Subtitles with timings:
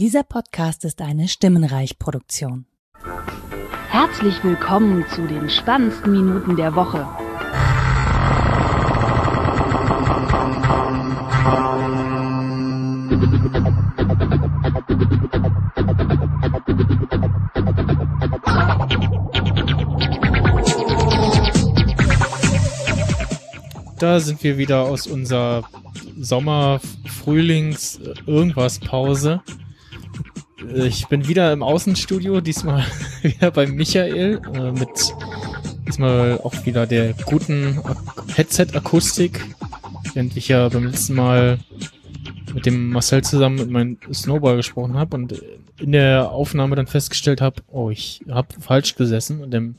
[0.00, 2.66] Dieser Podcast ist eine Stimmenreich-Produktion.
[3.90, 7.04] Herzlich willkommen zu den spannendsten Minuten der Woche.
[23.98, 25.68] Da sind wir wieder aus unserer
[26.20, 29.42] Sommer-, Frühlings-, irgendwas Pause.
[30.74, 32.84] Ich bin wieder im Außenstudio, diesmal
[33.22, 34.88] wieder bei Michael, äh, mit
[35.86, 39.44] diesmal auch wieder der guten Ak- Headset-Akustik,
[40.14, 41.58] während ich ja beim letzten Mal
[42.54, 45.42] mit dem Marcel zusammen mit meinem Snowball gesprochen habe und
[45.80, 49.76] in der Aufnahme dann festgestellt habe, oh, ich habe falsch gesessen und dem,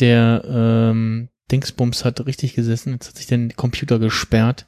[0.00, 4.66] der ähm, Dingsbums hat richtig gesessen, jetzt hat sich der Computer gesperrt.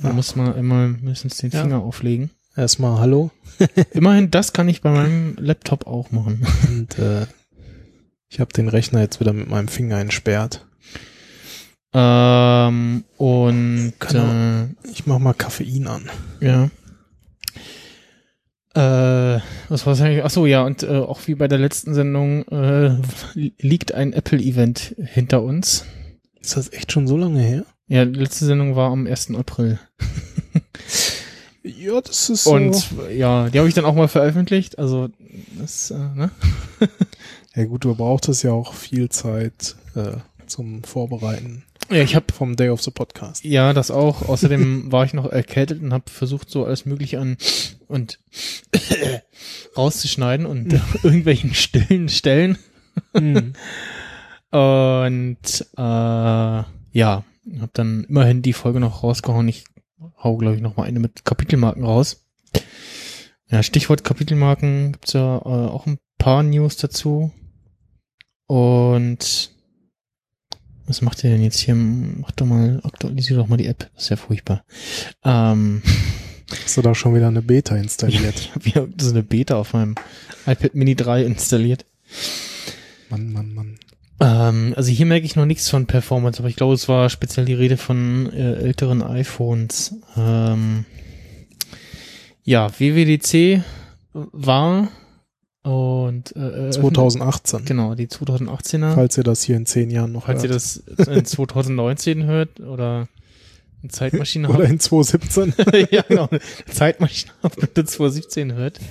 [0.00, 0.12] Da Ah.
[0.12, 1.62] muss man immer mindestens den Ja.
[1.62, 2.30] Finger auflegen.
[2.56, 3.30] Erstmal Hallo
[3.92, 6.46] Immerhin, das kann ich bei meinem Laptop auch machen.
[6.68, 7.26] und äh,
[8.28, 10.66] ich habe den Rechner jetzt wieder mit meinem Finger entsperrt.
[11.94, 16.10] ähm, und Kann Ich mach mal Koffein an.
[16.40, 16.70] äh, ja.
[18.74, 20.24] Äh, was war eigentlich?
[20.24, 22.96] Ach so, ja, und äh, auch wie bei der letzten Sendung äh,
[23.34, 25.84] liegt ein Apple-Event hinter uns.
[26.40, 27.64] Ist das echt schon so lange her?
[27.88, 29.34] Ja, die letzte Sendung war am 1.
[29.34, 29.78] April.
[31.62, 32.52] Ja, das ist so.
[32.52, 34.78] Und ja, die habe ich dann auch mal veröffentlicht.
[34.78, 35.08] Also,
[35.58, 36.30] das, äh, ne?
[37.54, 42.56] ja gut, du brauchtest ja auch viel Zeit äh, zum Vorbereiten Ja, ich habe vom
[42.56, 43.44] Day of the Podcast.
[43.44, 44.28] Ja, das auch.
[44.28, 47.36] Außerdem war ich noch erkältet und habe versucht, so alles Mögliche an
[47.86, 48.18] und
[49.76, 50.72] rauszuschneiden und
[51.04, 52.58] irgendwelchen stillen Stellen.
[53.14, 53.52] Mhm.
[54.50, 57.24] Und äh, ja,
[57.60, 59.48] habe dann immerhin die Folge noch rausgehauen.
[59.48, 59.64] Ich
[60.22, 62.24] hau, glaube ich, noch mal eine mit Kapitelmarken raus.
[63.48, 67.32] Ja, Stichwort Kapitelmarken gibt's ja äh, auch ein paar News dazu.
[68.46, 69.50] Und
[70.86, 71.74] was macht ihr denn jetzt hier?
[71.74, 73.90] Mach doch mal, aktualisier doch mal die App.
[73.94, 74.64] Das ist ja furchtbar.
[75.24, 75.82] Ähm,
[76.64, 78.50] Hast du da schon wieder eine Beta ich installiert?
[78.54, 79.94] habe hier so eine Beta auf meinem
[80.46, 81.86] iPad Mini 3 installiert.
[83.08, 83.78] Mann, Mann, Mann.
[84.22, 87.44] Ähm, also hier merke ich noch nichts von Performance, aber ich glaube, es war speziell
[87.44, 89.96] die Rede von äh, älteren iPhones.
[90.16, 90.84] Ähm,
[92.44, 93.62] ja, WWDC
[94.12, 94.88] war
[95.62, 97.64] und äh, äh, 2018.
[97.64, 98.94] Genau, die 2018er.
[98.94, 100.56] Falls ihr das hier in zehn Jahren noch Falls ihr hört.
[100.56, 100.76] das
[101.08, 103.08] in 2019 hört oder
[103.82, 104.70] eine Zeitmaschine Oder habt.
[104.70, 105.54] in 2017.
[105.90, 106.28] ja, genau.
[106.30, 106.40] Eine
[106.70, 108.78] Zeitmaschine habt und in 2017 hört.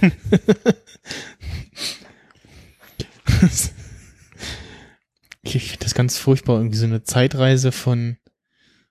[5.44, 8.18] ich finde das ganz furchtbar, irgendwie so eine Zeitreise von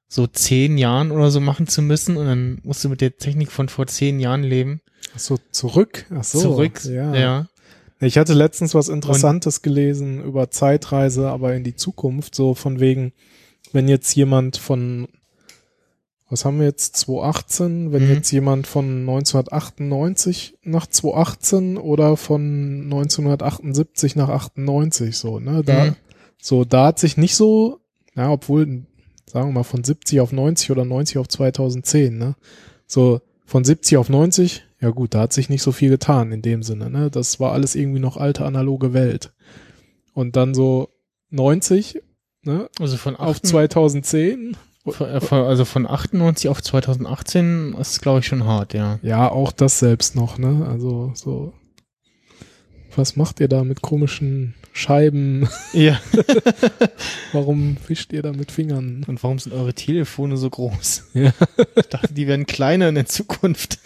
[0.09, 3.53] so zehn Jahren oder so machen zu müssen und dann musst du mit der Technik
[3.53, 4.81] von vor zehn Jahren leben.
[5.15, 6.07] Ach so, zurück.
[6.13, 6.41] Ach so.
[6.41, 6.85] Zurück.
[6.85, 7.15] Ja.
[7.15, 7.49] ja.
[8.01, 13.13] Ich hatte letztens was Interessantes gelesen über Zeitreise, aber in die Zukunft, so von wegen,
[13.73, 15.07] wenn jetzt jemand von,
[16.29, 18.15] was haben wir jetzt, 2018, wenn Mhm.
[18.15, 25.97] jetzt jemand von 1998 nach 2018 oder von 1978 nach 98, so, ne, da, Mhm.
[26.41, 27.81] So, da hat sich nicht so,
[28.17, 28.87] ja, obwohl,
[29.27, 32.37] sagen wir mal, von 70 auf 90 oder 90 auf 2010, ne,
[32.87, 36.41] so, von 70 auf 90, ja gut, da hat sich nicht so viel getan in
[36.41, 37.11] dem Sinne, ne?
[37.11, 39.33] Das war alles irgendwie noch alte analoge Welt.
[40.15, 40.89] Und dann so
[41.31, 42.01] 90,
[42.43, 42.69] ne?
[42.79, 44.57] Also von, Auf 8, 2010.
[44.87, 48.99] von, äh, von, also von 98 auf 2018 ist, glaube ich, schon hart, ja.
[49.03, 50.67] Ja, auch das selbst noch, ne?
[50.69, 51.53] Also so.
[52.97, 55.49] Was macht ihr da mit komischen Scheiben?
[55.73, 56.01] Ja.
[57.33, 59.05] Warum fischt ihr da mit Fingern?
[59.07, 61.11] Und warum sind eure Telefone so groß?
[61.15, 61.33] Ja.
[61.77, 63.79] Ich dachte, die werden kleiner in der Zukunft.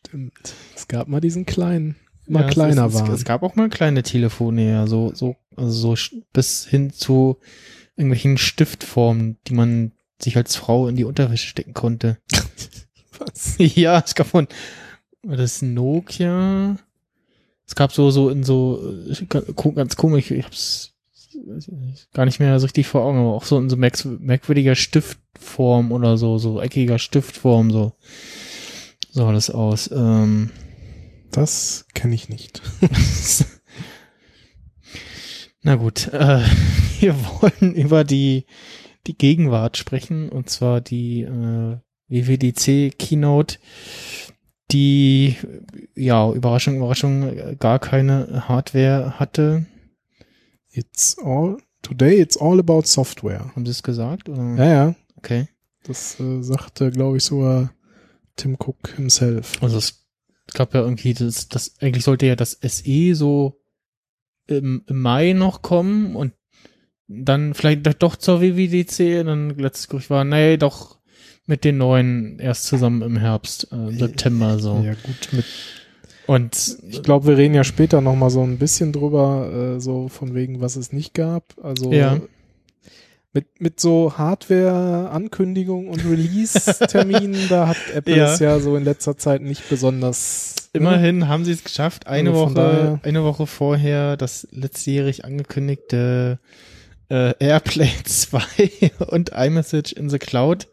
[0.00, 0.54] Stimmt.
[0.76, 1.96] Es gab mal diesen kleinen,
[2.26, 3.12] immer Ja, kleiner es, waren.
[3.12, 7.38] Es gab auch mal kleine Telefone, ja, so, so, also so bis hin zu
[7.96, 12.18] irgendwelchen Stiftformen, die man sich als Frau in die Unterwäsche stecken konnte.
[13.18, 13.54] Was?
[13.58, 14.48] ja, es gab von,
[15.22, 16.76] war das Nokia?
[17.72, 19.40] Es gab so, so in so, äh, ga-
[19.74, 20.92] ganz komisch, ich hab's
[22.12, 25.90] gar nicht mehr so richtig vor Augen, aber auch so in so merk merkwürdiger Stiftform
[25.90, 27.94] oder so, so eckiger Stiftform, so
[29.10, 29.90] sah das aus.
[29.90, 30.50] Ähm,
[31.30, 32.60] Das kenne ich nicht.
[35.62, 36.42] Na gut, äh,
[37.00, 38.44] wir wollen über die,
[39.06, 41.78] die Gegenwart sprechen, und zwar die äh,
[42.08, 43.56] WWDC Keynote,
[44.72, 45.36] die,
[45.94, 49.66] ja, Überraschung, Überraschung, gar keine Hardware hatte.
[50.70, 53.52] It's all, today it's all about software.
[53.54, 54.28] Haben Sie es gesagt?
[54.28, 54.54] Oder?
[54.56, 54.94] Ja, ja.
[55.16, 55.48] Okay.
[55.84, 57.72] Das äh, sagte, glaube ich, sogar
[58.36, 59.62] Tim Cook himself.
[59.62, 60.06] Also es
[60.54, 63.60] gab ja irgendwie das, das, eigentlich sollte ja das SE so
[64.46, 66.32] im, im Mai noch kommen und
[67.08, 70.98] dann vielleicht doch zur WWDC und dann letztes Gerücht war, nee, doch
[71.52, 74.82] mit den neuen erst zusammen im Herbst, äh, September so.
[74.82, 75.44] Ja gut, mit
[76.26, 80.08] Und Ich glaube, wir reden ja später noch mal so ein bisschen drüber, äh, so
[80.08, 81.54] von wegen, was es nicht gab.
[81.62, 82.20] Also Ja.
[83.34, 88.32] mit, mit so Hardware-Ankündigung und Release-Terminen, da hat Apple Ja.
[88.32, 90.54] es ja so in letzter Zeit nicht besonders.
[90.72, 90.80] ne?
[90.80, 96.38] immerhin haben sie es geschafft, eine Also Woche, eine Woche vorher das letztjährig angekündigte
[97.10, 98.40] äh, Airplay 2
[99.08, 100.68] und iMessage in the Cloud,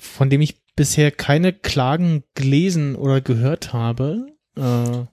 [0.00, 4.26] von dem ich bisher keine Klagen gelesen oder gehört habe.
[4.56, 5.04] Äh,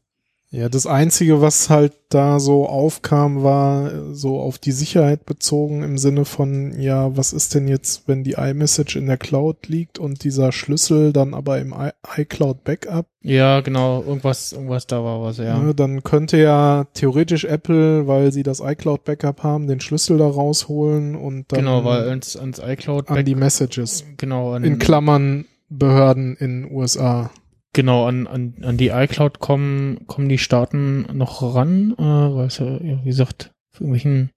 [0.49, 5.83] Ja, das Einzige, was halt da so aufkam, war äh, so auf die Sicherheit bezogen
[5.83, 9.99] im Sinne von, ja, was ist denn jetzt, wenn die iMessage in der Cloud liegt
[9.99, 11.75] und dieser Schlüssel dann aber im
[12.15, 15.57] iCloud Backup ja, genau, irgendwas, irgendwas da war was, ja.
[15.57, 20.27] Ne, dann könnte ja theoretisch Apple, weil sie das iCloud Backup haben, den Schlüssel da
[20.27, 25.43] rausholen und dann genau, weil ans, ans iCloud an die Messages genau, an, in Klammern
[25.69, 27.31] Behörden in USA.
[27.77, 32.57] Genau, an, an, an die iCloud kommen, kommen die Staaten noch ran, äh, weil es
[32.57, 34.31] ja, wie gesagt, auf irgendwelchen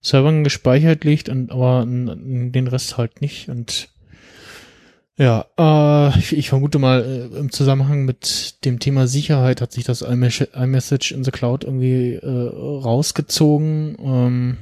[0.00, 3.48] Servern gespeichert liegt, und, aber an, an den Rest halt nicht.
[3.48, 3.90] Und
[5.18, 9.84] ja, äh, ich, ich vermute mal, äh, im Zusammenhang mit dem Thema Sicherheit hat sich
[9.84, 14.56] das iMess- iMessage in the Cloud irgendwie äh, rausgezogen ähm,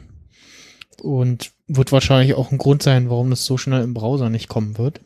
[1.00, 4.78] und wird wahrscheinlich auch ein Grund sein, warum das so schnell im Browser nicht kommen
[4.78, 5.00] wird.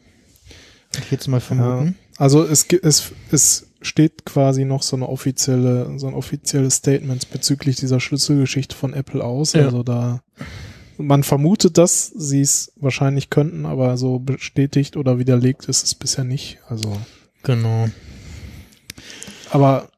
[0.98, 1.96] Würde Ich jetzt mal vermuten.
[2.16, 7.76] Also es, es, es steht quasi noch so eine offizielle, so ein offizielles Statement bezüglich
[7.76, 9.52] dieser Schlüsselgeschichte von Apple aus.
[9.52, 9.64] Ja.
[9.66, 10.20] Also da
[10.98, 16.24] man vermutet, dass sie es wahrscheinlich könnten, aber so bestätigt oder widerlegt ist es bisher
[16.24, 16.58] nicht.
[16.68, 16.96] Also
[17.44, 17.88] Genau.
[19.50, 19.88] aber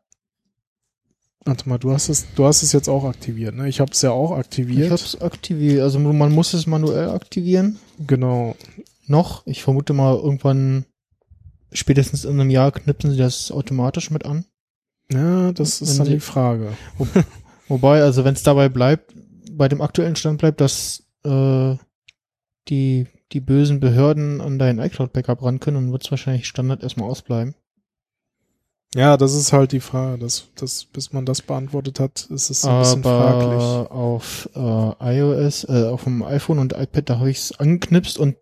[1.47, 3.67] warte mal, du hast es, du hast es jetzt auch aktiviert, ne?
[3.69, 4.87] Ich habe es ja auch aktiviert.
[4.87, 5.81] Ich hab's aktiviert.
[5.81, 7.79] Also man muss es manuell aktivieren.
[8.07, 8.57] genau.
[9.07, 9.45] Noch.
[9.47, 10.85] Ich vermute mal irgendwann
[11.73, 14.45] spätestens in einem Jahr knipsen sie das automatisch mit an.
[15.13, 16.73] Ja, das ist Wenn dann sie- die Frage.
[17.69, 19.15] Wobei, also wenn es dabei bleibt,
[19.53, 21.77] bei dem aktuellen Stand bleibt, dass äh,
[22.69, 27.09] die, die bösen Behörden an dein iCloud-Backup ran können, dann wird es wahrscheinlich Standard erstmal
[27.11, 27.55] ausbleiben.
[28.95, 30.19] Ja, das ist halt die Frage.
[30.19, 33.63] Das, das, bis man das beantwortet hat, ist es ein bisschen fraglich.
[33.63, 38.19] Aber auf äh, iOS, äh, auf dem iPhone und iPad, da habe ich es angeknipst
[38.19, 38.37] und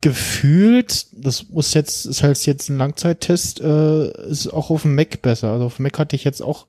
[0.00, 5.20] gefühlt, das muss jetzt, ist halt jetzt ein Langzeittest, äh, ist auch auf dem Mac
[5.22, 5.52] besser.
[5.52, 6.66] Also auf dem Mac hatte ich jetzt auch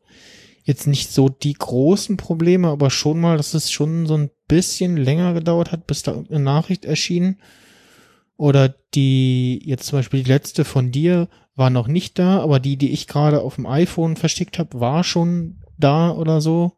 [0.63, 4.97] jetzt nicht so die großen Probleme, aber schon mal, dass es schon so ein bisschen
[4.97, 7.37] länger gedauert hat, bis da irgendeine Nachricht erschien.
[8.37, 12.77] Oder die, jetzt zum Beispiel die letzte von dir war noch nicht da, aber die,
[12.77, 16.73] die ich gerade auf dem iPhone versteckt habe, war schon da oder so.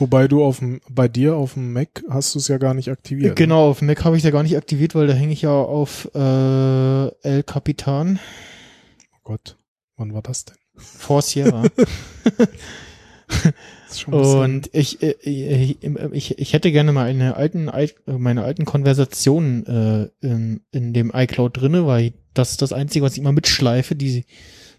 [0.00, 2.88] Wobei du auf dem, bei dir auf dem Mac hast du es ja gar nicht
[2.90, 3.36] aktiviert.
[3.36, 5.52] Genau, auf dem Mac habe ich da gar nicht aktiviert, weil da hänge ich ja
[5.52, 6.18] auf äh,
[7.22, 8.18] El Capitan
[9.14, 9.56] Oh Gott,
[9.96, 10.56] wann war das denn?
[10.76, 11.64] for Sierra.
[14.06, 15.78] Und ich, äh, ich,
[16.12, 21.12] ich, ich hätte gerne mal eine alten, i- meine alten Konversationen äh, in, in dem
[21.14, 24.24] iCloud drinne, weil das ist das Einzige, was ich immer mitschleife, die,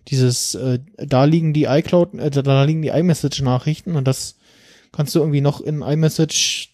[0.07, 4.36] dieses, äh, da liegen die iCloud, äh, da liegen die iMessage-Nachrichten und das
[4.91, 6.69] kannst du irgendwie noch in iMessage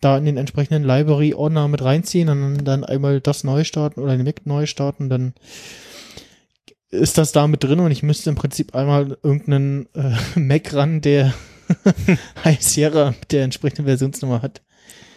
[0.00, 4.24] da in den entsprechenden Library-Ordner mit reinziehen und dann, einmal das neu starten oder den
[4.24, 5.34] Mac neu starten, dann
[6.90, 11.00] ist das da mit drin und ich müsste im Prinzip einmal irgendeinen äh, Mac ran,
[11.00, 11.32] der
[12.44, 14.62] High Sierra mit der entsprechenden Versionsnummer hat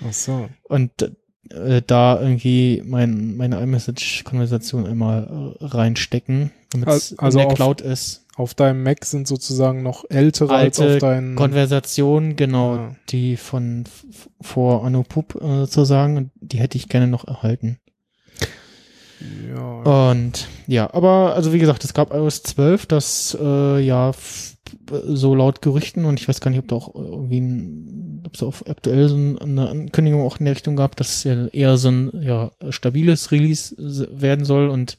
[0.07, 0.49] Ach so.
[0.63, 1.11] und
[1.51, 7.55] äh, da irgendwie mein, meine iMessage-Konversation einmal äh, reinstecken, damit es Al- also in der
[7.55, 8.24] Cloud ist.
[8.37, 11.35] Auf deinem Mac sind sozusagen noch ältere als Alte auf deinen.
[11.35, 12.95] Konversation, genau, Ja.
[13.09, 13.85] die von
[14.41, 17.79] vor Anno Pup äh, sozusagen, die hätte ich gerne noch erhalten.
[19.49, 20.11] ja.
[20.11, 24.11] Und ja, aber also wie gesagt, es gab iOS 12, das äh, ja
[24.89, 28.43] so laut Gerüchten und ich weiß gar nicht, ob da auch irgendwie ein, ob es
[28.43, 31.77] auch aktuell so ein- eine Ankündigung auch in der Richtung gab, dass es ja eher
[31.77, 33.75] so ein ja, stabiles Release
[34.11, 34.97] werden soll und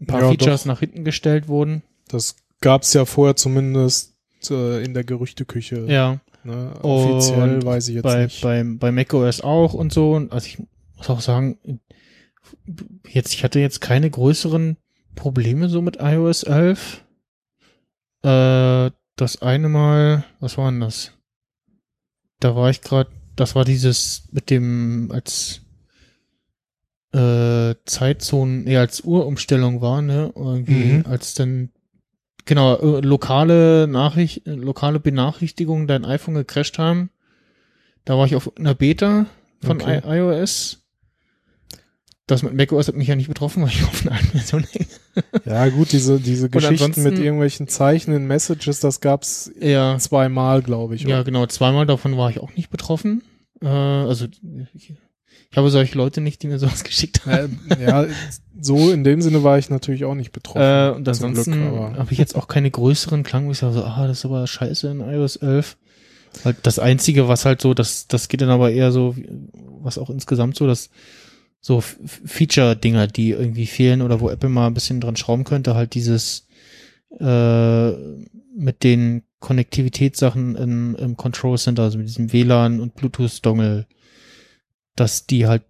[0.00, 0.66] ein paar Ja, Features doch.
[0.66, 1.82] nach hinten gestellt wurden.
[2.08, 4.14] Das gab's ja vorher zumindest
[4.50, 5.86] äh, in der Gerüchteküche.
[5.88, 6.72] Ja, Ne?
[6.82, 8.40] Offiziell Und weiß ich jetzt bei, nicht.
[8.42, 10.14] bei, bei macOS auch und so.
[10.30, 10.58] Also ich
[10.96, 11.58] muss auch sagen,
[13.08, 14.76] jetzt, ich hatte jetzt keine größeren
[15.16, 17.04] Probleme so mit iOS 11.
[18.22, 21.10] Äh, das eine Mal, was war denn das?
[22.40, 25.62] Da war ich gerade, das war dieses mit dem, als
[27.12, 30.32] äh, Zeitzonen eher als Urumstellung war, ne?
[30.36, 31.06] Irgendwie, Mhm.
[31.06, 31.70] als dann
[32.48, 37.10] genau äh, lokale Nachricht, äh, lokale Benachrichtigungen dein iPhone gecrashed haben.
[38.04, 39.26] Da war ich auf einer Beta
[39.62, 40.00] von Okay.
[40.04, 40.82] IOS.
[42.26, 44.86] Das mit macOS hat mich ja nicht betroffen, weil ich auf einer alten Version hänge.
[45.44, 50.94] Ja, gut, diese, diese Geschichten mit irgendwelchen Zeichen in Messages, das gab's Ja, zweimal, glaube
[50.94, 51.02] ich.
[51.02, 51.24] ja, oder?
[51.24, 51.46] genau.
[51.46, 53.22] Zweimal davon war ich auch nicht betroffen.
[53.60, 54.26] Äh, also
[55.50, 57.60] ich, habe solche Leute nicht, die mir sowas geschickt haben.
[57.80, 58.06] Ja,
[58.60, 60.60] so in dem Sinne war ich natürlich auch nicht betroffen.
[60.60, 64.06] Äh, und ansonsten habe ich jetzt auch keine größeren Klang, wo ich sage, so, ah,
[64.06, 65.76] das ist aber scheiße in iOS 11.
[66.44, 69.14] Halt das Einzige, was halt so, das, das geht dann aber eher so,
[69.80, 70.90] was auch insgesamt so, dass
[71.60, 75.94] so Feature-Dinger, die irgendwie fehlen oder wo Apple mal ein bisschen dran schrauben könnte, halt
[75.94, 76.46] dieses
[77.18, 77.90] äh,
[78.56, 83.86] mit den Konnektivitätssachen im, im Control Center, also mit diesem WLAN und Bluetooth-Dongle,
[85.00, 85.62] dass die halt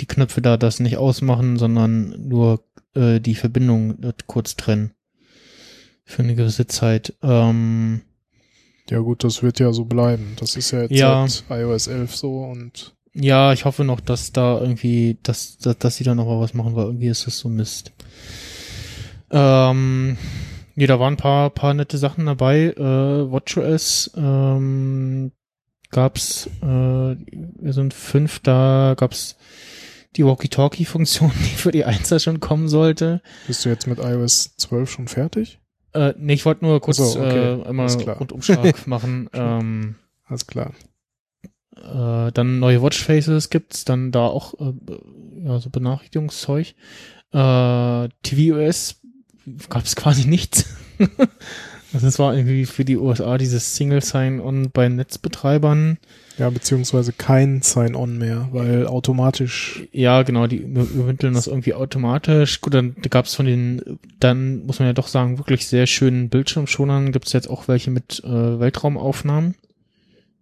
[0.00, 2.64] die Knöpfe da das nicht ausmachen, sondern nur
[2.94, 4.92] äh, die Verbindung kurz trennen.
[6.04, 7.14] Für eine gewisse Zeit.
[7.22, 8.02] Ähm,
[8.90, 10.34] Ja gut, das wird ja so bleiben.
[10.40, 11.26] Das ist ja jetzt Ja.
[11.28, 15.96] seit iOS 11 so und ja, ich hoffe noch, dass da irgendwie, dass, dass, dass
[15.96, 17.92] sie da noch mal was machen, weil irgendwie ist das so Mist.
[19.30, 20.16] Ähm,
[20.74, 22.68] nee, da waren ein paar, paar nette Sachen dabei.
[22.76, 25.32] Äh, WatchOS ähm,
[25.92, 29.36] gab's äh, wir sind fünf, da gab's
[30.16, 33.22] die Walkie-Talkie-Funktion, die für die Einser schon kommen sollte.
[33.46, 35.60] bist du jetzt mit iOS 12 schon fertig?
[35.94, 37.60] Äh, nee, ich wollte nur kurz so, okay.
[37.60, 38.16] äh, klar.
[38.16, 39.28] Rundumschlag machen.
[39.32, 40.72] ähm, Alles klar.
[41.76, 44.72] äh, dann neue Watchfaces gibt's, dann da auch äh,
[45.44, 46.74] ja, so Benachrichtigungszeug.
[47.32, 49.00] Äh, tvOS
[49.68, 50.66] gab's quasi nichts.
[51.92, 55.98] also das war irgendwie für die USA dieses Single Sign-On bei Netzbetreibern.
[56.38, 62.60] Ja, beziehungsweise kein Sign-on mehr, weil automatisch Ja, genau, die über- übermitteln das irgendwie automatisch.
[62.62, 67.12] Gut, dann gab's von den, dann muss man ja doch sagen, wirklich sehr schönen Bildschirmschonern
[67.12, 69.54] gibt's jetzt auch welche mit äh, Weltraumaufnahmen.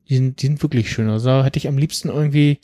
[0.09, 1.09] Die sind, die sind wirklich schön.
[1.09, 2.59] Also da hätte ich am liebsten irgendwie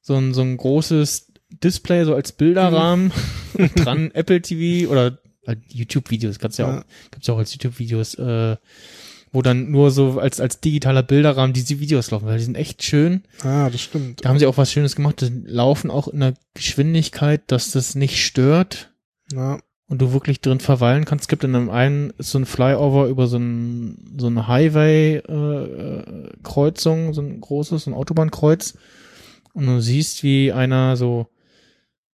[0.00, 1.28] so ein, so ein großes
[1.62, 3.12] Display, so als Bilderrahmen,
[3.54, 5.18] und dran Apple TV oder
[5.68, 6.78] YouTube-Videos, gibt's ja, Ja.
[6.80, 8.56] auch, gibt's ja auch als YouTube-Videos, äh,
[9.32, 12.82] wo dann nur so als, als digitaler Bilderrahmen diese Videos laufen, weil die sind echt
[12.82, 13.22] schön.
[13.42, 14.24] Ah, das stimmt.
[14.24, 15.20] Da haben sie auch was Schönes gemacht.
[15.20, 18.90] Die laufen auch in einer Geschwindigkeit, dass das nicht stört
[19.32, 21.22] Ja, und du wirklich drin verweilen kannst.
[21.24, 27.22] Es gibt in einem einen so ein Flyover über so ein so eine Highway-Kreuzung, so
[27.22, 28.74] ein großes, so ein Autobahnkreuz.
[29.52, 31.26] Und du siehst, wie einer so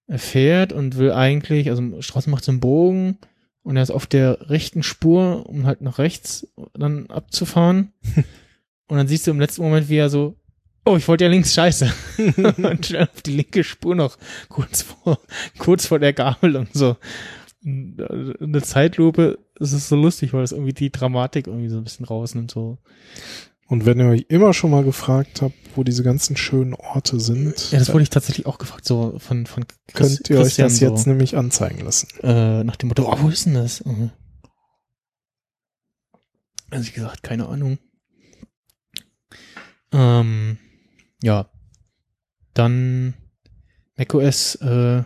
[0.09, 3.19] fährt und will eigentlich, also Straße macht so einen Bogen
[3.63, 7.93] und er ist auf der rechten Spur, um halt nach rechts dann abzufahren.
[8.87, 10.37] und dann siehst du im letzten Moment, wie er so,
[10.85, 11.93] oh, ich wollte ja links scheiße.
[12.57, 14.17] und schnell auf die linke Spur noch
[14.49, 15.19] kurz vor,
[15.59, 16.97] kurz vor der Gabel und so.
[17.65, 22.07] Eine Zeitlupe, es ist so lustig, weil es irgendwie die Dramatik irgendwie so ein bisschen
[22.07, 22.79] rausnimmt, so.
[23.69, 27.73] Und wenn ihr euch immer schon mal gefragt habt, wo diese ganzen schönen Orte sind,
[27.73, 30.69] Ja, das wurde ich tatsächlich auch gefragt, so von, von Chris, könnt ihr euch Christian
[30.69, 32.09] das so, jetzt nämlich anzeigen lassen.
[32.23, 33.85] äh, nach dem Motto, oh, wo ist denn das?
[33.85, 34.11] Mhm.
[36.71, 37.79] Also ich gesagt, keine Ahnung.
[39.93, 40.59] Ähm,
[41.23, 41.49] ja.
[42.55, 43.15] Dann
[43.97, 45.03] macOS äh,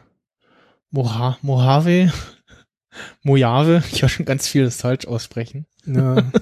[0.91, 2.13] Moha Mojave.
[3.23, 3.83] Mojave.
[3.93, 5.67] Ich höre schon ganz viel das falsch aussprechen.
[5.87, 6.17] Ja,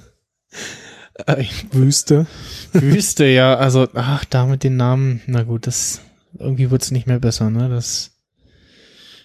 [1.27, 2.27] Äh, Wüste.
[2.73, 6.01] Wüste, ja, also, ach, da mit den Namen, na gut, das,
[6.39, 8.13] irgendwie wird's nicht mehr besser, ne, das,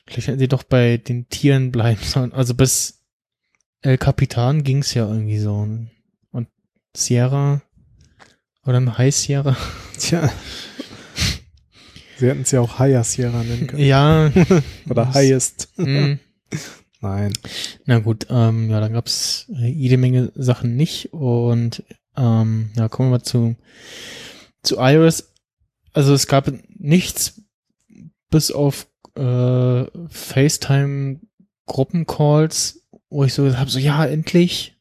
[0.07, 2.99] vielleicht hätten sie doch bei den Tieren bleiben sollen, also bis
[3.81, 5.67] El Capitan ging's ja irgendwie so,
[6.31, 6.47] und
[6.95, 7.61] Sierra,
[8.65, 9.55] oder ein High Sierra,
[9.99, 10.31] Tja.
[12.17, 13.83] Sie hätten es ja auch Higher Sierra nennen können.
[13.83, 14.31] ja,
[14.89, 15.69] Oder Highest.
[15.77, 16.13] mm,
[17.03, 17.33] Nein.
[17.85, 21.83] na gut, ähm, ja, dann gab's äh, jede Menge Sachen nicht, und,
[22.15, 23.55] ähm, ja, kommen wir mal zu,
[24.63, 25.33] zu iOS,
[25.91, 27.41] also es gab nichts
[28.29, 31.19] bis auf äh, FaceTime
[31.65, 34.75] Gruppencalls, wo ich so habe so ja endlich.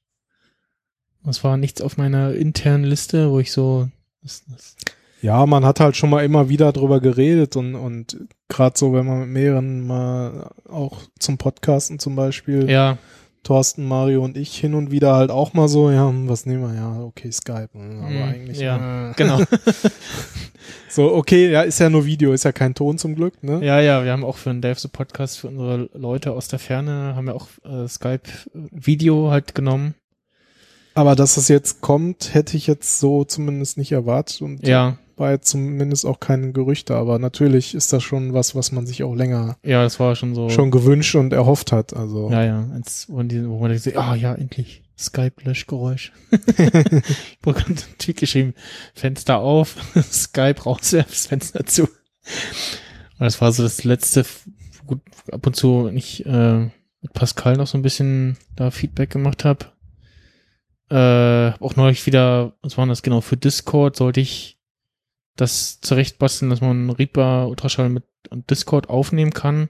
[1.24, 3.88] Das war nichts auf meiner internen Liste, wo ich so
[4.22, 4.76] das, das,
[5.22, 9.06] Ja, man hat halt schon mal immer wieder drüber geredet und, und gerade so, wenn
[9.06, 12.98] man mit mehreren mal auch zum Podcasten zum Beispiel, ja
[13.42, 16.62] Thorsten, Mario und ich hin und wieder halt auch mal so, ja, hm, was nehmen
[16.62, 16.74] wir?
[16.74, 17.70] Ja, okay, Skype.
[17.72, 19.40] hm, Aber Mm, eigentlich, ja, äh, genau
[20.88, 23.64] so, okay, ja, ist ja nur Video, ist ja kein Ton zum Glück, ne?
[23.64, 26.60] ja ja wir haben auch für den Dave the Podcast für unsere Leute aus der
[26.60, 29.94] Ferne haben wir auch äh, Skype Video halt genommen
[30.94, 35.30] Aber dass es jetzt kommt, hätte ich jetzt so zumindest nicht erwartet und ja war
[35.30, 39.14] jetzt zumindest auch keine Gerüchte, aber natürlich ist das schon was, was man sich auch
[39.14, 40.50] länger Ja, das war schon so.
[40.50, 41.94] schon gewünscht und erhofft hat.
[41.94, 42.68] Also Ja, ja.
[42.74, 44.82] Als, wo, die, wo man denkt, ah ja, endlich.
[44.98, 46.12] Skype-Löschgeräusch.
[46.30, 48.54] ich habe gerade einen Tweet geschrieben,
[48.94, 49.76] Fenster auf,
[50.12, 51.84] Skype rauswerfen, Fenster zu.
[51.84, 51.90] Und
[53.20, 54.26] das war so das letzte,
[54.86, 55.00] gut,
[55.30, 56.58] ab und zu nicht äh,
[57.00, 59.66] mit Pascal noch so ein bisschen da Feedback gemacht habe.
[60.90, 64.58] Äh, auch neulich wieder, was war das genau, für Discord sollte ich
[65.36, 68.04] das zurechtbasteln, dass man Reaper Ultraschall mit
[68.50, 69.68] Discord aufnehmen kann.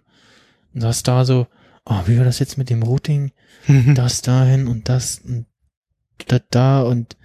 [0.75, 1.47] Und das da so,
[1.85, 3.33] oh, wie war das jetzt mit dem Routing?
[3.95, 5.47] das dahin und das und
[6.27, 7.17] da, da und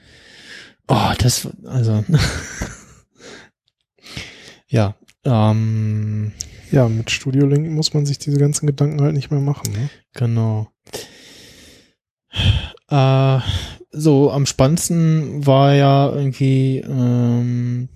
[0.88, 2.04] oh, das, also
[4.68, 6.34] ja, ähm,
[6.72, 9.72] ja, mit Studio Link muss man sich diese ganzen Gedanken halt nicht mehr machen.
[9.72, 9.90] Ne?
[10.14, 10.70] genau.
[12.90, 13.40] Äh,
[13.92, 17.90] so, am spannendsten war ja irgendwie, ähm,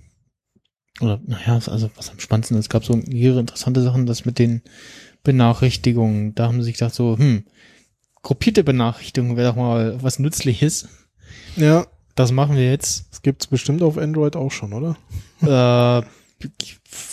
[1.02, 4.62] oder naja, also was am spannendsten, es gab so mehrere interessante Sachen, das mit den
[5.24, 7.44] Benachrichtigungen, da haben sie sich gedacht so, hm,
[8.22, 10.88] gruppierte Benachrichtigungen wäre doch mal was Nützliches.
[11.56, 13.06] Ja, Das machen wir jetzt.
[13.10, 14.96] das gibt's bestimmt auf Android auch schon, oder?
[16.02, 16.06] äh,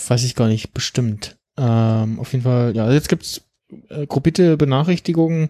[0.08, 1.36] weiß ich gar nicht, bestimmt.
[1.56, 3.42] Ähm, auf jeden Fall, ja, jetzt gibt's
[3.88, 5.48] äh, gruppierte Benachrichtigungen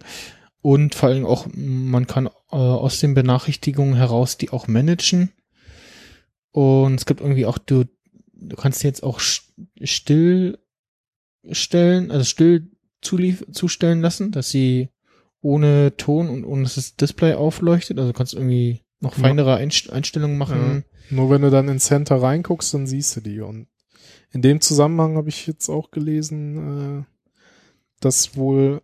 [0.61, 5.31] und vor allem auch, man kann äh, aus den Benachrichtigungen heraus die auch managen.
[6.51, 7.57] Und es gibt irgendwie auch,
[8.41, 9.43] du, kannst jetzt auch st-
[9.83, 10.57] still
[11.51, 12.69] stellen, also still
[13.01, 14.89] zulief zustellen lassen, dass sie
[15.41, 17.97] ohne Ton und ohne dass das Display aufleuchtet.
[17.97, 19.23] Also du kannst irgendwie noch Ja.
[19.23, 20.83] feinere Einst Einstellungen machen.
[21.09, 23.41] Nur wenn du dann in Center reinguckst, dann siehst du die.
[23.41, 23.67] Und
[24.31, 27.03] in dem Zusammenhang habe ich jetzt auch gelesen, äh,
[27.99, 28.81] dass wohl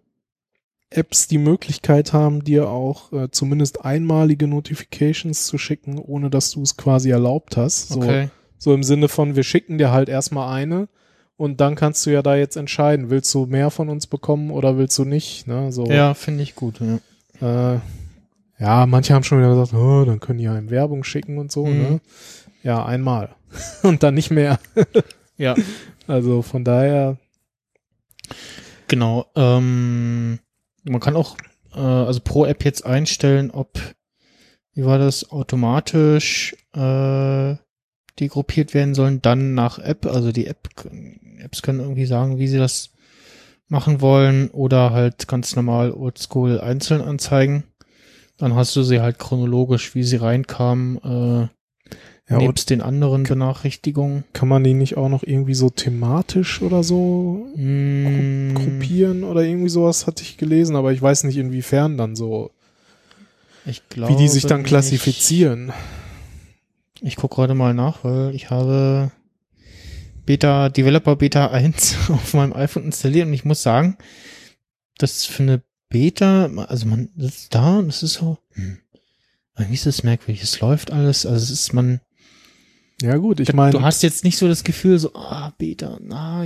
[0.90, 6.62] Apps die Möglichkeit haben, dir auch äh, zumindest einmalige Notifications zu schicken, ohne dass du
[6.64, 7.90] es quasi erlaubt hast.
[7.90, 8.30] So, Okay.
[8.58, 10.88] So im Sinne von, wir schicken dir halt erstmal eine
[11.38, 14.78] und dann kannst du ja da jetzt entscheiden, willst du mehr von uns bekommen oder
[14.78, 15.48] willst du nicht.
[15.48, 15.72] Ne?
[15.72, 16.80] So, Ja, finde ich gut.
[17.40, 17.76] Ja.
[17.76, 17.80] äh,
[18.60, 21.66] ja, manche haben schon wieder gesagt, oh, dann können die einem Werbung schicken und so.
[21.66, 21.78] Mhm.
[21.78, 22.02] Ne?
[22.63, 23.36] Ja, einmal.
[23.84, 24.60] und dann nicht mehr.
[25.38, 25.56] ja,
[26.08, 27.17] Also von daher,
[28.88, 29.28] genau.
[29.36, 30.39] Ähm,
[30.84, 31.38] man kann auch
[31.74, 33.80] äh, also pro App jetzt einstellen, ob
[34.74, 37.56] wie war das automatisch äh,
[38.19, 40.06] die gruppiert werden sollen, dann nach App.
[40.06, 40.69] Also die App
[41.39, 42.89] Apps können irgendwie sagen, wie sie das
[43.69, 47.63] machen wollen oder halt ganz normal Oldschool einzeln anzeigen.
[48.38, 51.47] Dann hast du sie halt chronologisch, wie sie reinkamen, äh,
[52.30, 54.25] ja, nebst den anderen Benachrichtigungen.
[54.34, 59.69] kann man die nicht auch noch irgendwie so thematisch oder so Mm, gruppieren oder irgendwie
[59.69, 62.51] sowas hatte ich gelesen, aber ich weiß nicht inwiefern dann so,
[63.65, 64.69] ich glaube, wie die sich dann nicht.
[67.02, 69.12] Ich gucke gerade mal nach, weil ich habe
[70.26, 73.98] Beta, Developer Beta 1 auf meinem iPhone installiert und ich muss sagen,
[74.98, 78.80] das für eine Beta, also man sitzt da und es ist so, hm,
[79.58, 82.02] irgendwie ist es merkwürdig, es läuft alles, also es ist man,
[83.02, 86.46] Ja gut, ich du meine, hast jetzt nicht so das Gefühl so, ah, Beta, na,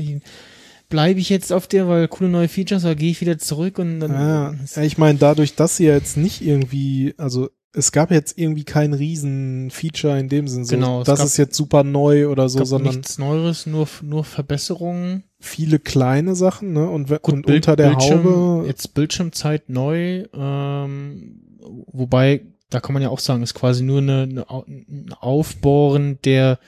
[0.89, 3.99] bleibe ich jetzt auf der, weil coole neue Features, oder gehe ich wieder zurück und
[3.99, 8.11] dann, ja, ja, ich meine, dadurch, dass sie ja jetzt nicht irgendwie, also es gab
[8.11, 11.83] jetzt irgendwie kein Riesen-Feature in dem Sinn, so, Genau, es das gab- ist jetzt super
[11.83, 15.23] neu oder so, sondern nichts Neues, nur, nur Verbesserungen.
[15.39, 16.87] viele kleine Sachen, ne?
[16.89, 21.41] Und, Gut, und Bild- unter der Bildschirm, Haube Jetzt Bildschirmzeit neu, ähm,
[21.87, 26.59] wobei, da kann man ja auch sagen, ist quasi nur eine, eine, ein Aufbohren der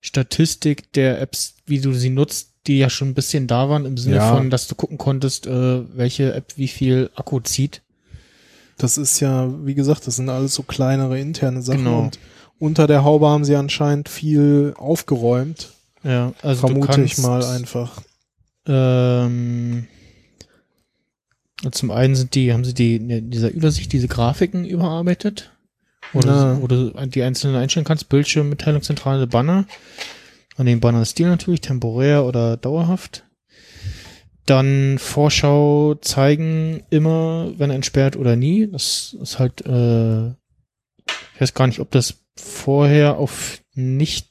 [0.00, 3.96] Statistik der Apps, wie du sie nutzt, die ja schon ein bisschen da waren, im
[3.96, 4.34] Sinne Ja.
[4.36, 7.82] von, dass du gucken konntest, äh, welche App wie viel Akku zieht.
[8.78, 12.00] Das ist ja, wie gesagt, das sind alles so kleinere interne Sachen Genau.
[12.04, 12.18] und
[12.60, 17.44] unter der Haube haben sie anscheinend viel aufgeräumt, Ja, also du vermute ich kannst, mal
[17.44, 18.00] einfach.
[18.66, 19.86] Ähm,
[21.72, 25.50] zum einen sind die, haben sie die in dieser Übersicht diese Grafiken überarbeitet,
[26.12, 29.66] wo du die einzelnen einstellen kannst, Bildschirm, Mitteilungszentrale, Banner.
[30.56, 33.24] An den Banner-Stil natürlich, temporär oder dauerhaft.
[34.48, 38.66] Dann Vorschau zeigen immer, wenn entsperrt oder nie.
[38.66, 44.30] Das ist halt, äh, ich weiß gar nicht, ob das vorher auf nicht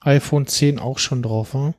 [0.00, 1.74] iPhone 10 auch schon drauf war.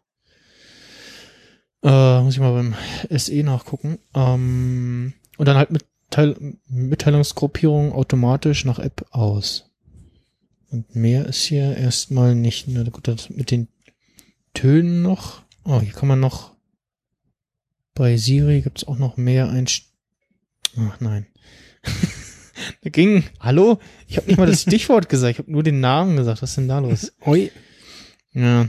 [1.84, 2.76] Äh, muss ich mal beim
[3.10, 4.00] SE nachgucken.
[4.14, 9.70] Ähm, und dann halt Mitteil Mitteilungsgruppierung automatisch nach App aus.
[10.72, 12.70] Und mehr ist hier erstmal nicht.
[12.70, 13.68] Na gut, das mit den
[14.54, 15.42] Tönen noch.
[15.66, 16.55] Oh, hier kann man noch.
[17.96, 19.86] Bei Siri gibt's auch noch mehr Einst
[20.78, 21.26] Ach nein.
[22.82, 23.24] da ging.
[23.40, 23.80] Hallo?
[24.08, 26.42] Ich habe nicht mal das Stichwort gesagt, ich habe nur den Namen gesagt.
[26.42, 27.14] Was ist denn da los?
[27.22, 27.52] Oi.
[28.34, 28.68] Ja.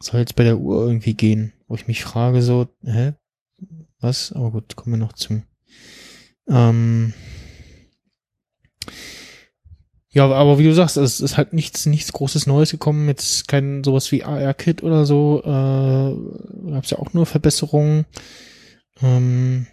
[0.00, 3.14] Soll jetzt bei der Uhr irgendwie gehen, wo ich mich frage so, hä?
[3.98, 4.32] Was?
[4.32, 5.42] Aber gut, kommen wir noch zu.
[6.48, 7.12] Ähm,
[10.12, 13.06] ja, aber wie du sagst, es ist halt nichts, nichts Großes Neues gekommen.
[13.08, 15.40] Jetzt kein sowas wie AR-Kit oder so.
[15.44, 18.06] Äh, gab es ja auch nur Verbesserungen.
[19.02, 19.66] Ähm,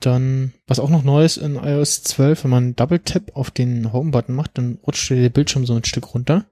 [0.00, 3.92] dann, was auch noch neu ist in iOS 12, wenn man Double Tap auf den
[3.92, 6.44] Home-Button macht, dann rutscht der Bildschirm so ein Stück runter.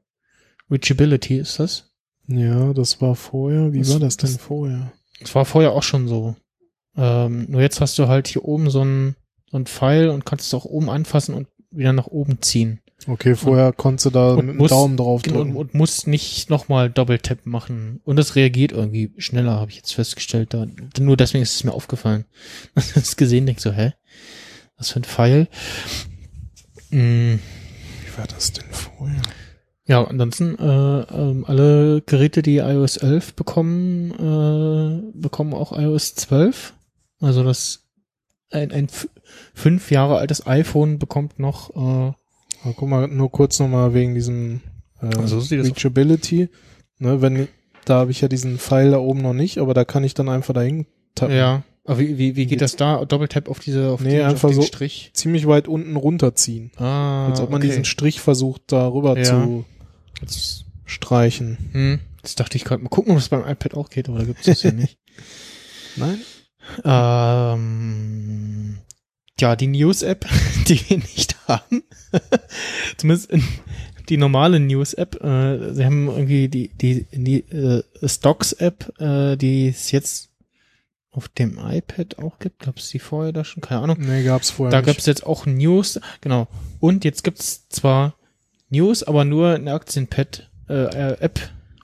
[0.71, 1.91] Reachability ist das.
[2.29, 3.73] Ja, das war vorher.
[3.73, 4.93] Wie Das- war das denn das- vorher?
[5.21, 6.35] Das war vorher auch schon so.
[6.97, 9.17] Ähm, nur jetzt hast du halt hier oben so ein,
[9.51, 12.81] so ein Pfeil und kannst es auch oben anfassen und wieder nach oben ziehen.
[13.09, 15.51] Okay, vorher konntest du da und mit dem musst- Daumen drauf Genau, drücken.
[15.57, 18.01] und, und musst nicht nochmal Double-Tap machen.
[18.05, 20.55] Und es reagiert irgendwie schneller, habe ich jetzt festgestellt.
[20.55, 20.67] Da,
[21.01, 22.27] nur deswegen ist es mir aufgefallen.
[22.77, 23.93] Ich es gesehen, denk so, hä?
[24.77, 25.49] Was für ein Pfeil?
[26.91, 29.23] Mm, Wie war das denn vorher?
[29.87, 36.75] ja, ansonsten, äh, ähm, alle Geräte, die iOS 11 bekommen, äh, bekommen auch iOS 12.
[37.21, 37.82] Also das
[38.53, 38.89] ein, ein
[39.55, 41.79] fünf Jahre altes iPhone bekommt noch äh,
[42.65, 44.61] Aber guck mal, nur kurz nochmal wegen diesem
[45.01, 46.49] äh, Also das Reachability.
[46.99, 47.49] Ne, wenn,
[47.85, 50.29] da habe ich ja diesen Pfeil da oben noch nicht, aber da kann ich dann
[50.29, 51.35] einfach dahin tappen.
[51.35, 51.63] Ja.
[51.85, 53.05] Aber wie, wie, wie geht das da?
[53.05, 55.11] Doppeltap auf diese, auf, Nee, den, einfach auf den so- Strich?
[55.15, 56.71] Ziemlich weit unten runterziehen.
[56.77, 57.67] Ah, Als ob man okay.
[57.69, 59.25] diesen Strich versucht, da rüber Ja.
[59.25, 59.65] zu
[60.21, 61.59] Jetzt, streichen.
[61.73, 64.25] hm, jetzt dachte ich gerade mal gucken, ob es beim iPad auch geht, aber da
[64.27, 64.97] gibt es das ja nicht.
[65.97, 66.19] Nein?
[66.85, 68.53] Ähm,
[69.41, 70.27] ja, die News-App,
[70.69, 71.83] die wir nicht haben.
[72.97, 73.43] Zumindest in,
[74.09, 75.23] die normale News-App.
[75.23, 80.31] Äh, sie haben irgendwie die, die, die äh, Stocks-App, äh, die es jetzt
[81.11, 82.61] auf dem iPad auch gibt.
[82.61, 83.63] Gab es die vorher da schon?
[83.63, 83.99] Keine Ahnung.
[84.01, 86.49] Nee, gab's vorher Da gab es jetzt auch News, genau.
[86.81, 88.15] Und jetzt gibt's zwar
[88.71, 91.39] News, aber nur eine Aktienpad äh, äh, App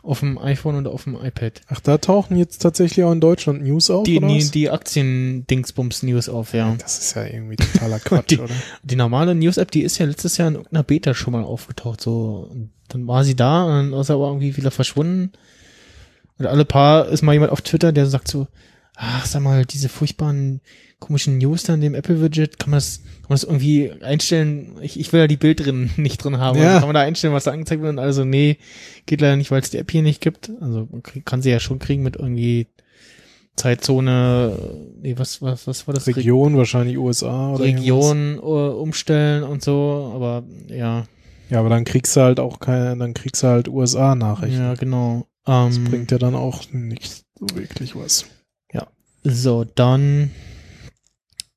[0.09, 1.61] auf dem iPhone und auf dem iPad.
[1.69, 4.51] Ach, da tauchen jetzt tatsächlich auch in Deutschland News auf, Die, oder die, was?
[4.51, 6.75] die Aktien-Dingsbums News auf, ja.
[6.79, 8.55] Das ist ja irgendwie totaler Quatsch, Die- oder?
[8.83, 12.49] Die normale News-App, die ist ja letztes Jahr in irgendeiner Beta schon mal aufgetaucht, so.
[12.51, 15.33] Und dann war sie da und dann ist sie aber irgendwie wieder verschwunden.
[16.39, 18.47] Und alle paar ist mal jemand auf Twitter, der sagt so,
[19.01, 20.61] ach, sag mal, diese furchtbaren
[20.99, 24.77] komischen News da in dem Apple-Widget, kann man das, kann man das irgendwie einstellen?
[24.83, 26.59] Ich, ich will ja die Bild drin nicht drin haben.
[26.61, 26.79] Ja.
[26.81, 27.91] Kann man da einstellen, was da angezeigt wird?
[27.93, 28.59] Und also, nee,
[29.07, 30.51] geht leider nicht, weil es die App hier nicht gibt.
[30.61, 30.89] Also,
[31.25, 32.67] kann sie ja schon kriegen mit irgendwie
[33.57, 34.57] Zeitzone,
[35.01, 36.07] nee, was, was, was war das?
[36.07, 37.83] Region, wahrscheinlich USA oder irgendwas.
[37.85, 41.05] Region äh, umstellen und so, aber ja,
[41.51, 44.59] Ja, aber dann kriegst du halt auch keine, dann kriegst du halt USA-Nachrichten.
[44.61, 45.27] ja, genau.
[45.45, 48.27] Das Ähm, bringt ja dann auch nicht so wirklich was.
[49.31, 50.31] So, dann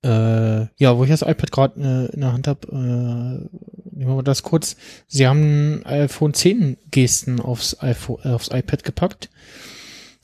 [0.03, 4.15] äh, ja, wo ich das iPad gerade äh, in der Hand habe, äh, nehmen wir
[4.15, 4.75] mal das kurz.
[5.07, 9.29] Sie haben iPhone 10 Gesten aufs iPhone, äh, aufs iPad gepackt.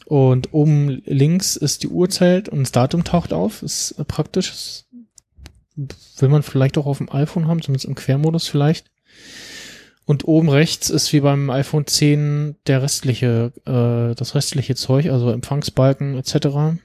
[0.05, 3.61] Und oben links ist die Uhrzeit und das Datum taucht auf.
[3.61, 4.83] Ist äh, praktisch.
[5.75, 8.89] Das will man vielleicht auch auf dem iPhone haben, zumindest im Quermodus vielleicht.
[10.05, 15.29] Und oben rechts ist wie beim iPhone 10 der restliche, äh, das restliche Zeug, also
[15.29, 16.79] Empfangsbalken etc.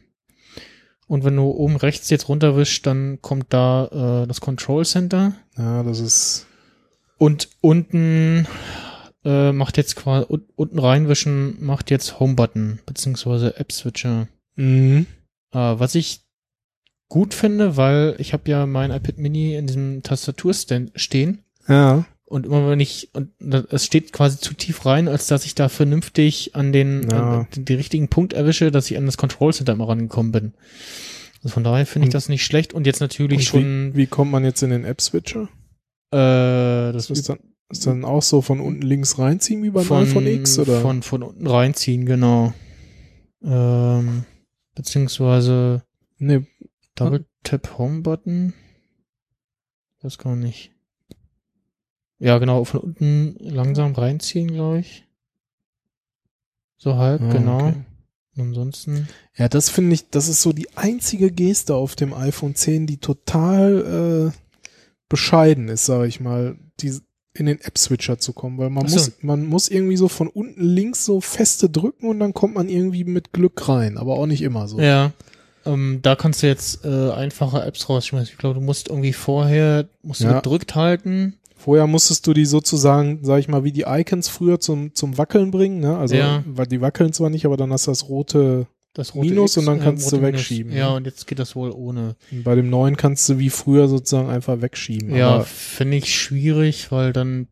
[1.13, 5.35] Und wenn du oben rechts jetzt runterwischst, dann kommt da äh, das Control Center.
[5.59, 6.47] Ja, das ist,
[7.19, 8.47] Und unten
[9.23, 14.27] äh, macht jetzt quasi un unten reinwischen macht jetzt Home Button beziehungsweise App Switcher.
[14.57, 15.05] mhm.
[15.53, 16.23] Äh, was ich
[17.11, 22.47] gut finde, weil ich habe ja mein iPad Mini in diesem Tastaturstand stehen ja, und
[22.47, 23.31] immer wenn ich und
[23.71, 27.41] es steht quasi zu tief rein, als dass ich da vernünftig an den Ja.
[27.41, 30.55] an den, den richtigen Punkt erwische, dass ich an das Control Center immer rangekommen bin.
[31.45, 34.07] Also von daher finde ich das nicht schlecht und jetzt natürlich Und schon wie, wie
[34.07, 35.49] kommt man jetzt in den App-Switcher?
[36.13, 40.03] äh, das ist dann, ist dann auch so von unten links reinziehen wie beim von,
[40.05, 40.81] iPhone X, oder?
[40.81, 42.53] Von, von unten reinziehen, genau.
[43.43, 44.25] Ähm,
[44.75, 45.83] beziehungsweise
[46.19, 46.47] nee,
[46.95, 48.53] Double Tap Home Button.
[50.01, 50.71] Das gar nicht.
[52.23, 55.05] Ja, genau, von unten langsam reinziehen, glaube ich.
[56.79, 57.67] So halb, ah, genau.
[57.67, 57.75] okay.
[58.39, 59.09] Ansonsten.
[59.37, 62.99] Ja, das finde ich, das ist so die einzige Geste auf dem iPhone 10, die
[62.99, 64.39] total äh,
[65.09, 66.97] bescheiden ist, sage ich mal, die
[67.35, 68.97] in den App-Switcher zu kommen, weil man so.
[68.97, 72.69] muss, man muss irgendwie so von unten links so feste drücken und dann kommt man
[72.69, 74.79] irgendwie mit Glück rein, aber auch nicht immer so.
[74.81, 75.13] Ja.
[75.67, 78.33] Ähm, da kannst du jetzt äh, einfache Apps rausschmeißen.
[78.33, 80.35] Ich glaube, du musst irgendwie vorher, musst du Ja.
[80.35, 81.39] gedrückt halten.
[81.65, 85.51] Vorher musstest du die sozusagen, sag ich mal, wie die Icons früher zum, zum Wackeln
[85.53, 85.97] bringen, ne?
[85.97, 86.43] Also, Ja.
[86.47, 89.79] weil die wackeln zwar nicht, aber dann hast du das rote, Das Minus und dann
[89.81, 90.41] kannst du rote Minus.
[90.41, 90.97] wegschieben, Ja, ne?
[90.97, 92.17] und jetzt geht das wohl ohne.
[92.33, 95.15] und bei dem neuen kannst du wie früher sozusagen einfach wegschieben.
[95.15, 97.47] Ja, finde ich schwierig, weil dann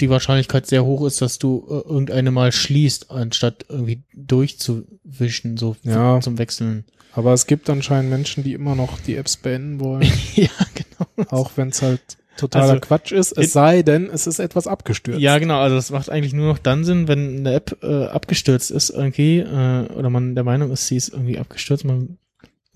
[0.00, 5.76] die Wahrscheinlichkeit sehr hoch ist, dass du äh, irgendeine mal schließt, anstatt irgendwie durchzuwischen, so
[5.82, 6.20] Ja.
[6.20, 6.84] zum Wechseln.
[7.12, 10.02] Aber es gibt anscheinend Menschen, die immer noch die Apps beenden wollen,
[10.34, 11.28] ja, genau.
[11.30, 12.00] auch wenn es halt
[12.36, 15.20] totaler Also, Quatsch ist, es sei denn, es ist etwas abgestürzt.
[15.20, 15.60] Ja, genau.
[15.60, 19.38] Also das macht eigentlich nur noch dann Sinn, wenn eine App äh, abgestürzt ist irgendwie
[19.38, 21.84] äh, oder man der Meinung ist, sie ist irgendwie abgestürzt.
[21.84, 22.18] Man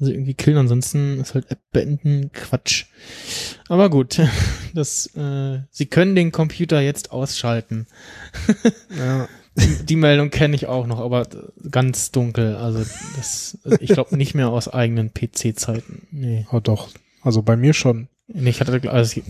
[0.01, 0.59] also irgendwie killen.
[0.59, 2.87] Ansonsten ist halt App beenden Quatsch.
[3.69, 4.21] Aber gut,
[4.75, 7.87] das äh, Sie können den Computer jetzt ausschalten.
[8.97, 9.29] ja.
[9.89, 11.27] Die Meldung kenne ich auch noch, aber
[11.69, 12.55] ganz dunkel.
[12.55, 12.85] Also
[13.17, 16.07] das, ich glaube nicht mehr aus eigenen PC-Zeiten.
[16.13, 16.47] Nee.
[16.53, 16.91] Oh, doch.
[17.23, 18.07] Also bei mir schon.
[18.29, 19.25] Nee, ich hatte, also ich,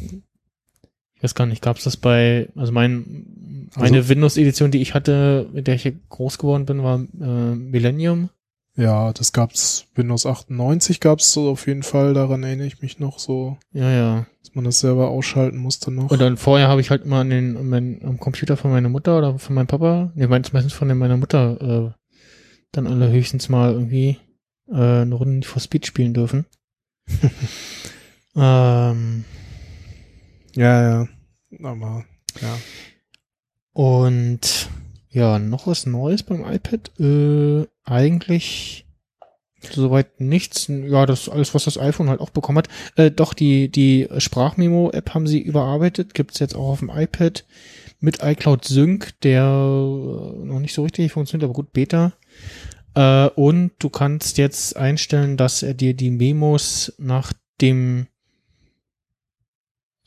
[1.23, 5.49] weiß gar nicht, gab es das bei, also mein, Also- meine Windows-Edition, die ich hatte,
[5.53, 8.31] mit der ich hier groß geworden bin, war äh, Millennium.
[8.77, 13.19] Ja, das gab's Windows 98 gab's so auf jeden Fall, daran erinnere ich mich noch
[13.19, 14.27] so, Ja, ja.
[14.45, 16.11] dass man das selber ausschalten musste noch.
[16.13, 18.89] Und dann vorher habe ich halt immer an den, an mein, am Computer von meiner
[18.89, 21.99] Mutter oder von meinem Papa, meins- meistens von meiner Mutter, äh,
[22.71, 24.19] dann alle höchstens mal irgendwie
[24.71, 26.47] äh, eine Runde for Speed spielen dürfen.
[28.39, 29.25] ähm,
[30.55, 31.09] ja, ja.
[31.63, 32.05] Aber,
[32.41, 32.59] ja.
[33.73, 34.69] Und
[35.11, 36.91] ja, noch was Neues beim iPad?
[37.01, 38.87] Äh, eigentlich
[39.61, 40.69] soweit nichts.
[40.69, 42.69] Ja, das alles, was das iPhone halt auch bekommen hat.
[42.97, 46.15] Äh, doch, die, die Sprachmemo-App haben sie überarbeitet.
[46.15, 47.45] Gibt's jetzt auch auf dem iPad
[48.01, 52.13] mit iCloud Sync, der äh, noch nicht so richtig funktioniert, aber gut, Beta.
[52.95, 58.07] Äh, und du kannst jetzt einstellen, dass er dir die Memos nach dem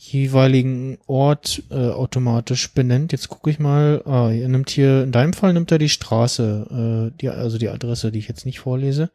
[0.04, 3.12] jeweiligen Ort äh, automatisch benennt.
[3.12, 4.02] Jetzt gucke ich mal.
[4.06, 7.70] Ah, er nimmt hier, in deinem Fall nimmt er die Straße, äh, die, also die
[7.70, 9.12] Adresse, die ich jetzt nicht vorlese.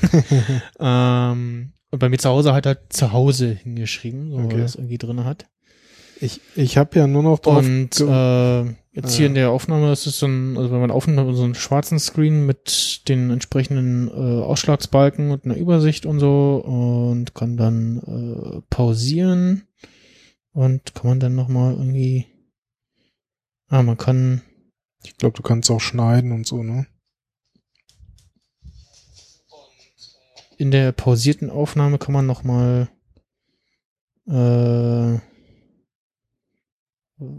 [0.80, 4.58] ähm, und bei mir zu Hause hat er zu Hause hingeschrieben, so Okay.
[4.58, 5.46] er es irgendwie drin hat.
[6.18, 8.62] Ich, ich habe ja nur noch drauf Und äh,
[8.94, 9.28] jetzt hier Ah.
[9.28, 12.46] in der Aufnahme ist es so ein, also wenn man aufnimmt, so einen schwarzen Screen
[12.46, 19.65] mit den entsprechenden äh, Ausschlagsbalken und einer Übersicht und so und kann dann äh, pausieren
[20.56, 22.26] und kann man dann nochmal irgendwie
[23.68, 24.42] Ah, man kann
[25.04, 26.86] ich glaube, du kannst auch schneiden und so, ne?
[30.58, 32.88] in der pausierten Aufnahme kann man nochmal
[34.26, 35.14] äh,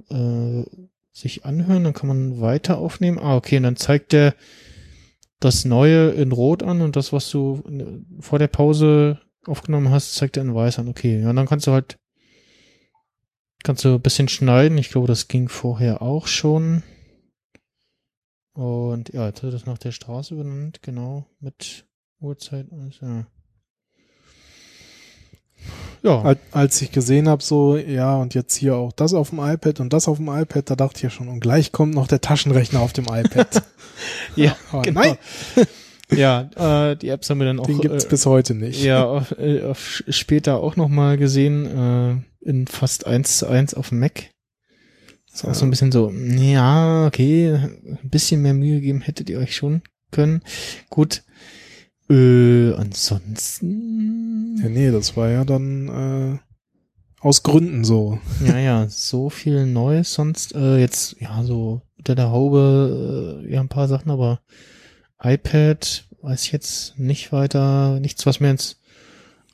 [0.10, 0.66] äh,
[1.12, 3.18] sich anhören, dann kann man weiter aufnehmen.
[3.20, 4.36] Ah, okay, und dann zeigt der
[5.40, 10.14] das Neue in Rot an und das, was du in- vor der Pause aufgenommen hast,
[10.16, 10.88] zeigt er in Weiß an.
[10.88, 11.98] Okay, ja, dann kannst du halt
[13.64, 14.78] kannst du ein bisschen schneiden.
[14.78, 16.84] Ich glaube, das ging vorher auch schon.
[18.54, 21.86] Und ja, jetzt wird das nach der Straße benannt, genau, mit
[22.20, 22.68] Uhrzeit.
[22.70, 23.28] und Ja.
[26.04, 26.36] Ja.
[26.52, 29.92] Als, ich gesehen habe, so, ja, und jetzt hier auch das auf dem iPad und
[29.94, 32.80] das auf dem iPad, da dachte ich ja schon, und gleich kommt noch der Taschenrechner
[32.80, 33.64] auf dem iPad.
[34.36, 35.02] Ja, Aber genau.
[35.02, 35.18] nein,
[36.12, 38.82] Ja, äh, die Apps haben wir dann auch den gibt's äh, bis heute nicht.
[38.84, 43.74] ja auf, äh, auf später auch noch mal gesehen äh, in fast eins zu eins
[43.74, 44.30] auf dem Mac.
[45.34, 49.40] Ist auch so ein bisschen so, ja, okay, ein bisschen mehr Mühe geben hättet ihr
[49.40, 50.42] euch schon können.
[50.90, 51.24] Gut.
[52.10, 54.58] Äh, ansonsten.
[54.62, 56.40] Ja, nee, das war ja dann äh,
[57.20, 58.20] aus Gründen so.
[58.46, 60.56] Ja, ja, so viel Neues sonst.
[60.56, 64.40] Äh, jetzt, ja, so unter der Haube, äh, ja, ein paar Sachen, aber
[65.22, 68.80] iPad weiß ich jetzt nicht weiter, nichts, was mir ins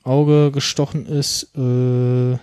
[0.02, 1.54] Auge gestochen ist.
[1.56, 2.38] Äh,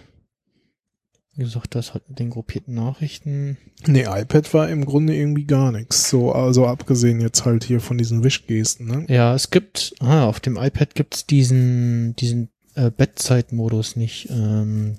[1.41, 3.57] wie gesagt, das hat mit den gruppierten Nachrichten.
[3.87, 6.07] Nee, iPad war im Grunde irgendwie gar nichts.
[6.07, 9.05] So, also abgesehen jetzt halt hier von diesen Wischgesten, ne?
[9.09, 14.29] Ja, es gibt, ah, auf dem iPad gibt's diesen, diesen äh, Bettzeitmodus nicht.
[14.29, 14.97] Ähm,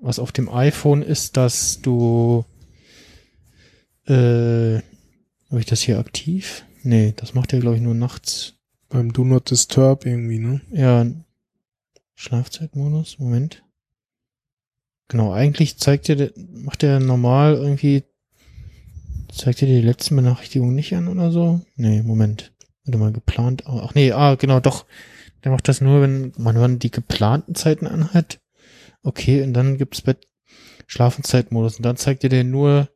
[0.00, 2.46] was auf dem iPhone ist, dass du,
[4.06, 4.76] äh,
[5.50, 6.64] habe ich das hier aktiv?
[6.82, 8.54] Nee, das macht er, glaube ich, nur nachts.
[8.88, 10.62] Beim Do Not Disturb irgendwie, ne?
[10.72, 11.06] Ja,
[12.14, 13.61] Schlafzeitmodus, Moment.
[15.12, 18.04] Genau, eigentlich zeigt er, macht er normal irgendwie,
[19.30, 21.60] zeigt er die letzten Benachrichtigungen nicht an oder so?
[21.76, 22.54] Nee, Moment.
[22.86, 24.86] Warte mal, geplant, ach nee, ah, genau, doch.
[25.44, 28.40] Der macht das nur, wenn man dann die geplanten Zeiten anhat.
[29.02, 30.28] Okay, und dann gibt's Bett,
[30.86, 32.88] Schlafenzeitmodus und dann zeigt dir nur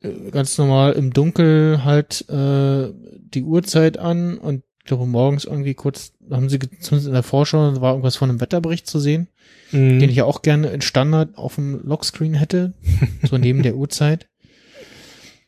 [0.00, 5.74] äh, ganz normal im Dunkel halt äh, die Uhrzeit an und ich glaube morgens irgendwie
[5.74, 9.28] kurz, haben sie zumindest in der Vorschau, war irgendwas von einem Wetterbericht zu sehen,
[9.72, 9.98] Mhm.
[9.98, 12.74] den ich ja auch gerne in Standard auf dem Lockscreen hätte,
[13.22, 14.28] so neben der Uhrzeit.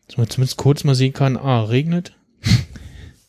[0.06, 2.16] Dass man zumindest kurz mal sehen kann, ah, regnet,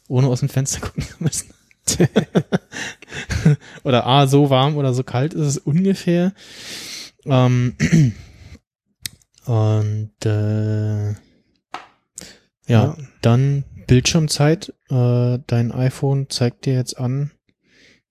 [0.08, 1.50] ohne aus dem Fenster gucken zu müssen.
[3.84, 6.34] oder ah, so warm oder so kalt ist es ungefähr.
[7.26, 7.76] Ähm,
[9.46, 11.16] Und äh, ja,
[12.68, 12.98] Ja.
[13.22, 14.74] dann Bildschirmzeit.
[14.90, 17.32] Äh, dein iPhone zeigt dir jetzt an,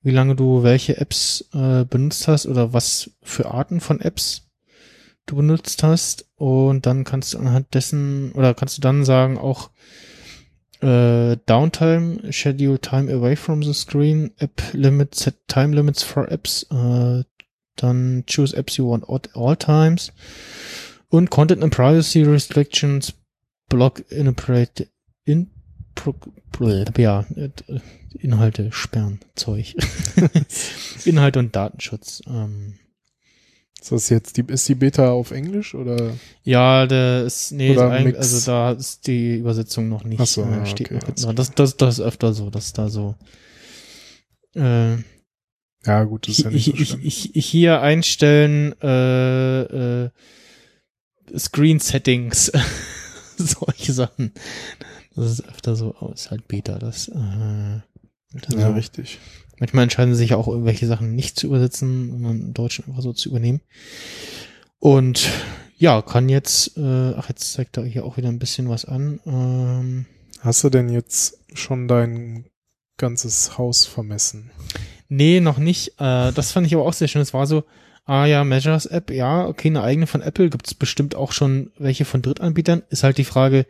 [0.08, 4.48] wie lange du welche Apps äh, benutzt hast oder was für Arten von Apps
[5.26, 6.24] du benutzt hast.
[6.36, 9.68] Und dann kannst du anhand dessen oder kannst du dann sagen auch
[10.80, 16.62] äh, Downtime, Schedule Time Away from the Screen, App Limits, Set Time Limits for Apps,
[16.70, 17.24] äh,
[17.76, 20.12] dann Choose Apps you want at all times
[21.10, 23.12] und Content and Privacy Restrictions,
[23.68, 24.88] Block Inappropriate
[25.24, 25.50] in,
[25.98, 26.14] pro,
[26.52, 27.50] pro, ja, äh,
[28.18, 29.74] Inhalte sperren, Zeug.
[31.04, 32.22] Inhalte und Datenschutz.
[32.26, 32.74] Ähm,
[33.80, 36.14] Ist das jetzt die, ist die Beta auf Englisch oder?
[36.44, 40.50] ja, der ist, nee, ist also da ist die Übersetzung noch nicht, Ach so, äh,
[40.50, 41.34] ja, steht okay, noch.
[41.34, 43.14] Das, das, das ist öfter so, dass da so,
[44.54, 44.96] äh,
[45.84, 47.00] Ja, gut, das ist ja nicht so schlimm.
[47.02, 50.10] hier einstellen äh, äh,
[51.36, 52.50] Screen Settings,
[53.58, 54.32] solche Sachen.
[55.14, 56.78] Das ist öfter so, oh, ist halt Beta.
[56.78, 57.80] Das, äh,
[58.32, 58.72] das ja, so.
[58.72, 59.18] richtig.
[59.58, 63.12] Manchmal entscheiden sie sich auch irgendwelche Sachen nicht zu übersetzen, sondern im Deutschen einfach so
[63.12, 63.60] zu übernehmen.
[64.78, 65.28] Und
[65.76, 69.20] ja, kann jetzt, äh, ach jetzt zeigt er hier auch wieder ein bisschen was an.
[69.26, 70.06] Ähm,
[70.40, 72.44] Hast du denn jetzt schon dein
[72.96, 74.50] ganzes Haus vermessen?
[75.08, 75.94] Nee, noch nicht.
[75.98, 77.22] Äh, das fand ich aber auch sehr schön.
[77.22, 77.64] Es war so,
[78.08, 82.06] ah ja, Measures App, ja, okay, eine eigene von Apple, gibt's bestimmt auch schon welche
[82.06, 82.82] von Drittanbietern.
[82.88, 83.66] Ist halt die Frage,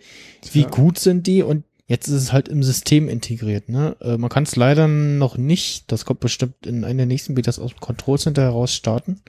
[0.53, 0.71] wie Tja.
[0.71, 1.43] gut sind die?
[1.43, 3.69] Und jetzt ist es halt im System integriert.
[3.69, 3.97] Ne?
[4.01, 7.59] Äh, man kann es leider noch nicht, das kommt bestimmt in einer der nächsten Betas
[7.59, 9.21] aus dem Control Center heraus starten.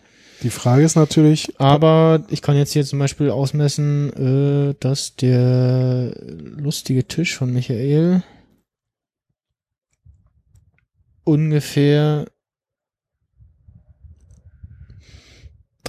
[0.43, 6.13] Die Frage ist natürlich, Aber ich kann jetzt hier zum Beispiel ausmessen, äh, dass der
[6.55, 8.21] lustige Tisch von Michael
[11.23, 12.25] ungefähr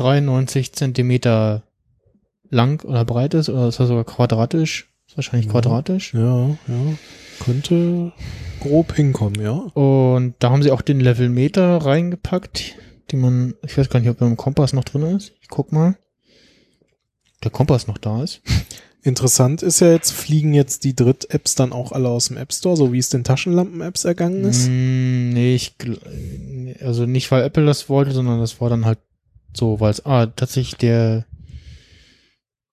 [0.00, 1.62] 93 Zentimeter
[2.50, 4.88] lang oder breit ist, oder ist das sogar quadratisch?
[5.06, 5.52] Ist wahrscheinlich Ja.
[5.52, 6.14] quadratisch.
[6.14, 6.94] ja, ja,
[7.40, 8.12] könnte
[8.60, 9.52] grob hinkommen, ja.
[9.52, 12.74] Und da haben sie auch den Levelmeter reingepackt,
[13.10, 15.32] die man, ich weiß gar nicht, ob er im Kompass noch drin ist.
[15.40, 15.96] Ich guck mal.
[17.42, 18.42] Der Kompass noch da ist.
[19.02, 22.76] Interessant ist ja jetzt, fliegen jetzt die Dritt-Apps dann auch alle aus dem App Store,
[22.76, 24.68] so wie es den Taschenlampen-Apps ergangen ist?
[24.68, 25.74] Mm, nee, ich,
[26.84, 28.98] also nicht, weil Apple das wollte, sondern das war dann halt
[29.52, 31.26] so, weil es, ah, tatsächlich der,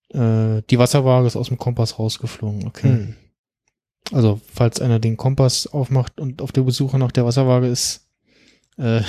[0.10, 2.90] äh, die Wasserwaage ist aus dem Kompass rausgeflogen, okay.
[2.90, 3.16] Hm.
[4.14, 8.08] Also, falls einer den Kompass aufmacht und auf der Besuche nach der Wasserwaage ist,
[8.78, 9.02] äh,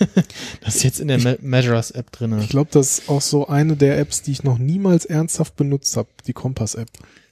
[0.60, 2.40] das ist jetzt in der Me Measures App drinne.
[2.40, 5.96] Ich glaube, das ist auch so eine der Apps, die ich noch niemals ernsthaft benutzt
[5.96, 6.90] habe, die Kompass-App.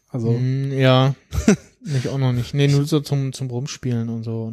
[0.09, 1.14] Also, Mm, ja,
[1.85, 2.55] ich auch noch nicht.
[2.55, 4.53] Nee, nur so zum, zum Rumspielen und so.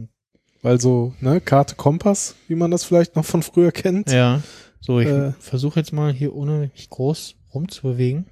[0.61, 4.11] Weil so, ne, Karte Kompass, wie man das vielleicht noch von früher kennt.
[4.11, 4.41] ja,
[4.81, 5.31] so, ich Äh.
[5.33, 8.25] versuche jetzt mal hier ohne mich groß rumzubewegen.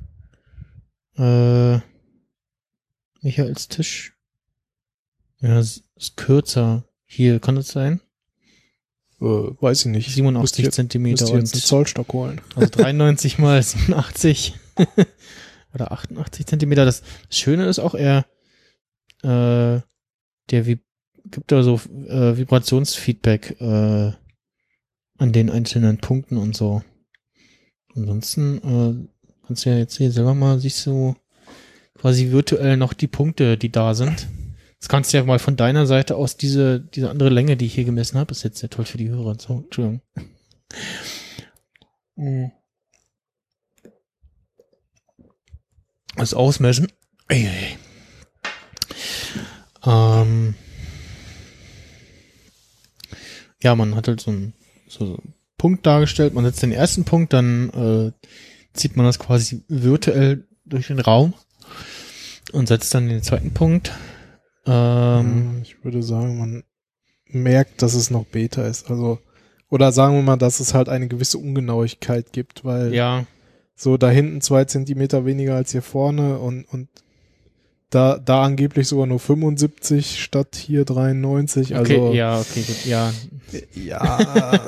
[1.17, 1.79] Äh,
[3.21, 4.13] Michaels Tisch.
[5.39, 6.85] Ja, es ist kürzer.
[7.05, 8.01] Hier, kann das sein?
[9.21, 10.05] Äh, weiß ich nicht.
[10.07, 12.41] Müsste 87 jetzt, Zentimeter müsste jetzt einen Zollstock holen.
[12.55, 14.57] also 93 mal 87
[15.73, 16.85] oder 88 Zentimeter.
[16.85, 18.25] Das Schöne ist auch, er
[19.23, 19.81] äh,
[20.51, 20.83] der Vib
[21.25, 21.75] gibt da so
[22.07, 24.13] äh, Vibrationsfeedback äh,
[25.19, 26.81] an den einzelnen Punkten und so.
[27.95, 31.15] Ansonsten äh, kannst du ja jetzt hier selber mal siehst du
[31.95, 34.27] quasi virtuell noch die Punkte, die da sind.
[34.73, 37.75] Jetzt kannst du ja mal von deiner Seite aus diese, diese andere Länge, die ich
[37.75, 39.35] hier gemessen habe, ist jetzt sehr toll für die Hörer.
[39.37, 40.01] So, Entschuldigung.
[42.15, 42.51] Mhm.
[46.15, 46.87] Das Ausmessen.
[49.85, 50.55] Ähm,
[53.61, 54.53] ja, man hat halt so einen,
[54.89, 55.17] so
[55.57, 56.33] Punkt dargestellt.
[56.33, 58.27] Man setzt den ersten Punkt, dann äh,
[58.73, 61.33] zieht man das quasi virtuell durch den Raum
[62.51, 63.91] und setzt dann den zweiten Punkt.
[64.65, 66.63] Ähm, ich würde sagen, man
[67.27, 68.89] merkt, dass es noch Beta ist.
[68.89, 69.19] Also,
[69.69, 73.25] oder sagen wir mal, dass es halt eine gewisse Ungenauigkeit gibt, weil ja,
[73.75, 76.89] so da hinten zwei Zentimeter weniger als hier vorne und, und
[77.89, 81.71] da, da angeblich sogar nur 75 statt hier 93.
[81.75, 83.11] okay, Also, ja, okay, gut, ja,
[83.73, 84.59] ja,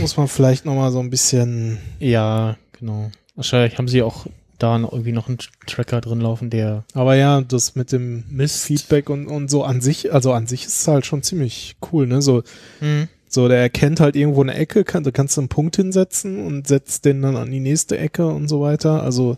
[0.00, 3.10] muss man vielleicht nochmal so ein bisschen, ja, genau.
[3.34, 4.26] Wahrscheinlich haben sie auch
[4.58, 8.64] da noch irgendwie noch einen Tracker drin laufen, der aber ja, das mit dem misst.
[8.64, 12.06] Feedback und, und so an sich, also an sich ist es halt schon ziemlich cool,
[12.06, 12.22] ne?
[12.22, 12.42] So,
[12.80, 13.08] Hm.
[13.30, 16.66] So, der erkennt halt irgendwo eine Ecke, kann, da kannst du einen Punkt hinsetzen und
[16.66, 19.02] setzt den dann an die nächste Ecke und so weiter.
[19.02, 19.36] Also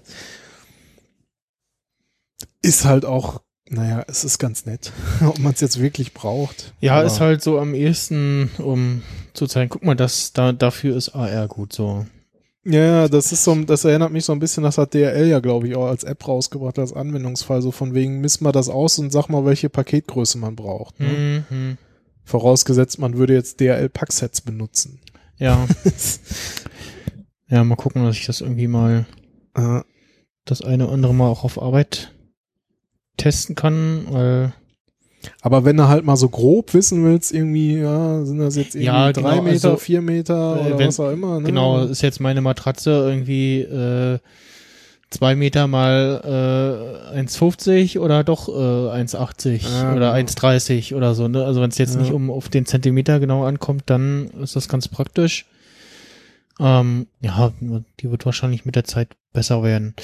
[2.63, 4.93] ist halt auch, naja, es ist ganz nett,
[5.27, 6.75] ob man es jetzt wirklich braucht.
[6.81, 9.03] Ja, Aber ist halt so am ehesten, um
[9.33, 12.07] zu zeigen, guck mal, das, da, dafür ist AR gut, so.
[12.65, 15.41] Ja, ja, das ist so, das erinnert mich so ein bisschen, das hat DRL ja,
[15.41, 18.99] glaube ich, auch als App rausgebracht, als Anwendungsfall, so von wegen, misst mal das aus
[18.99, 21.01] und sag mal, welche Paketgröße man braucht.
[21.01, 21.45] Ne?
[21.49, 21.79] Mhm.
[22.25, 25.01] Vorausgesetzt, man würde jetzt DRL-Packsets benutzen.
[25.39, 25.67] Ja.
[27.49, 29.07] ja, mal gucken, dass ich das irgendwie mal
[29.55, 29.81] Äh,
[30.45, 32.13] das eine oder andere Mal auch auf Arbeit
[33.21, 34.53] testen kann, weil
[35.43, 38.87] aber wenn du halt mal so grob wissen willst, irgendwie, ja, sind das jetzt irgendwie
[38.87, 41.47] Ja, drei genau, Meter, also, vier Meter äh, oder wenn- was auch immer, ne?
[41.47, 44.19] genau, ist jetzt meine Matratze irgendwie äh,
[45.11, 50.31] zwei Meter mal äh, 1,50 oder doch äh, 1,80 Ja, oder genau.
[50.31, 51.29] 1,30 oder so.
[51.29, 51.45] Ne?
[51.45, 52.01] Also wenn es jetzt Ja.
[52.01, 55.45] nicht um auf den Zentimeter genau ankommt, dann ist das ganz praktisch.
[56.61, 57.53] Ähm, ja,
[58.01, 59.95] die wird wahrscheinlich mit der Zeit besser werden.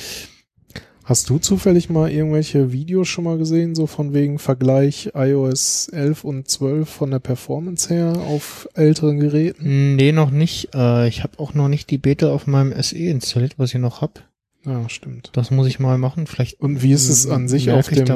[1.07, 6.25] Hast du zufällig mal irgendwelche Videos schon mal gesehen, so von wegen Vergleich iOS 11
[6.25, 9.95] und 12 von der Performance her auf älteren Geräten?
[9.95, 10.75] Nee, noch nicht.
[10.75, 14.01] Äh, ich habe auch noch nicht die Beta auf meinem SE installiert, was ich noch
[14.01, 14.29] hab.
[14.65, 15.31] Ja, stimmt.
[15.35, 16.27] Das muss ich mal machen.
[16.27, 18.11] Vielleicht Und wie ist es an sich auf dem,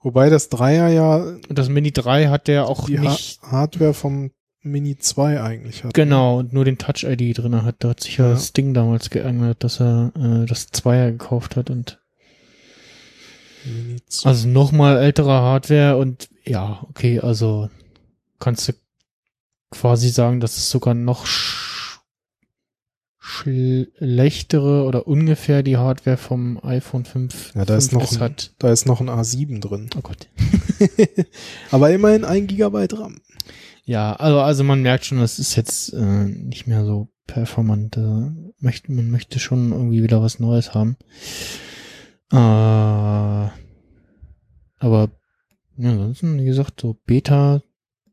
[0.00, 3.94] Wobei das Dreier ja Und das Mini 3 hat der auch die nicht, ha Hardware
[3.94, 4.30] vom
[4.62, 5.94] Mini 2 eigentlich hat.
[5.94, 7.76] genau, und nur den Touch-ID drin hat.
[7.80, 8.30] Da hat sich ja Ja.
[8.32, 12.00] das Ding damals geärgert, dass er äh, das Zweier gekauft hat und
[13.66, 14.28] Mini 2.
[14.28, 17.68] Also nochmal ältere Hardware und ja, okay, also
[18.38, 18.72] kannst du
[19.70, 22.00] quasi sagen, dass es sogar noch sch
[23.18, 28.54] schlechtere oder ungefähr die Hardware vom iPhone 5 Ja, da ist noch 5S ein- hat.
[28.58, 29.90] Da ist noch ein A7 drin.
[29.96, 30.28] Oh Gott.
[31.72, 33.20] Aber immerhin ein Gigabyte RAM.
[33.84, 37.96] Ja, also, also man merkt schon, das ist jetzt äh, nicht mehr so performant.
[37.96, 40.96] Äh, möchte, man möchte schon irgendwie wieder was Neues haben.
[42.32, 42.36] Äh,
[44.78, 45.10] aber
[45.78, 47.62] ja, ansonsten, wie gesagt, so Beta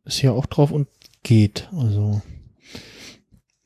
[0.06, 0.88] ist ja auch drauf und
[1.24, 1.70] geht.
[1.76, 2.22] Also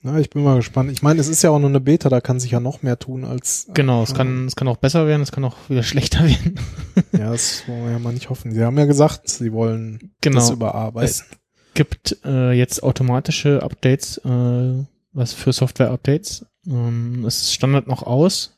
[0.01, 0.91] Na, ich bin mal gespannt.
[0.91, 2.99] Ich meine, es ist ja auch nur eine Beta, da kann sich ja noch mehr
[2.99, 3.67] tun als.
[3.73, 6.59] genau, es kann, es kann auch besser werden, es kann auch wieder schlechter werden.
[7.13, 8.51] Ja, das wollen wir ja mal nicht hoffen.
[8.53, 10.53] Sie haben ja gesagt, sie wollen das Genau.
[10.53, 11.09] überarbeiten.
[11.09, 11.25] Es
[11.73, 14.83] gibt äh, jetzt automatische Updates, äh,
[15.13, 16.45] was für Software-Updates.
[16.67, 18.56] Ähm, es ist Standard noch aus.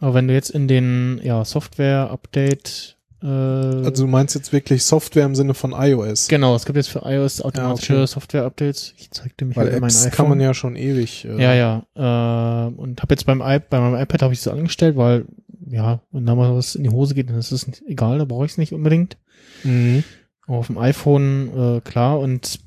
[0.00, 5.26] Aber wenn du jetzt in den ja, Software-Update äh, also du meinst jetzt wirklich Software
[5.26, 6.28] im Sinne von iOS.
[6.28, 8.06] genau, es gibt jetzt für iOS automatische okay.
[8.06, 8.94] Software-Updates.
[8.96, 10.12] Ich zeigte mich Weil heute mein Apps iPhone.
[10.12, 11.26] kann man ja schon ewig.
[11.26, 11.84] Äh, Ja, ja.
[11.94, 15.26] Äh, und habe jetzt beim, I bei meinem iPad habe ich das angestellt, weil
[15.66, 18.46] ja, wenn da mal was in die Hose geht, dann ist es egal, da brauche
[18.46, 19.18] ich es nicht unbedingt.
[19.64, 20.02] Mhm.
[20.46, 22.58] Aber auf dem iPhone, äh, klar, und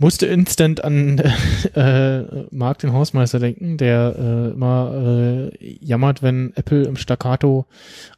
[0.00, 1.18] musste instant an
[1.74, 7.66] äh, Marc, den Hausmeister, denken, der äh, immer äh, jammert, wenn Apple im Staccato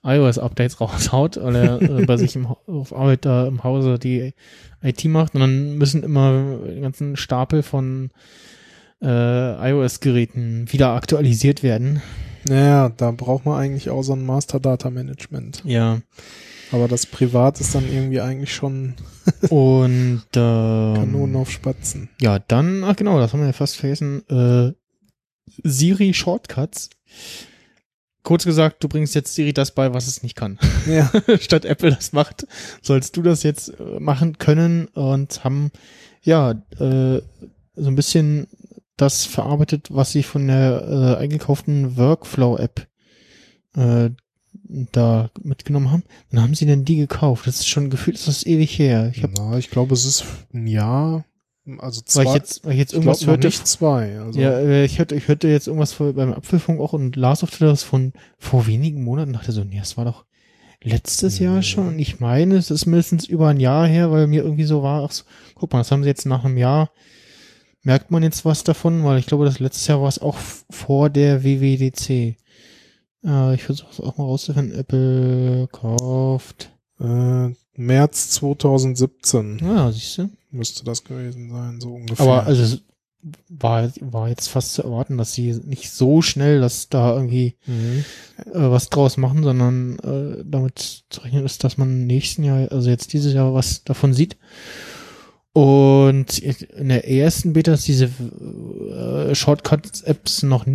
[0.03, 4.33] iOS-Updates raushaut, weil er äh, bei sich im, auf Arbeit da im Hause die
[4.81, 8.11] IT macht und dann müssen immer den ganzen Stapel von
[9.03, 12.01] äh, iOS-Geräten wieder aktualisiert werden.
[12.49, 15.63] Naja, da braucht man eigentlich auch so ein Master Data Management.
[15.65, 16.01] Ja.
[16.73, 18.95] Aber das Privat ist dann irgendwie eigentlich schon
[19.51, 22.09] Und ähm, Kanonen auf Spatzen.
[22.21, 24.23] Ja, dann, ach genau, das haben wir ja fast vergessen.
[24.29, 24.73] Äh,
[25.63, 26.91] Siri Shortcuts.
[28.25, 30.59] Kurz gesagt, du bringst jetzt Siri das bei, was es nicht kann.
[30.87, 31.11] Ja.
[31.41, 32.47] Statt Apple das macht,
[32.81, 35.71] sollst du das jetzt äh, machen können und haben
[36.23, 37.21] ja äh,
[37.75, 38.47] so ein bisschen
[38.97, 42.87] das verarbeitet, was sie von der äh, eingekauften Workflow-App
[43.77, 44.11] äh,
[44.65, 46.05] da mitgenommen haben.
[46.31, 47.47] Dann haben sie denn die gekauft.
[47.47, 49.11] Das ist schon gefühlt, ist das ewig her.
[49.15, 51.25] Ich hab, Na, ich glaube, es ist ein Jahr
[51.79, 53.47] Also Weil zwei, ich jetzt, weil ich jetzt ich glaub irgendwas hörte.
[53.49, 54.19] nicht zwei.
[54.21, 57.43] Also, Ja, äh, ich hörte, ich hörte jetzt irgendwas vor, beim Apfelfunk auch und las
[57.43, 60.25] auf das von vor wenigen Monaten dachte so, nee, das war doch
[60.83, 61.87] letztes Jahr schon.
[61.89, 65.05] Und ich meine, es ist mindestens über ein Jahr her, weil mir irgendwie so war,
[65.05, 66.91] ach so, guck mal, das haben sie jetzt nach einem Jahr,
[67.83, 70.37] merkt man jetzt was davon, weil ich glaube, das letztes Jahr war es auch
[70.71, 72.37] vor der WWDC.
[73.25, 74.79] Äh, ich versuche es auch mal rauszufinden.
[74.79, 76.71] Apple kauft.
[77.01, 80.29] äh, März 2017 Ja, siehst du.
[80.51, 82.27] müsste das gewesen sein, so ungefähr.
[82.27, 82.83] Aber also es
[83.49, 88.05] war, war jetzt fast zu erwarten, dass sie nicht so schnell, dass da irgendwie Mhm.
[88.47, 92.71] äh, was draus machen, sondern äh, damit zu rechnen ist, dass man im nächsten Jahr,
[92.73, 94.37] also jetzt dieses Jahr was davon sieht.
[95.55, 100.67] Und in der ersten Beta ist diese äh, Shortcuts-Apps noch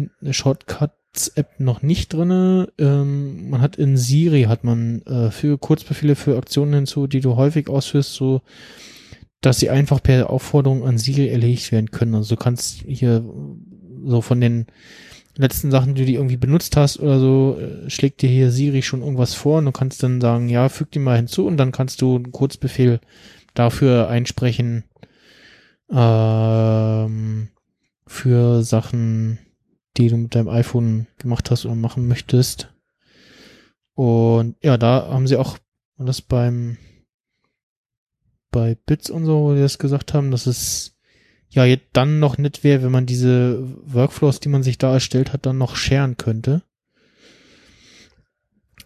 [1.18, 2.70] Shortcuts-App noch nicht drinne.
[2.78, 7.36] Ähm, man hat in Siri hat man äh, für Kurzbefehle für Aktionen hinzu, die du
[7.36, 8.42] häufig ausführst, so
[9.42, 12.16] dass sie einfach per Aufforderung an Siri erledigt werden können.
[12.16, 13.24] Also du kannst hier
[14.04, 14.66] so von den
[15.36, 19.02] letzten Sachen, die du irgendwie benutzt hast oder so, äh, schlägt dir hier Siri schon
[19.02, 22.02] irgendwas vor und du kannst dann sagen, ja, füg die mal hinzu und dann kannst
[22.02, 23.00] du einen Kurzbefehl
[23.54, 24.84] dafür einsprechen
[25.92, 27.50] ähm,
[28.08, 29.40] für Sachen,
[29.98, 32.74] die du mit deinem iPhone gemacht hast oder machen möchtest.
[33.94, 35.58] Und ja, da haben sie auch
[35.98, 36.78] das beim
[38.52, 40.96] bei Bits und so, wo die das gesagt haben, dass es
[41.50, 45.46] ja dann noch nett wäre, wenn man diese Workflows, die man sich da erstellt hat,
[45.46, 46.64] dann noch sharen könnte.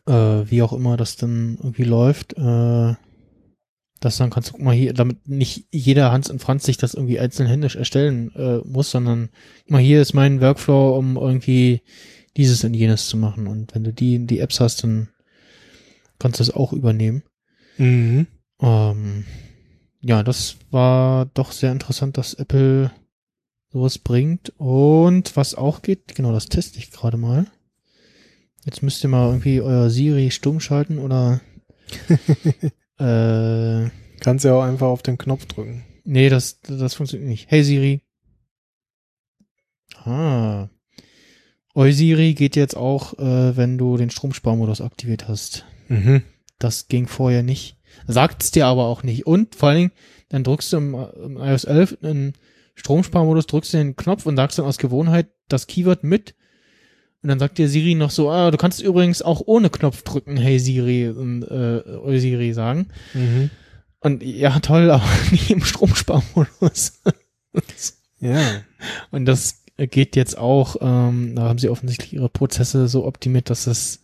[0.08, 2.34] Äh, wie auch immer das dann irgendwie läuft.
[2.34, 2.96] Äh,
[4.02, 6.96] dass dann kannst du guck mal hier, damit nicht jeder Hans und Franz sich das
[6.96, 9.30] irgendwie einzeln händisch erstellen äh, muss, sondern
[9.62, 11.82] guck mal hier ist mein Workflow, um irgendwie
[12.36, 13.48] dieses und jenes zu machen.
[13.48, 15.10] Und wenn du die, die Apps hast, dann
[16.18, 17.22] kannst du das auch übernehmen.
[17.78, 18.26] Mhm.
[18.60, 19.26] Ähm,
[20.02, 22.92] ja, das war doch sehr interessant, dass Apple
[23.72, 24.52] sowas bringt.
[24.58, 27.46] Und was auch geht, genau, das teste ich gerade mal.
[28.66, 31.42] Jetzt müsst ihr mal irgendwie euer Siri stumm schalten oder
[33.02, 33.90] äh,
[34.20, 35.84] Kannst ja auch einfach auf den Knopf drücken.
[36.04, 37.50] nee, das, das funktioniert nicht.
[37.50, 38.02] Hey Siri.
[40.04, 40.70] Ah.
[41.74, 45.66] Eu Siri geht jetzt auch, äh, wenn du den Stromsparmodus aktiviert hast.
[45.88, 46.24] Mhm.
[46.60, 47.78] Das ging vorher nicht.
[48.08, 49.26] Sagt es dir aber auch nicht.
[49.26, 49.92] Und vor allen Dingen,
[50.30, 52.34] dann drückst du im, im iOS 11 in
[52.76, 56.36] Stromsparmodus, drückst du den Knopf und sagst dann aus Gewohnheit das Keyword mit.
[57.24, 60.38] Und dann sagt dir Siri noch so, ah, du kannst übrigens auch ohne Knopf drücken,
[60.38, 62.88] hey Siri, und, äh, oh Siri sagen.
[63.14, 63.52] Mhm.
[64.00, 67.02] Und ja, toll, aber nicht im Stromsparmodus.
[68.20, 68.64] Ja.
[69.12, 73.68] Und das geht jetzt auch, ähm, da haben sie offensichtlich ihre Prozesse so optimiert, dass
[73.68, 74.04] es,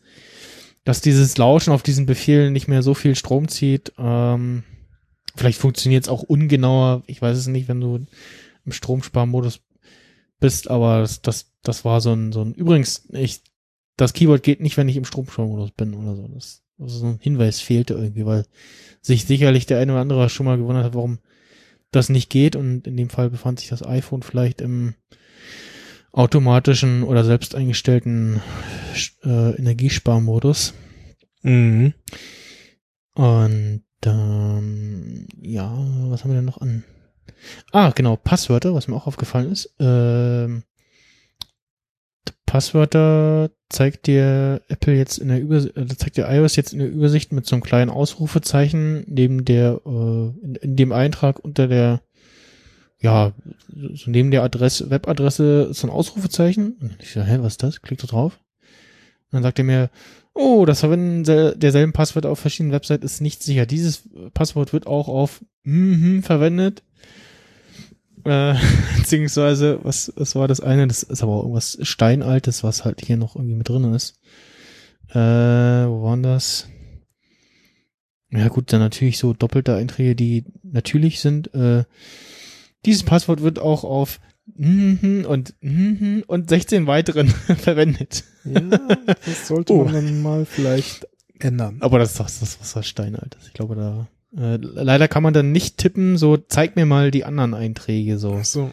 [0.84, 3.94] dass dieses Lauschen auf diesen Befehl nicht mehr so viel Strom zieht.
[3.98, 4.64] Ähm,
[5.36, 8.06] vielleicht funktioniert es auch ungenauer, ich weiß es nicht, wenn du
[8.66, 9.62] im Stromsparmodus
[10.40, 13.42] bist, aber das, das, das war so ein, so ein, übrigens, ich,
[13.96, 16.28] das Keyboard geht nicht, wenn ich im Stromsparmodus bin oder so.
[16.28, 18.46] Das, also so ein Hinweis fehlte irgendwie, weil
[19.02, 21.20] sich sicherlich der eine oder andere schon mal gewundert hat, warum
[21.92, 24.96] das nicht geht und in dem Fall befand sich das iPhone vielleicht im
[26.12, 28.42] automatischen oder selbst eingestellten
[29.24, 30.74] äh, Energiesparmodus.
[31.44, 31.94] Mhm.
[33.14, 35.72] Und ähm, ja,
[36.10, 36.84] was haben wir denn noch an?
[37.72, 39.74] Ah, genau, Passwörter, was mir auch aufgefallen ist.
[39.80, 40.64] Ähm,
[42.46, 46.90] Passwörter zeigt dir Apple jetzt in der Übersicht, äh, zeigt dir iOS jetzt in der
[46.90, 49.90] Übersicht mit so einem kleinen Ausrufezeichen neben der, äh,
[50.46, 52.02] in, in dem Eintrag unter der,
[53.00, 53.34] ja,
[53.94, 56.78] so neben der Adresse, Webadresse so ein Ausrufezeichen.
[56.80, 57.82] Und ich so, hä, was ist das?
[57.82, 58.40] Klick da drauf.
[59.30, 59.90] Und dann sagt er mir,
[60.34, 63.66] oh, das Verwenden sel- derselben Passwort auf verschiedenen Websites ist nicht sicher.
[63.66, 66.84] Dieses Passwort wird auch auf mhm verwendet.
[68.28, 68.56] Äh,
[68.98, 70.88] beziehungsweise, was, was war das eine?
[70.88, 74.20] Das ist aber auch irgendwas Steinaltes, was halt hier noch irgendwie mit drin ist.
[75.10, 76.68] Äh, wo waren das?
[78.30, 81.54] Ja gut, dann natürlich so doppelte Einträge, die natürlich sind.
[81.54, 81.86] Äh,
[82.86, 84.20] dieses Passwort wird auch auf
[84.56, 88.26] mhm und mhm und 16 weiteren verwendet.
[88.44, 88.60] Ja,
[89.26, 89.86] das sollte Oh.
[89.86, 91.08] man dann mal vielleicht
[91.40, 91.78] ändern.
[91.80, 93.48] Aber das ist doch das, was Steinaltes.
[93.48, 94.08] Ich glaube, da
[94.38, 98.38] äh, leider kann man dann nicht tippen, so zeig mir mal die anderen Einträge so.
[98.40, 98.72] Ach so.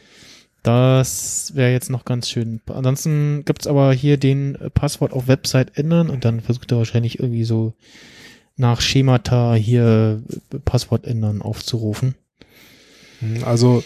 [0.62, 2.60] Das wäre jetzt noch ganz schön.
[2.66, 7.44] Ansonsten gibt's aber hier den Passwort auf Website ändern und dann versucht er wahrscheinlich irgendwie
[7.44, 7.74] so
[8.56, 10.22] nach Schemata hier
[10.64, 12.14] Passwort ändern aufzurufen.
[13.20, 13.84] Hm, Also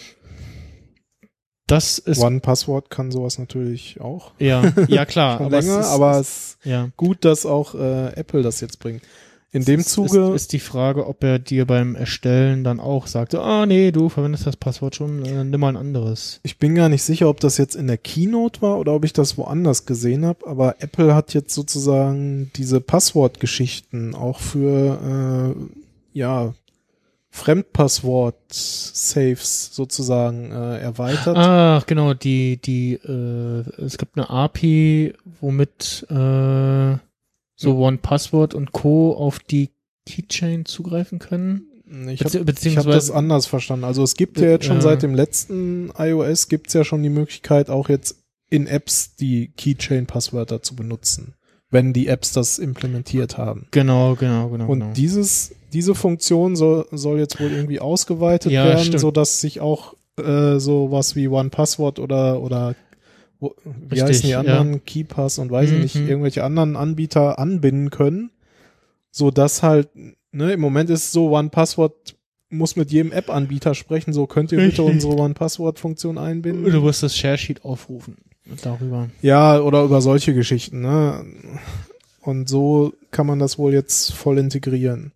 [1.66, 4.32] Das ist One Password kann sowas natürlich auch.
[4.38, 8.12] ja ja klar, aber länger, es ist, aber es ist ja gut, dass auch äh,
[8.14, 9.02] Apple das jetzt bringt.
[9.50, 13.06] In dem ist, Zuge, ist, ist die Frage, ob er dir beim Erstellen dann auch
[13.06, 16.40] sagt, ah nee, du verwendest das Passwort schon, äh, nimm mal ein anderes.
[16.42, 19.14] ich bin gar nicht sicher, ob das jetzt in der Keynote war oder ob ich
[19.14, 25.62] das woanders gesehen habe, aber Apple hat jetzt sozusagen diese Passwortgeschichten auch für, äh,
[26.12, 26.52] ja,
[27.30, 31.36] Fremdpasswort-Saves sozusagen äh, erweitert.
[31.38, 36.96] Ach, genau, die, die, äh, es gibt eine API, womit äh,
[37.60, 39.12] so One-Password und Co.
[39.14, 39.70] auf die
[40.06, 41.62] Keychain zugreifen können.
[42.08, 43.84] Ich habe hab das anders verstanden.
[43.84, 44.82] Also es gibt ja jetzt schon Ja.
[44.82, 48.16] seit dem letzten iOS gibt's ja schon die Möglichkeit, auch jetzt
[48.50, 51.34] in Apps die Keychain-Passwörter zu benutzen,
[51.70, 53.66] wenn die Apps das implementiert haben.
[53.70, 54.66] Genau, genau, genau.
[54.68, 54.92] Und genau.
[54.92, 59.00] dieses, diese Funktion soll, soll jetzt wohl irgendwie ausgeweitet Ja, werden, stimmt.
[59.00, 62.74] so dass sich auch äh, so was wie One Password oder oder
[63.40, 63.48] wie
[63.90, 64.40] Richtig, heißen die ja.
[64.40, 66.08] anderen Keypass und weiß ich nicht Mhm.
[66.08, 68.30] irgendwelche anderen Anbieter anbinden können,
[69.10, 69.88] so dass halt
[70.32, 72.16] ne im Moment ist so One Password
[72.50, 76.64] muss mit jedem App-Anbieter sprechen, so könnt ihr bitte unsere One Password Funktion einbinden.
[76.72, 78.16] Du musst das Share Sheet aufrufen.
[78.62, 79.10] Darüber.
[79.20, 81.26] Ja, oder über solche Geschichten, ne?
[82.22, 85.12] Und so kann man das wohl jetzt voll integrieren.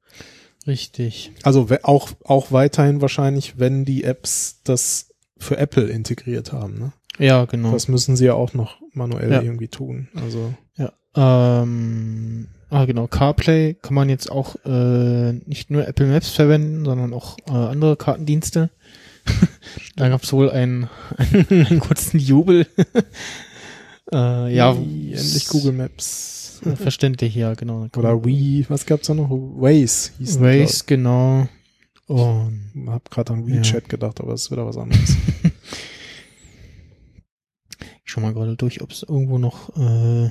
[0.66, 1.32] Richtig.
[1.42, 5.08] Also auch, auch weiterhin wahrscheinlich, wenn die Apps das
[5.38, 6.78] für Apple integriert haben.
[6.78, 6.92] Ne?
[7.18, 7.72] Ja, genau.
[7.72, 9.42] Das müssen sie ja auch noch manuell Ja.
[9.42, 10.08] irgendwie tun.
[10.14, 10.92] Also Ja.
[11.14, 13.06] Ähm, ah, genau.
[13.06, 17.96] CarPlay kann man jetzt auch äh, nicht nur Apple Maps verwenden, sondern auch äh, andere
[17.96, 18.70] Kartendienste.
[19.96, 20.88] da gab es wohl einen,
[21.50, 22.66] einen, kurzen Jubel.
[24.12, 26.60] äh, ja, Wie, endlich Google Maps.
[26.76, 27.86] Verständlich, ja, genau.
[27.96, 29.30] Oder Wii, was gab's da noch?
[29.30, 31.46] Waze hieß Waze, genau.
[32.06, 33.56] Und Ich hab gerade an Ja.
[33.56, 35.16] WeChat gedacht, aber das ist wieder was anderes.
[38.12, 40.30] Schau mal gerade durch, ob es irgendwo noch äh,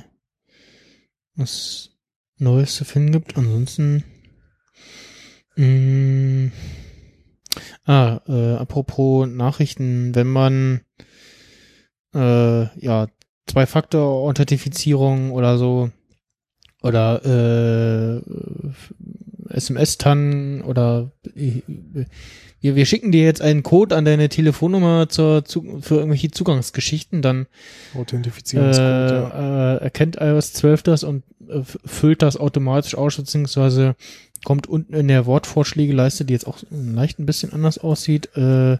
[1.34, 1.90] was
[2.38, 3.36] Neues zu finden gibt.
[3.36, 4.04] Ansonsten.
[5.56, 6.52] Mh,
[7.84, 10.82] ah, äh, apropos Nachrichten, wenn man
[12.14, 13.08] äh, ja
[13.48, 15.90] Zwei-Faktor-Authentifizierung oder so
[16.82, 18.22] oder äh,
[19.54, 21.62] SMS-TAN oder äh,
[22.62, 27.20] wir, wir schicken dir jetzt einen Code an deine Telefonnummer zur, zu, für irgendwelche Zugangsgeschichten,
[27.20, 27.46] dann
[27.94, 29.74] äh, Authentifizierungscode, ja.
[29.74, 33.96] äh, erkennt iOS 12 das und äh, füllt das automatisch aus, beziehungsweise
[34.44, 38.78] kommt unten in der Wortvorschlägeleiste, die jetzt auch leicht ein bisschen anders aussieht, äh,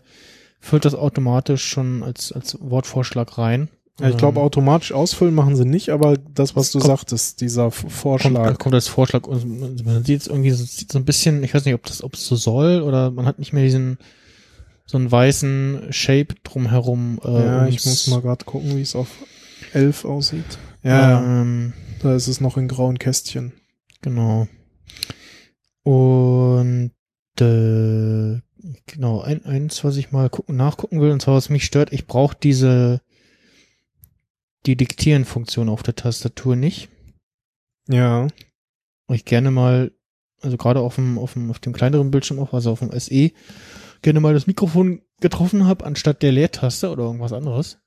[0.60, 3.68] füllt das automatisch schon als, als Wortvorschlag rein.
[4.02, 6.88] Ja, ich glaube, Ähm, automatisch ausfüllen machen sie nicht, aber das, was Es du kommt-
[6.88, 8.58] sagtest, dieser F- kommt, Vorschlag.
[8.58, 11.74] kommt als Vorschlag und man sieht es irgendwie so, so ein bisschen, ich weiß nicht,
[11.74, 13.98] ob das, ob es so soll oder man hat nicht mehr diesen
[14.84, 17.18] so einen weißen Shape drumherum.
[17.24, 19.08] Äh, ja, ich ums- muss mal gerade gucken, wie es auf
[19.72, 20.58] 11 aussieht.
[20.82, 21.72] Ja, ja, Ähm,
[22.02, 23.52] da ist es noch in grauen Kästchen.
[24.02, 24.48] Genau.
[25.84, 26.92] Und
[27.40, 28.40] äh,
[28.86, 32.06] genau, ein, eins, was ich mal gucken, nachgucken will, und zwar was mich stört, ich
[32.06, 33.00] brauche diese
[34.66, 36.88] die Diktieren-Funktion auf der Tastatur nicht.
[37.88, 38.28] Ja.
[39.08, 39.92] Wo ich gerne mal,
[40.40, 43.32] also gerade auf dem, auf dem, auf dem kleineren Bildschirm auch, also auf dem SE,
[44.02, 47.78] gerne mal das Mikrofon getroffen habe, anstatt der Leertaste oder irgendwas anderes.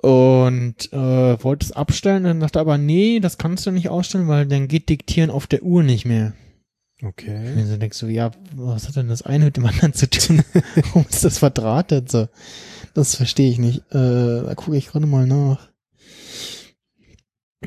[0.00, 4.46] Und äh, wollte es abstellen, dann dachte aber, nee, das kannst du nicht ausstellen, weil
[4.46, 6.34] dann geht Diktieren auf der Uhr nicht mehr.
[7.02, 7.52] Okay.
[7.56, 10.42] Und dann denkst du, ja, was hat denn das eine mit dem anderen zu tun?
[10.74, 12.28] Warum ist das verdrahtet so?
[12.98, 13.78] Das verstehe ich nicht.
[13.92, 15.68] Äh, da gucke ich gerade mal nach.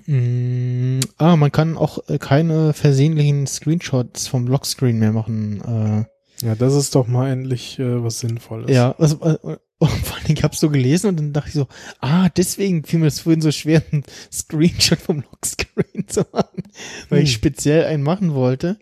[0.06, 5.62] Mm, ah, man kann auch äh, keine versehentlichen Screenshots vom Lockscreen mehr machen.
[6.42, 8.70] Äh, Ja, das ist doch mal endlich äh, was Sinnvolles.
[8.72, 9.38] ja, was, äh,
[9.80, 11.68] oh, vor allem, ich habe so gelesen und dann dachte ich so,
[12.02, 14.04] ah, deswegen fiel mir das vorhin so schwer, einen
[14.34, 16.64] Screenshot vom Lockscreen zu machen,
[17.08, 17.36] weil ich Hm.
[17.38, 18.80] speziell einen machen wollte.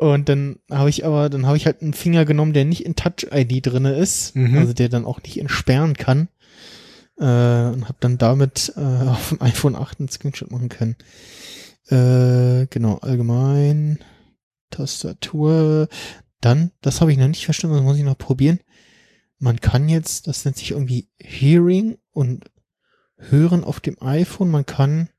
[0.00, 2.96] Und dann habe ich aber, dann habe ich halt einen Finger genommen, der nicht in
[2.96, 4.56] Touch-ID drinne ist, Mhm.
[4.56, 6.28] also der dann auch nicht entsperren kann.
[7.18, 7.22] Äh,
[7.74, 10.96] und habe dann damit äh, auf dem iPhone 8 einen Screenshot machen können.
[11.88, 13.98] Äh, genau, allgemein,
[14.70, 15.88] Tastatur.
[16.40, 18.60] Dann, das habe ich noch nicht verstanden, das muss ich noch probieren.
[19.38, 22.50] Man kann jetzt, das nennt sich irgendwie Hearing und
[23.18, 24.50] Hören auf dem iPhone.
[24.50, 25.10] Man kann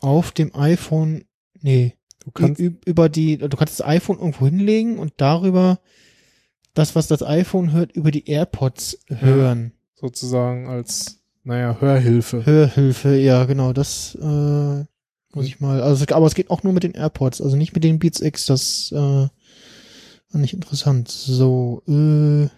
[0.00, 1.24] auf dem iPhone,
[1.62, 1.94] nee,
[2.34, 5.78] Du kannst, über die, du kannst das iPhone irgendwo hinlegen und darüber
[6.74, 9.72] das, was das iPhone hört, über die AirPods hören.
[9.94, 12.44] sozusagen als, naja, Hörhilfe.
[12.44, 14.84] Hörhilfe, ja, genau, das äh,
[15.34, 17.84] muss ich mal, also aber es geht auch nur mit den AirPods, also nicht mit
[17.84, 19.28] den Beats X, das äh,
[20.30, 21.08] fand ich interessant.
[21.08, 22.48] So, äh,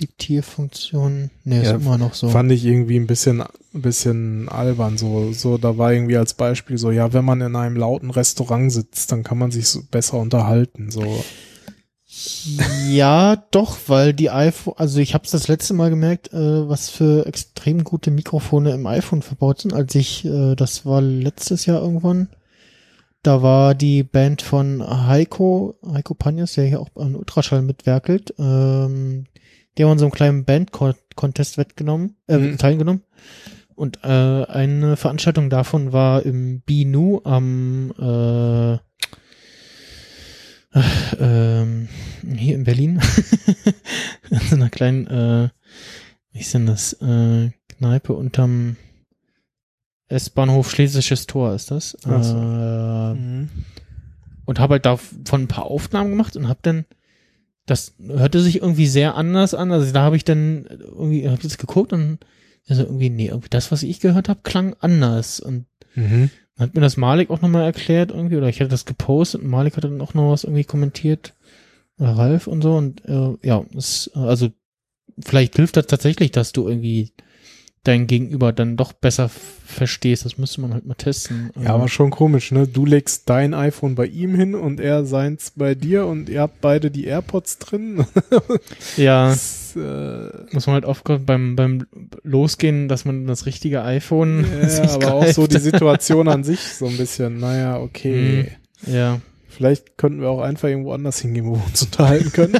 [0.00, 1.30] Diktierfunktion.
[1.44, 2.28] Nee, ist Ja, immer noch so.
[2.28, 4.98] Fand ich irgendwie ein bisschen, ein bisschen albern.
[4.98, 8.70] So, so, da war irgendwie als Beispiel so, ja, wenn man in einem lauten Restaurant
[8.72, 10.90] sitzt, dann kann man sich so besser unterhalten.
[10.90, 11.02] So,
[12.88, 16.88] Ja, doch, weil die iPhone, also ich habe es das letzte Mal gemerkt, äh, was
[16.88, 21.82] für extrem gute Mikrofone im iPhone verbaut sind, als ich, äh, das war letztes Jahr
[21.82, 22.28] irgendwann,
[23.22, 29.24] da war die Band von Heiko, Heiko Panjas, der hier auch an Ultraschall mitwerkelt, ähm,
[29.76, 32.58] die haben an so einem kleinen Band-Contest wettgenommen, äh, Mhm.
[32.58, 33.02] teilgenommen.
[33.74, 38.78] Und äh, eine Veranstaltung davon war im BNU am äh,
[41.18, 41.88] ähm,
[42.36, 43.00] hier in Berlin.
[44.30, 45.48] in so einer kleinen, äh,
[46.32, 48.76] wie ist denn das, äh, Kneipe unterm
[50.08, 51.90] S-Bahnhof Schlesisches Tor ist das.
[52.00, 52.10] So.
[52.10, 53.46] Äh,
[54.46, 56.84] und habe halt davon ein paar Aufnahmen gemacht und habe dann
[57.66, 59.72] das hörte sich irgendwie sehr anders an.
[59.72, 62.18] Also da habe ich dann irgendwie habe das geguckt und
[62.68, 66.30] also irgendwie nee, irgendwie das was ich gehört habe klang anders und Mhm.
[66.58, 69.76] hat mir das Malik auch nochmal erklärt irgendwie, oder ich hatte das gepostet und Malik
[69.76, 71.34] hat dann auch noch was irgendwie kommentiert.
[71.98, 72.76] Oder Ralf und so.
[72.76, 74.50] Und äh, ja, es, also
[75.24, 77.12] vielleicht hilft das tatsächlich, dass du irgendwie
[77.86, 80.24] dein Gegenüber dann doch besser verstehst.
[80.24, 81.50] Das müsste man halt mal testen.
[81.60, 82.66] Ja, aber schon komisch, ne?
[82.66, 86.60] Du legst dein iPhone bei ihm hin und er seins bei dir und ihr habt
[86.60, 88.06] beide die AirPods drin.
[88.96, 91.86] ja, Das, äh, muss man halt aufkommen beim, beim
[92.22, 95.54] Losgehen, dass man das richtige iPhone ja, sich aber auch so greift.
[95.54, 98.52] die Situation an sich so ein bisschen, naja, okay.
[98.86, 102.58] Ja, Vielleicht könnten wir auch einfach irgendwo anders hingehen, wo wir uns unterhalten können.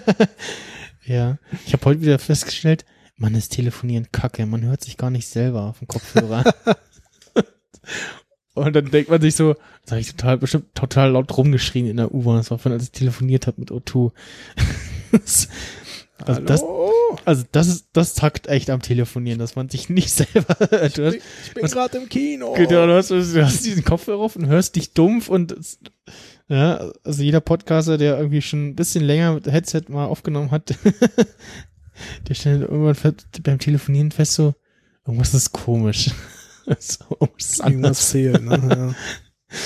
[1.05, 1.37] ja.
[1.67, 2.87] Ich habe heute wieder festgestellt,
[3.17, 6.45] man ist telefonieren kacke, man hört sich gar nicht selber auf dem Kopfhörer.
[8.55, 11.99] Und dann denkt man sich so, das habe ich total, bestimmt total laut rumgeschrien in
[11.99, 12.39] der U-Bahn.
[12.39, 14.13] Das war von, als ich telefoniert habe mit O2.
[15.13, 15.49] Das-
[16.25, 16.63] also, das,
[17.27, 20.97] also das ist, das takt echt am Telefonieren, dass man sich nicht selber hört.
[20.99, 21.23] Ich
[21.55, 22.55] bin gerade im Kino.
[22.55, 25.79] Genau, du hast, du hast diesen Kopfhörer auf und hörst dich dumpf und es-
[26.49, 30.75] ja, also jeder Podcaster, der irgendwie schon ein bisschen länger mit Headset mal aufgenommen hat,
[32.29, 34.55] der stellt irgendwann beim Telefonieren fest so,
[35.07, 36.11] irgendwas ist komisch.
[36.79, 38.11] so, irgendwas anders.
[38.11, 38.95] fehlt, ne?
[39.53, 39.65] ja.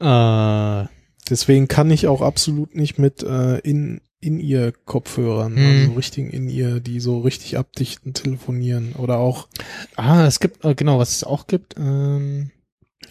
[0.84, 0.88] Äh,
[1.30, 5.66] Deswegen kann ich auch absolut nicht mit äh, in in ihr Kopfhörern, Hm.
[5.66, 9.48] also richtigen in ihr, die so richtig abdichten, telefonieren oder auch
[9.96, 12.50] ah, es gibt, äh, genau, was es auch gibt, ähm,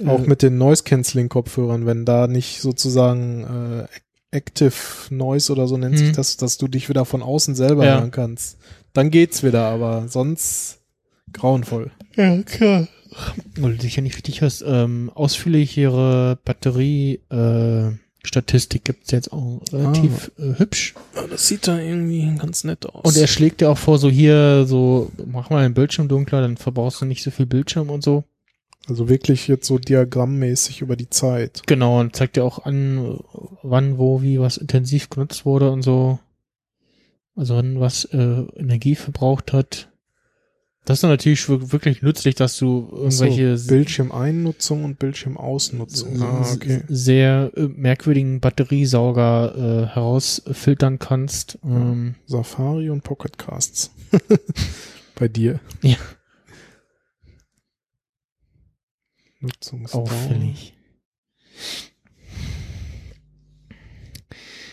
[0.07, 3.87] auch äh, mit den Noise Cancelling Kopfhörern, wenn da nicht sozusagen äh,
[4.33, 4.73] Active
[5.09, 6.15] Noise oder so nennt sich Hm.
[6.15, 7.99] das, dass du dich wieder von außen selber Ja.
[7.99, 8.57] hören kannst.
[8.93, 10.79] Dann geht's wieder, aber sonst
[11.31, 11.91] grauenvoll.
[12.15, 12.87] Ja, klar.
[13.57, 14.63] Weil du dich ja nicht richtig hörst.
[14.67, 17.91] Ähm, ausführlichere Batterie, äh,
[18.25, 20.93] Statistik gibt's jetzt auch relativ äh, hübsch.
[21.29, 23.03] Das sieht da irgendwie ganz nett aus.
[23.03, 26.55] Und er schlägt dir auch vor, so hier, so, mach mal den Bildschirm dunkler, dann
[26.57, 28.23] verbrauchst du nicht so viel Bildschirm und so.
[28.87, 31.63] Also wirklich jetzt so diagrammmäßig über die Zeit.
[31.67, 33.19] Genau, und zeigt dir auch an,
[33.61, 36.19] wann, wo, wie was intensiv genutzt wurde und so.
[37.35, 39.89] Also wann was äh, Energie verbraucht hat.
[40.85, 46.21] Das ist natürlich wir- wirklich nützlich, dass du irgendwelche so, Bildschirmeinnutzung und Bildschirmausnutzung.
[46.21, 46.83] Ah, okay.
[46.89, 51.57] sehr äh, merkwürdigen Batteriesauger äh, herausfiltern kannst.
[51.63, 53.91] Ähm, Safari und Pocket Casts.
[55.15, 55.61] Bei dir.
[55.81, 55.95] Ja.
[59.43, 60.03] Nutzungsdauer.
[60.03, 60.73] auffällig.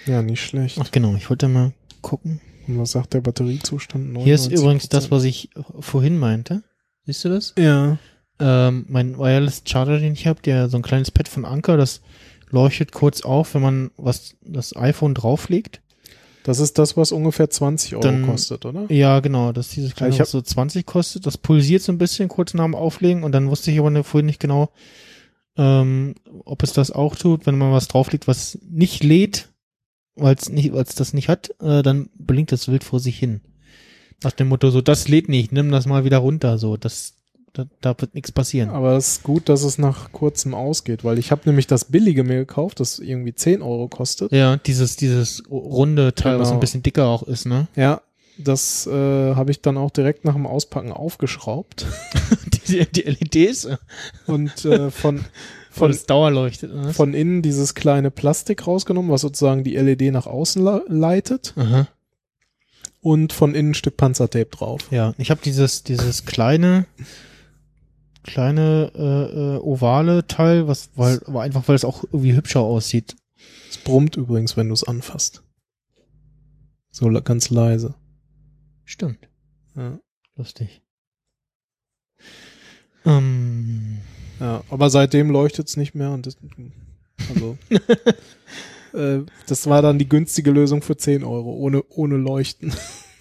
[0.07, 0.79] Ja, nicht schlecht.
[0.81, 2.41] Ach genau, ich wollte mal gucken.
[2.67, 4.17] Und was sagt der Batteriezustand?
[4.19, 4.61] Hier ist 99%.
[4.61, 5.51] übrigens das, was ich
[5.81, 6.63] vorhin meinte.
[7.05, 7.55] Siehst du das?
[7.59, 7.99] Ja.
[8.39, 12.01] Ähm, mein Wireless Charger, den ich habe, der so ein kleines Pad von Anker, das
[12.49, 15.83] leuchtet kurz auf, wenn man was das iPhone drauflegt.
[16.45, 18.91] Das ist das, was ungefähr 20 Euro Dann- kostet, oder?
[18.91, 21.27] Ja, genau, das ist dieses kleine, ich hab- was so 20 kostet.
[21.27, 24.27] Das pulsiert so ein bisschen kurz nach dem Auflegen und dann wusste ich aber vorhin
[24.27, 24.71] nicht genau,
[25.57, 26.15] ähm,
[26.45, 29.49] ob es das auch tut, wenn man was drauflegt, was nicht lädt,
[30.15, 33.41] weil es nicht, das nicht hat, äh, dann blinkt das wild vor sich hin.
[34.23, 37.15] Nach dem Motto, so, das lädt nicht, nimm das mal wieder runter, so, das,
[37.53, 38.71] da, da wird nichts passieren.
[38.71, 42.25] Aber es ist gut, dass es nach kurzem ausgeht, weil ich habe nämlich das billige
[42.25, 44.33] mir gekauft, das irgendwie 10 Euro kostet.
[44.33, 46.57] Ja, dieses, dieses runde Teil, was Genau.
[46.59, 47.67] ein bisschen dicker auch ist, ne?
[47.77, 48.01] Ja,
[48.39, 48.91] das äh,
[49.35, 51.87] habe ich dann auch direkt nach dem Auspacken aufgeschraubt
[52.69, 53.69] Die, die LEDs,
[54.27, 55.25] und äh, von,
[55.73, 56.95] von das Dauerleuchtet, ne?
[56.95, 61.89] von innen dieses kleine Plastik rausgenommen, was sozusagen die LED nach außen le- leitet Aha.
[63.01, 64.83] und von innen ein Stück Panzertape drauf.
[64.93, 66.87] Ja, ich habe dieses, dieses kleine,
[68.23, 73.17] kleine äh, äh, ovale Teil, was, weil, aber einfach, weil es auch irgendwie hübscher aussieht.
[73.69, 75.43] Es brummt übrigens, wenn du es anfasst.
[76.91, 77.95] So ganz leise.
[78.85, 79.29] Stimmt.
[79.77, 79.99] Ja.
[80.37, 80.83] Lustig.
[83.05, 83.99] Ähm,
[84.41, 86.37] Ja, aber seitdem leuchtet's nicht mehr und das,
[87.29, 87.57] also,
[88.99, 92.75] äh, das war dann die günstige Lösung für 10 Euro, ohne, ohne Leuchten.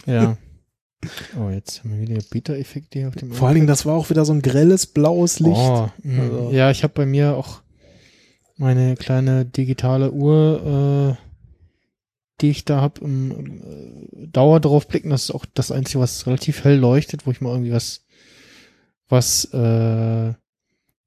[0.05, 0.37] ja.
[1.39, 4.09] Oh, jetzt haben wir wieder Beta-Effekte hier auf dem Vor allen Dingen, das war auch
[4.09, 5.55] wieder so ein grelles blaues Licht.
[5.57, 6.21] Oh, mh.
[6.21, 7.61] Also- Ja, ich habe bei mir auch
[8.57, 11.23] meine kleine digitale Uhr, äh,
[12.41, 15.09] die ich da habe, im, im äh, Dauer drauf blicken.
[15.09, 18.01] Das ist auch das Einzige, was relativ hell leuchtet, wo ich mal irgendwie was,
[19.07, 20.33] was äh,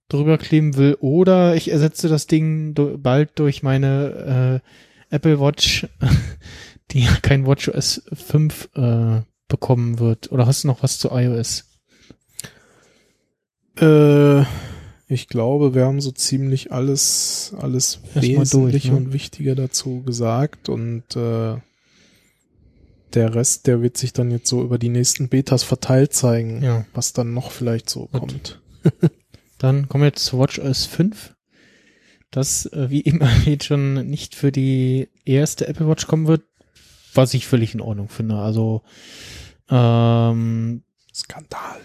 [0.08, 0.96] drüber kleben will.
[1.00, 4.60] Oder ich ersetze das Ding do, bald durch meine
[5.10, 5.86] äh, Apple Watch,
[6.90, 9.20] die ja kein WatchOS 5 äh,
[9.52, 10.32] bekommen wird.
[10.32, 11.64] Oder hast du noch was zu iOS?
[13.80, 14.40] Äh,
[15.06, 18.96] ich glaube, wir haben so ziemlich alles, alles mal durch, Wesentliche ne?
[18.96, 21.56] und Wichtige dazu gesagt und äh,
[23.14, 26.86] der Rest, der wird sich dann jetzt so über die nächsten Betas verteilt zeigen, Ja.
[26.94, 28.20] was dann noch vielleicht so Gut.
[28.20, 28.60] kommt.
[29.58, 31.36] Dann kommen wir jetzt zu WatchOS 5.
[32.32, 36.42] Das, äh, wie eben erwähnt, schon nicht für die erste Apple Watch kommen wird,
[37.14, 38.36] was ich völlig in Ordnung finde.
[38.36, 38.82] Also,
[39.70, 40.82] ähm,
[41.14, 41.80] Skandal.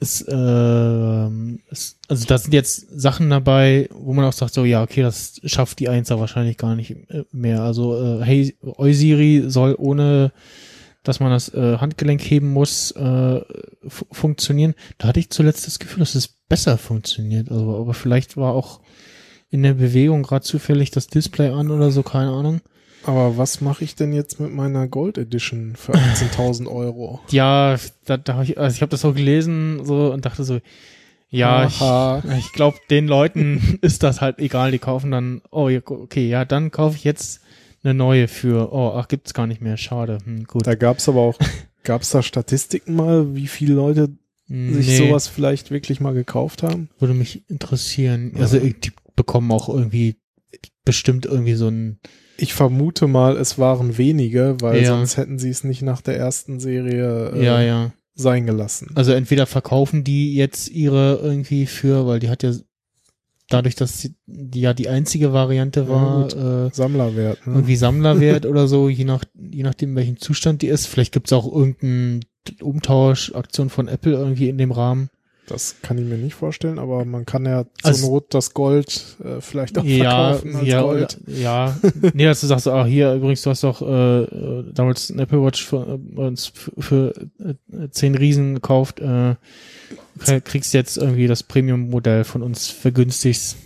[0.00, 4.82] es, ähm, es, also da sind jetzt Sachen dabei, wo man auch sagt, so, ja,
[4.82, 7.62] okay, das schafft die Einser wahrscheinlich gar nicht äh, mehr.
[7.62, 10.32] Also, äh, hey, Eusiri soll ohne,
[11.02, 13.40] dass man das äh, Handgelenk heben muss, äh,
[13.86, 14.74] fu- funktionieren.
[14.98, 17.50] Da hatte ich zuletzt das Gefühl, dass es besser funktioniert.
[17.50, 18.80] Also, aber vielleicht war auch
[19.50, 22.60] in der Bewegung gerade zufällig das Display an oder so, keine Ahnung.
[23.04, 27.20] Aber was mache ich denn jetzt mit meiner Gold Edition für 18.000 Euro?
[27.30, 30.60] Ja, da, da hab ich, also ich habe das auch gelesen so und dachte so,
[31.30, 32.22] ja, ich, Aha.
[32.38, 36.70] ich glaube, den Leuten ist das halt egal, die kaufen dann, oh, okay, ja, dann
[36.70, 37.40] kaufe ich jetzt
[37.82, 40.66] eine neue für, oh, ach, gibt's gar nicht mehr, schade, hm, gut.
[40.66, 41.38] Da gab's aber auch,
[41.84, 44.10] gab's da Statistiken mal, wie viele Leute
[44.48, 46.90] sich Nee, sowas vielleicht wirklich mal gekauft haben?
[46.98, 48.32] würde mich interessieren.
[48.36, 50.16] Also die bekommen auch irgendwie
[50.84, 52.00] bestimmt irgendwie so ein,
[52.40, 54.88] Ich vermute mal, es waren wenige, weil Ja.
[54.96, 57.92] sonst hätten sie es nicht nach der ersten Serie äh, ja, ja.
[58.14, 58.90] sein gelassen.
[58.94, 62.52] Also entweder verkaufen die jetzt ihre irgendwie für, weil die hat ja
[63.48, 66.34] dadurch, dass sie, die ja die einzige Variante Ja, war, gut.
[66.36, 67.46] äh, Sammlerwert.
[67.46, 67.54] Ne?
[67.54, 70.86] irgendwie Sammlerwert oder so, je nach je nachdem welchen Zustand die ist.
[70.86, 72.20] Vielleicht gibt's auch irgendeine
[72.62, 75.10] Umtauschaktion von Apple irgendwie in dem Rahmen.
[75.50, 79.16] Das kann ich mir nicht vorstellen, aber man kann ja zur Also- Not das Gold
[79.22, 81.18] äh, vielleicht auch Ja, verkaufen als ja, Gold.
[81.26, 81.76] oder- ja.
[82.14, 85.42] nee, dass du sagst, ah, hier übrigens, du hast doch äh, äh, damals ein Apple
[85.44, 89.34] Watch für, äh, uns für, für äh, 10 Riesen gekauft, äh,
[90.18, 93.56] krie- kriegst jetzt irgendwie das Premium-Modell von uns vergünstigst,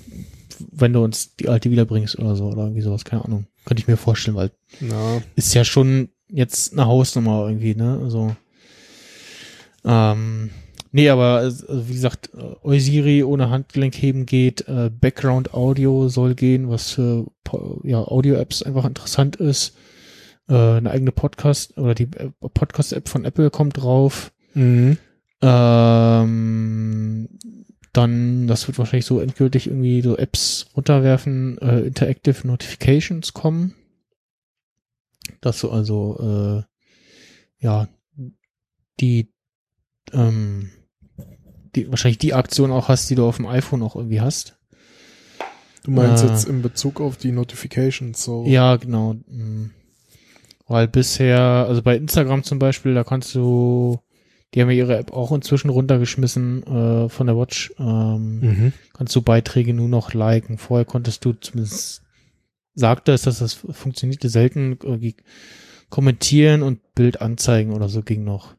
[0.72, 3.46] wenn du uns die alte wiederbringst oder so, oder irgendwie sowas, keine Ahnung.
[3.64, 7.98] Könnte ich mir vorstellen, weil Na, ist ja schon jetzt eine Hausnummer irgendwie, ne?
[8.02, 8.34] Also
[9.84, 10.50] ähm,
[10.94, 16.70] nee, aber also, wie gesagt, äh, Eusiri ohne Handgelenkheben geht, äh, Background Audio soll gehen,
[16.70, 17.26] was für
[17.82, 19.76] ja, Audio-Apps einfach interessant ist.
[20.48, 24.32] Äh, eine eigene Podcast oder die äh, Podcast-App von Apple kommt drauf.
[24.54, 24.98] mhm.
[25.42, 27.28] Ähm,
[27.92, 33.74] dann, das wird wahrscheinlich so endgültig irgendwie so Apps runterwerfen, äh, Interactive Notifications kommen.
[35.40, 37.88] Dass du also, äh, ja,
[39.00, 39.32] die,
[40.12, 40.70] ähm,
[41.74, 44.56] die, wahrscheinlich die Aktion auch hast, die du auf dem iPhone auch irgendwie hast.
[45.84, 46.28] Du meinst Äh.
[46.28, 48.44] jetzt in Bezug auf die Notifications so.
[48.46, 49.14] Ja, genau.
[49.14, 49.70] mm.
[50.66, 53.98] Weil bisher, also bei Instagram zum Beispiel, da kannst du,
[54.54, 57.74] die haben ja ihre App auch inzwischen runtergeschmissen äh, von der Watch.
[57.78, 58.72] Ähm, Mhm.
[58.94, 60.56] kannst du Beiträge nur noch liken.
[60.56, 62.02] Vorher konntest du zumindest,
[62.74, 65.16] sagte es, dass das funktionierte selten, irgendwie
[65.90, 68.54] kommentieren und Bild anzeigen oder so ging noch.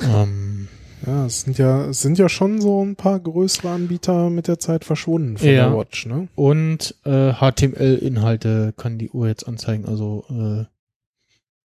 [0.00, 0.68] Ähm,
[1.06, 4.58] Ja, es sind ja, es sind ja schon so ein paar größere Anbieter mit der
[4.58, 5.68] Zeit verschwunden von Ja.
[5.68, 6.28] der Watch, ne?
[6.34, 10.64] und äh, HTML-Inhalte kann die Uhr jetzt anzeigen, also äh,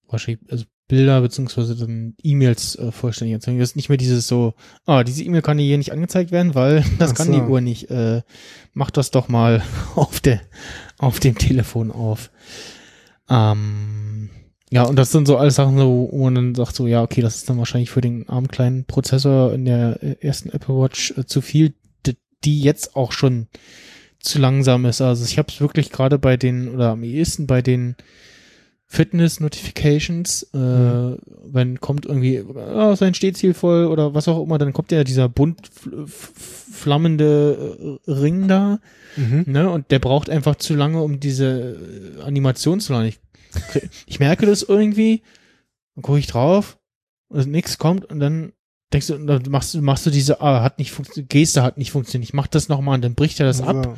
[0.09, 3.57] wahrscheinlich, also Bilder beziehungsweise dann E-Mails äh, vollständig anzeigen.
[3.57, 4.53] Das ist nicht mehr dieses so,
[4.85, 7.33] ah, diese E-Mail kann hier nicht angezeigt werden, weil das Ach kann so.
[7.33, 7.89] die Uhr nicht.
[7.89, 8.21] Äh,
[8.73, 9.63] mach das doch mal
[9.95, 10.41] auf der
[10.99, 12.29] auf dem Telefon auf.
[13.29, 14.02] Ähm,
[14.73, 17.21] ja, und das sind so alles Sachen, so, wo man dann sagt so, ja, okay,
[17.21, 21.13] das ist dann wahrscheinlich für den armen kleinen Prozessor in der äh, ersten Apple Watch
[21.17, 21.73] äh, zu viel,
[22.43, 23.47] die jetzt auch schon
[24.19, 24.99] zu langsam ist.
[25.01, 27.95] Also ich habe es wirklich gerade bei den, oder am ehesten bei den
[28.87, 31.17] Fitness-Notifications, äh, Mhm.
[31.45, 35.29] wenn kommt irgendwie, oh, sein Stehziel voll oder was auch immer, dann kommt ja dieser
[35.29, 35.69] bunt
[36.71, 38.79] flammende äh, Ring da,
[39.15, 39.45] Mhm.
[39.47, 41.77] ne, und der braucht einfach zu lange, um diese
[42.19, 43.07] äh, Animation zu laden.
[43.07, 43.19] Ich
[44.05, 45.21] ich merke das irgendwie,
[45.95, 46.77] dann gucke ich drauf,
[47.29, 48.53] und nichts kommt und dann
[48.91, 51.91] denkst du, dann machst du, machst du diese, ah, hat nicht funktioniert, Geste hat nicht
[51.91, 53.97] funktioniert, ich mach das nochmal und dann bricht er das ab So.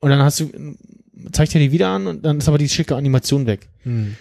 [0.00, 0.50] und dann hast du,
[1.32, 3.68] zeigt er die wieder an und dann ist aber die schicke Animation weg.
[3.84, 4.16] Hm.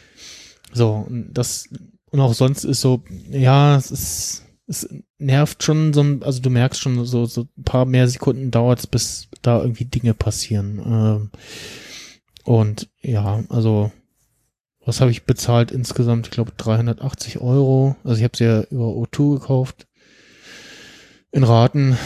[0.72, 1.68] So, und das,
[2.12, 4.88] und auch sonst ist so, ja, es ist, es
[5.18, 8.88] nervt schon so, ein- also du merkst schon so, so ein paar mehr Sekunden dauert's,
[8.88, 10.80] bis da irgendwie Dinge passieren.
[10.86, 11.30] Ähm,
[12.46, 13.92] und ja, also,
[14.84, 16.28] was habe ich bezahlt insgesamt?
[16.28, 17.96] Ich glaube 380 Euro.
[18.04, 19.88] Also ich habe sie ja über O2 gekauft.
[21.32, 21.98] In Raten.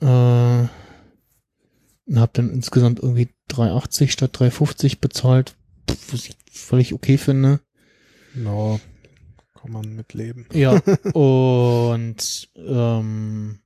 [0.00, 0.68] Äh,
[2.06, 5.56] und habe dann insgesamt irgendwie 380 statt 350 bezahlt.
[6.10, 7.60] Was ich völlig okay finde.
[8.34, 8.78] Ja,
[9.60, 10.46] kann man mitleben.
[10.52, 10.72] Ja,
[11.12, 13.58] und ähm,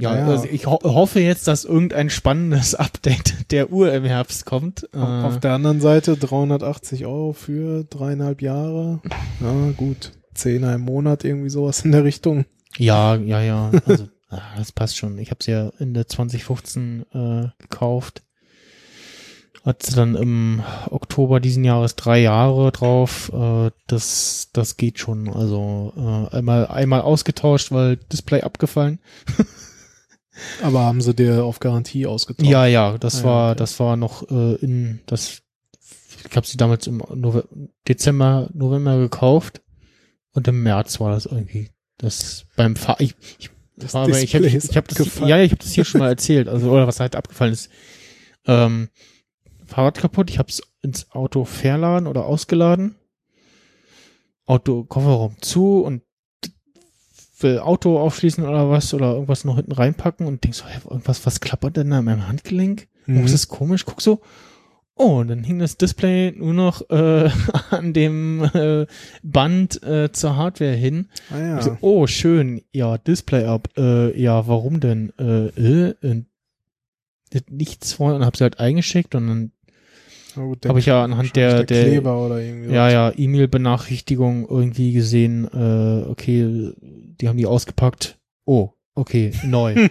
[0.00, 0.26] ja, Ja.
[0.26, 4.88] Also ich ho hoffe jetzt, dass irgendein spannendes Update der Uhr im Herbst kommt.
[4.94, 9.00] Äh, Auf der anderen Seite 380 Euro für dreieinhalb Jahre.
[9.40, 10.12] Ja, gut.
[10.34, 12.44] Zehner im Monat, irgendwie sowas in der Richtung.
[12.78, 13.70] ja, ja, ja.
[13.86, 14.08] Also
[14.56, 15.18] das passt schon.
[15.18, 18.22] Ich habe sie ja in der 2015 äh, gekauft.
[19.64, 23.30] Hat sie dann im Oktober diesen Jahres drei Jahre drauf.
[23.34, 25.28] Äh, das, das geht schon.
[25.28, 25.92] Also
[26.32, 29.00] äh, einmal, einmal ausgetauscht, weil Display abgefallen.
[30.62, 32.48] Aber haben sie dir auf Garantie ausgetauscht?
[32.48, 33.58] Ja, ja, das Ah, ja, war, okay.
[33.58, 35.42] das war noch äh, in das.
[36.28, 37.48] Ich habe sie damals im Nove
[37.88, 39.62] Dezember, November gekauft
[40.32, 41.70] und im März war das irgendwie.
[41.98, 45.50] Das beim Fahr ich, ich, Das war, ich habe ich, hab das, ja, ja, ich
[45.52, 47.70] habe das hier schon mal erzählt, also oder was halt abgefallen ist.
[48.46, 48.88] Ähm,
[49.66, 52.96] Fahrrad kaputt, ich habe es ins Auto verladen oder ausgeladen.
[54.46, 56.02] Auto Kofferraum zu und
[57.42, 61.24] will Auto aufschließen oder was oder irgendwas noch hinten reinpacken und denkst so, hä, irgendwas,
[61.26, 62.88] was klappert denn da in meinem Handgelenk?
[63.06, 63.18] Mhm.
[63.18, 63.84] Oh, ist das komisch?
[63.84, 64.20] Guck so,
[64.94, 67.30] oh, und dann hing das Display nur noch äh,
[67.70, 68.86] an dem äh,
[69.22, 71.08] Band äh, zur Hardware hin.
[71.30, 71.62] Ah, ja.
[71.62, 73.68] So, oh, schön, ja, Display ab.
[73.76, 75.12] Äh, ja, warum denn?
[75.18, 76.24] Äh, äh, äh,
[77.48, 79.52] nichts vorne und hab sie halt eingeschickt und dann
[80.34, 85.48] gut, habe ich ja anhand der, der, Kleber oder irgendwie ja, ja, E-Mail-Benachrichtigung irgendwie gesehen,
[85.52, 88.18] äh, okay, die haben die ausgepackt.
[88.44, 89.88] Oh, okay, neu.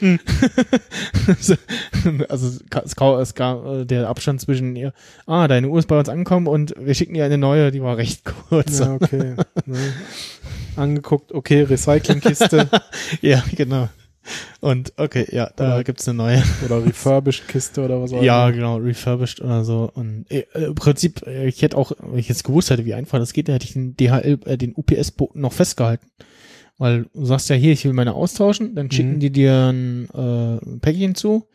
[1.39, 1.55] So,
[2.29, 4.93] also es kam, es kam äh, der Abstand zwischen ihr,
[5.25, 7.97] ah, deine Uhr ist bei uns angekommen und wir schicken dir eine neue, die war
[7.97, 8.79] recht kurz.
[8.79, 9.35] Ja, okay.
[9.65, 9.77] ne.
[10.75, 12.69] Angeguckt, okay, Recyclingkiste
[13.21, 13.89] Ja, genau.
[14.61, 16.43] Und okay, ja, da Oder- gibt's eine neue.
[16.65, 18.55] oder Refurbished Kiste oder was auch Ja, immer.
[18.55, 19.89] genau, refurbished oder so.
[19.93, 23.19] Und äh, im Prinzip, äh, ich hätte auch, wenn ich jetzt gewusst hätte, wie einfach
[23.19, 26.07] das geht, dann hätte ich den DHL, äh, den UPS-Boten noch festgehalten.
[26.77, 29.19] Weil du sagst ja hier, ich will meine austauschen, dann schicken Mhm.
[29.19, 31.45] die dir ein äh, Päckchen zu,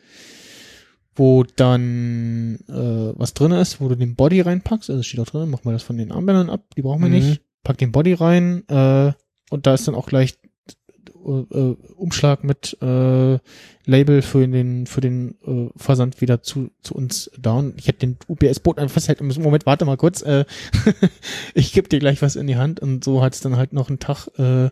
[1.17, 4.91] wo dann äh, was drin ist, wo du den Body reinpackst.
[4.91, 7.15] Also steht auch drin, mach mal das von den Armbändern ab, die brauchen wir Mhm.
[7.15, 7.41] nicht.
[7.63, 9.13] Pack den Body rein äh,
[9.51, 10.35] und da ist dann auch gleich
[11.25, 13.39] äh, Umschlag mit äh,
[13.87, 18.07] Label für den für den äh, Versand wieder zu zu uns da und ich hätte
[18.07, 19.43] den UPS-Boot einfach festhalten müssen.
[19.43, 20.23] Moment, warte mal kurz.
[20.23, 20.45] Äh,
[21.55, 23.89] ich gebe dir gleich was in die Hand und so hat es dann halt noch
[23.89, 24.71] einen Tag äh,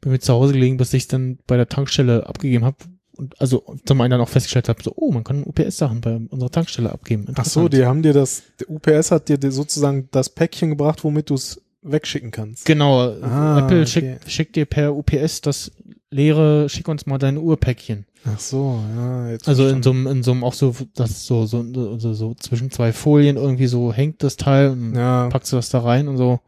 [0.00, 2.76] bei mir zu Hause gelegen, bis ich dann bei der Tankstelle abgegeben habe.
[3.16, 6.50] Und also zum einen dann auch festgestellt habe, so, oh, man kann UPS-Sachen bei unserer
[6.50, 7.24] Tankstelle abgeben.
[7.34, 11.30] Ach so, die haben dir das, der UPS hat dir sozusagen das Päckchen gebracht, womit
[11.30, 12.64] du es wegschicken kannst.
[12.66, 13.86] Genau, Ah, Apple okay.
[13.86, 15.72] schickt, schickt dir per UPS das
[16.10, 18.06] leere, schick uns mal dein Uhrpäckchen.
[18.24, 21.46] Ach so, ja, jetzt Also in so einem, in so einem auch so, das so,
[21.46, 21.64] so,
[21.98, 25.68] so, so zwischen zwei Folien irgendwie so hängt das Teil und ja, packst du das
[25.68, 26.40] da rein und so.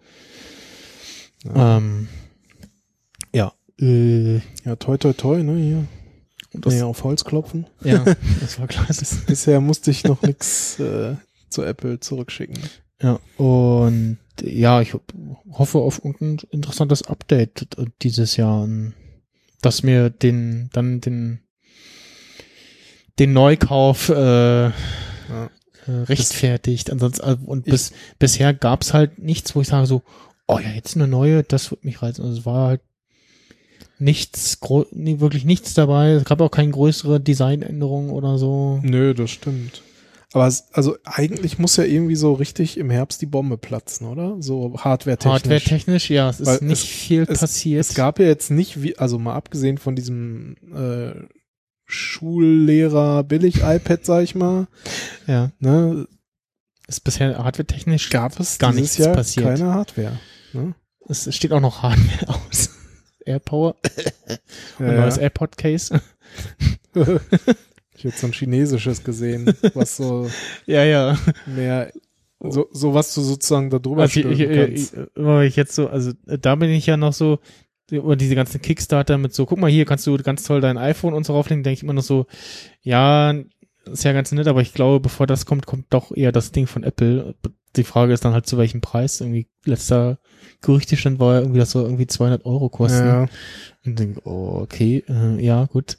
[1.44, 1.76] ja.
[1.76, 2.08] Ähm,
[3.32, 5.84] ja, äh, ja, toi toi toi, ne, hier.
[6.54, 7.66] und das, Nee, auf Holz klopfen.
[7.84, 8.04] ja,
[8.40, 9.04] das war klasse.
[9.26, 11.14] Bisher musste ich noch nix äh,
[11.48, 12.58] zu Apple zurückschicken.
[13.00, 14.94] Ja, und ja, ich
[15.50, 17.66] hoffe auf irgendein interessantes Update
[18.02, 18.94] dieses Jahr, und
[19.62, 21.40] dass mir den, dann den,
[23.18, 24.14] den Neukauf äh,
[24.66, 24.70] Ja.
[25.86, 26.90] äh, rechtfertigt.
[26.90, 30.02] Ansonsten, äh, und bis, bisher gab's halt nichts, wo ich sage so,
[30.46, 32.22] oh ja, jetzt eine neue, das wird mich reizen.
[32.24, 32.80] Also es war halt
[33.98, 36.12] nichts, wirklich nichts dabei.
[36.12, 38.80] Es gab auch keine größere Designänderung oder so.
[38.82, 39.82] Nö, das stimmt.
[40.34, 44.36] Aber es, also eigentlich muss ja irgendwie so richtig im Herbst die Bombe platzen, oder?
[44.40, 45.32] So hardware-technisch.
[45.32, 47.80] Hardware-technisch, ja, es ist Weil nicht es- viel es- passiert.
[47.80, 51.12] Es gab ja jetzt nicht, wie, also mal abgesehen von diesem äh,
[51.90, 54.66] Schullehrer-Billig-iPad, sag ich mal,
[55.26, 56.06] ja, ne,
[56.86, 59.46] ist bisher hardware-technisch gab es Gar nichts Jahr passiert.
[59.46, 60.18] keine Hardware.
[60.52, 60.74] Ne?
[61.08, 62.70] Es steht auch noch Hardware aus.
[63.24, 63.76] AirPower,
[64.78, 65.22] ein Ja, neues ja.
[65.22, 66.00] AirPod-Case.
[67.98, 70.30] Ich habe so ein chinesisches gesehen, was so
[70.66, 71.18] ja, ja.
[71.46, 71.92] mehr
[72.40, 76.12] So, so was du sozusagen da drüber Also ich, ich, ich, ich jetzt so, also
[76.26, 77.40] äh, da bin ich ja noch so,
[77.90, 81.14] oder diese ganzen Kickstarter mit so, guck mal hier, kannst du ganz toll dein iPhone
[81.14, 82.26] und so rauflegen, denke ich immer noch so,
[82.82, 83.34] ja,
[83.92, 86.66] ist ja ganz nett, aber ich glaube, bevor das kommt, kommt doch eher das Ding
[86.66, 87.34] von Apple.
[87.76, 89.20] Die Frage ist dann halt, zu welchem Preis.
[89.20, 90.18] Irgendwie letzter
[90.60, 93.06] Gerüchtestand war ja irgendwie, das soll irgendwie 200 Euro kosten.
[93.06, 93.26] Ja,
[93.84, 95.98] Und denke, oh, okay, äh, ja, gut.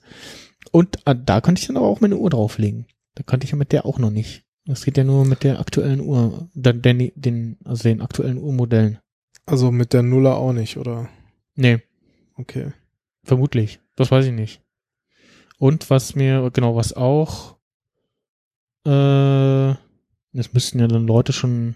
[0.71, 2.85] Und äh, da könnte ich dann aber auch meine Uhr drauflegen.
[3.15, 4.43] Da könnte ich ja mit der auch noch nicht.
[4.65, 8.99] Das geht ja nur mit der aktuellen Uhr, den, den, den also den aktuellen Uhrmodellen.
[9.45, 11.09] also mit der Nuller auch nicht, oder?
[11.55, 11.79] Nee,
[12.37, 12.71] Okay.
[13.23, 13.79] vermutlich.
[13.95, 14.61] Das weiß ich nicht.
[15.57, 17.57] Und was mir, genau, was auch,
[18.85, 19.73] äh,
[20.33, 21.75] das müssten ja dann Leute schon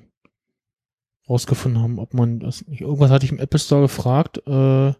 [1.28, 4.94] rausgefunden haben, ob man das nicht, irgendwas hatte ich im Apple Store gefragt, äh,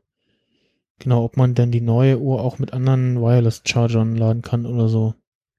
[1.00, 5.16] genau, ob man denn die neue Uhr auch mit anderen Wireless-Chargern laden kann oder so.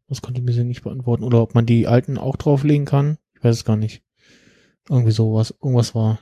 [0.09, 1.24] Das konnte ich mir nicht beantworten.
[1.24, 3.18] Oder ob man die alten auch drauflegen kann.
[3.35, 4.03] Ich weiß es gar nicht.
[4.89, 6.20] Irgendwie sowas, irgendwas war.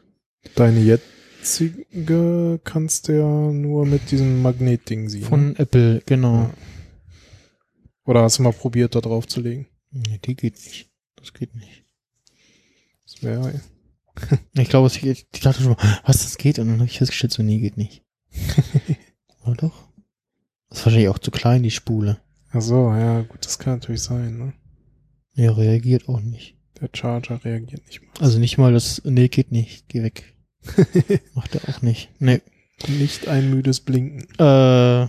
[0.54, 5.24] Deine jetzige kannst du ja nur mit diesem Magnetding sehen.
[5.24, 6.34] Von Apple, genau.
[6.34, 6.54] Ja.
[8.04, 9.66] Oder hast du mal probiert, da drauf zu legen?
[9.90, 10.90] Nee, die geht nicht.
[11.16, 11.84] Das geht nicht.
[13.04, 13.60] Das wäre
[14.54, 16.58] Ich glaube, es geht, ich dachte schon, mal, was, das geht?
[16.58, 18.02] Und dann habe ich festgestellt, so, nee, geht nicht.
[19.44, 19.88] Oder doch?
[20.68, 22.18] Das ist wahrscheinlich auch zu klein, die Spule.
[22.50, 24.52] Ach so, ja, gut, das kann natürlich sein, ne?
[25.34, 26.56] Ja, reagiert auch nicht.
[26.80, 28.12] Der Charger reagiert nicht mal.
[28.20, 30.36] Also nicht mal das, nee, geht nicht, geh weg.
[31.34, 32.10] Macht er auch nicht.
[32.18, 32.40] Nee.
[32.88, 34.26] Nicht ein müdes Blinken.
[34.38, 35.08] Äh,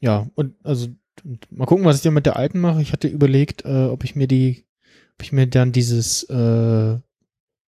[0.00, 0.88] ja, und also
[1.24, 2.82] und mal gucken, was ich dann mit der alten mache.
[2.82, 4.66] Ich hatte überlegt, äh, ob ich mir die,
[5.14, 6.98] ob ich mir dann dieses äh,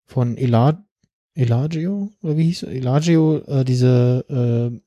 [0.05, 0.82] von Ela
[1.35, 2.63] Elagio, oder wie hieß?
[2.63, 4.25] Elagio, äh, diese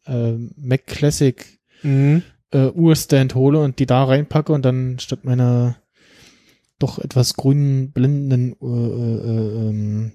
[0.06, 1.44] äh, äh, Mac Classic
[1.82, 2.22] Mhm.
[2.52, 5.76] äh, Urstand hole und die da reinpacke und dann statt meiner
[6.78, 10.12] doch etwas grün blendenden äh, äh, ähm,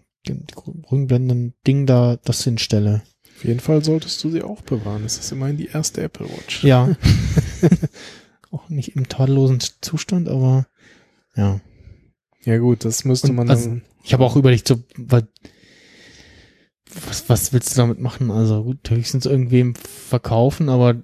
[0.56, 3.04] grün blendenden Ding da das hinstelle.
[3.38, 5.04] Auf jeden Fall solltest du sie auch bewahren.
[5.06, 6.64] Es ist immerhin die erste Apple Watch.
[6.64, 6.96] Ja.
[8.52, 10.68] Auch nicht im tadellosen Zustand, aber
[11.36, 11.60] ja.
[12.44, 13.82] Ja gut, das müsste Und man also- dann.
[14.04, 15.28] Ich habe auch überlegt, so, weil,
[17.08, 18.32] was, was willst du damit machen?
[18.32, 20.96] Also gut, höchstens irgendwem verkaufen, aber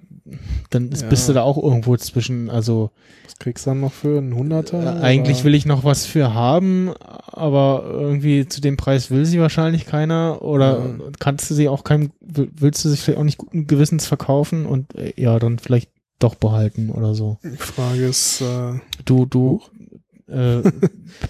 [0.72, 1.10] dann ist, Ja.
[1.10, 2.92] bist du da auch irgendwo zwischen, also
[3.26, 4.98] Was kriegst du dann noch für einen Hunderter?
[4.98, 6.92] äh, eigentlich will ich noch was für haben,
[7.28, 10.96] aber irgendwie zu dem Preis will sie wahrscheinlich keiner oder Ja.
[11.20, 14.66] kannst du sie auch keinem, will- willst du sie vielleicht auch nicht guten Gewissens verkaufen
[14.66, 17.38] und äh, ja, dann vielleicht doch behalten oder so.
[17.44, 19.62] Die Frage ist, äh, Du, du,
[20.28, 20.62] äh,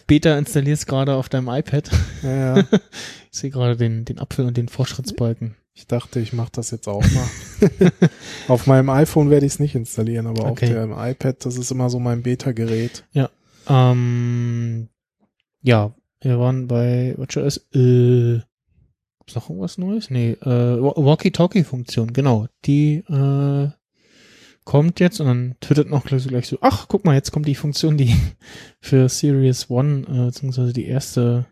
[0.08, 1.92] Beta installierst gerade auf deinem iPad.
[2.24, 2.64] ja, ja,
[3.38, 5.54] Ich sehe gerade den, den Apfel und den Fortschrittsbalken.
[5.76, 7.92] ich dachte, ich mache das jetzt auch mal.
[8.48, 10.76] auf meinem iPhone werde ich es nicht installieren, aber Okay.
[10.76, 13.04] auf dem iPad, das ist immer so mein Beta-Gerät.
[13.68, 14.90] Ähm,
[15.62, 17.58] ja, wir waren bei WatchOS.
[17.76, 18.40] Äh,
[19.20, 20.10] gibt's noch irgendwas Neues?
[20.10, 20.46] Nee, äh,
[20.82, 22.48] Wa- Walkie-Talkie-Funktion, genau.
[22.66, 23.70] Die äh,
[24.64, 27.48] kommt jetzt und dann twittert noch gleich so, gleich so, ach, guck mal, jetzt kommt
[27.48, 28.16] die Funktion, die
[28.82, 31.46] für Series One, äh, beziehungsweise die erste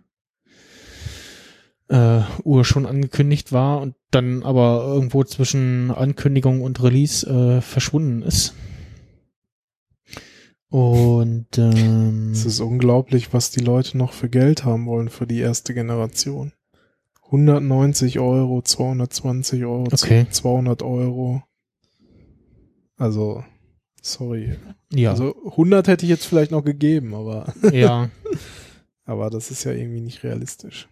[1.89, 8.21] äh, Uhr schon angekündigt war und dann aber irgendwo zwischen Ankündigung und Release äh, verschwunden
[8.23, 8.53] ist.
[10.69, 15.39] Und ähm, Es ist unglaublich, was die Leute noch für Geld haben wollen für die
[15.39, 16.51] erste Generation.
[17.25, 20.27] 190 Euro, 220 Euro, Okay.
[20.29, 21.43] 200 Euro.
[22.97, 23.43] Also,
[24.01, 24.55] sorry.
[24.93, 28.09] ja, Also 100 hätte ich jetzt vielleicht noch gegeben, aber, ja,
[29.05, 30.87] aber das ist ja irgendwie nicht realistisch.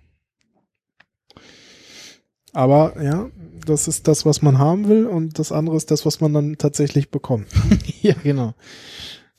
[2.54, 3.30] Aber ja,
[3.66, 6.58] das ist das, was man haben will und das andere ist das, was man dann
[6.58, 7.47] tatsächlich bekommt.
[8.01, 8.54] ja, genau.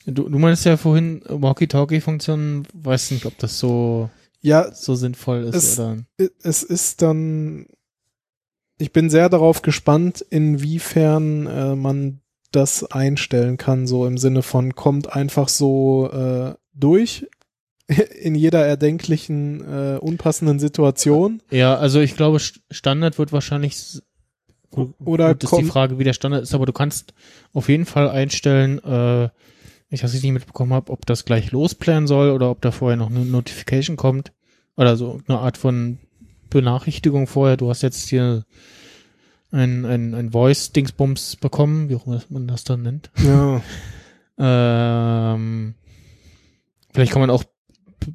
[0.05, 4.09] Du, du meinst ja vorhin Walkie-Talkie-Funktion, weiß nicht, ob das so
[4.41, 5.97] Ja, so sinnvoll ist Es- oder.
[6.43, 7.65] es ist dann,
[8.77, 12.19] ich bin sehr darauf gespannt, inwiefern äh, man
[12.51, 17.27] das einstellen kann, so im Sinne von kommt einfach so äh, durch
[18.21, 24.01] in jeder erdenklichen äh, unpassenden Situation Ja, also ich glaube, St- Standard wird wahrscheinlich
[24.71, 27.13] gut, Oder gut, ist die Frage, wie der Standard ist, aber du kannst
[27.53, 29.29] auf jeden Fall einstellen, äh,
[29.89, 33.09] ich weiß nicht mitbekommen habe, ob das gleich losplanen soll oder ob da vorher noch
[33.11, 34.31] eine Notification kommt
[34.75, 35.99] oder so eine Art von
[36.49, 37.55] Benachrichtigung vorher.
[37.55, 38.45] Du hast jetzt hier
[39.51, 43.11] ein, ein, ein Voice-Dingsbums bekommen, wie auch immer man das dann nennt.
[43.23, 43.61] ja
[44.37, 45.75] Ähm,
[46.93, 47.45] vielleicht kann man auch,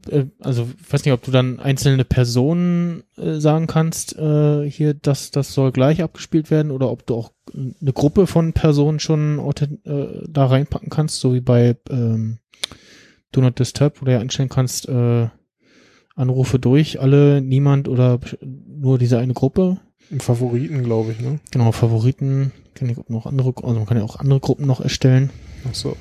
[0.08, 4.94] äh, also ich weiß nicht, ob du dann einzelne Personen äh, sagen kannst, äh, hier,
[4.94, 9.38] dass das soll gleich abgespielt werden oder ob du auch eine Gruppe von Personen schon
[9.84, 12.38] äh, da reinpacken kannst, so wie bei ähm,
[13.32, 15.28] Do Not Disturb, wo du ja einstellen kannst, äh,
[16.16, 19.78] Anrufe durch, alle, niemand oder nur diese eine Gruppe.
[20.10, 21.38] Im Favoriten, glaube ich, ne?
[21.50, 25.30] Genau, Favoriten, kann ich noch andere, also man kann ja auch andere Gruppen noch erstellen,
[25.68, 25.96] Ach so.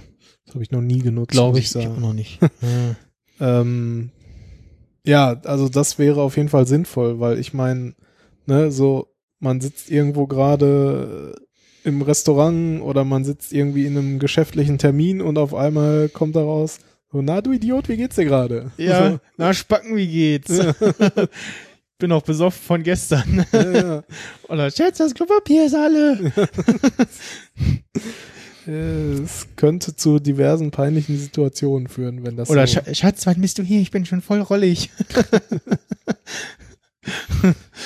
[0.46, 1.32] Das habe ich noch nie genutzt.
[1.32, 2.40] glaube muss ich, ich auch noch nicht.
[3.40, 3.62] ja.
[3.62, 4.12] Ähm,
[5.06, 7.94] ja, also das wäre auf jeden Fall sinnvoll, weil ich meine,
[8.46, 9.08] ne, so,
[9.40, 11.36] man sitzt irgendwo gerade
[11.84, 16.80] im Restaurant oder man sitzt irgendwie in einem geschäftlichen Termin und auf einmal kommt daraus,
[17.12, 18.72] so, na du Idiot, wie geht's dir gerade?
[18.78, 20.60] Ja, na Spacken, wie geht's?
[21.98, 23.46] Bin auch besoffen von gestern.
[23.52, 24.04] So, ja, ja.
[24.48, 26.32] Oder Schatz, das Klopapier ist alle.
[28.70, 33.58] Es könnte zu diversen peinlichen Situationen führen, wenn das Oder so, Sch Schatz, wann bist
[33.58, 33.82] du hier?
[33.82, 34.92] Ich bin schon voll rollig.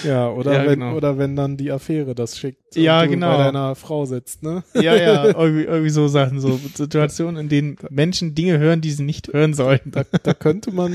[0.04, 0.96] ja, oder Ja, wenn, genau.
[0.96, 3.38] oder wenn dann die Affäre das schickt Ja, genau.
[3.38, 4.64] bei deiner Frau sitzt, ne?
[4.74, 9.04] Ja, ja, irgendwie, irgendwie so Sachen, so Situationen, in denen Menschen Dinge hören, die sie
[9.04, 9.92] nicht hören sollten.
[9.92, 10.94] Da, da könnte man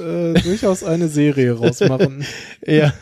[0.00, 2.24] äh, durchaus eine Serie rausmachen.
[2.66, 2.92] Ja.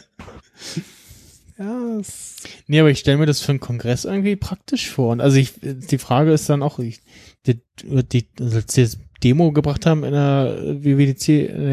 [1.58, 2.23] Ja, es,
[2.66, 5.12] Nee, aber ich stelle mir das für einen Kongress irgendwie praktisch vor.
[5.12, 7.00] Und also ich, die Frage ist dann auch, ich,
[7.46, 11.28] die, die, also das Demo gebracht haben in der WWDC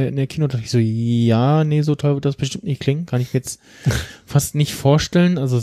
[0.10, 3.06] in der Kino, dachte ich so, ja, nee, so toll wird das bestimmt nicht klingen.
[3.06, 3.60] Kann ich mir jetzt
[4.26, 5.38] fast nicht vorstellen.
[5.38, 5.62] Also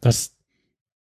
[0.00, 0.32] das,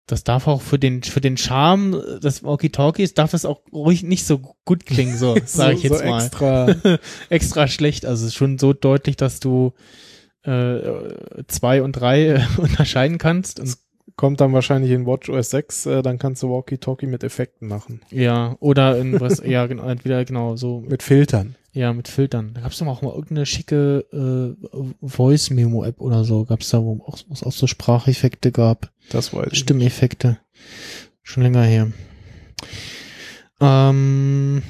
[0.06, 4.26] das darf auch für den, für den Charme des Walkie-Talkies darf das auch ruhig nicht
[4.26, 6.24] so gut klingen, so, sage ich so, jetzt so mal.
[6.24, 7.00] Extra,
[7.30, 8.06] extra schlecht.
[8.06, 9.74] Also schon so deutlich, dass du
[10.44, 10.80] äh,
[11.48, 13.60] zwei und drei äh, unterscheiden kannst.
[13.60, 13.78] Und,
[14.16, 18.02] kommt dann wahrscheinlich in WatchOS 6, äh, dann kannst du Walkie-Talkie mit Effekten machen.
[18.12, 21.56] ja, oder in was, ja, genau, entweder genau so, Mit Filtern.
[21.72, 22.52] ja, mit Filtern.
[22.54, 26.44] Da gab es doch auch mal irgendeine schicke äh, Voice-Memo-App oder so.
[26.44, 29.60] Gab es da, wo auch, es auch so Spracheffekte gab, Das weiß ich.
[29.60, 30.38] Stimmeffekte.
[31.24, 31.90] Schon länger her.
[33.62, 34.64] Ähm,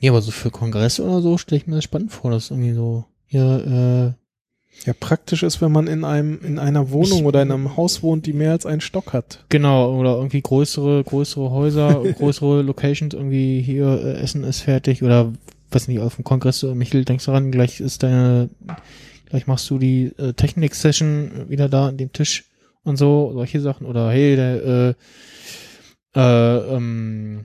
[0.00, 2.72] ja, aber so für Kongress oder so stelle ich mir das spannend vor, dass irgendwie
[2.74, 7.42] so hier, äh, Ja, praktisch ist, wenn man in einem, in einer Wohnung Ich- oder
[7.42, 9.44] in einem Haus wohnt, die mehr als einen Stock hat.
[9.48, 15.32] Genau, oder irgendwie größere, größere Häuser, größere Locations, irgendwie hier, äh, Essen ist fertig oder
[15.70, 18.50] weiß nicht, auf dem Kongress, äh, Michel, denkst dran, gleich ist deine,
[19.26, 22.44] gleich machst du die äh, Technik-Session wieder da an dem Tisch
[22.82, 23.86] und so, solche Sachen.
[23.86, 24.94] Oder hey, der,
[26.14, 27.44] äh, äh, ähm,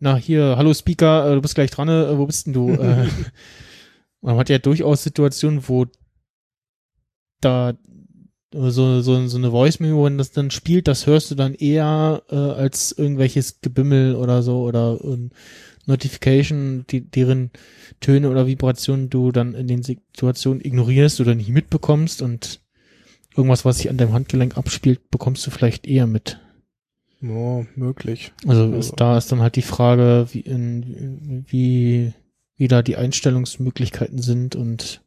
[0.00, 2.70] na hier, hallo Speaker, äh, du bist gleich dran, äh, wo bist denn du?
[2.72, 3.06] äh,
[4.24, 5.86] man hat ja durchaus Situationen, wo
[7.40, 7.74] da
[8.52, 12.36] so, so, so eine Voice-Memo, wenn das dann spielt, das hörst du dann eher äh,
[12.36, 15.30] als irgendwelches Gebimmel oder so oder ähm,
[15.86, 17.50] Notification, die, deren
[18.00, 22.60] Töne oder Vibrationen du dann in den Situationen ignorierst oder nicht mitbekommst und
[23.36, 26.38] irgendwas, was sich an deinem Handgelenk abspielt, bekommst du vielleicht eher mit.
[27.22, 28.32] Oh, möglich.
[28.46, 32.12] Also Also- ist, da ist dann halt die Frage, wie, in, wie,
[32.56, 35.02] wie da die Einstellungsmöglichkeiten sind und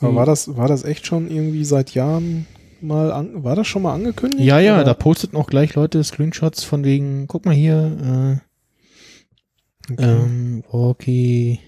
[0.00, 2.46] Aber war das, war das echt schon irgendwie seit Jahren
[2.80, 4.42] mal, an, war das schon mal angekündigt?
[4.42, 4.84] Ja, ja, Oder?
[4.84, 10.04] da posteten auch gleich Leute Screenshots von wegen, guck mal hier, äh, Okay.
[10.04, 11.58] ähm, Walkie,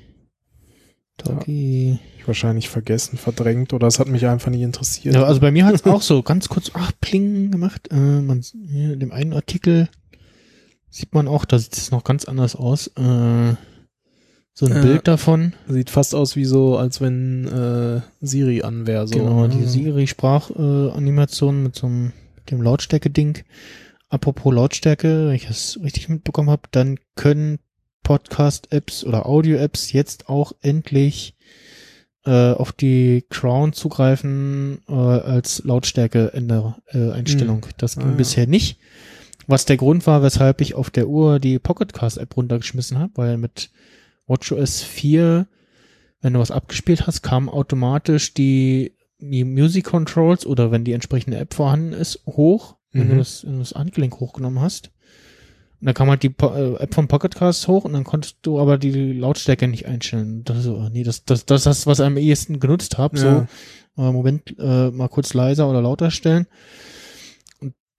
[1.17, 1.99] Talkie.
[2.19, 5.15] Ich wahrscheinlich vergessen, verdrängt oder es hat mich einfach nicht interessiert.
[5.15, 7.89] Ja, also bei mir hat es auch so ganz kurz, ach, pling gemacht.
[7.91, 9.89] Äh, man, hier in dem einen Artikel
[10.91, 12.89] sieht man auch, da sieht es noch ganz anders aus.
[12.97, 13.55] Äh,
[14.55, 15.53] so ein Äh, Bild davon.
[15.69, 19.07] Sieht fast aus wie so, als wenn äh, Siri an wäre.
[19.09, 19.55] So, genau, ne?
[19.57, 22.13] die Siri-Sprachanimation äh, mit so einem
[22.51, 23.39] dem Lautstärke-Ding.
[24.09, 27.59] Apropos Lautstärke, wenn ich das richtig mitbekommen habe, dann können
[28.05, 31.35] Podcast-Apps oder Audio-Apps jetzt auch endlich
[32.27, 37.65] äh, auf die Crown zugreifen äh, als Lautstärke-Einstellung.
[37.65, 38.15] Äh, das ging Ah, ja.
[38.17, 38.79] bisher nicht.
[39.47, 43.71] Was der Grund war, weshalb ich auf der Uhr die Pocketcast-App runtergeschmissen habe, weil mit
[44.27, 45.47] WatchOS 4,
[46.21, 51.37] wenn du was abgespielt hast, kamen automatisch die, die Music Controls oder wenn die entsprechende
[51.39, 53.19] App vorhanden ist, hoch, wenn, du Mhm.
[53.19, 54.91] das, wenn du das Handgelenk hochgenommen hast.
[55.81, 58.59] Und dann kam halt die Po- äh, App von Pocketcast hoch und dann konntest du
[58.59, 60.43] aber die Lautstärke nicht einstellen.
[60.45, 63.19] Das ist so, ah, nee, das, das, das das, was ich am ehesten genutzt habe.
[63.19, 64.09] So, Ja.
[64.09, 66.47] äh, Moment, äh, mal kurz leiser oder lauter stellen.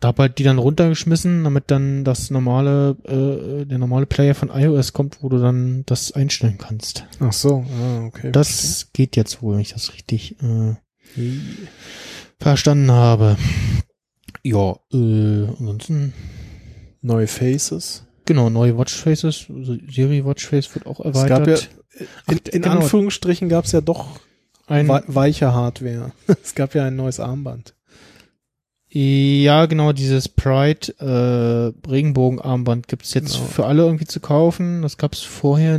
[0.01, 4.49] Da hab halt die dann runtergeschmissen, damit dann das normale, äh, der normale Player von
[4.49, 7.05] iOS kommt, wo du dann das einstellen kannst.
[7.19, 8.31] Ach so, ah, okay.
[8.31, 10.75] Das geht jetzt wohl, wenn ich das richtig äh,
[11.13, 11.39] verstehe.
[12.39, 13.37] verstanden habe.
[14.43, 16.13] Ja, äh, ansonsten,
[17.01, 18.03] Neue Faces.
[18.25, 21.69] genau, neue Watchfaces, also Siri Watchface wird auch Es gab ja, erweitert.
[22.27, 22.75] in, in genau.
[22.81, 24.19] Anführungsstrichen gab es ja doch
[24.67, 26.11] Ein, wei- weiche Hardware.
[26.43, 27.74] es gab ja ein neues Armband.
[28.97, 33.45] Ja, genau, dieses Pride äh, Regenbogenarmband gibt es jetzt Genau.
[33.45, 34.81] für alle irgendwie zu kaufen.
[34.83, 35.77] Das gab es vorher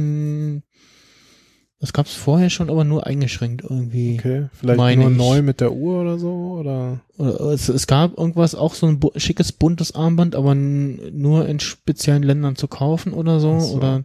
[1.79, 4.17] Das gab's vorher schon, aber nur eingeschränkt irgendwie.
[4.19, 5.17] Okay, vielleicht Meine nur ich.
[5.19, 7.01] neu mit der Uhr oder so, oder?
[7.19, 12.23] Oder Es, es gab irgendwas, auch so ein schickes buntes Armband, aber nur in speziellen
[12.23, 13.75] Ländern zu kaufen oder so, so.
[13.77, 14.05] oder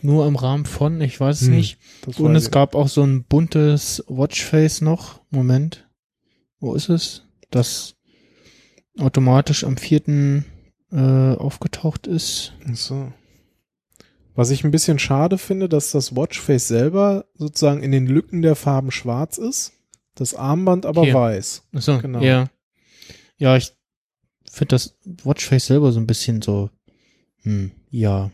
[0.00, 1.78] nur im Rahmen von, ich weiß es Hm, nicht.
[2.18, 5.20] Und es gab auch so ein buntes Watchface noch.
[5.30, 5.88] Moment.
[6.60, 7.22] Wo ist es?
[7.50, 7.95] Das
[8.98, 10.44] automatisch am vierten
[10.92, 10.96] äh,
[11.34, 12.52] aufgetaucht ist.
[12.70, 13.12] Ach so.
[14.34, 18.54] Was ich ein bisschen schade finde, dass das Watchface selber sozusagen in den Lücken der
[18.54, 19.72] Farben schwarz ist,
[20.14, 21.14] das Armband aber Hier.
[21.14, 21.62] weiß.
[21.74, 22.20] Achso, Genau.
[22.20, 22.48] ja.
[23.38, 23.72] Ja, ich
[24.50, 26.70] finde das Watchface selber so ein bisschen so,
[27.42, 28.30] hm, ja,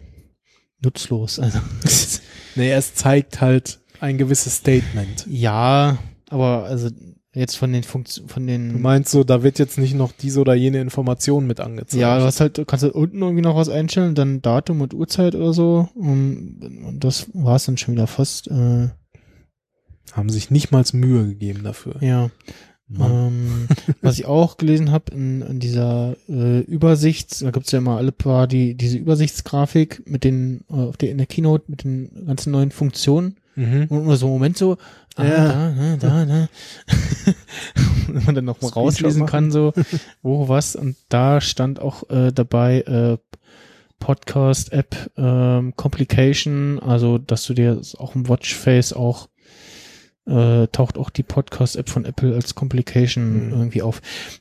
[0.80, 1.38] nutzlos.
[1.38, 1.58] Also,
[2.54, 5.26] Nee, es zeigt halt ein gewisses Statement.
[5.28, 5.98] ja,
[6.28, 6.90] aber also
[7.34, 10.40] jetzt von den Funktionen, von Du den meinst so, da wird jetzt nicht noch diese
[10.40, 12.00] oder jene Information mit angezeigt.
[12.00, 14.94] Ja, du hast halt, du kannst halt unten irgendwie noch was einstellen, dann Datum und
[14.94, 15.88] Uhrzeit oder so.
[15.94, 18.48] Und, und das war es dann schon wieder fast.
[18.48, 18.88] Äh,
[20.12, 21.96] Haben sich nicht mal Mühe gegeben dafür.
[22.02, 22.30] ja.
[23.00, 23.68] Ähm,
[24.02, 28.12] was ich auch gelesen habe in, in dieser äh, Übersicht, da gibt's ja immer alle
[28.12, 32.50] paar die diese Übersichtsgrafik mit den äh, auf der in der Keynote mit den ganzen
[32.52, 33.86] neuen Funktionen Mhm.
[33.90, 34.76] und immer so Moment so
[35.16, 35.46] ah, Ja.
[35.46, 36.48] da da da da
[38.08, 39.72] wenn man dann noch mal Screenshot rauslesen kann so
[40.22, 43.18] wo was und da stand auch äh, dabei äh,
[43.98, 49.28] Podcast App ähm, Complication also dass du dir auch im Watchface auch
[50.26, 53.52] äh, taucht auch die Podcast App von Apple als Complication Mhm.
[53.52, 54.00] irgendwie auf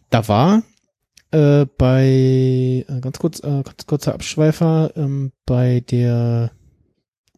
[0.10, 0.64] da war
[1.32, 6.52] äh, bei äh, ganz kurz äh, ganz kurzer Abschweifer ähm, bei der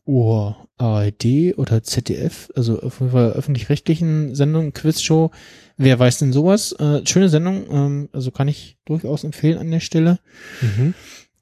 [0.05, 5.31] oh, ARD oder ZDF, also auf jeden Fall öffentlich-rechtlichen Sendungen, Quizshow.
[5.77, 6.73] Wer weiß denn sowas?
[6.73, 10.19] Äh, schöne Sendung, ähm, also kann ich durchaus empfehlen an der Stelle.
[10.61, 10.93] Mhm.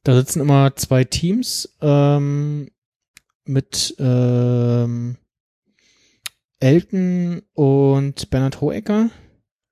[0.03, 2.69] Da sitzen immer zwei Teams ähm,
[3.45, 5.17] mit ähm,
[6.59, 9.09] Elton und Bernhard Hohecker.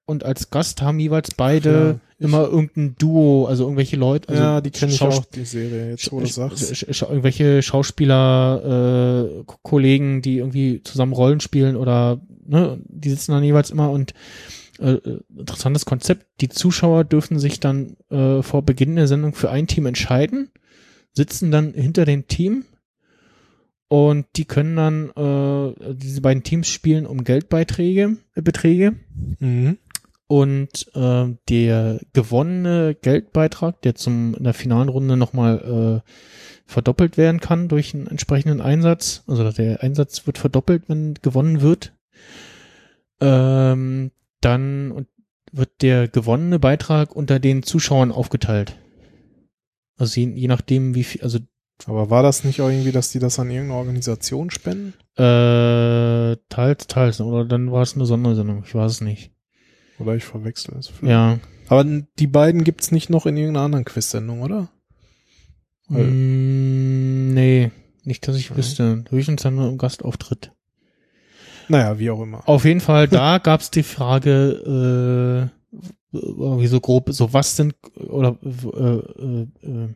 [0.05, 4.29] Und als Gast haben jeweils beide immer irgendein Duo, also irgendwelche Leute.
[4.29, 6.71] Also ja, die kenne ich auch, die Serie, jetzt wo du sagst.
[6.73, 13.31] sch- sch- irgendwelche Schauspieler, äh, Kollegen, die irgendwie zusammen Rollen spielen oder ne, die sitzen
[13.31, 14.13] dann jeweils immer und
[14.79, 16.25] äh, äh, interessantes Konzept.
[16.41, 20.49] Die Zuschauer dürfen sich dann äh, vor Beginn der Sendung für ein Team entscheiden,
[21.13, 22.65] sitzen dann hinter dem Team
[23.87, 28.95] und die können dann äh, diese beiden Teams spielen um Geldbeiträge, äh, Beträge
[29.39, 29.77] Mhm.
[30.29, 36.11] Und äh, der gewonnene Geldbeitrag, der zum in der finalen Runde nochmal äh,
[36.67, 41.93] verdoppelt werden kann durch einen entsprechenden Einsatz, also der Einsatz wird verdoppelt, wenn gewonnen wird,
[43.19, 45.07] ähm, dann
[45.51, 48.77] wird der gewonnene Beitrag unter den Zuschauern aufgeteilt.
[49.97, 51.39] Also je, je nachdem, wie viel, also
[51.87, 54.93] Aber war das nicht auch irgendwie, dass die das an irgendeine Organisation spenden?
[55.17, 59.31] äh, teils, teils, oder dann war es eine Sondersendung, ich weiß es nicht.
[59.99, 60.87] Oder ich verwechsel es.
[60.87, 61.11] vielleicht.
[61.11, 61.39] Ja.
[61.67, 64.69] Aber die beiden gibt's nicht noch in irgendeiner anderen Quiz-Sendung, oder?
[65.89, 67.71] Mm, nee,
[68.03, 69.03] nicht, dass ich wüsste.
[69.09, 70.51] Höchstens dann nur im Gastauftritt.
[71.67, 72.47] Naja, wie auch immer.
[72.47, 75.51] Auf jeden Fall, da gab's die Frage,
[76.11, 79.89] äh, irgendwie so grob, so was sind, oder äh, äh, äh,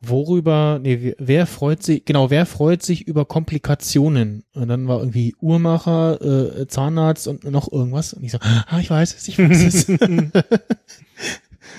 [0.00, 4.44] worüber, nee, wer- freut sich, genau, wer freut sich über Komplikationen?
[4.54, 6.20] Und dann war irgendwie Uhrmacher,
[6.60, 8.12] äh, Zahnarzt und noch irgendwas.
[8.14, 9.86] Und ich so, ah, ich weiß es, ich weiß es.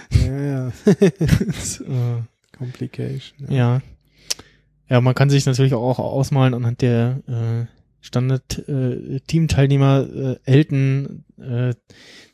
[0.25, 0.67] ja, ja.
[0.67, 2.21] äh,
[2.57, 3.51] Complication.
[3.51, 3.81] Ja.
[4.89, 7.65] Ja, man kann sich natürlich auch ausmalen anhand der äh,
[8.01, 10.07] Standard-Teamteilnehmer.
[10.13, 11.73] Äh, Elton äh,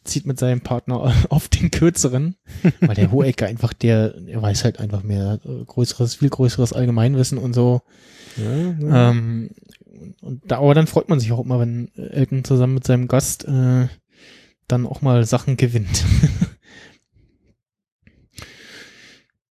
[0.03, 2.35] zieht mit seinem Partner auf den kürzeren,
[2.79, 7.37] weil der Hohecker einfach der, er weiß halt einfach mehr äh, größeres, viel größeres Allgemeinwissen
[7.37, 7.81] und so.
[8.37, 9.11] Ja, ja.
[9.11, 9.51] Ähm,
[10.21, 13.45] und da, aber dann freut man sich auch immer, wenn Elton zusammen mit seinem Gast
[13.45, 13.87] äh,
[14.67, 16.05] dann auch mal Sachen gewinnt.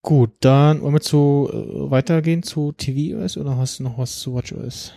[0.01, 4.35] Gut, dann wollen wir zu äh, weitergehen zu tvOS oder hast du noch was zu
[4.35, 4.93] WatchOS?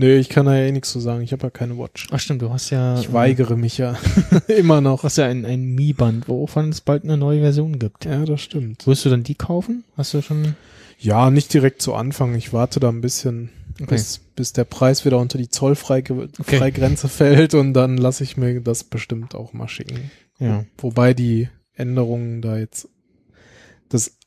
[0.00, 1.22] Nee, ich kann da ja eh nichts zu sagen.
[1.22, 2.06] Ich habe ja keine Watch.
[2.12, 3.96] Ach stimmt, du hast ja Ich weigere mich ja
[4.46, 5.00] immer noch.
[5.00, 8.04] Du hast ja ein, ein Mi-Band, wovon es bald eine neue Version gibt.
[8.04, 8.86] Ja, das stimmt.
[8.86, 9.82] Wirst du dann die kaufen?
[9.96, 10.54] Hast du schon?
[11.00, 12.34] Ja, nicht direkt zu Anfang.
[12.36, 13.50] Ich warte da ein bisschen,
[13.80, 13.86] Okay.
[13.94, 17.08] bis, bis der Preis wieder unter die Zollfreigrenze Okay.
[17.08, 20.10] Fällt und dann lasse ich mir das bestimmt auch mal schicken.
[20.38, 20.64] Ja.
[20.78, 22.88] Wobei die Änderungen da jetzt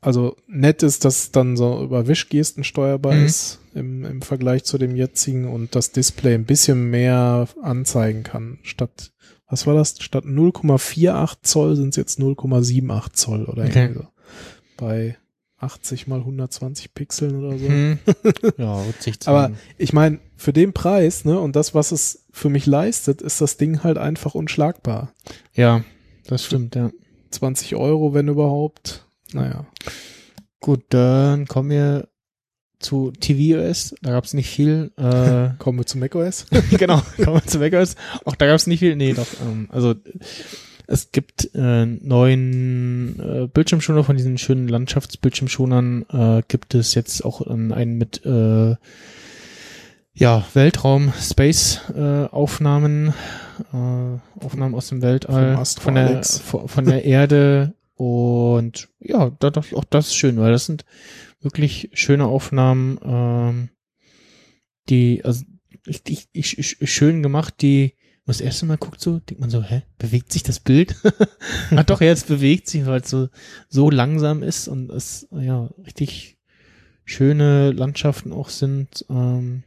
[0.02, 3.26] also nett ist, dass es dann so über Wischgesten steuerbar Mhm.
[3.26, 8.60] ist im, im Vergleich zu dem jetzigen und das Display ein bisschen mehr anzeigen kann.
[8.64, 9.12] Statt,
[9.48, 9.96] was war das?
[10.00, 13.84] Statt 0,48 Zoll sind es jetzt 0,78 Zoll oder Okay.
[13.84, 14.08] irgendwie so.
[14.78, 15.18] Bei
[15.60, 17.68] 80 mal 120 Pixeln oder so.
[17.68, 18.00] Hm.
[18.58, 22.50] Ja, wird sich Aber ich meine, für den Preis, ne, und das, was es für
[22.50, 25.14] mich leistet, ist das Ding halt einfach unschlagbar.
[25.54, 25.84] ja,
[26.26, 26.90] das stimmt, ja.
[27.30, 29.06] 20 Euro, wenn überhaupt.
[29.34, 29.66] Naja.
[30.60, 32.08] Gut, dann kommen wir
[32.82, 33.96] zu tvOS.
[34.02, 34.92] Da gab es nicht viel.
[34.98, 36.48] Äh, Kommen wir zu macOS.
[36.72, 37.96] genau, kommen wir zu macOS.
[38.26, 38.96] Auch da gab es nicht viel.
[38.96, 39.28] Nee, doch.
[39.42, 39.96] Ähm, also
[40.88, 46.06] es gibt äh, neuen äh, Bildschirmschoner von diesen schönen Landschaftsbildschirmschonern.
[46.10, 48.76] Äh, gibt es jetzt auch ähm, einen mit äh,
[50.14, 53.14] ja Weltraum, Space äh, Aufnahmen,
[53.74, 59.76] äh, Aufnahmen aus dem Weltall, von der von der Erde und ja, da dachte ich
[59.76, 60.86] auch, das ist schön, weil das sind
[61.40, 63.70] wirklich schöne Aufnahmen, ähm,
[64.90, 65.46] die also
[65.86, 67.94] ich, ich, ich, schön gemacht, die
[68.26, 70.96] man das erste Mal guckt so, denkt man so, hä, bewegt sich das Bild?
[71.76, 73.30] ah doch, jetzt bewegt sich, weil es so,
[73.70, 76.40] so langsam ist und es, ja, richtig
[77.06, 79.06] schöne Landschaften auch sind.
[79.12, 79.62] Ähm,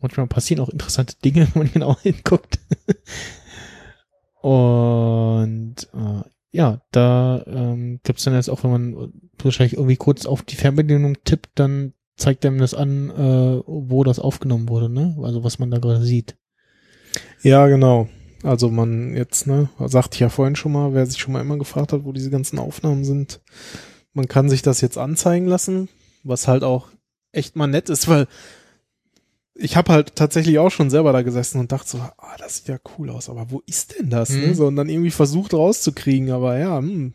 [0.00, 2.58] manchmal passieren auch interessante Dinge, wenn man genau hinguckt.
[4.40, 9.12] und äh, ja, da ähm, gibt's dann jetzt auch, wenn man
[9.42, 14.18] wahrscheinlich irgendwie kurz auf die Fernbedienung tippt, dann zeigt einem das an, äh, wo das
[14.18, 15.16] aufgenommen wurde, ne?
[15.22, 16.36] Also was man da gerade sieht.
[17.42, 18.08] Ja, genau.
[18.42, 21.58] Also man jetzt, ne, sagte ich ja vorhin schon mal, wer sich schon mal immer
[21.58, 23.40] gefragt hat, wo diese ganzen Aufnahmen sind,
[24.12, 25.88] man kann sich das jetzt anzeigen lassen,
[26.22, 26.88] was halt auch
[27.32, 28.26] echt mal nett ist, weil
[29.58, 32.68] ich habe halt tatsächlich auch schon selber da gesessen und dachte so, ah, das sieht
[32.68, 34.30] ja cool aus, aber wo ist denn das?
[34.30, 34.48] Ne?
[34.48, 34.54] Mhm.
[34.54, 37.12] So, und dann irgendwie versucht rauszukriegen, aber ja, hm,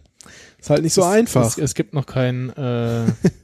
[0.60, 1.48] ist halt nicht so es, einfach.
[1.48, 3.06] Es, es gibt noch kein äh,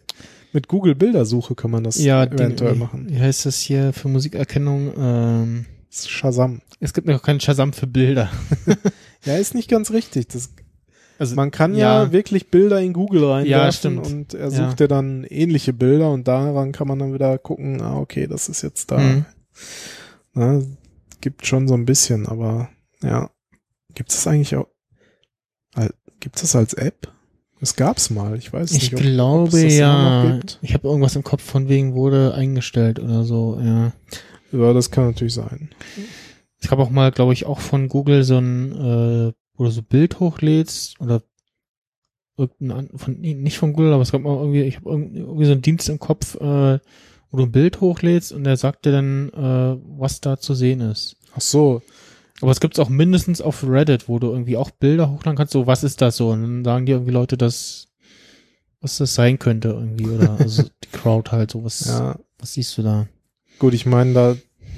[0.51, 3.07] Mit Google Bildersuche kann man das ja, eventuell Ding, machen.
[3.09, 4.93] Wie heißt das hier für Musikerkennung?
[4.97, 6.61] Ähm, Shazam.
[6.79, 8.29] es gibt noch keinen Shazam für Bilder.
[9.25, 10.29] Ja, ist nicht ganz richtig.
[10.29, 10.51] Das,
[11.19, 12.11] Also man kann ja, ja.
[12.11, 14.51] wirklich Bilder in Google reinwerfen Ja, und er Ja.
[14.51, 18.49] sucht dir dann ähnliche Bilder und daran kann man dann wieder gucken, ah, okay, das
[18.49, 18.97] ist jetzt da.
[18.97, 19.25] Mhm.
[20.33, 20.65] Ne,
[21.21, 22.69] gibt schon so ein bisschen, aber
[23.03, 23.29] ja.
[23.95, 24.67] Gibt es eigentlich auch,
[26.19, 27.11] gibt es als App?
[27.61, 28.93] Es gab's mal, ich weiß Ich nicht.
[28.93, 30.31] ob- glaube das ja.
[30.31, 30.59] gibt.
[30.61, 33.59] Ich habe irgendwas im Kopf von wegen wurde eingestellt oder so.
[33.61, 33.91] Ja.
[34.53, 35.69] Ja, das kann natürlich sein.
[36.61, 39.33] Es gab auch mal, glaube ich, auch von Google so ein, äh,
[39.63, 41.23] du so Bild hochlädst oder
[42.37, 45.51] irgendein, von, nicht von Google, aber es gab mal irgendwie, ich habe irgendwie, irgendwie so
[45.51, 46.79] einen Dienst im Kopf, äh,
[47.31, 50.81] wo du ein Bild hochlädst und der sagt dir dann, äh, was da zu sehen
[50.81, 51.17] ist.
[51.35, 51.81] Ach so,
[52.41, 55.67] Aber es gibt's auch mindestens auf Reddit, wo du irgendwie auch Bilder hochladen kannst, so,
[55.67, 56.29] was ist das so?
[56.29, 57.89] Und dann sagen dir irgendwie Leute, dass,
[58.81, 62.17] was das sein könnte irgendwie, oder, also die Crowd halt, so, was, ja.
[62.37, 63.07] was siehst du da?
[63.59, 64.35] Gut, ich meine, da,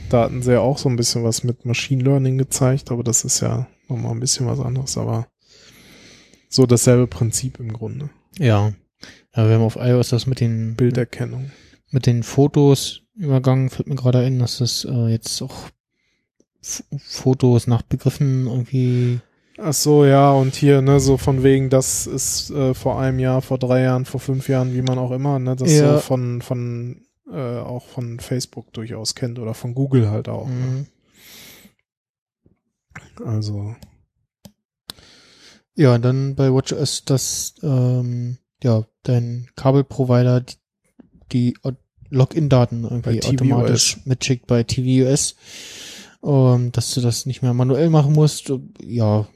[0.09, 3.23] da hatten sie ja auch so ein bisschen was mit Machine Learning gezeigt, aber das
[3.23, 5.27] ist ja nochmal ein bisschen was anderes, aber
[6.49, 8.09] so dasselbe Prinzip im Grunde.
[8.37, 8.73] Ja.
[9.35, 11.51] Ja, wir haben auf iOS das mit den Bilderkennung.
[11.91, 15.69] mit den Fotos übergangen, fällt mir gerade ein, dass das äh, jetzt auch
[16.61, 19.19] F Fotos nach Begriffen irgendwie.
[19.57, 23.41] Ach so, ja, und hier, ne, so von wegen, das ist äh, vor einem Jahr,
[23.41, 25.95] vor drei Jahren, vor fünf Jahren, wie man auch immer, ne, das Ja.
[25.95, 27.01] so von, von,
[27.31, 30.47] äh, auch von Facebook durchaus kennt oder von Google halt auch.
[30.47, 30.85] Ne?
[33.25, 33.75] Also,
[35.75, 40.55] Ja, dann bei WatchOS, dass ähm, ja dein Kabelprovider die,
[41.31, 41.57] die
[42.09, 45.35] Login-Daten irgendwie automatisch mitschickt bei tvOS,
[46.23, 48.51] ähm, dass du das nicht mehr manuell machen musst.
[48.81, 49.27] Ja,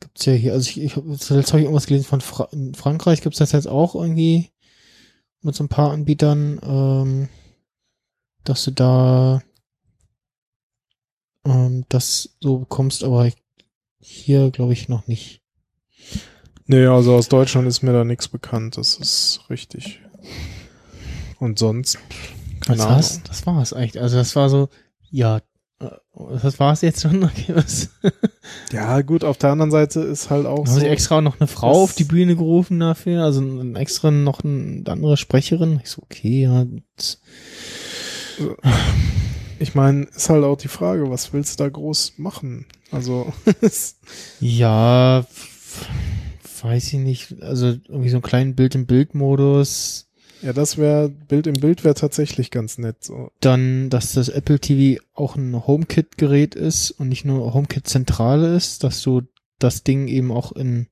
[0.00, 0.54] gibt's ja hier.
[0.54, 3.52] Also ich, ich hab, zuletzt habe ich irgendwas gelesen von Fra in Frankreich gibt's das
[3.52, 4.50] jetzt auch irgendwie
[5.42, 7.28] mit so ein paar Anbietern, ähm,
[8.44, 9.42] dass du da
[11.46, 13.30] ähm, das so bekommst, aber
[13.98, 15.40] hier glaube ich noch nicht.
[16.66, 20.00] nee, also aus Deutschland ist mir da nichts bekannt, das ist richtig.
[21.38, 21.98] Und sonst,
[22.60, 22.94] keine Was Ahnung.
[22.96, 23.20] war's?
[23.24, 24.00] Das war's eigentlich.
[24.02, 24.68] Also das war so,
[25.10, 25.38] ja,
[25.80, 25.88] äh,
[26.42, 27.22] das war's jetzt schon.
[27.24, 27.54] Okay?
[28.72, 31.46] Ja, gut, auf der anderen Seite ist halt auch Haben so, sie extra noch eine
[31.48, 33.22] Frau das- auf die Bühne gerufen dafür?
[33.24, 35.80] Also ein extra noch ein, eine andere Sprecherin?
[35.82, 36.64] Ich so, okay, ja.
[39.58, 42.66] Ich meine, ist halt auch die Frage, was willst du da groß machen?
[42.90, 43.32] Also,
[44.40, 45.26] Ja,
[46.62, 47.42] weiß ich nicht.
[47.42, 50.08] Also irgendwie so einen kleinen Bild-in-Bild-Modus.
[50.42, 53.30] ja, das wäre, Bild im Bild wäre tatsächlich ganz nett, so.
[53.40, 59.02] Dann, dass das Apple TV auch ein HomeKit-Gerät ist und nicht nur HomeKit-Zentrale ist, dass
[59.02, 59.22] du
[59.58, 60.88] das Ding eben auch in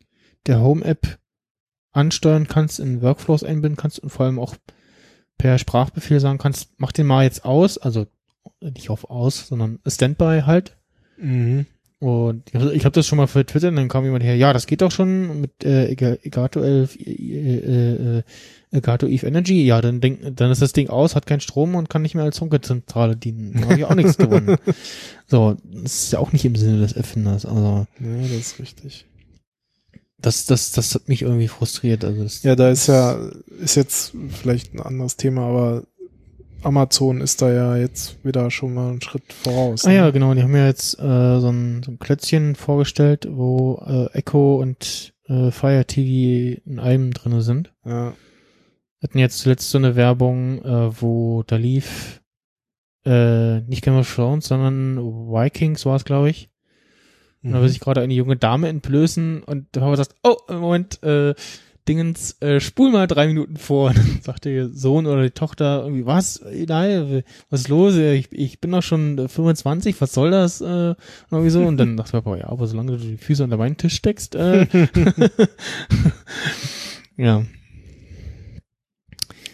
[0.47, 1.19] der Home-App
[1.93, 4.57] ansteuern kannst, in Workflows einbinden kannst und vor allem auch
[5.39, 8.07] per Sprachbefehl sagen kannst, mach den mal jetzt aus, also
[8.61, 10.77] nicht auf aus, sondern Standby halt.
[11.19, 11.67] Mhm.
[12.01, 14.37] Und ich hab- ich habe das schon mal für Twitter und dann kam jemand her,
[14.37, 18.23] ja, das geht doch schon mit äh, Ega- Elgato 11, äh, äh, äh,
[18.73, 19.65] Elgato Eve Energy.
[19.65, 22.25] Ja, dann, denk, dann ist das Ding aus, hat keinen Strom und kann nicht mehr
[22.25, 23.53] als Funke-Zentrale dienen.
[23.55, 24.57] Da habe ich auch nichts gewonnen.
[25.27, 27.47] So, das ist ja auch nicht im Sinne des Erfinders.
[27.47, 29.07] Also Ja, das ist richtig.
[30.19, 32.05] das, das, das hat mich irgendwie frustriert.
[32.05, 33.19] Also Ja, da ist ja,
[33.61, 35.85] ist jetzt vielleicht ein anderes Thema, aber
[36.65, 39.85] Amazon ist da ja jetzt wieder schon mal einen Schritt voraus.
[39.85, 39.95] Ah ne?
[39.97, 40.35] ja, genau.
[40.35, 45.15] Die haben ja jetzt äh, so, ein, so ein Klötzchen vorgestellt, wo äh, Echo und
[45.29, 47.73] äh, Fire TV in einem drinne sind.
[47.85, 48.15] Ja,
[49.03, 52.23] hatten jetzt zuletzt so eine Werbung, äh, wo da lief
[53.05, 56.49] äh, nicht Game of Thrones, sondern Vikings war es, glaube ich.
[57.43, 61.03] Und da will sich gerade eine junge Dame entblößen und der Papa sagt, oh, Moment,
[61.03, 61.35] äh,
[61.89, 63.89] Dingens, äh, spul mal drei Minuten vor.
[63.91, 66.41] Und dann sagt der Sohn oder die Tochter irgendwie, was?
[66.67, 67.97] Nein, was ist los?
[67.97, 70.61] Ich, ich bin doch schon 25, was soll das?
[70.61, 70.95] Äh,
[71.31, 71.63] irgendwie so.
[71.63, 74.35] Und dann sagt der Papa, ja, aber solange du die Füße unter meinen Tisch steckst,
[74.35, 74.67] äh,
[77.17, 77.45] ja.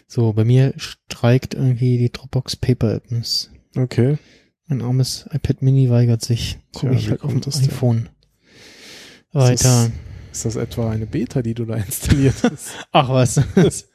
[0.07, 3.51] So, bei mir streikt irgendwie die Dropbox Paper Apps.
[3.77, 4.19] Okay.
[4.67, 6.59] Mein armes iPad Mini weigert sich.
[6.73, 8.09] Guck Tja, ich halt auf dem iPhone.
[9.33, 9.91] Weiter.
[10.33, 12.73] Ist das etwa eine Beta, die du da installiert hast?
[12.93, 13.41] Ach was.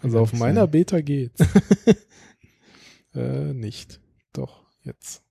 [0.00, 0.66] Also auf meiner.
[0.66, 1.40] Beta geht's.
[3.14, 4.00] äh, nicht.
[4.32, 5.22] Doch, jetzt.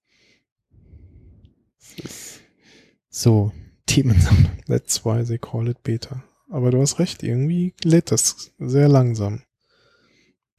[3.10, 3.52] So,
[3.86, 4.52] Themensammlung.
[4.68, 6.24] That's why they call it Beta.
[6.50, 9.44] Aber du hast recht, irgendwie lädt das sehr langsam.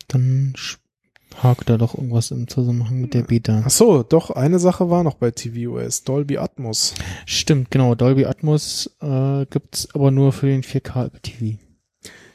[0.09, 0.55] Dann
[1.41, 3.63] hakt da doch irgendwas im Zusammenhang mit der Beta.
[3.65, 6.95] Ach so, doch, eine Sache war noch bei tvOS, Dolby Atmos.
[7.27, 7.95] Stimmt, genau.
[7.95, 11.59] Dolby Atmos äh, gibt's aber nur für den 4K Apple TV.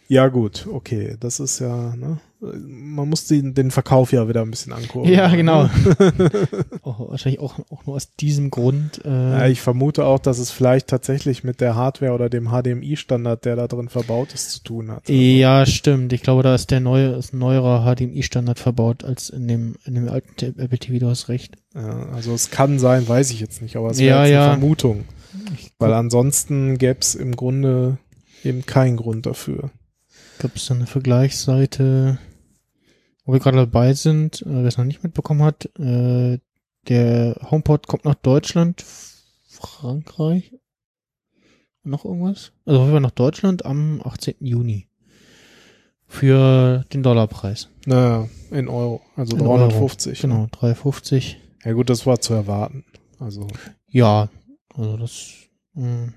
[0.08, 2.20] Ja gut, okay, das ist ja, ne?
[2.40, 5.10] Man muss den, den Verkauf ja wieder ein bisschen angucken.
[5.10, 5.70] Ja, genau.
[6.84, 9.04] Oh, wahrscheinlich auch, auch nur aus diesem Grund.
[9.04, 13.44] Äh, ja, ich vermute auch, dass es vielleicht tatsächlich mit der Hardware oder dem HDMI-Standard,
[13.44, 15.10] der da drin verbaut ist, zu tun hat.
[15.10, 16.14] Also, ja, stimmt.
[16.14, 19.96] Ich glaube, da ist der neue, ist ein neuerer HDMI-Standard verbaut als in dem, in
[19.96, 21.00] dem alten Apple TV.
[21.00, 21.56] Du hast recht.
[21.76, 24.44] Ja, also es kann sein, weiß ich jetzt nicht, aber es Ja, wäre jetzt ja.
[24.52, 25.06] eine Vermutung.
[25.80, 27.98] Weil ansonsten gäbe es im Grunde
[28.44, 29.72] eben keinen Grund dafür.
[30.40, 32.20] Gibt es da eine Vergleichsseite,
[33.26, 36.40] wo wir gerade dabei sind, äh, wer es noch nicht mitbekommen hat, äh,
[36.88, 38.84] der HomePod kommt nach Deutschland,
[39.50, 40.54] Frankreich,
[41.84, 42.52] noch irgendwas?
[42.66, 44.36] Also auf jeden Fall nach Deutschland am 18.
[44.40, 44.88] Juni.
[46.10, 47.70] Für den Dollarpreis.
[47.86, 50.22] Naja, in Euro, also In 350.
[50.22, 51.36] Genau, 3,50.
[51.66, 52.86] Ja gut, das war zu erwarten.
[53.20, 53.48] Also
[53.90, 54.30] Ja,
[54.74, 55.34] also das,
[55.74, 56.14] mh,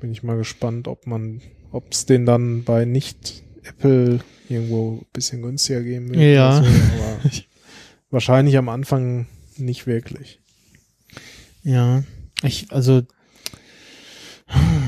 [0.00, 1.42] bin ich mal gespannt, ob man,
[1.72, 6.20] ob es den dann bei nicht Apple irgendwo ein bisschen günstiger geben wird.
[6.20, 6.62] Ja.
[6.62, 7.30] So, aber
[8.10, 9.26] wahrscheinlich am Anfang
[9.56, 10.40] nicht wirklich.
[11.62, 12.02] ja.
[12.44, 13.02] Ich, also,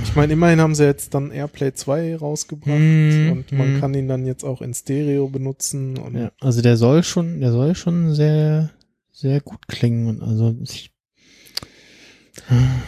[0.04, 3.80] Ich meine, immerhin haben sie jetzt dann AirPlay 2 rausgebracht Mm, und man mm.
[3.80, 5.98] kann ihn dann jetzt auch in Stereo benutzen.
[6.14, 8.70] Ja, also der soll schon, der soll schon sehr,
[9.12, 10.08] sehr gut klingen.
[10.08, 10.89] Und also ich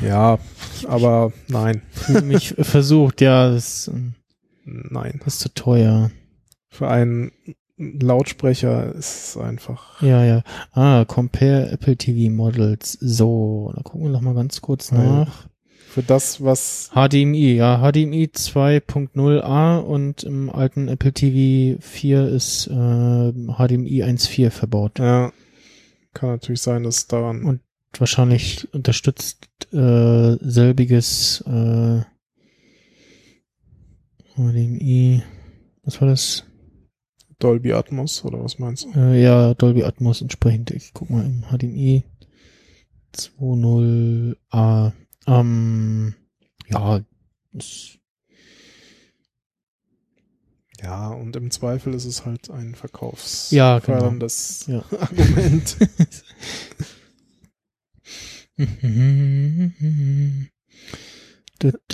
[0.01, 0.39] ja,
[0.87, 1.83] aber nein,
[2.25, 4.15] mich versucht, ja, das, ähm,
[4.65, 5.21] nein.
[5.25, 6.11] das ist zu teuer.
[6.69, 7.33] Für einen
[7.77, 10.01] Lautsprecher ist es einfach.
[10.03, 10.43] Ja, ja.
[10.73, 12.93] Ah, Compare Apple TV Models.
[13.01, 15.49] So, da gucken wir noch mal ganz kurz nach.
[15.89, 22.71] Für das, was HDMI, ja, HDMI 2.0a und im alten Apple TV 4 ist äh,
[23.33, 24.99] HDMI 1.4 verbaut.
[24.99, 25.33] ja,
[26.15, 27.45] kann natürlich sein, dass daran.
[27.45, 27.61] Und
[28.01, 32.03] wahrscheinlich unterstützt äh, selbiges äh,
[34.37, 35.23] HDMI.
[35.85, 36.45] Was war das?
[37.39, 38.93] Dolby Atmos oder was meinst du?
[38.95, 40.71] Äh, ja, Dolby Atmos entsprechend.
[40.71, 42.05] Ich guck mal im HDMI
[43.15, 44.93] 2.0a.
[45.27, 46.15] Ähm,
[46.69, 47.01] ja,
[47.53, 47.99] ist,
[50.83, 54.13] Ja, und im Zweifel ist es halt ein Verkaufs Ja, genau.
[54.67, 54.85] Ja.
[55.01, 55.77] Argument.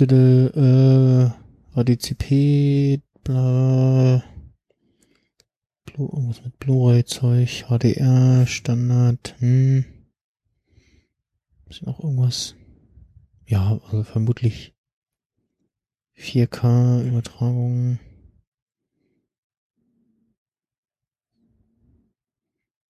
[0.09, 1.29] Äh,
[1.75, 4.23] HDCP, bla,
[5.85, 9.85] Blu, irgendwas mit Blu-ray-Zeug, HDR, Standard, hm.
[11.69, 12.55] Ist noch irgendwas?
[13.45, 14.73] Ja, also vermutlich
[16.17, 17.99] 4K Übertragung.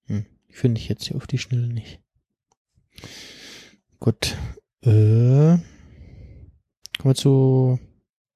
[0.06, 2.02] Hm, finde ich jetzt hier auf die Schnelle nicht.
[4.00, 4.38] Gut.
[4.82, 5.62] Äh, kommen
[7.04, 7.80] wir zu,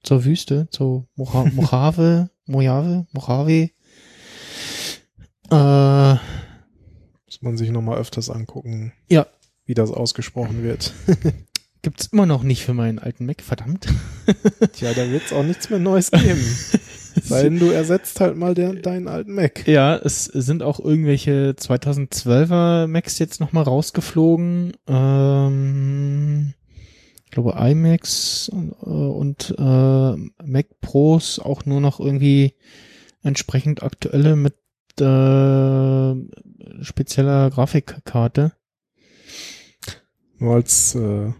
[0.03, 3.69] zur Wüste, zu Moja- Mojave, Mojave, Mojave.
[5.51, 6.13] Äh,
[7.25, 8.93] Muss man sich nochmal öfters angucken.
[9.09, 9.27] Ja.
[9.65, 10.93] wie das ausgesprochen wird.
[11.81, 13.87] Gibt's immer noch nicht für meinen alten Mac, verdammt.
[14.73, 16.41] Tja, da wird's auch nichts mehr Neues geben.
[17.23, 19.67] Sei denn, du ersetzt halt mal der, deinen alten Mac.
[19.67, 24.73] Ja, es sind auch irgendwelche 2012er Macs jetzt nochmal rausgeflogen.
[24.87, 26.53] Ähm,
[27.25, 32.53] ich glaube iMacs und, äh, und äh, Mac Pros auch nur noch irgendwie
[33.21, 34.55] entsprechend aktuelle mit
[34.99, 38.53] äh, spezieller Grafikkarte.
[40.37, 41.31] Nur als äh,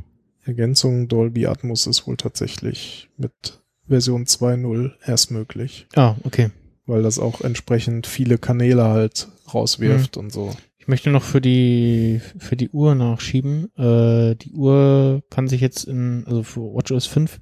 [0.46, 6.52] Ergänzung, Dolby Atmos ist wohl tatsächlich mit Version 2.0 erst möglich, Ah, okay.
[6.86, 10.56] weil das auch entsprechend viele Kanäle halt rauswirft und so.
[10.78, 13.74] Ich möchte noch für die für die Uhr nachschieben.
[13.78, 17.40] Äh, die Uhr kann sich jetzt in, also für WatchOS 5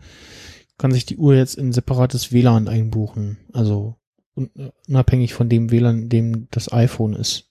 [0.77, 3.37] kann sich die Uhr jetzt in separates WLAN einbuchen.
[3.53, 3.95] Also
[4.35, 4.49] un-
[4.87, 7.49] unabhängig von dem WLAN, in dem das iPhone ist.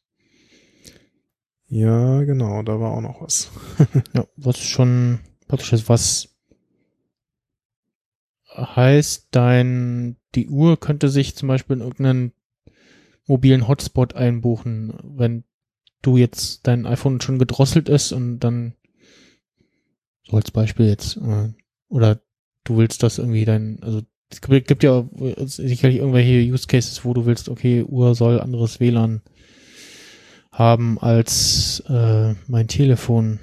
[1.68, 3.50] Ja, genau, da war auch noch was.
[4.14, 6.28] Ja, was schon praktisch ist, was
[8.56, 12.32] heißt, dein, die Uhr könnte sich zum Beispiel in irgendeinen
[13.26, 15.44] mobilen Hotspot einbuchen, wenn
[16.02, 18.74] du jetzt dein iPhone schon gedrosselt ist und dann
[20.24, 21.52] so als Beispiel jetzt, äh,
[21.88, 22.20] oder
[22.64, 25.08] du willst das irgendwie dein, also es gibt, gibt ja
[25.44, 29.22] sicherlich irgendwelche Use Cases, wo du willst, okay, Uhr soll anderes WLAN
[30.52, 33.40] haben als äh, mein Telefon.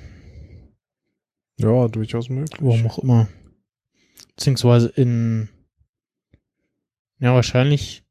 [1.57, 2.61] Ja, durchaus möglich.
[2.61, 3.27] Warum auch immer.
[4.38, 5.49] Beziehungsweise in,
[7.19, 8.03] ja, wahrscheinlich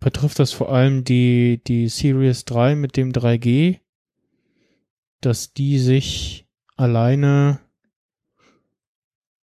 [0.00, 3.78] betrifft das vor allem die, die Series 3 mit dem 3G,
[5.22, 6.46] dass die sich
[6.76, 7.60] alleine,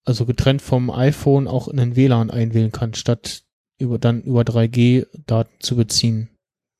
[0.05, 3.45] also getrennt vom iPhone auch in den WLAN einwählen kann, statt
[3.79, 6.31] über, dann über 3G Daten zu beziehen,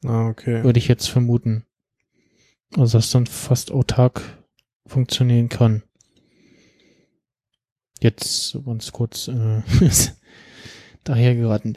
[0.07, 0.65] Ah, okay.
[0.65, 1.67] würde ich jetzt vermuten.
[2.77, 4.23] Also, dass dann fast autark
[4.87, 5.83] funktionieren kann.
[8.05, 9.63] Jetzt ganz kurz äh,
[11.05, 11.75] daher geraten.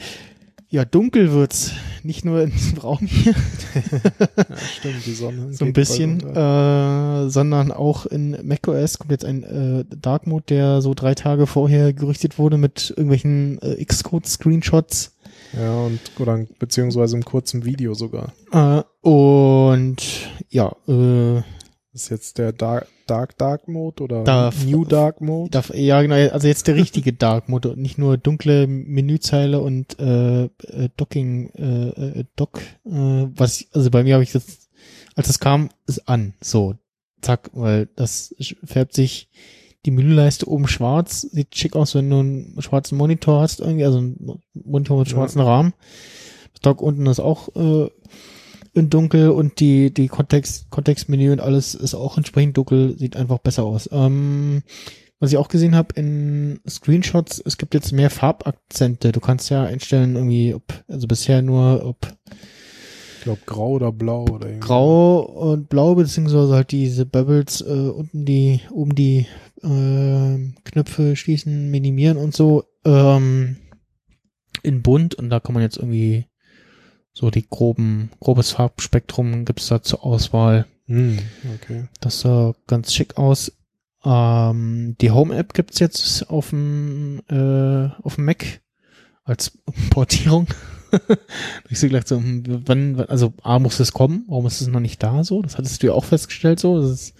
[0.70, 1.72] Ja, dunkel wird's.
[2.04, 2.52] Nicht nur im
[2.84, 3.34] Raum hier,
[4.36, 5.54] Ja, stimmt, die Sonne.
[5.54, 10.82] so ein bisschen, äh, sondern auch in macOS kommt jetzt ein äh, Dark Mode, der
[10.82, 15.16] so drei Tage vorher gerüchtet wurde mit irgendwelchen äh, Xcode-Screenshots.
[15.54, 18.34] Ja, und oder beziehungsweise im kurzen Video sogar.
[18.52, 20.04] Äh, und
[20.50, 21.38] ja, äh,
[21.94, 25.50] Ist jetzt der Dark Dark, Dark Mode oder Da- New Dark Mode?
[25.52, 29.98] Darf, ja, genau, also jetzt der richtige Dark Mode, und nicht nur dunkle Menüzeile und
[30.00, 32.90] äh, äh, Docking, äh, äh, Dock, äh,
[33.36, 34.70] was, ich- also bei mir habe ich das,
[35.16, 36.76] als das kam, ist an, so,
[37.22, 39.30] zack, weil das färbt sich
[39.86, 44.00] die Menüleiste oben schwarz, sieht schick aus, wenn du einen schwarzen Monitor hast, irgendwie, also
[44.00, 45.14] einen Monitor mit Ja.
[45.16, 45.74] schwarzen Rahmen.
[46.54, 47.90] Das Dock unten ist auch äh,
[48.78, 53.40] in dunkel und die, die Kontext, Kontextmenü und alles ist auch entsprechend dunkel, sieht einfach
[53.40, 53.90] besser aus.
[53.92, 54.64] Ähm,
[55.20, 59.12] was ich auch gesehen habe in Screenshots, es gibt jetzt mehr Farbakzente.
[59.12, 61.98] Du kannst ja einstellen irgendwie, ob, also bisher nur ob
[63.18, 64.68] Ich glaube grau oder blau oder irgendwie.
[64.68, 69.26] grau und blau, beziehungsweise halt diese Bubbles äh, unten die, oben die
[69.64, 73.58] äh, Knöpfe schließen, minimieren und so, ähm,
[74.62, 76.26] in bunt und da kann man jetzt irgendwie
[77.18, 80.68] so die groben, grobes Farbspektrum gibt's da zur Auswahl.
[80.86, 81.18] Hm,
[81.56, 81.86] okay.
[82.00, 83.52] Das sah ganz schick aus.
[84.06, 88.62] Ähm, die Home-App gibt's jetzt auf dem, äh, auf dem Mac
[89.24, 89.58] als
[89.90, 90.46] Portierung.
[91.70, 94.80] ich so gedacht so, hm, wann, also A muss es kommen, warum ist es noch
[94.80, 95.42] nicht da so?
[95.42, 97.16] Das hattest du ja auch festgestellt so, dass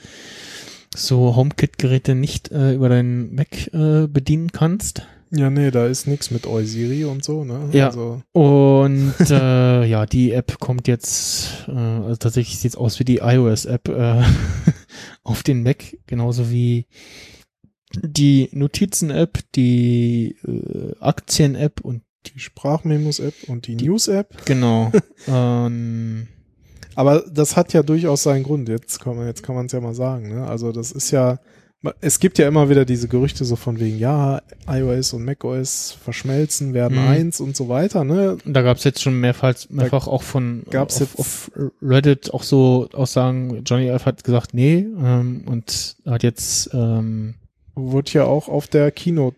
[0.96, 5.02] so HomeKit-Geräte nicht äh, über deinen Mac äh, bedienen kannst.
[5.32, 7.70] Ja, nee, da ist nix mit Eusiri und so, ne?
[7.74, 7.88] Ja.
[7.88, 13.18] Also, Und äh, ja, die App kommt jetzt, äh, also tatsächlich sieht's aus wie die
[13.18, 14.24] iOS-App äh,
[15.24, 16.86] auf den Mac, genauso wie
[17.94, 24.46] die Notizen-App, die äh, Aktien-App und die Sprachmemos-App und die, Die- News-App.
[24.46, 24.92] genau.
[25.28, 26.28] ähm,
[26.96, 28.68] Aber das hat ja durchaus seinen Grund.
[28.70, 30.46] Jetzt kann man, jetzt kann man es ja mal sagen, ne?
[30.48, 31.40] Also das ist ja,
[32.02, 36.74] es gibt ja immer wieder diese Gerüchte so von wegen, ja, iOS und macOS verschmelzen,
[36.74, 37.08] werden Mhm.
[37.08, 38.38] eins und so weiter, ne?
[38.46, 41.52] da gab's jetzt schon mehrfach, mehrfach auch von gab's auf, jetzt- auf
[41.82, 44.06] Reddit auch so Aussagen, Johnny F.
[44.06, 47.36] hat gesagt, nee, ähm, und hat jetzt ähm,
[47.76, 49.38] Wurde ja auch auf der Keynote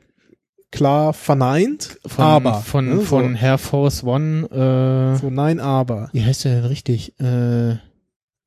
[0.72, 2.54] klar verneint, von, aber.
[2.62, 3.00] von, ne?
[3.02, 6.10] von Air Force One äh, so, so nein, aber.
[6.14, 7.20] wie heißt der denn richtig?
[7.20, 7.78] Äh,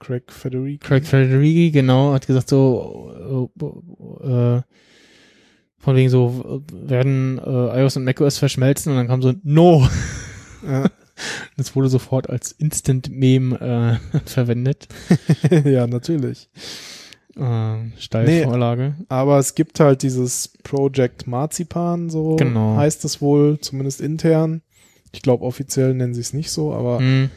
[0.03, 0.87] Craig Federico.
[0.87, 4.63] Craig Federighi, genau, hat gesagt so, äh, äh,
[5.79, 9.89] von wegen so, werden äh, iOS und macOS verschmelzen und dann kam so, no.
[10.67, 10.85] Ja,
[11.57, 14.89] Das wurde sofort als Instant-Meme äh, verwendet.
[15.65, 16.49] ja, natürlich.
[17.37, 18.95] Äh, Steilvorlage.
[19.09, 22.77] Aber es gibt halt dieses Project Marzipan, so Genau.
[22.77, 24.63] heißt es wohl, zumindest intern.
[25.13, 27.31] Ich glaube, offiziell nennen sie es nicht so, aber Hm,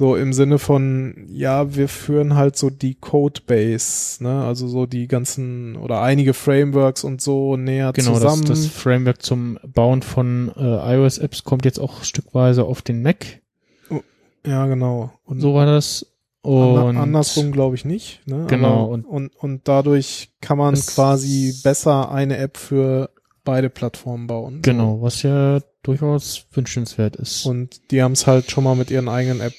[0.00, 5.06] so im Sinne von, ja, wir führen halt so die Codebase, ne, also so die
[5.08, 8.44] ganzen oder einige Frameworks und so näher genau, das, zusammen.
[8.46, 13.42] das Framework zum Bauen von äh, iOS-Apps kommt jetzt auch stückweise auf den Mac.
[14.46, 15.12] ja, genau.
[15.26, 16.06] Und So war das.
[16.40, 18.22] Und andersrum glaube ich nicht.
[18.26, 18.46] Ne?
[18.48, 23.10] Genau, Aber, und- und, und dadurch kann man quasi besser eine App für
[23.44, 24.62] beide Plattformen bauen.
[24.62, 27.44] Genau, was ja durchaus wünschenswert ist.
[27.44, 29.52] Und die haben es halt schon mal mit ihren eigenen App,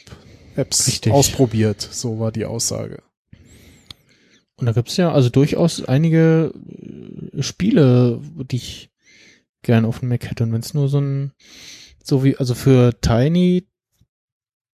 [0.55, 1.13] Apps Richtig.
[1.13, 1.81] ausprobiert.
[1.81, 3.03] So war die Aussage.
[4.55, 6.53] Und da gibt's ja also durchaus einige
[7.33, 8.21] äh, Spiele,
[8.51, 8.91] die ich
[9.63, 10.43] gern auf dem Mac hätte.
[10.43, 11.31] Und wenn es nur so ein,
[12.03, 13.67] so wie, also für Tiny,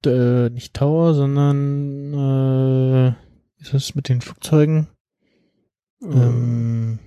[0.06, 3.14] äh, nicht Tower, sondern äh,
[3.58, 4.88] wie ist das mit den Flugzeugen?
[6.02, 7.00] Ähm,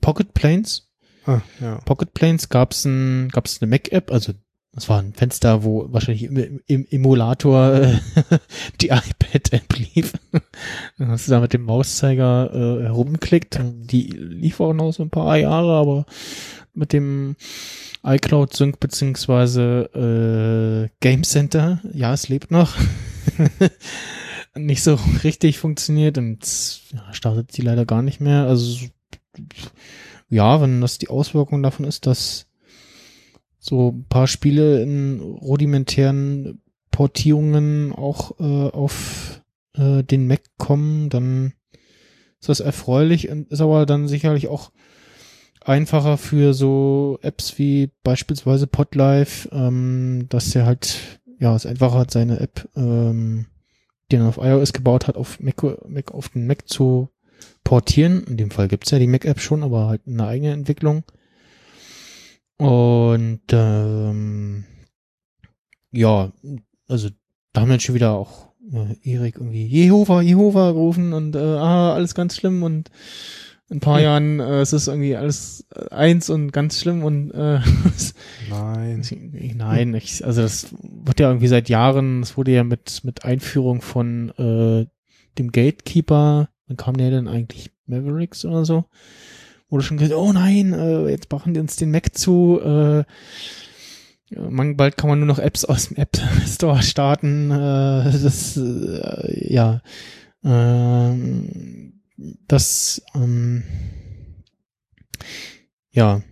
[0.00, 0.90] Pocket Planes.
[1.26, 1.76] ah, ja.
[1.84, 4.32] Pocket Planes gab's ein, gab's eine Mac-App, also
[4.72, 7.98] das war ein Fenster, wo wahrscheinlich im, im Emulator äh,
[8.80, 10.12] die iPad-App lief.
[10.98, 13.58] Dann hast du da mit dem Mauszeiger äh, herumklickt.
[13.62, 16.06] Die lief auch noch so ein paar Jahre, aber
[16.72, 17.34] mit dem
[18.04, 22.76] iCloud Sync beziehungsweise äh, Game Center, ja, es lebt noch.
[24.54, 28.46] nicht so richtig funktioniert und ja, startet sie leider gar nicht mehr.
[28.46, 28.86] Also
[30.28, 32.46] ja, wenn das die Auswirkung davon ist, dass
[33.60, 36.60] so ein paar Spiele in rudimentären
[36.90, 39.42] Portierungen auch äh, auf
[39.74, 41.52] äh, den Mac kommen, dann
[42.40, 44.72] ist das erfreulich und ist aber dann sicherlich auch
[45.60, 52.10] einfacher für so Apps wie beispielsweise Podlife, ähm, dass er halt, ja, es einfacher hat,
[52.10, 53.46] seine App, ähm,
[54.10, 57.10] die er auf iOS gebaut hat, auf Mac, Mac auf den Mac zu
[57.62, 58.24] portieren.
[58.24, 61.04] In dem Fall gibt's ja die Mac-App schon, aber halt eine eigene Entwicklung.
[62.60, 64.64] Und ähm,
[65.92, 66.32] ja,
[66.88, 67.08] also
[67.52, 71.94] da haben wir schon wieder auch äh, Erik irgendwie Jehova, Jehova gerufen und äh, ah,
[71.94, 72.90] alles ganz schlimm und
[73.68, 77.30] in ein paar Jahren äh, es ist irgendwie alles äh, eins und ganz schlimm und
[77.30, 77.60] äh,
[78.50, 79.02] Nein.
[79.56, 83.80] Nein, ich, also das wird ja irgendwie seit Jahren, es wurde ja mit, mit Einführung
[83.80, 84.86] von äh,
[85.38, 87.70] dem Gatekeeper, wann kam der denn eigentlich?
[87.86, 88.84] Mavericks oder so?
[89.70, 93.04] Wurde schon gesagt, oh nein, äh, jetzt machen die uns den Mac zu, äh,
[94.36, 96.16] man, bald kann man nur noch Apps aus dem App
[96.46, 97.50] Store starten.
[97.50, 99.82] Äh, das, äh, ja,
[100.44, 102.00] ähm,
[102.46, 103.64] das, ähm,
[105.90, 106.22] ja,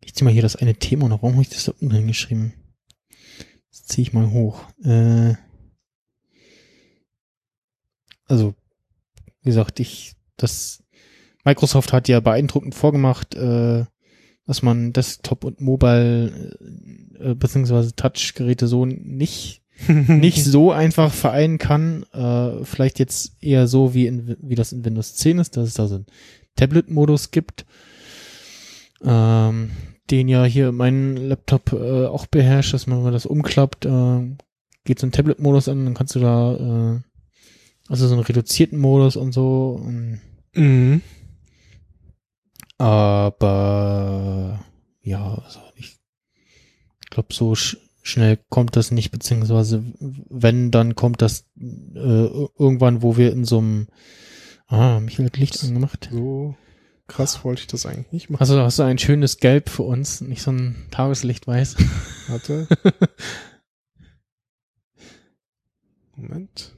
[0.00, 1.22] ich zieh mal hier das eine Thema noch.
[1.22, 2.52] Warum habe ich das da unten hingeschrieben?
[3.70, 4.62] Das ziehe ich mal hoch.
[4.84, 5.34] Äh,
[8.26, 8.54] also,
[9.40, 10.82] wie gesagt, ich, das,
[11.46, 13.84] Microsoft hat ja beeindruckend vorgemacht, äh,
[14.46, 16.58] dass man Desktop und Mobile
[17.18, 22.04] äh, beziehungsweise Touchgeräte so nicht nicht so einfach vereinen kann.
[22.12, 25.74] Äh, vielleicht jetzt eher so wie in, wie das in Windows 10 ist, dass es
[25.74, 26.06] da so einen
[26.56, 27.66] Tablet-Modus gibt,
[29.04, 29.70] ähm,
[30.10, 34.36] den ja hier mein Laptop äh, auch beherrscht, dass man wenn man das umklappt, äh,
[34.84, 37.00] geht so ein Tablet-Modus an, dann kannst du da äh,
[37.88, 39.80] also so einen reduzierten Modus und so.
[39.80, 40.20] Und,
[40.56, 41.02] Mhm.
[42.78, 44.64] Aber
[45.02, 45.98] ja, also ich
[47.10, 52.28] glaube, so sch schnell kommt das nicht, beziehungsweise wenn, dann kommt das äh,
[52.58, 53.88] irgendwann, wo wir in so einem
[54.68, 56.08] Ah, Michael hat Licht angemacht.
[56.12, 56.56] So
[57.06, 58.40] krass wollte ich das eigentlich nicht machen.
[58.40, 61.76] Also hast du ein schönes Gelb für uns, nicht so ein Tageslichtweiß.
[62.28, 62.66] Warte.
[66.16, 66.72] Moment.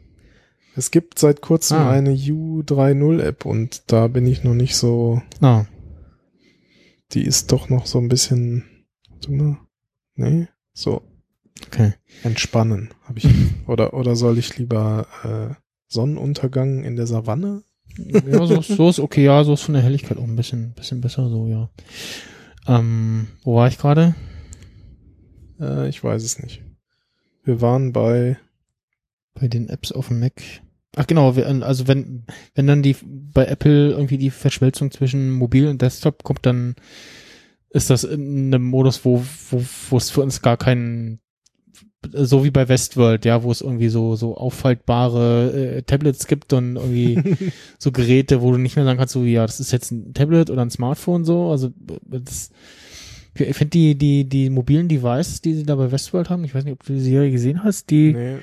[0.76, 1.90] Es gibt seit kurzem Ah.
[1.90, 5.64] eine U30-App und da bin ich noch nicht so, Ah,
[7.12, 8.64] die ist doch noch so ein bisschen,
[9.10, 9.58] warte mal,
[10.14, 11.02] nee, so,
[11.66, 11.94] okay.
[12.22, 13.26] entspannen habe ich,
[13.66, 15.54] oder, oder soll ich lieber äh,
[15.88, 17.62] Sonnenuntergang in der Savanne?
[17.96, 20.72] Ja, so, ist- so ist okay, ja, so ist von der Helligkeit auch ein bisschen,
[20.72, 21.70] bisschen besser, so, ja.
[22.66, 24.14] Ähm, wo war ich gerade?
[25.60, 26.62] Äh, ich weiß es nicht.
[27.44, 28.36] Wir waren bei,
[29.34, 30.34] Bei den Apps auf dem Mac.
[30.96, 32.24] Ach genau, also wenn,
[32.54, 36.76] wenn dann die bei Apple irgendwie die Verschmelzung zwischen Mobil und Desktop kommt, dann
[37.70, 41.20] ist das in einem Modus, wo, wo, wo es für uns gar keinen,
[42.12, 46.76] so wie bei Westworld, ja, wo es irgendwie so, so auffaltbare äh, Tablets gibt und
[46.76, 47.36] irgendwie
[47.78, 50.48] so Geräte, wo du nicht mehr sagen kannst, so, ja, das ist jetzt ein Tablet
[50.48, 51.70] oder ein Smartphone, so, also,
[52.06, 52.50] das,
[53.34, 56.64] ich finde die, die, die mobilen Devices, die sie da bei Westworld haben, ich weiß
[56.64, 58.38] nicht, ob du die Serie gesehen hast, die, nee,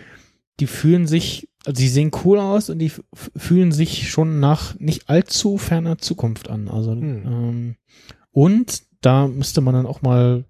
[0.60, 2.92] die fühlen sich also die sehen cool aus und die
[3.36, 6.68] fühlen sich schon nach nicht allzu ferner Zukunft an.
[6.70, 7.24] Also Hm.
[7.26, 7.76] ähm,
[8.32, 10.46] und da müsste man dann auch mal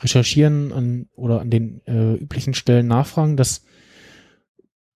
[0.00, 3.64] recherchieren an oder an den äh, üblichen Stellen nachfragen, dass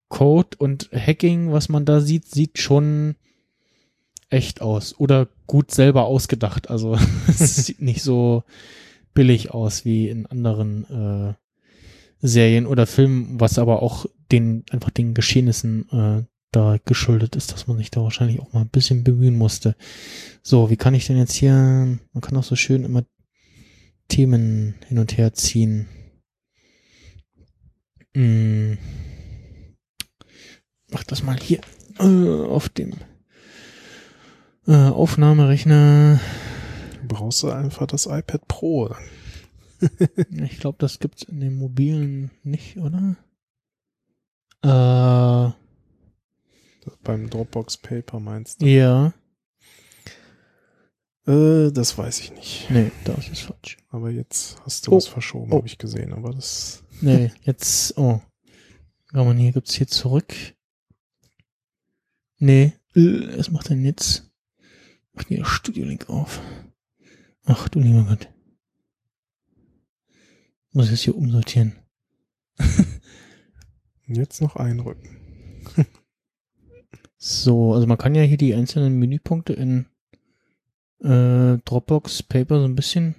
[0.10, 3.16] Code und Hacking, was man da sieht, sieht schon
[4.30, 6.70] echt aus oder gut selber ausgedacht.
[6.70, 6.98] Also
[7.28, 8.44] es sieht nicht so
[9.14, 11.34] billig aus wie in anderen äh,
[12.26, 17.68] Serien oder Filmen, was aber auch den einfach den Geschehnissen äh, da geschuldet ist, dass
[17.68, 19.76] man sich da wahrscheinlich auch mal ein bisschen bemühen musste.
[20.42, 23.04] So, wie kann ich denn jetzt hier, man kann auch so schön immer
[24.08, 25.88] Themen hin und her ziehen.
[28.16, 28.78] Hm.
[30.92, 31.62] Mach das mal hier
[32.00, 32.94] äh, auf dem
[34.68, 36.20] äh, Aufnahmerechner.
[37.08, 38.96] Brauchst du einfach das iPad Pro.
[40.30, 43.18] Ich glaube, das gibt's in den mobilen nicht, oder?
[44.64, 45.52] Äh,
[47.04, 48.66] Beim Dropbox Paper meinst du?
[48.66, 49.14] ja.
[51.26, 52.70] Äh, das weiß ich nicht.
[52.70, 53.78] Nee, das ist falsch.
[53.90, 54.96] Aber jetzt hast du Oh.
[54.98, 55.58] was verschoben, Oh.
[55.58, 56.12] habe ich gesehen.
[56.14, 56.84] Aber das.
[57.02, 58.22] Nee, jetzt, oh.
[59.12, 60.34] Kann man hier, gibt's hier zurück?
[62.40, 64.30] Nee, äh, was macht denn jetzt?
[65.14, 66.42] Macht hier Studio Link auf.
[67.46, 68.28] Ach du lieber Gott.
[70.74, 71.76] Muss ich das hier umsortieren.
[74.14, 75.18] Jetzt noch einrücken.
[77.26, 79.86] So, also man kann ja hier die einzelnen Menüpunkte in
[81.00, 83.16] äh, Dropbox Paper so ein bisschen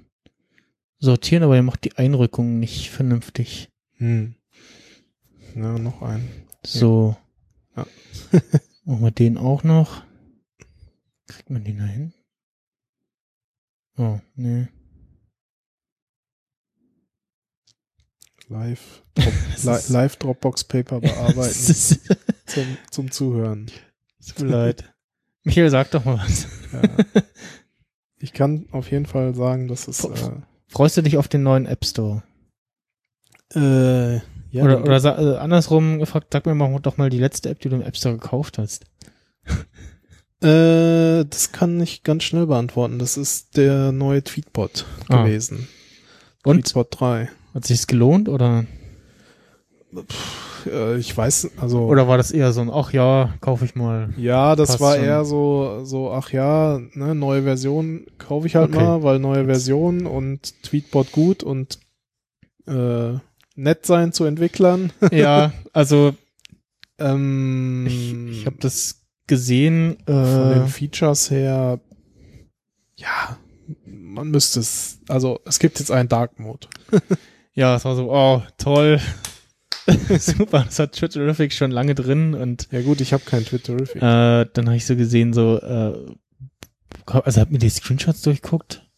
[0.99, 3.71] sortieren, aber er macht die Einrückung nicht vernünftig.
[3.97, 4.35] Hm.
[5.55, 6.29] Ja, noch ein.
[6.67, 7.17] So.
[7.75, 7.87] Ja.
[8.85, 10.03] Machen wir den auch noch.
[11.27, 12.13] Kriegt man den da hin?
[13.97, 14.69] Oh, nee.
[18.49, 21.55] Live, Drop, li live Dropbox Paper bearbeiten
[22.47, 23.71] zum, zum Zuhören.
[24.27, 24.95] Tut mir leid.
[25.45, 26.47] Michael, sag doch mal was.
[26.73, 26.83] Ja.
[28.19, 30.31] Ich kann auf jeden Fall sagen, dass es äh,
[30.69, 32.23] Freust du dich auf den neuen App Store?
[33.55, 34.15] äh,
[34.51, 37.61] ja, oder oder sa äh, andersrum gefragt, sag mir mal doch mal die letzte App,
[37.61, 38.85] die du im App Store gekauft hast.
[40.43, 42.99] Äh, das kann ich ganz schnell beantworten.
[42.99, 45.23] Das ist der neue Tweetbot Ah.
[45.25, 45.69] gewesen.
[46.45, 46.65] Und?
[46.65, 47.31] Tweetbot 3.
[47.55, 48.65] Hat sich's gelohnt oder
[50.67, 54.13] Äh, ich weiß, also oder war das eher so ein ach ja, kaufe ich mal.
[54.17, 55.05] ja, das passt war schon.
[55.05, 58.83] eher so, so, ach ja, ne, neue Version kaufe ich halt Okay.
[58.83, 61.79] mal, weil neue Version und Tweetbot gut und
[62.67, 63.13] äh,
[63.57, 64.93] nett sein zu Entwicklern.
[65.13, 66.15] ja, also
[66.99, 71.79] ähm, ich, ich habe das gesehen von äh, den Features her,
[72.97, 73.37] ja,
[73.87, 76.67] man müsste es, also es gibt jetzt einen Dark Mode.
[77.55, 79.01] Ja, es war so, oh, toll.
[80.19, 83.97] Super, das hat Twitterific schon lange drin und Ja gut, ich habe kein Twitterific.
[83.97, 86.15] äh, dann habe ich so gesehen, so, äh,
[87.07, 88.89] also hab mir die Screenshots durchguckt.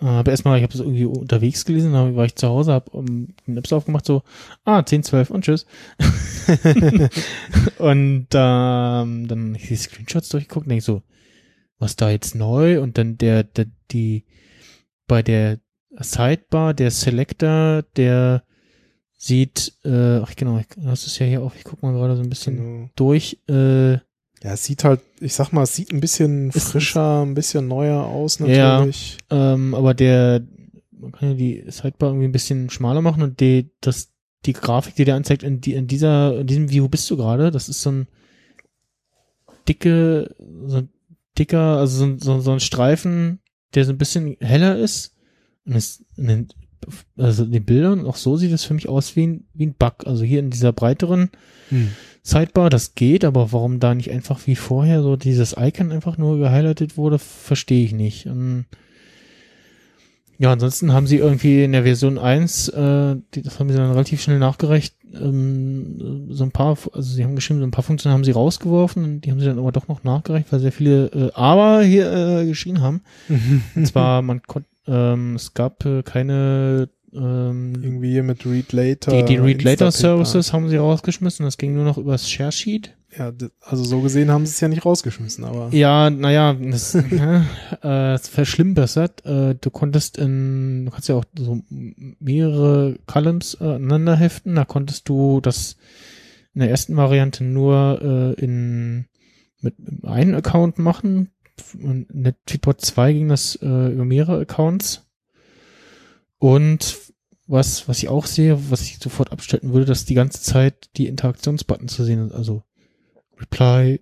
[0.00, 2.90] Äh, habe erstmal, ich habe das irgendwie unterwegs gelesen, dann war ich zu Hause, habe
[2.90, 4.22] um, den Apps aufgemacht, so,
[4.64, 5.66] ah, 10, 12 und tschüss.
[7.78, 11.02] und ähm, dann ich die Screenshots durchgeguckt und denk so,
[11.78, 12.80] was da jetzt neu?
[12.80, 14.24] Und dann der, der die
[15.06, 15.60] bei der
[16.00, 18.42] Sidebar, der Selector, der
[19.18, 22.22] sieht, äh, ach genau, ich, das ist ja hier auch, ich guck mal gerade so
[22.22, 22.90] ein bisschen Genau.
[22.96, 23.92] durch, äh,
[24.42, 28.04] Ja, es sieht halt, ich sag mal, es sieht ein bisschen frischer, ein bisschen neuer
[28.04, 28.78] aus Ja.
[28.78, 29.16] natürlich.
[29.30, 30.42] ähm, aber der,
[30.92, 34.12] man kann ja die Sidebar irgendwie ein bisschen schmaler machen und die, das,
[34.44, 37.50] die Grafik, die der anzeigt, in, die, in dieser, in diesem View bist du gerade,
[37.50, 38.06] das ist so ein
[39.68, 40.34] dicke,
[40.66, 40.88] so ein
[41.38, 43.40] dicker, also so, so, so ein Streifen,
[43.74, 45.12] der so ein bisschen heller ist.
[45.66, 46.04] Und es,
[47.16, 49.74] also in den Bildern, auch so sieht es für mich aus wie ein, wie ein
[49.74, 50.06] Bug.
[50.06, 51.30] Also hier in dieser breiteren
[52.22, 56.38] Sidebar, das geht, aber warum da nicht einfach wie vorher so dieses Icon einfach nur
[56.38, 58.26] gehighlightet wurde, verstehe ich nicht.
[58.26, 58.64] Ähm,
[60.38, 63.90] ja, ansonsten haben sie irgendwie in der Version 1, äh, die, das haben sie dann
[63.90, 68.12] relativ schnell nachgereicht, ähm, so ein paar, also sie haben geschrieben, so ein paar Funktionen
[68.12, 71.06] haben sie rausgeworfen und die haben sie dann aber doch noch nachgereicht, weil sehr viele
[71.06, 73.02] äh, Aber hier äh, geschrien haben.
[73.74, 79.22] Und zwar, man konnte, ähm, es gab äh, keine ähm, Irgendwie hier mit Read Later.
[79.22, 79.90] die, die Read Later.
[79.90, 81.44] Services haben sie rausgeschmissen.
[81.44, 82.94] Das ging nur noch übers Share Sheet.
[83.16, 83.32] Ja,
[83.62, 87.46] also so gesehen haben sie es ja nicht rausgeschmissen, aber Ja, naja, das ja,
[87.82, 89.24] äh, es verschlimmbessert.
[89.24, 94.54] Äh, du konntest in, du kannst ja auch so mehrere Columns äh, aneinander heften.
[94.56, 95.76] Da konntest du das
[96.52, 99.06] in der ersten Variante nur äh, in
[99.60, 101.30] mit einem Account machen.
[101.56, 105.06] Tweetbot 2 ging das äh, über mehrere Accounts.
[106.38, 106.98] Und
[107.46, 111.06] was, was ich auch sehe, was ich sofort abstellen würde, dass die ganze Zeit die
[111.06, 112.36] Interaktionsbutton zu sehen sind.
[112.36, 112.62] Also
[113.38, 114.00] Reply,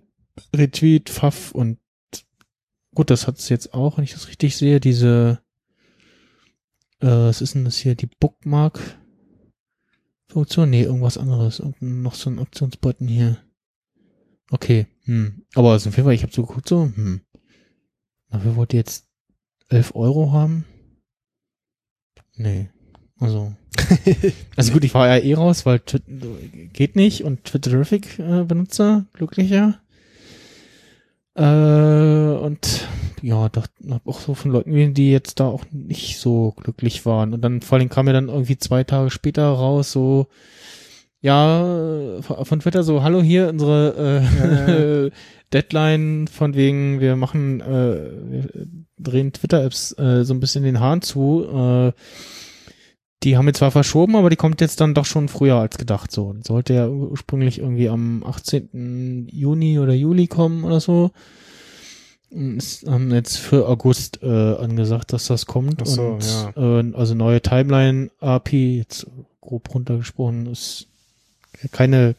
[0.53, 1.77] Retweet, Pfaff und
[2.93, 5.41] gut, das hat es jetzt auch, wenn ich das richtig sehe, diese,
[6.99, 8.79] äh, was ist denn das hier, die Bookmark
[10.27, 10.69] Funktion?
[10.69, 11.59] Nee, irgendwas anderes.
[11.59, 13.37] Und noch so ein Aktionsbutton hier.
[14.51, 15.45] Okay, hm.
[15.53, 17.21] Aber also auf jeden Fall, ich habe so geguckt, so, hm.
[18.35, 19.07] Dafür wollt ihr jetzt
[19.69, 20.65] 11 Euro haben?
[22.35, 22.67] Nee.
[23.17, 23.53] Also.
[24.57, 26.01] also gut, ich war ja eh raus, weil Twi
[26.73, 29.79] geht nicht und Twitterific äh, Benutzer, glücklicher.
[31.35, 32.85] Äh, und
[33.21, 33.67] ja, doch,
[34.03, 37.33] auch so von Leuten die jetzt da auch nicht so glücklich waren.
[37.33, 40.27] Und dann vor allem kam mir dann irgendwie zwei Tage später raus, so,
[41.21, 45.11] ja, von Twitter so, hallo hier, unsere äh,
[45.53, 48.67] Deadline von wegen, wir machen, äh, wir
[48.97, 51.45] drehen Twitter-Apps äh, so ein bisschen den Hahn zu.
[51.45, 51.91] Äh,
[53.23, 56.11] die haben wir zwar verschoben, aber die kommt jetzt dann doch schon früher als gedacht.
[56.11, 59.27] So, die sollte ja ursprünglich irgendwie am 18.
[59.31, 61.11] Juni oder Juli kommen oder so.
[62.29, 65.81] Und es haben jetzt für August äh, angesagt, dass das kommt.
[65.81, 66.23] Ach so, und
[66.55, 66.79] ja.
[66.81, 69.07] äh, also neue Timeline API, jetzt
[69.41, 70.87] grob runtergesprochen, ist
[71.71, 72.15] keine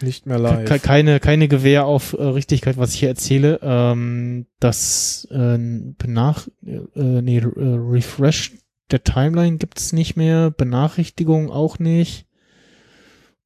[0.00, 0.66] Nicht mehr live.
[0.66, 3.60] Ke keine, keine Gewähr auf äh, Richtigkeit, was ich hier erzähle.
[3.62, 8.52] Ähm, das äh, benach äh, nee, äh, Refresh
[8.90, 12.26] der Timeline gibt's nicht mehr, Benachrichtigungen auch nicht.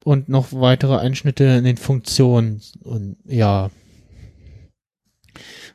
[0.03, 2.61] Und noch weitere Einschnitte in den Funktionen.
[2.83, 3.71] Und ja.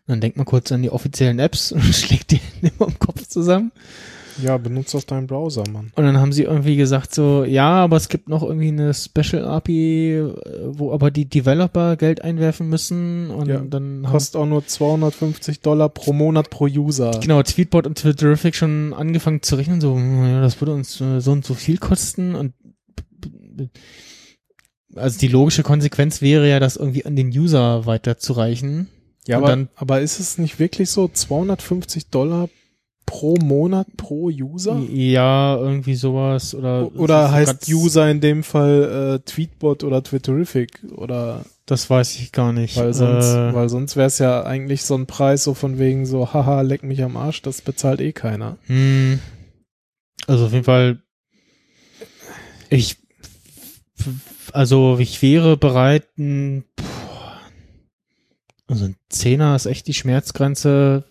[0.07, 3.73] Dann denkt man kurz an die offiziellen Apps und schlägt die immer im Kopf zusammen.
[4.43, 5.93] Ja, benutzt doch deinen Browser, Mann.
[5.97, 9.45] Und dann haben sie irgendwie gesagt so, ja, aber es gibt noch irgendwie eine Special
[9.45, 10.33] API, äh,
[10.67, 15.89] wo aber die Developer Geld einwerfen müssen und Ja, dann Kostet auch nur 250 Dollar
[15.89, 17.13] pro Monat pro User.
[17.23, 21.33] genau Tweetbot und Twitterific schon angefangen zu rechnen, so, ja, das würde uns äh, so
[21.33, 22.55] und so viel kosten und
[24.97, 28.89] also die logische Konsequenz wäre ja, das irgendwie an den User weiterzureichen.
[29.27, 32.49] Ja, aber, aber ist es nicht wirklich so 250 Dollar
[33.07, 34.79] pro Monat pro User?
[34.91, 41.45] Ja, irgendwie sowas oder Oder heißt User in dem Fall äh, Tweetbot oder Twitterific oder
[41.67, 42.77] Das weiß ich gar nicht.
[42.77, 46.07] weil sonst, äh, weil sonst wäre es ja eigentlich so ein Preis so von wegen
[46.07, 48.59] so, haha, leck mich am Arsch, das bezahlt eh keiner.
[48.67, 49.19] Hm.
[50.27, 51.03] Also auf jeden Fall,
[52.69, 52.97] ich,
[54.53, 56.65] also ich wäre bereit, ein,
[58.69, 61.05] also ein Zehner ist echt die Schmerzgrenze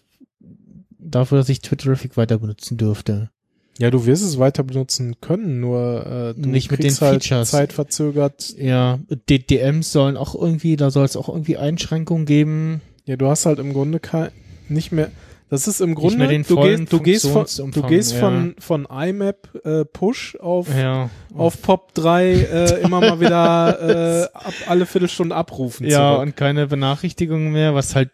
[1.09, 3.29] dafür, dass ich Twitterific weiter benutzen dürfte.
[3.77, 7.51] Ja, du wirst es weiter benutzen können, nur äh, du Nicht mit den halt Features.
[7.51, 8.53] zeitverzögert.
[8.57, 12.81] Ja, DMs sollen auch irgendwie, da soll es auch irgendwie Einschränkungen geben.
[13.05, 14.31] Ja, du hast halt im Grunde kein,
[14.67, 15.09] nicht mehr,
[15.49, 18.19] das ist im Grunde, du, gehst, du gehst von, du gehst ja.
[18.19, 21.09] von, von IMAP äh, Push auf, Ja.
[21.33, 25.87] auf Pop 3 äh, immer mal wieder äh, ab, alle Viertelstunde abrufen.
[25.87, 26.27] Ja, zurück.
[26.27, 28.11] und keine Benachrichtigungen mehr, was halt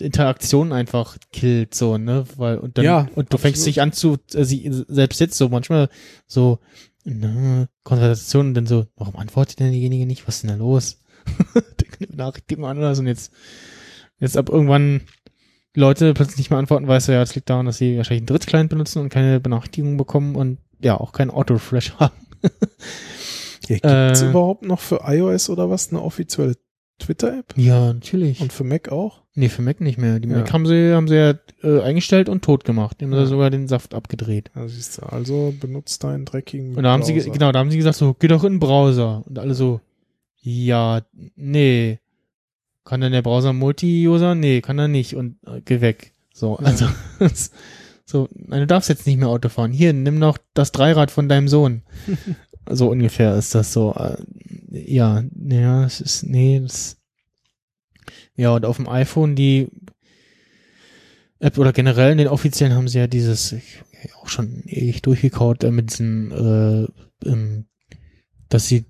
[0.00, 2.24] Interaktion einfach killt, so, ne?
[2.36, 3.66] Weil, und dann, Ja, und du fängst absolut.
[3.66, 5.88] dich an zu, äh, sie, selbst jetzt so manchmal
[6.26, 6.58] so,
[7.04, 10.26] ne, Konversation und dann so, warum antwortet denn diejenige nicht?
[10.26, 11.00] Was ist denn da los?
[12.00, 13.32] Die Benachrichtigung anders und jetzt,
[14.18, 15.02] jetzt ab irgendwann
[15.74, 18.26] Leute plötzlich nicht mehr antworten, weißt du, ja, es liegt daran, dass sie wahrscheinlich einen
[18.26, 22.14] Drittclient benutzen und keine Benachrichtigung bekommen und ja, auch kein Auto-Refresh haben.
[23.68, 23.76] ja,
[24.08, 26.56] gibt's äh, überhaupt noch für iOS oder was eine offizielle
[26.98, 27.54] Twitter-App?
[27.56, 28.40] Ja, natürlich.
[28.40, 29.22] Und für Mac auch?
[29.40, 30.20] Nee, für Mac nicht mehr.
[30.20, 30.36] Die Ja.
[30.38, 32.98] Mac haben sie, haben sie ja äh, eingestellt und tot gemacht.
[33.00, 33.20] Die haben Ja.
[33.24, 34.50] sie sogar den Saft abgedreht.
[34.66, 37.30] Siehst du, also benutzt deinen dreckigen Und da haben sie, Browser.
[37.30, 39.24] genau, da haben sie gesagt, so, geh doch in den Browser.
[39.26, 39.80] Und alle so,
[40.42, 41.00] ja,
[41.36, 41.98] nee.
[42.84, 44.34] Kann denn der Browser Multi-User?
[44.34, 45.14] Nee, kann er nicht.
[45.16, 46.12] Und äh, geh weg.
[46.34, 46.66] So, Ja.
[46.66, 46.86] also,
[48.04, 49.72] so, nein, du darfst jetzt nicht mehr Auto fahren.
[49.72, 51.82] Hier, nimm noch das Dreirad von deinem Sohn.
[52.70, 53.94] so ungefähr ist das so.
[53.94, 54.16] Äh,
[54.70, 56.98] ja, naja, es ist, nee, das,
[58.36, 59.68] ja, und auf dem iPhone, die
[61.38, 63.82] App oder generell in den offiziellen haben sie ja dieses, ich,
[64.20, 67.66] auch schon ewig durchgekaut, äh, mit diesen, äh, ähm,
[68.48, 68.84] dass sie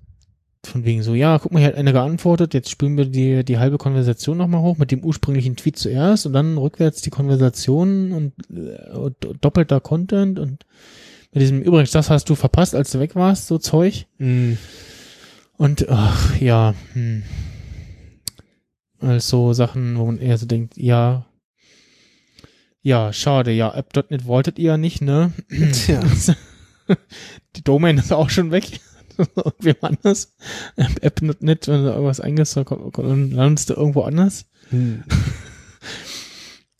[0.63, 3.57] von wegen so, ja, guck mal, hier hat einer geantwortet, jetzt spülen wir die, die
[3.57, 8.33] halbe Konversation nochmal hoch mit dem ursprünglichen Tweet zuerst und dann rückwärts die Konversation und,
[8.55, 10.65] äh, und doppelter Content und
[11.33, 14.05] mit diesem, übrigens, das hast du verpasst, als du weg warst, so Zeug.
[14.17, 14.53] Mm.
[15.55, 17.23] Und ach, ja, hm.
[19.01, 21.25] Also Sachen, wo man eher so denkt, ja,
[22.83, 25.33] ja, schade, ja, App.net wolltet ihr ja nicht, ne?
[25.73, 26.01] Tja.
[27.55, 28.79] Die Domain ist auch schon weg.
[29.35, 30.35] Irgendwem anders.
[30.77, 34.45] App- App.net, wenn du irgendwas eingibst, dann landest du irgendwo anders.
[34.69, 35.03] Hm.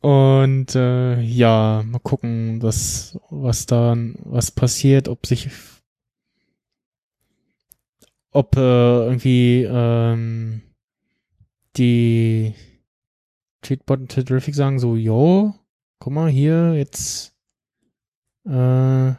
[0.01, 5.49] Und äh, ja, mal gucken, was, was dann, was passiert, ob sich
[8.31, 8.59] ob äh,
[9.05, 10.61] irgendwie ähm,
[11.77, 12.53] die
[13.61, 15.53] Tweetbot und Terrific sagen so, yo,
[15.99, 17.33] guck mal hier, jetzt
[18.45, 19.13] äh,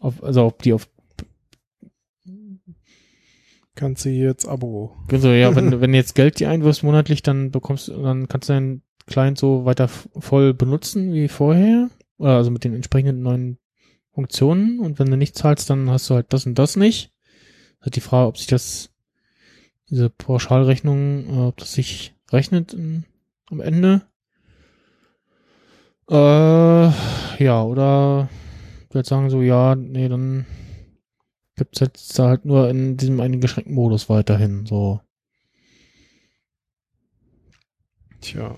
[0.00, 0.88] auf, also ob die auf
[3.74, 4.94] Kannst du jetzt Abo.
[5.10, 8.48] also ja, wenn, wenn du jetzt Geld die einwirfst monatlich, dann bekommst du, dann kannst
[8.48, 11.88] du deinen Client so weiter voll benutzen wie vorher.
[12.18, 13.58] Oder also mit den entsprechenden neuen
[14.12, 14.78] Funktionen.
[14.78, 17.12] Und wenn du nicht zahlst, dann hast du halt das und das nicht.
[17.80, 18.90] Halt die Frage, ob sich das,
[19.92, 23.04] diese Pauschalrechnung, äh, ob das sich rechnet in,
[23.50, 24.00] am Ende.
[26.08, 28.30] Äh, ja, oder
[28.88, 30.46] ich würde sagen so, ja, nee, dann
[31.56, 35.00] gibt's jetzt da halt nur in diesem eingeschränkten Modus weiterhin, so.
[38.22, 38.56] Tja.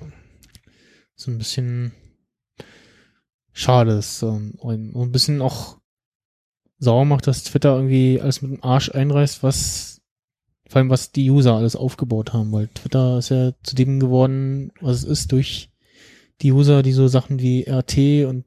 [1.16, 1.92] So ein bisschen
[3.52, 4.22] schade ist.
[4.22, 5.78] Ein, und ein bisschen auch
[6.78, 9.93] sauer macht, dass Twitter irgendwie alles mit dem Arsch einreißt, was
[10.68, 14.72] vor allem was die User alles aufgebaut haben, weil Twitter ist ja zu dem geworden,
[14.80, 15.70] was es ist, durch
[16.42, 18.44] die User, die so Sachen wie RT und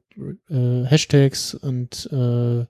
[0.50, 2.64] äh, Hashtags und äh,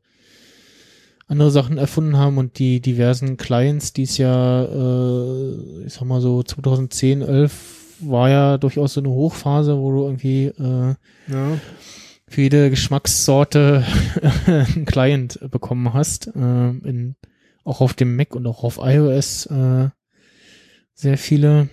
[1.26, 6.20] andere Sachen erfunden haben und die diversen Clients, die es ja, äh, ich sag mal
[6.20, 10.94] so 2010, 11 war ja durchaus so eine Hochphase, wo du irgendwie äh,
[11.30, 11.58] Ja.
[12.28, 13.84] für jede Geschmackssorte
[14.46, 16.28] einen Client bekommen hast.
[16.28, 17.16] Äh, in,
[17.68, 19.88] auch auf dem Mac und auch auf iOS äh,
[20.94, 21.68] sehr viele.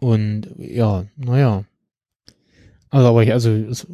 [0.00, 1.64] Und ja, naja.
[2.90, 3.86] Also, aber ich, also, es,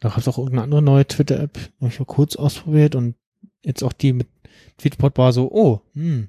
[0.00, 3.16] da gab es auch irgendeine andere neue Twitter-App, habe ich mal kurz ausprobiert und
[3.64, 4.28] jetzt auch die mit
[4.76, 6.28] Tweetbot war so, oh, hm,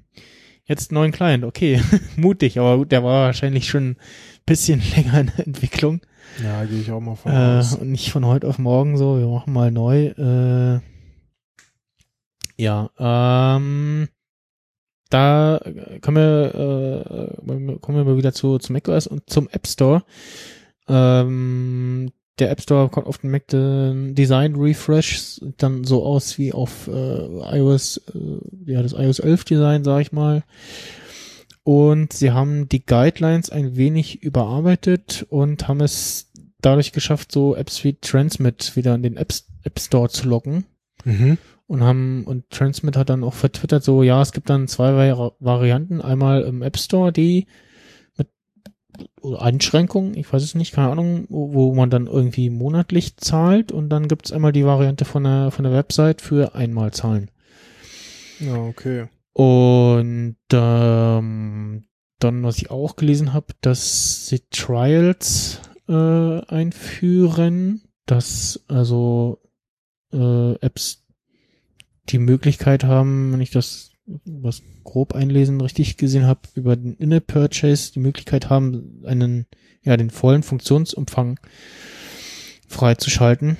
[0.64, 1.80] jetzt einen neuen Client, okay,
[2.16, 3.96] mutig, aber gut, der war wahrscheinlich schon ein
[4.46, 6.00] bisschen länger in der Entwicklung.
[6.42, 7.74] Ja, gehe ich auch mal von Äh, aus.
[7.76, 10.06] und nicht von heute auf morgen so, wir machen mal neu.
[10.06, 10.80] Äh,
[12.60, 14.08] ja, ähm,
[15.08, 15.60] da
[16.02, 20.04] kommen wir, äh, kommen wir mal wieder zu, zu macOS und zum App Store.
[20.88, 26.52] Ähm, der App Store kommt auf den Mac den Design Refresh dann so aus wie
[26.52, 30.44] auf äh, iOS, äh, ja, das iOS 11 Design, sag ich mal.
[31.62, 36.30] Und sie haben die Guidelines ein wenig überarbeitet und haben es
[36.60, 39.32] dadurch geschafft, so Apps wie Transmit wieder in den App,
[39.62, 40.64] App Store zu locken.
[41.04, 41.38] Mhm.
[41.70, 45.30] Und haben, und Transmit hat dann auch vertwittert, so, ja, es gibt dann zwei Vari
[45.38, 46.00] Varianten.
[46.00, 47.46] Einmal im App Store, die
[48.16, 48.26] mit
[49.38, 53.70] Einschränkungen, ich weiß es nicht, keine Ahnung, wo, wo man dann irgendwie monatlich zahlt.
[53.70, 57.30] Und dann gibt es einmal die Variante von der, von der Website für einmal zahlen.
[58.40, 59.06] Ja, okay.
[59.32, 61.84] Und ähm,
[62.18, 69.38] dann, was ich auch gelesen habe, dass sie Trials äh, einführen, dass also
[70.12, 71.04] äh, Apps
[72.10, 73.90] die Möglichkeit haben, wenn ich das
[74.24, 79.46] was grob einlesen richtig gesehen habe, über den In-App-Purchase die Möglichkeit haben, einen,
[79.82, 81.38] ja, den vollen Funktionsumfang
[82.66, 83.56] freizuschalten.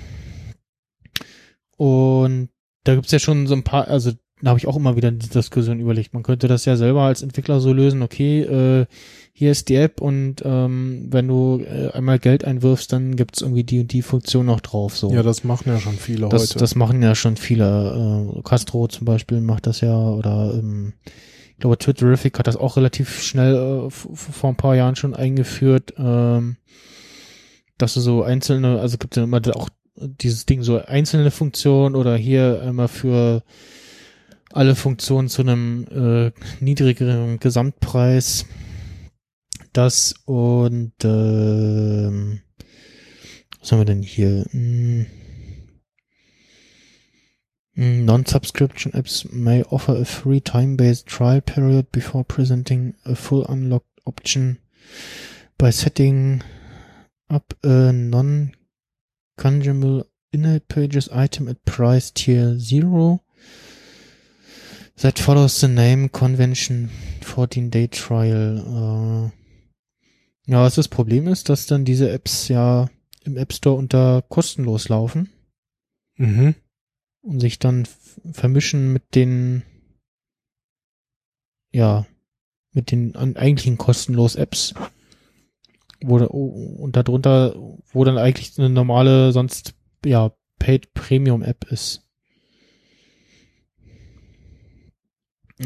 [1.77, 2.51] Und
[2.85, 5.29] da gibt's ja schon so ein paar, also da habe ich auch immer wieder die
[5.29, 6.15] Diskussion überlegt.
[6.15, 8.87] Man könnte das ja selber als Entwickler so lösen, okay, äh,
[9.33, 13.65] hier ist die App und ähm, wenn du äh, einmal Geld einwirfst, dann gibt's irgendwie
[13.65, 14.97] die und die Funktion noch drauf.
[14.97, 15.13] So.
[15.13, 16.59] Ja, das machen ja schon viele das, heute.
[16.59, 18.35] das machen ja schon viele.
[18.37, 20.95] Äh, Castro zum Beispiel macht das ja oder ähm,
[21.53, 25.95] ich glaube Twitterific hat das auch relativ schnell äh, vor ein paar Jahren schon eingeführt,
[25.99, 26.57] ähm,
[27.79, 32.17] dass du so einzelne, also gibt ja immer auch dieses Ding so einzelne Funktionen oder
[32.17, 33.43] hier einmal für
[34.53, 36.33] alle Funktionen zu einem äh,
[36.63, 38.47] niedrigeren Gesamtpreis.
[39.73, 42.41] Das und ähm,
[43.61, 44.47] was haben wir denn hier?
[44.51, 45.07] Hm.
[47.75, 54.01] Mm, Non-subscription apps may offer a free time-based trial period before presenting a full unlocked
[54.05, 54.59] option
[55.57, 56.43] by setting
[57.29, 63.23] up a non-fungible in-app pages item at price tier zero
[65.01, 66.91] that follows the name convention
[67.23, 69.33] 14-day trial.
[70.47, 72.89] Äh, ja, was das Problem ist, dass dann diese Apps ja
[73.25, 75.31] im App Store unter kostenlos laufen
[76.17, 76.55] mhm.
[77.23, 77.87] und sich dann
[78.33, 79.63] vermischen mit den
[81.73, 82.07] ja
[82.73, 84.75] mit den eigentlichen kostenlos Apps
[86.03, 87.55] wo oh, und darunter
[87.93, 89.75] wo dann eigentlich eine normale sonst
[90.05, 92.10] ja Paid Premium App ist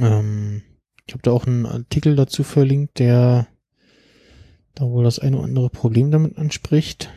[0.03, 0.63] ähm,
[1.07, 3.49] ich habe da auch einen Artikel dazu verlinkt der
[4.75, 7.11] da wohl das eine oder andere Problem damit anspricht.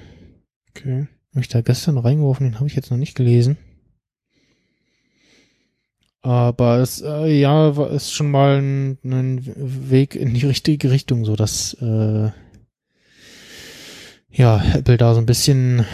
[0.69, 1.07] Okay.
[1.31, 3.57] Habe ich da gestern reingeworfen, den habe ich jetzt noch nicht gelesen.
[6.21, 11.35] Aber es, äh, ja, ist schon mal ein, ein Weg in die richtige Richtung, so
[11.35, 12.31] dass äh,
[14.29, 15.85] ja Apple da so ein bisschen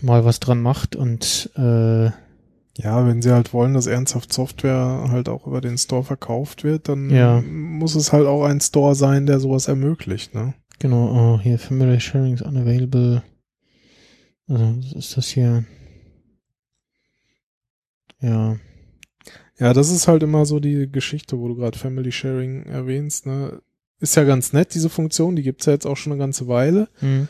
[0.00, 2.10] mal was dran macht und äh,
[2.82, 6.88] Ja, wenn sie halt wollen, dass ernsthaft Software halt auch über den Store verkauft wird,
[6.88, 7.40] dann Ja.
[7.42, 10.54] muss es halt auch ein Store sein, der sowas ermöglicht, ne?
[10.78, 13.22] genau, oh, hier Family Sharing is unavailable.
[14.48, 15.64] Also ist das hier?
[18.20, 18.56] Ja,
[19.58, 23.60] Ja, das ist halt immer so die Geschichte, wo du gerade Family Sharing erwähnst, ne?
[23.98, 26.88] Ist ja ganz nett, diese Funktion, die gibt's ja jetzt auch schon eine ganze Weile.
[27.00, 27.28] hm.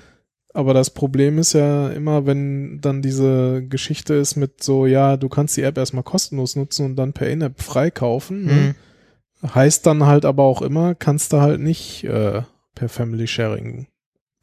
[0.53, 5.29] Aber das Problem ist ja immer, wenn dann diese Geschichte ist mit so, ja, du
[5.29, 8.45] kannst die App erstmal kostenlos nutzen und dann per In-App freikaufen.
[8.45, 8.75] Ne?
[9.43, 9.55] Hm.
[9.55, 12.43] Heißt dann halt aber auch immer, kannst du halt nicht äh,
[12.75, 13.87] per Family Sharing.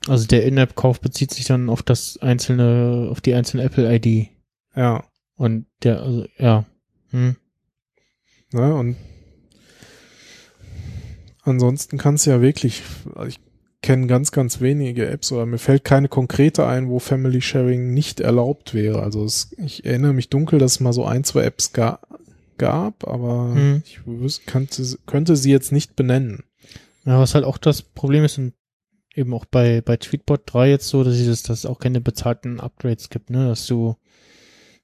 [0.07, 4.29] Also der In-App-Kauf bezieht sich dann auf das einzelne, auf die einzelne Apple-ID.
[4.75, 5.03] Ja.
[5.35, 6.65] Und der, also, ja.
[7.09, 7.35] Hm.
[8.53, 8.73] Ne?
[8.73, 8.95] Und
[11.41, 12.81] ansonsten kannst du ja wirklich,
[13.27, 13.39] ich
[13.87, 18.19] kenne ganz, ganz wenige Apps oder mir fällt keine konkrete ein, wo Family Sharing nicht
[18.19, 19.01] erlaubt wäre.
[19.01, 21.99] Also es, ich erinnere mich dunkel, dass es mal so ein, zwei Apps ga,
[22.57, 23.83] gab, aber Hm.
[23.85, 26.43] ich wüs- könnte, könnte sie jetzt nicht benennen.
[27.05, 28.39] Ja, was halt auch das Problem ist,
[29.15, 32.59] eben auch bei, bei Tweetbot 3 jetzt so, dass es, dass es auch keine bezahlten
[32.59, 33.95] Upgrades gibt, ne, dass du,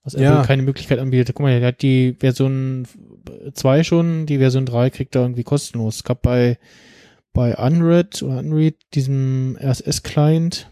[0.03, 0.43] dass Apple Ja.
[0.45, 1.35] keine Möglichkeit anbietet.
[1.35, 2.87] Guck mal, der hat die Version
[3.53, 5.97] 2 schon, die Version 3 kriegt er irgendwie kostenlos.
[5.97, 6.57] Es gab bei,
[7.33, 10.69] bei Unread oder Unread, diesem RSS-Client,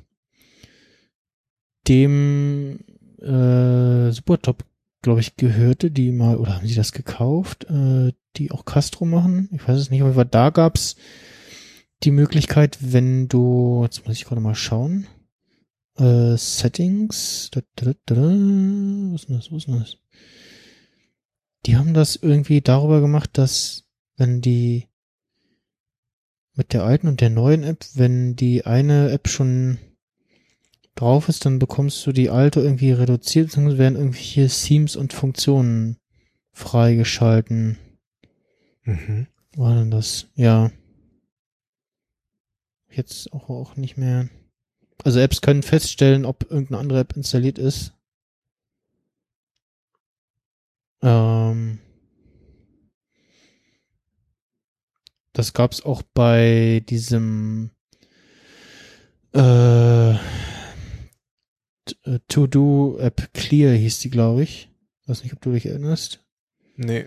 [1.87, 2.79] dem
[3.19, 4.63] äh, Supertop,
[5.01, 9.49] glaube ich, gehörte, die mal, oder haben sie das gekauft, äh, die auch Castro machen?
[9.51, 10.95] Ich weiß es nicht, aber da gab's
[12.03, 15.07] die Möglichkeit, wenn du, jetzt muss ich gerade mal schauen,
[15.97, 19.97] äh, Settings, da, da, da, da, wo ist denn das, wo ist denn das?
[21.65, 23.85] Die haben das irgendwie darüber gemacht, dass
[24.17, 24.87] wenn die
[26.61, 29.79] mit der alten und der neuen App, wenn die eine App schon
[30.93, 35.97] drauf ist, dann bekommst du die alte irgendwie reduziert, beziehungsweise werden irgendwelche Themes und Funktionen
[36.51, 37.79] freigeschalten.
[38.83, 39.25] Mhm.
[39.55, 40.27] War denn das?
[40.35, 40.71] Ja.
[42.91, 44.29] Jetzt auch, auch nicht mehr.
[45.03, 47.93] Also Apps können feststellen, ob irgendeine andere App installiert ist.
[51.01, 51.79] Ähm,
[55.33, 57.71] das gab's auch bei diesem
[59.33, 60.17] äh, äh,
[62.27, 64.69] To-Do-App Clear hieß die, glaube ich.
[65.07, 66.23] Weiß nicht, ob du dich erinnerst
[66.75, 67.05] Nee.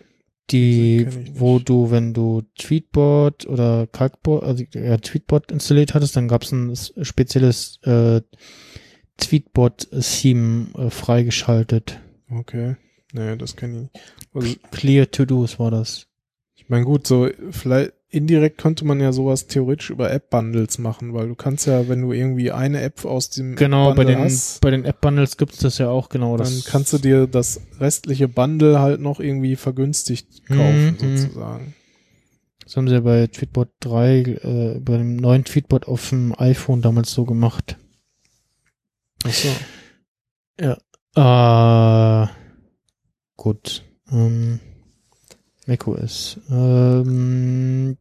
[0.51, 6.43] die, wo du, wenn du Tweetbot oder Calcbot, also ja, Tweetbot installiert hattest, dann gab
[6.43, 6.75] es ein
[7.05, 8.21] spezielles äh,
[9.19, 12.01] Tweetbot-Theme äh, freigeschaltet.
[12.31, 12.77] Okay.
[13.13, 14.15] Nee, das kenne ich nicht.
[14.35, 16.07] Also, Clear To-Dos war das.
[16.57, 21.29] ich meine, gut, so vielleicht indirekt könnte man ja sowas theoretisch über App-Bundles machen, weil
[21.29, 24.61] du kannst ja, wenn du irgendwie eine App aus dem Genau, bei Bundle den, hast,
[24.61, 26.37] bei den App-Bundles gibt's das ja auch genau.
[26.37, 31.17] dann kannst du dir das restliche Bundle halt noch irgendwie vergünstigt kaufen, Mhm.
[31.17, 31.75] sozusagen.
[32.65, 36.81] Das haben sie ja bei Tweetbot 3, äh, bei dem neuen Tweetbot auf dem iPhone
[36.81, 37.77] damals so gemacht.
[39.25, 39.49] Achso.
[40.57, 42.27] Äh,
[43.37, 43.85] gut.
[44.11, 44.61] Ähm,
[45.67, 46.39] macOS.
[46.51, 47.97] Ähm,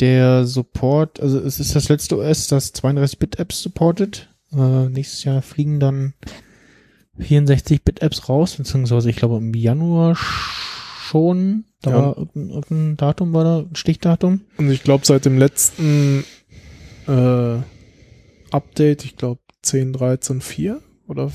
[0.00, 4.28] der Support, also es ist das letzte OS, das 32-Bit-Apps supportet.
[4.52, 6.14] Äh, nächstes Jahr fliegen dann
[7.18, 11.64] 64-Bit-Apps raus, beziehungsweise ich glaube im Januar sch- schon.
[11.82, 11.96] Da Ja.
[11.96, 14.42] war irgendein, irgendein Datum, war da ein Stichdatum.
[14.56, 16.24] Und ich glaube, seit dem letzten
[17.06, 17.56] äh,
[18.50, 20.76] Update, ich glaube 10.13.4
[21.08, 21.30] oder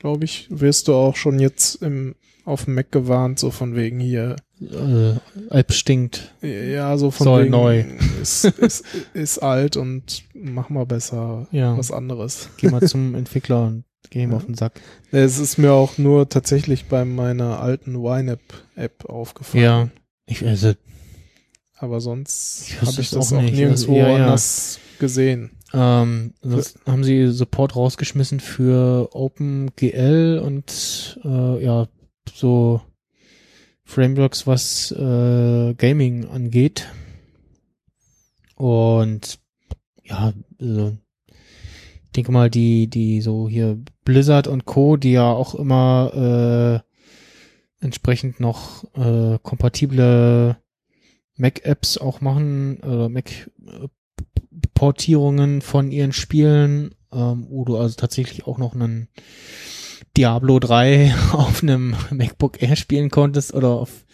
[0.00, 2.14] glaube ich, wirst du auch schon jetzt im,
[2.48, 5.14] auf dem Mac gewarnt, so von wegen hier, Äh,
[5.56, 6.34] App stinkt.
[6.42, 7.84] ja, so von Soll wegen, neu.
[8.20, 8.84] Ist, ist,
[9.14, 11.78] ist alt und mach mal besser Ja.
[11.78, 12.48] was anderes.
[12.56, 14.36] Geh mal zum Entwickler und geh ihm Ja.
[14.38, 14.80] auf den Sack.
[15.12, 19.62] Es ist mir auch nur tatsächlich bei meiner alten YNAB-App aufgefallen.
[19.62, 19.88] Ja.
[20.26, 20.72] Ich, also,
[21.78, 24.14] Aber sonst habe ich das auch auch, nirgendwo Also, ja.
[24.16, 25.50] anders gesehen.
[25.72, 31.86] Ähm, sonst haben sie Support rausgeschmissen für OpenGL und äh, ja,
[32.36, 32.80] so
[33.84, 36.92] Frameworks, was äh, Gaming angeht.
[38.54, 39.38] Und
[40.04, 40.96] ja, also,
[42.04, 47.84] ich denke mal, die, die so hier Blizzard und Co., die ja auch immer äh,
[47.84, 50.56] entsprechend noch äh, kompatible
[51.36, 53.50] Mac-Apps auch machen, äh, Mac
[54.74, 59.08] Portierungen von ihren Spielen, ähm, wo du also tatsächlich auch noch einen
[60.16, 64.04] Diablo 3 auf einem MacBook Air spielen konntest oder auf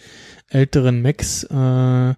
[0.49, 2.15] älteren Macs, äh,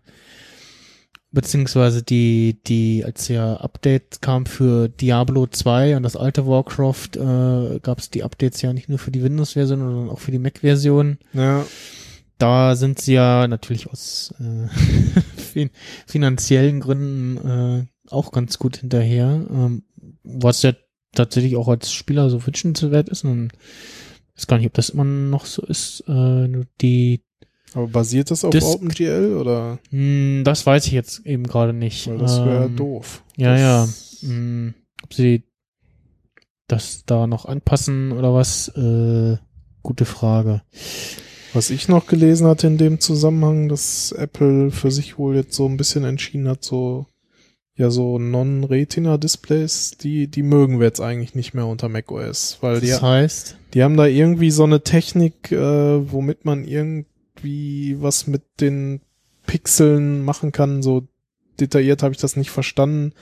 [1.31, 7.79] beziehungsweise die, die, als ja Update kam für Diablo 2 und das alte Warcraft, äh,
[7.81, 11.19] gab es die Updates ja nicht nur für die Windows-Version, sondern auch für die Mac-Version.
[11.33, 11.65] Ja,
[12.39, 14.69] Da sind sie ja natürlich aus äh,
[15.41, 15.71] fin
[16.07, 19.85] finanziellen Gründen äh, auch ganz gut hinterher, ähm,
[20.23, 20.73] was ja
[21.17, 23.25] tatsächlich auch als Spieler so wünschenswert ist.
[23.25, 23.51] Und
[24.35, 26.05] ich weiß gar nicht, ob das immer noch so ist.
[26.09, 26.49] Äh,
[26.81, 27.23] die,
[27.75, 29.79] aber basiert das auf Disk- OpenGL oder?
[29.91, 32.07] mh, das weiß ich jetzt eben gerade nicht.
[32.07, 33.23] Weil das wäre Ähm, doof.
[33.37, 34.29] Ja, das, ja.
[34.29, 35.43] Mh, ob sie
[36.69, 38.69] das da noch anpassen oder was?
[38.77, 39.37] Äh,
[39.83, 40.63] gute Frage.
[41.53, 45.67] Was ich noch gelesen hatte in dem Zusammenhang, dass Apple für sich wohl jetzt so
[45.67, 47.07] ein bisschen entschieden hat, so
[47.77, 52.89] ja so Non-Retina-Displays, die die mögen wir jetzt eigentlich nicht mehr unter macOS, weil die
[52.89, 58.43] Das heißt, die haben da irgendwie so eine Technik, äh, womit man irgendwie was mit
[58.61, 59.01] den
[59.47, 60.83] Pixeln machen kann.
[60.83, 61.07] So
[61.61, 63.13] detailliert habe ich das nicht verstanden.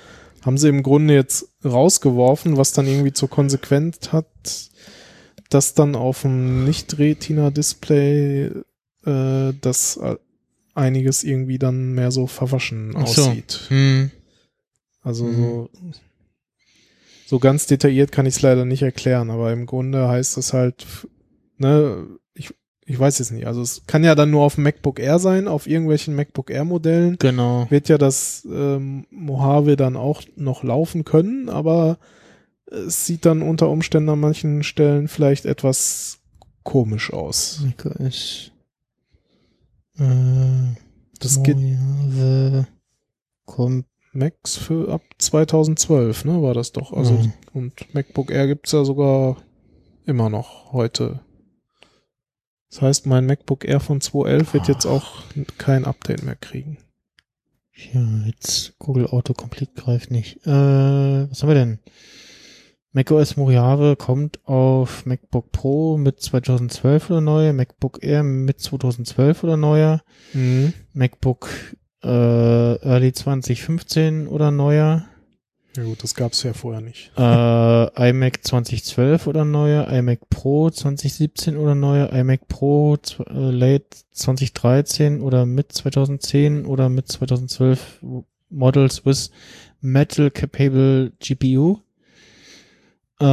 [0.42, 4.26] Haben sie im Grunde jetzt rausgeworfen, was dann irgendwie zur Konsequenz hat,
[5.48, 8.50] dass dann auf dem Nicht-Retina-Display
[9.06, 9.98] äh, das
[10.74, 12.98] einiges irgendwie dann mehr so verwaschen so.
[12.98, 13.60] aussieht.
[13.68, 14.10] hm,
[15.04, 15.36] Also Mhm.
[15.36, 15.70] so,
[17.26, 20.86] so ganz detailliert kann ich es leider nicht erklären, aber im Grunde heißt es halt,
[21.58, 22.52] ne, ich,
[22.84, 23.46] ich weiß jetzt nicht.
[23.46, 27.16] Also es kann ja dann nur auf MacBook Air sein, auf irgendwelchen MacBook Air Modellen
[27.18, 27.66] genau.
[27.70, 31.98] wird ja das ähm, Mojave dann auch noch laufen können, aber
[32.66, 36.18] es sieht dann unter Umständen an manchen Stellen vielleicht etwas
[36.62, 37.60] komisch aus.
[37.62, 38.50] macOS.
[39.98, 40.74] Äh,
[41.20, 42.66] Das geht Mojave
[43.44, 43.84] kommt.
[44.14, 46.92] Macs für ab 2012, ne, war das doch.
[46.92, 47.32] Also Mhm.
[47.52, 49.36] und MacBook Air gibt's ja sogar
[50.06, 51.20] immer noch heute.
[52.70, 55.22] Das heißt, mein MacBook Air von 2011 wird jetzt auch
[55.58, 56.78] kein Update mehr kriegen.
[57.92, 60.44] Ja, jetzt Google Autocomplete greift nicht.
[60.46, 61.78] Äh, was haben wir denn?
[62.92, 69.56] macOS Mojave kommt auf MacBook Pro mit 2012 oder neuer, MacBook Air mit 2012 oder
[69.56, 70.72] neuer, Mhm.
[70.92, 71.48] MacBook
[72.04, 72.08] äh,
[72.86, 75.04] Early 2015 oder neuer,
[75.76, 77.10] Ja gut, das gab's ja vorher nicht.
[77.16, 85.20] äh, iMac 2012 oder neuer, iMac Pro 2017 oder neuer, iMac Pro äh, Late 2013
[85.22, 88.00] oder mit 2010 oder mit 2012
[88.50, 89.30] Models with
[89.80, 91.78] Metal Capable GPU
[93.20, 93.24] äh,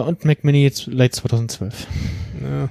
[0.00, 1.86] und Mac Mini jetzt Late 2012.
[2.42, 2.68] Ja.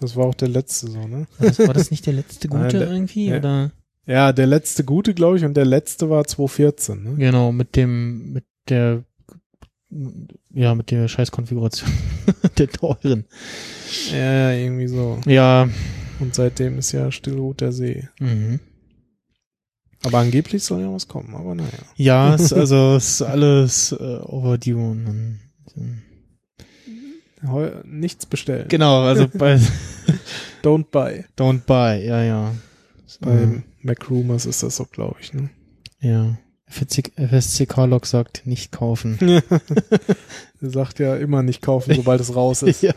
[0.00, 1.26] Das war auch der letzte so, ne?
[1.38, 3.26] War das, war das nicht der letzte Nein, gute der- irgendwie?
[3.28, 3.38] ja.
[3.38, 3.72] Oder?
[4.06, 7.14] Ja, der letzte gute, glaube ich, und der letzte war 2014, ne?
[7.16, 9.04] Genau, mit dem, mit der,
[10.54, 11.90] ja, mit der Scheißkonfiguration.
[12.58, 13.24] der teuren.
[14.12, 15.18] Ja, irgendwie so.
[15.26, 15.68] Ja,
[16.20, 18.08] Und seitdem ist ja Stillruht der See.
[18.20, 18.60] mhm.
[20.04, 21.70] Aber angeblich soll ja was kommen, aber naja.
[21.96, 24.78] Ja, es, also es ist alles äh, overdue.
[24.78, 25.40] Und,
[27.46, 28.68] Heu nichts bestellen.
[28.68, 29.58] genau, also bei
[30.62, 31.24] Don't buy.
[31.36, 32.54] Don't Buy, ja, ja.
[33.20, 33.92] Bei Mhm.
[33.92, 35.50] Mac Rumors ist das so, glaube ich, ne?
[36.00, 36.36] Ja.
[36.68, 39.18] FSC, FSCK-Log sagt nicht kaufen.
[40.62, 42.82] Er sagt ja immer nicht kaufen, sobald es raus ist.
[42.82, 42.94] ja.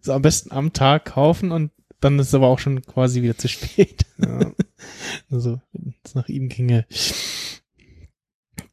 [0.00, 3.36] So am besten am Tag kaufen und dann ist es aber auch schon quasi wieder
[3.36, 4.04] zu spät.
[4.20, 4.52] Ja.
[5.30, 6.86] Also, wenn es nach ihm ginge.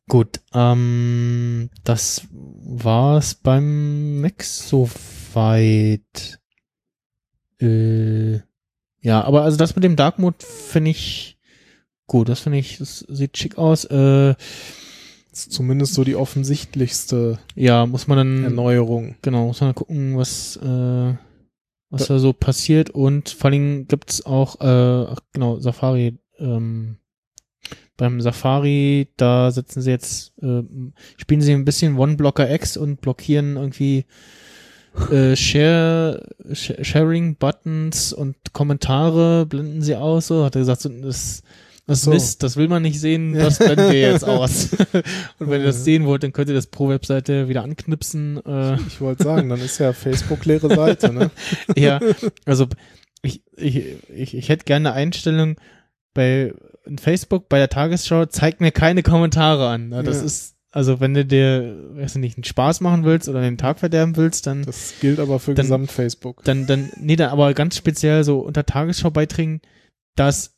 [0.07, 6.39] Gut, ähm, das war's beim Max soweit.
[7.61, 8.39] Äh,
[9.01, 11.34] ja, aber also das mit dem Dark Mode finde ich
[12.07, 12.29] gut.
[12.29, 13.85] Das finde ich, das sieht schick aus.
[13.85, 14.35] Äh,
[15.31, 19.15] Das ist zumindest so die offensichtlichste ja, muss man dann Erneuerung.
[19.21, 21.13] Genau, muss man gucken, was, äh,
[21.89, 26.97] was da so passiert und vor allem gibt's auch, äh, ach, genau, Safari, ähm,
[27.97, 30.63] beim Safari, da setzen sie jetzt, äh,
[31.17, 34.05] spielen sie ein bisschen One-Blocker X und blockieren irgendwie
[35.11, 41.41] äh, Share, Sh- Sharing-Buttons und Kommentare blenden sie aus, so, hat er gesagt, so, das
[41.87, 42.09] So.
[42.09, 44.69] Mist, das will man nicht sehen, das blenden wir jetzt aus.
[45.39, 48.75] und wenn ihr das sehen wollt, dann könnt ihr das pro Webseite wieder anknipsen, äh,
[48.87, 51.29] Ich wollte sagen, dann ist ja Facebook leere Seite, ne?
[51.75, 51.99] ja,
[52.45, 52.67] also
[53.21, 55.57] ich, ich, ich, ich hätte gerne eine Einstellung
[56.15, 56.53] bei
[56.99, 59.91] Facebook, bei der Tagesschau, zeigt mir keine Kommentare an.
[59.91, 60.23] Das Ja.
[60.23, 63.79] ist, also wenn du dir, weiß ich nicht, einen Spaß machen willst oder den Tag
[63.79, 66.43] verderben willst, dann, Das gilt aber für Dann- gesamt Facebook.
[66.45, 69.61] dann, dann, nee, dann aber ganz speziell so unter Tagesschau-Beiträgen,
[70.15, 70.54] dass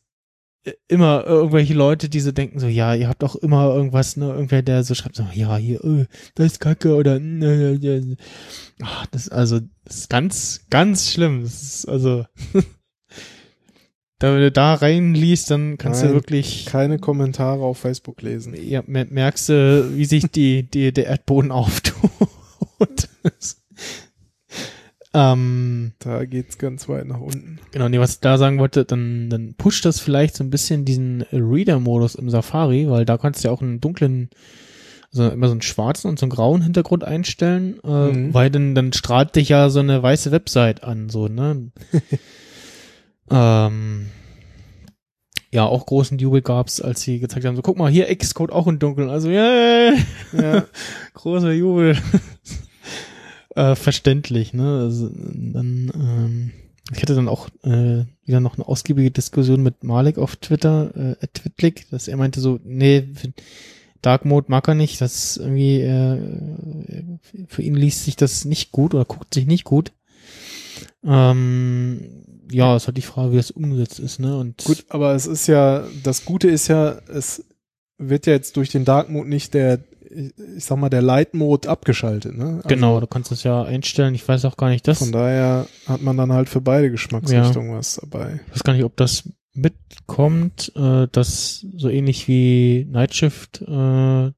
[0.87, 4.61] immer irgendwelche Leute, die so denken, so, ja, ihr habt doch immer irgendwas, ne, irgendwer,
[4.61, 8.17] der so schreibt, so, ja, hier, äh, das ist Kacke oder, ne, ne,
[8.81, 11.43] ach, das, also, das ist ganz, ganz schlimm.
[11.43, 12.25] Das ist, also,
[14.19, 18.53] da, wenn du da reinliest, dann kannst Nein, du wirklich, Keine Kommentare auf Facebook lesen.
[18.55, 21.93] ja, mer- merkst du, wie sich die, die, der Erdboden auftut.
[25.19, 27.59] Ähm, Da geht's ganz weit nach unten.
[27.71, 30.85] Genau, nee, was ich da sagen wollte, dann, dann pusht das vielleicht so ein bisschen
[30.85, 34.29] diesen Reader-Modus im Safari, weil da kannst du ja auch einen dunklen,
[35.11, 38.33] also immer so einen schwarzen und so einen grauen Hintergrund einstellen, äh, Mhm.
[38.33, 41.71] weil dann, dann strahlt dich ja so eine weiße Website an, so, ne?
[43.31, 44.07] ähm,
[45.49, 48.67] ja, auch großen Jubel gab's, als sie gezeigt haben, so, guck mal, hier Xcode auch
[48.67, 49.93] in dunkeln, also, yeah,
[50.33, 50.65] Ja,
[51.13, 51.97] großer Jubel.
[53.57, 54.81] äh, verständlich, ne?
[54.83, 56.51] Also, dann, ähm,
[56.93, 61.27] ich hatte dann auch äh, wieder noch eine ausgiebige Diskussion mit Malik auf Twitter, äh,
[61.33, 63.07] Twitlik, dass er meinte so, nee,
[64.01, 67.03] Dark Mode mag er nicht, das irgendwie, äh,
[67.47, 69.91] für ihn liest sich das nicht gut oder guckt sich nicht gut.
[71.03, 74.37] Ähm, ja, ist halt die Frage, wie das umgesetzt ist, ne?
[74.37, 77.43] Und gut, aber es ist ja, das Gute ist ja, es
[77.97, 79.79] wird ja jetzt durch den Dark Mode nicht der,
[80.17, 82.55] ich ich sag mal, der Light Mode abgeschaltet, ne?
[82.57, 84.15] Also genau, du kannst es ja einstellen.
[84.15, 84.99] Ich weiß auch gar nicht, das.
[84.99, 88.39] Von daher hat man dann halt für beide Geschmacksrichtungen was dabei.
[88.47, 94.31] Ich weiß gar nicht, ob das mitkommt, äh, dass so ähnlich wie Night Shift, äh,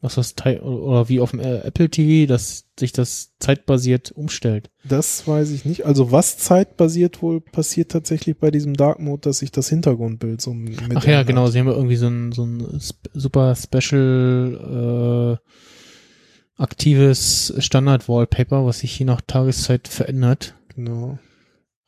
[0.00, 4.70] was das Teil, oder wie auf dem äh, Apple TV, dass sich das zeitbasiert umstellt.
[4.84, 5.86] Das weiß ich nicht.
[5.86, 10.54] Also was zeitbasiert wohl passiert tatsächlich bei diesem Dark Mode, dass sich das Hintergrundbild so
[10.54, 11.26] mit Ach ja, ändert.
[11.26, 12.80] genau, sie haben ja irgendwie so ein, so ein
[13.12, 20.54] super special äh, aktives Standard-Wallpaper, was sich je nach Tageszeit verändert.
[20.76, 21.18] Genau.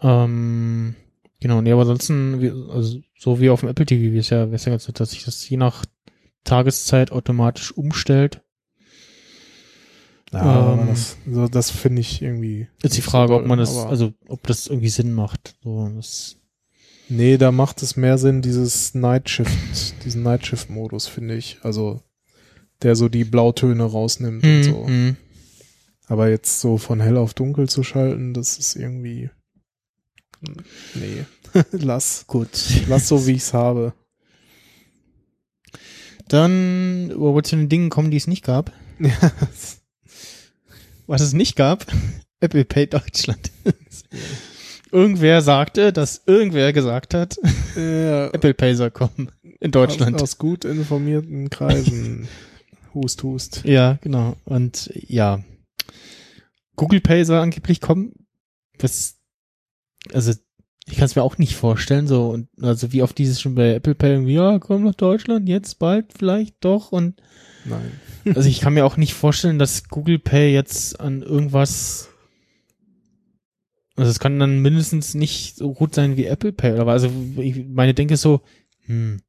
[0.01, 0.97] Ähm,
[1.41, 4.55] genau, nee, aber ansonsten, also so wie auf dem Apple TV, wie es ja, wie
[4.55, 5.85] es ja ganz nett, dass sich das je nach
[6.45, 8.43] Tageszeit automatisch umstellt.
[10.33, 12.69] Ja, Ähm, das, so, das finde ich irgendwie.
[12.83, 15.57] Ist die Frage, so ob man das, also ob das irgendwie Sinn macht.
[15.63, 16.41] So, das,
[17.11, 21.59] Nee, da macht es mehr Sinn, dieses Night Shift, diesen Night Shift Modus, finde ich.
[21.63, 22.05] Also,
[22.83, 24.87] der so die Blautöne rausnimmt und so.
[24.87, 25.17] Mhm.
[26.07, 29.29] Aber jetzt so von hell auf dunkel zu schalten, das ist irgendwie.
[30.95, 31.25] Nee.
[31.73, 32.25] lass.
[32.29, 32.49] Gut.
[32.89, 33.93] Lass so, wie ich's habe.
[36.31, 38.73] Dann wo wir zu den Dingen kommen, die es nicht gab.
[41.09, 41.85] Was es nicht gab,
[42.41, 43.51] Apple Pay Deutschland.
[44.93, 47.37] irgendwer sagte, dass irgendwer gesagt hat,
[47.75, 50.15] ja, Apple Pay soll kommen in Deutschland.
[50.17, 52.29] Aus, aus gut informierten Kreisen.
[52.95, 53.65] hust, hust.
[53.65, 54.37] Ja, genau.
[54.45, 55.43] Und ja,
[56.77, 58.13] Google Pay soll angeblich kommen.
[58.79, 59.19] Was,
[60.13, 60.33] also
[60.87, 62.07] ich kann es mir auch nicht vorstellen.
[62.07, 65.49] So und also wie oft dieses schon bei Apple Pay irgendwie, ja, komm nach Deutschland
[65.49, 67.21] jetzt bald vielleicht doch und
[67.65, 67.93] Nein.
[68.35, 72.09] also ich kann mir auch nicht vorstellen, dass Google Pay jetzt an irgendwas
[73.97, 77.03] also es kann dann mindestens nicht so gut sein wie Apple Pay oder was.
[77.03, 78.41] Also ich, meine Denke so,
[78.87, 79.21] hm,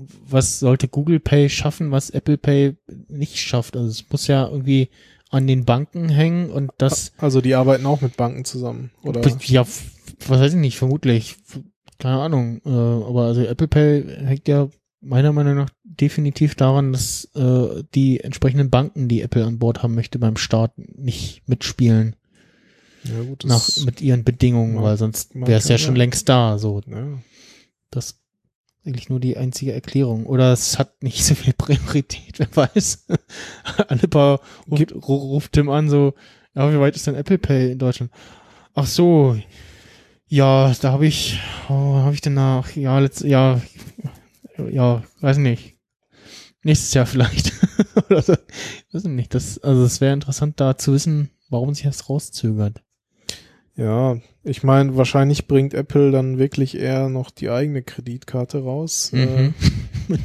[0.00, 2.76] was sollte Google Pay schaffen, was Apple Pay
[3.08, 3.76] nicht schafft?
[3.76, 4.88] Also es muss ja irgendwie
[5.28, 9.20] an den Banken hängen und das Also die arbeiten auch mit Banken zusammen, oder?
[9.42, 9.66] ja,
[10.26, 11.36] was weiß ich nicht, vermutlich.
[11.98, 12.60] Keine Ahnung.
[12.64, 14.68] Äh, aber also Apple Pay hängt ja
[15.00, 19.94] meiner Meinung nach definitiv daran, dass äh, die entsprechenden Banken, die Apple an Bord haben
[19.94, 22.16] möchte, beim Start nicht mitspielen
[23.04, 26.58] Ja, gut, nach, das, mit ihren Bedingungen, weil sonst wäre es ja schon längst da.
[26.58, 27.18] So, ja.
[27.90, 28.20] das ist
[28.84, 30.26] eigentlich nur die einzige Erklärung.
[30.26, 33.06] Oder es hat nicht so viel Priorität, wer weiß.
[33.88, 34.40] Alle paar
[34.70, 36.14] ruft, ruft Tim an, so,
[36.54, 38.10] ja, wie weit ist denn Apple Pay in Deutschland?
[38.74, 39.36] Ach so,
[40.28, 43.60] ja, da habe ich, oh, habe ich denn nach, ja, letztes Jahr,
[44.70, 45.74] ja, weiß nicht.
[46.62, 47.52] Nächstes Jahr vielleicht.
[48.10, 48.32] Oder so.
[48.92, 49.34] Weiß ich nicht.
[49.34, 52.82] Das, also es wäre interessant, da zu wissen, warum sich das rauszögert.
[53.76, 59.54] Ja, ich meine, wahrscheinlich bringt Apple dann wirklich eher noch die eigene Kreditkarte raus Mhm.
[60.08, 60.16] äh,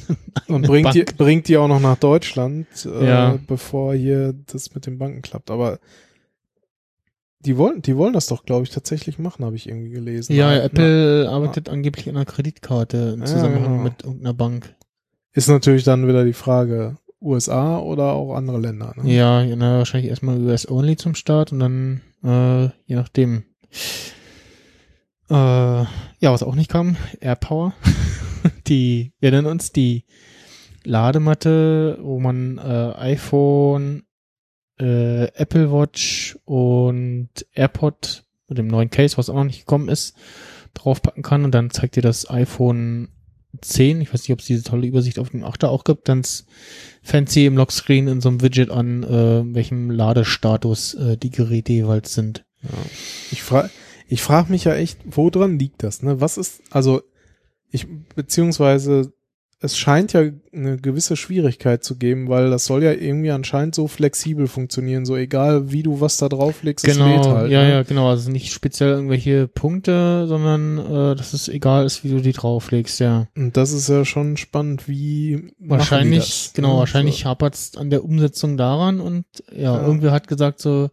[0.52, 3.40] und bringt die, bringt die auch noch nach Deutschland, äh, Ja.
[3.46, 5.52] bevor hier das mit den Banken klappt.
[5.52, 5.80] Aber
[7.46, 10.34] die wollen, die wollen das doch, glaube ich, tatsächlich machen, habe ich irgendwie gelesen.
[10.36, 13.84] Ja, Na- Apple arbeitet angeblich an einer Kreditkarte im Ja, Zusammenhang genau.
[13.84, 14.76] mit irgendeiner Bank.
[15.34, 18.94] Ist natürlich dann wieder die Frage, USA oder auch andere Länder.
[18.98, 19.14] Ne?
[19.14, 23.44] Ja, na, wahrscheinlich erstmal US-only zum Start und dann äh, je nachdem.
[25.30, 25.88] Äh, ja,
[26.22, 27.74] was auch nicht kam, AirPower.
[28.68, 30.04] die, wir nennen uns die
[30.84, 34.04] Ladematte, wo man äh, iPhone,
[34.82, 40.16] äh, Apple Watch und AirPod mit dem neuen Case, was auch noch nicht gekommen ist,
[40.74, 43.10] draufpacken kann und dann zeigt dir das iPhone
[43.60, 46.46] 10, ich weiß nicht, ob es diese tolle Übersicht auf dem 8er auch gibt, ganz
[47.04, 52.14] fancy im Lockscreen in so einem Widget an, äh, welchem Ladestatus äh, die Geräte jeweils
[52.14, 52.46] sind.
[52.64, 52.70] Ja.
[53.32, 53.70] Ich frage
[54.08, 56.04] ich frag mich ja echt, woran liegt das?
[56.04, 56.20] Ne?
[56.20, 57.02] Was ist, also
[57.72, 59.14] ich, beziehungsweise
[59.64, 60.24] es scheint ja
[60.54, 65.16] eine gewisse Schwierigkeit zu geben, weil das soll ja irgendwie anscheinend so flexibel funktionieren, so
[65.16, 67.52] egal wie du was da drauflegst, genau, es lädt halt.
[67.52, 67.70] ja, ne?
[67.72, 68.10] ja, genau.
[68.10, 73.00] Also nicht speziell irgendwelche Punkte, sondern äh, dass es egal ist, wie du die drauflegst,
[73.02, 73.28] ja.
[73.38, 76.80] Und das ist ja schon spannend, wie Wahrscheinlich, das, genau, ne?
[76.80, 77.26] wahrscheinlich So.
[77.30, 79.26] hapert es an der Umsetzung daran und
[79.56, 79.86] ja, Ja.
[79.86, 80.90] irgendwer hat gesagt so,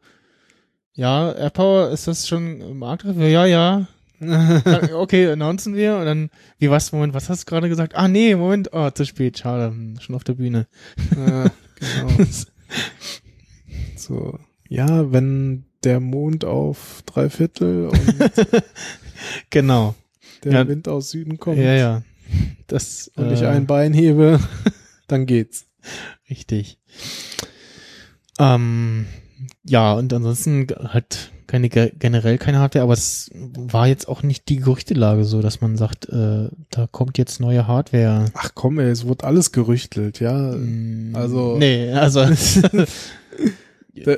[0.92, 3.16] ja, AirPower, ist das schon Marktreif?
[3.16, 3.86] Ja, ja.
[4.20, 7.94] Dann, okay, announcen wir und dann, wie was, Moment, was hast du gerade gesagt?
[7.94, 10.66] Ah, nee, Moment, oh, zu spät, schade, hm, schon auf der Bühne.
[11.16, 12.24] Ja, genau.
[13.96, 14.38] so.
[14.68, 18.14] Ja, wenn der Mond auf drei Viertel und
[19.50, 19.94] genau.
[20.44, 20.68] der Ja.
[20.68, 22.02] Wind aus Süden kommt Ja, ja.
[22.66, 24.40] Das, und ich äh, ein Bein hebe,
[25.06, 25.66] dann geht's.
[26.28, 26.78] Richtig.
[28.38, 29.06] Ähm,
[29.64, 34.48] ja, und ansonsten halt keine ge- generell keine Hardware, aber es war jetzt auch nicht
[34.48, 38.26] die Gerüchtelage so, dass man sagt, äh, da kommt jetzt neue Hardware.
[38.34, 40.32] Ach komm, ey, es wurde alles gerüchtelt, ja.
[40.52, 42.20] Mm, also- nee, also
[44.04, 44.16] Da-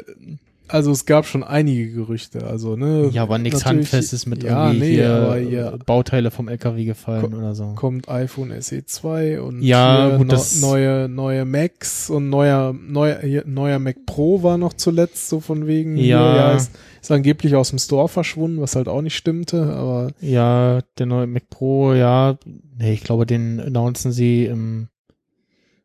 [0.73, 3.09] Also es gab schon einige Gerüchte, also ne.
[3.13, 6.85] ja, aber nichts Handfestes mit ja, irgendwie nee, hier, aber äh, hier Bauteile vom LKW
[6.85, 7.73] gefallen Ko- oder so.
[7.75, 13.19] kommt iPhone SE 2 und Ja, gut, no- das- neue neue Macs und neuer neuer
[13.47, 16.37] neuer Mac Pro war noch zuletzt so von wegen hier, Ja.
[16.37, 16.71] ja ist,
[17.03, 21.27] ist angeblich aus dem Store verschwunden, was halt auch nicht stimmte, aber Ja, der neue
[21.27, 22.39] Mac Pro, ja,
[22.79, 24.87] nee, ich glaube, den announcen sie im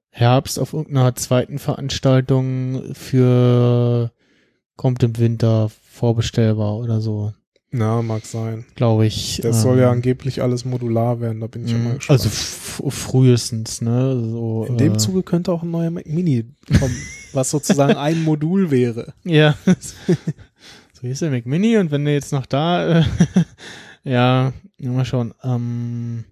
[0.09, 4.11] Herbst auf irgendeiner zweiten Veranstaltung für
[4.75, 7.33] kommt im Winter vorbestellbar oder so,
[7.71, 8.65] na, mag sein.
[8.75, 9.39] glaube ich.
[9.43, 12.21] Das Ähm, soll ja angeblich alles modular werden, da bin ich ja mal mh, gespannt.
[12.21, 12.29] Also
[12.89, 14.17] frühestens, ne?
[14.31, 16.45] So, in dem äh, Zuge könnte auch ein neuer Mac Mini
[16.79, 16.95] kommen,
[17.33, 19.13] was sozusagen ein Modul wäre.
[19.25, 19.57] Ja.
[19.65, 23.03] so hier ist der Mac Mini und wenn du jetzt noch da, äh,
[24.03, 25.33] ja, ja, mal schauen.
[25.43, 26.25] Ähm,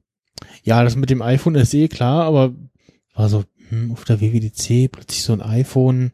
[0.63, 2.53] ja, das mit dem iPhone SE, klar, aber
[3.15, 6.11] war so, hm, auf der WWDC plötzlich so ein iPhone,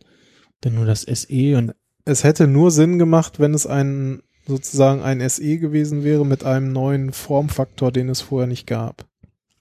[0.61, 1.73] dann nur das SE und
[2.10, 6.72] Es hätte nur Sinn gemacht, wenn es ein sozusagen ein SE gewesen wäre mit einem
[6.72, 9.06] neuen Formfaktor, den es vorher nicht gab.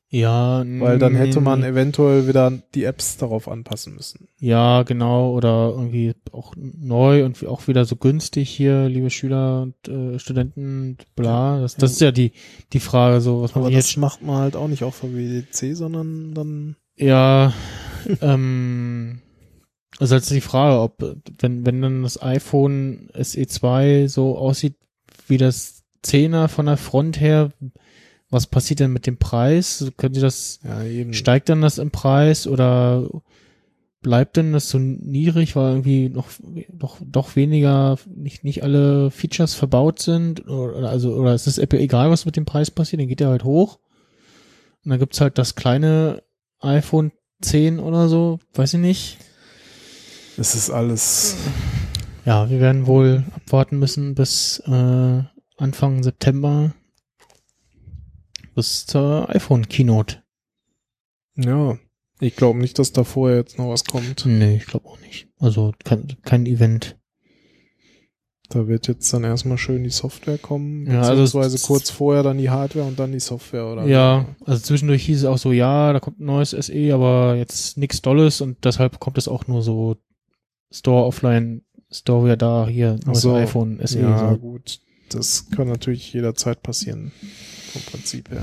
[0.08, 4.28] ja, Weil dann hätte man eventuell wieder die Apps darauf anpassen müssen.
[4.38, 9.88] ja, genau, oder irgendwie auch neu und auch wieder so günstig hier, liebe Schüler und
[9.88, 12.32] äh, Studenten, bla, das, das ist ja die,
[12.72, 15.76] die Frage, so, was man Aber jetzt macht man halt auch nicht auf der WDC,
[15.76, 17.52] sondern dann Ja,
[18.22, 19.20] ähm,
[19.98, 24.76] also jetzt die Frage, ob, wenn, wenn dann das iPhone SE2 so aussieht
[25.26, 27.50] wie das 10er von der Front her,
[28.30, 29.90] was passiert denn mit dem Preis?
[29.96, 33.08] Können Sie das, ja steigt dann das im Preis oder
[34.00, 36.28] bleibt denn das so niedrig, weil irgendwie noch,
[36.72, 40.48] doch, doch weniger, nicht, nicht alle Features verbaut sind?
[40.48, 43.00] Oder, also, oder ist es Apple egal, was mit dem Preis passiert?
[43.00, 43.78] Dann geht er halt hoch.
[44.84, 46.22] Und dann gibt's halt das kleine
[46.60, 49.18] iPhone 10 oder so, weiß ich nicht.
[50.38, 51.36] Es ist alles.
[52.24, 55.22] Ja, wir werden wohl abwarten müssen bis äh,
[55.56, 56.74] Anfang September
[58.54, 60.22] bis zur iPhone Keynote.
[61.36, 61.76] Ja.
[62.20, 64.26] Ich glaube nicht, dass da vorher jetzt noch was kommt.
[64.26, 65.28] Nee, ich glaube auch nicht.
[65.38, 66.96] Also kein, kein Event.
[68.48, 72.38] Da wird jetzt dann erstmal schön die Software kommen, Ja, also beziehungsweise kurz vorher dann
[72.38, 73.86] die Hardware und dann die Software, oder?
[73.86, 77.76] Ja, also zwischendurch hieß es auch so, ja, da kommt ein neues SE, aber jetzt
[77.76, 79.96] nichts Dolles und deshalb kommt es auch nur so
[80.70, 83.34] Store offline, Store wieder da, hier, neues so.
[83.34, 84.00] iPhone SE.
[84.00, 84.38] Ja, so.
[84.38, 84.80] gut.
[85.10, 87.12] Das kann natürlich jederzeit passieren.
[87.72, 88.42] Vom Prinzip her.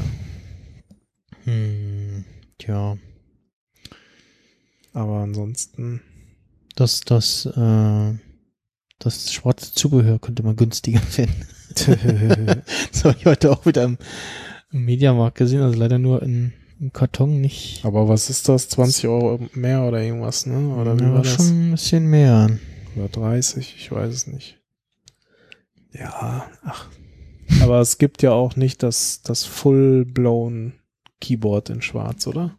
[1.44, 2.26] Hm,
[2.58, 2.98] tja,
[4.94, 6.02] Aber ansonsten.
[6.76, 8.14] das, das, äh,
[8.98, 11.46] das schwarze Zubehör könnte man günstiger finden.
[12.92, 13.98] Das habe ich heute auch wieder im,
[14.72, 16.54] im Mediamarkt gesehen, also leider nur in,
[16.86, 17.84] im Karton, nicht.
[17.84, 18.70] Aber was ist das?
[18.70, 20.76] 20 Euro mehr oder irgendwas, ne?
[20.76, 21.34] Oder wie ja, war das?
[21.36, 22.50] schon ein bisschen mehr.
[22.96, 24.60] Oder 30, ich weiß es nicht.
[25.94, 26.90] Ja, ach.
[27.62, 30.74] Aber es gibt ja auch nicht das, das full-blown
[31.22, 32.58] Keyboard in schwarz, oder?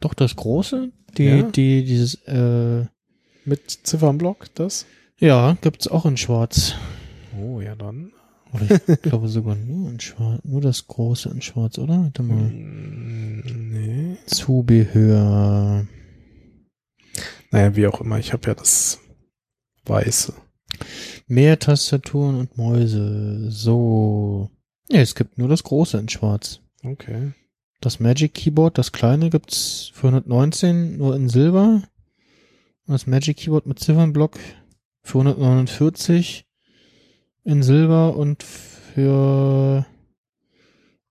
[0.00, 1.42] Doch das große, die, Ja?
[1.42, 2.84] die, dieses, äh,
[3.44, 4.86] Mit Ziffernblock, das?
[5.18, 6.74] ja, gibt's auch in Schwarz.
[7.40, 8.12] Oh, ja dann.
[8.54, 12.00] Oder ich glaube sogar nur in Schwarz, nur das große in Schwarz, oder?
[12.02, 12.36] Warte mal.
[12.50, 13.24] Mm,
[13.72, 14.16] Nee.
[14.26, 15.86] Zubehör.
[17.50, 19.00] Naja, wie auch immer, ich habe ja das
[19.84, 20.32] Weiße.
[21.26, 23.50] Mehr Tastaturen und Mäuse.
[23.50, 24.50] So.
[24.88, 26.60] Ja, es gibt nur das große in Schwarz.
[26.82, 27.32] Okay.
[27.80, 31.82] Das Magic Keyboard, das kleine, gibt's für 119 nur in Silber.
[32.86, 34.38] Und das Magic Keyboard mit Ziffernblock
[35.02, 36.46] für 149
[37.44, 39.86] in Silber und für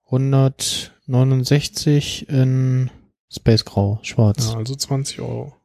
[0.05, 2.89] 169 in
[3.31, 4.51] Space Grau, schwarz.
[4.51, 5.55] Ja, also 20 Euro.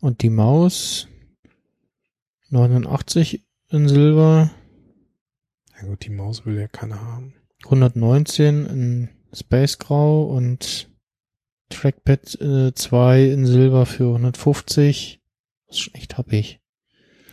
[0.00, 1.08] Und die Maus
[2.50, 4.50] 89 in Silber,
[5.80, 7.34] Ja gut, die Maus will ja keiner haben.
[7.64, 10.88] 119 in Space Grau und
[11.68, 15.20] Trackpad äh, 2 in Silber für 150.
[15.66, 16.60] Das ist schon echt happig.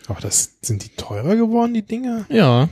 [0.07, 2.25] Aber das sind die teurer geworden, die Dinger?
[2.29, 2.69] Ja.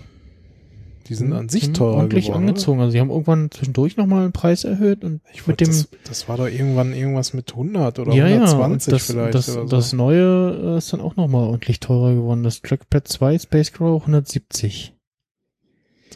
[1.08, 2.48] Die sind an sich Sind teurer ordentlich geworden.
[2.48, 2.80] angezogen.
[2.80, 6.30] Also sie haben irgendwann zwischendurch nochmal einen Preis erhöht und Ich mit dem das, das
[6.30, 9.62] war doch irgendwann irgendwas mit 100 oder ja, ja, 120 und das, vielleicht das, oder
[9.64, 9.76] so.
[9.76, 12.44] das neue äh, ist dann auch nochmal ordentlich teurer geworden.
[12.44, 14.94] Das Trackpad 2 Space Grow 170.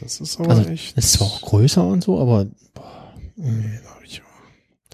[0.00, 0.96] das ist aber Also, echt.
[0.96, 3.12] Ist zwar auch größer und so, aber boah.
[3.36, 4.22] Nee, da hab ich,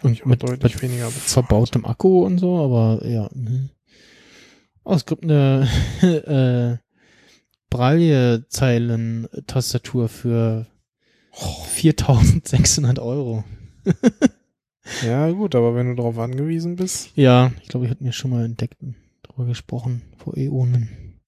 [0.03, 1.23] hab ich und auch mit, deutlich mit weniger bezahlt.
[1.47, 3.29] verbautem Akku und so, aber ja.
[3.33, 3.69] mh.
[4.85, 5.69] Oh, es gibt eine
[6.03, 6.77] äh,
[7.71, 10.67] Braille-Zeilen-Tastatur für
[11.33, 13.45] 4600 Euro.
[15.03, 18.31] Ja, gut, aber wenn du darauf angewiesen bist, Ja, ich glaube, ich hatte mir schon
[18.31, 18.77] mal entdeckt
[19.23, 21.19] darüber gesprochen vor Äonen.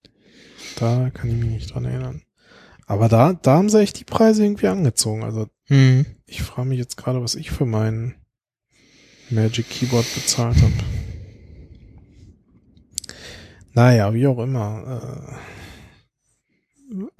[0.78, 2.20] da kann ich mich nicht dran erinnern.
[2.86, 5.24] Aber da, da haben sie echt die Preise irgendwie angezogen.
[5.24, 6.04] Also Hm.
[6.26, 8.16] ich frage mich jetzt gerade, was ich für mein
[9.30, 10.74] Magic Keyboard bezahlt habe.
[13.76, 15.38] Naja, wie auch immer.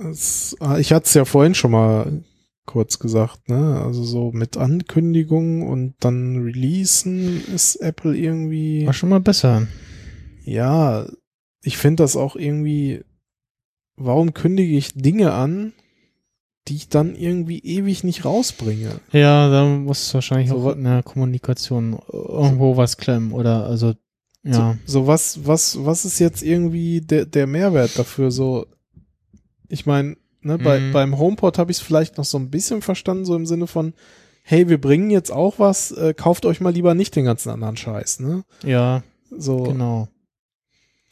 [0.00, 2.24] Äh, es, ah, ich hatte es ja vorhin schon mal
[2.64, 3.82] kurz gesagt, ne?
[3.84, 8.86] Also so mit Ankündigung und dann Releasen ist Apple irgendwie.
[8.86, 9.66] War schon mal besser.
[10.44, 11.06] Ja,
[11.62, 13.04] ich finde das auch irgendwie.
[13.96, 15.74] Warum kündige ich Dinge an,
[16.68, 19.00] die ich dann irgendwie ewig nicht rausbringe?
[19.12, 23.94] Ja, da muss wahrscheinlich So auch in der Kommunikation irgendwo was klemmen oder also
[24.46, 24.76] ja.
[24.86, 28.30] So, so was, was, was ist jetzt irgendwie der, der Mehrwert dafür?
[28.30, 28.66] So,
[29.68, 30.92] ich meine, ne, bei, Mhm.
[30.92, 33.94] beim HomePod habe ich es vielleicht noch so ein bisschen verstanden, so im Sinne von,
[34.42, 37.76] hey, wir bringen jetzt auch was, äh, kauft euch mal lieber nicht den ganzen anderen
[37.76, 38.44] Scheiß, ne?
[38.64, 39.02] Ja,
[39.36, 40.08] So, genau.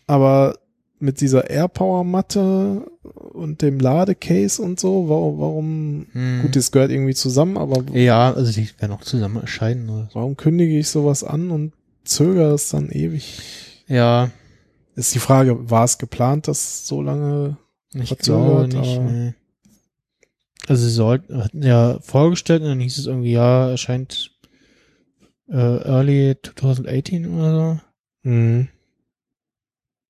[0.07, 0.57] aber
[1.01, 6.43] mit dieser AirPower-Matte und dem Ladecase und so, warum, warum Hm.
[6.43, 9.91] gut, das gehört irgendwie zusammen, aber Ja, also die werden auch zusammen erscheinen.
[9.91, 10.15] Oder so.
[10.15, 11.73] warum kündige ich sowas an und
[12.05, 13.39] zögere es dann ewig?
[13.89, 14.31] Ja,
[14.97, 17.57] Ist die Frage, war es geplant, dass so lange
[17.95, 19.01] ich Verzögert, glaube nicht.
[19.01, 19.35] Nee.
[20.67, 24.31] Also sie sollten, hatten ja vorgestellt und dann hieß es irgendwie, ja, erscheint
[25.49, 27.83] äh, early 2018 oder
[28.23, 28.69] Mhm.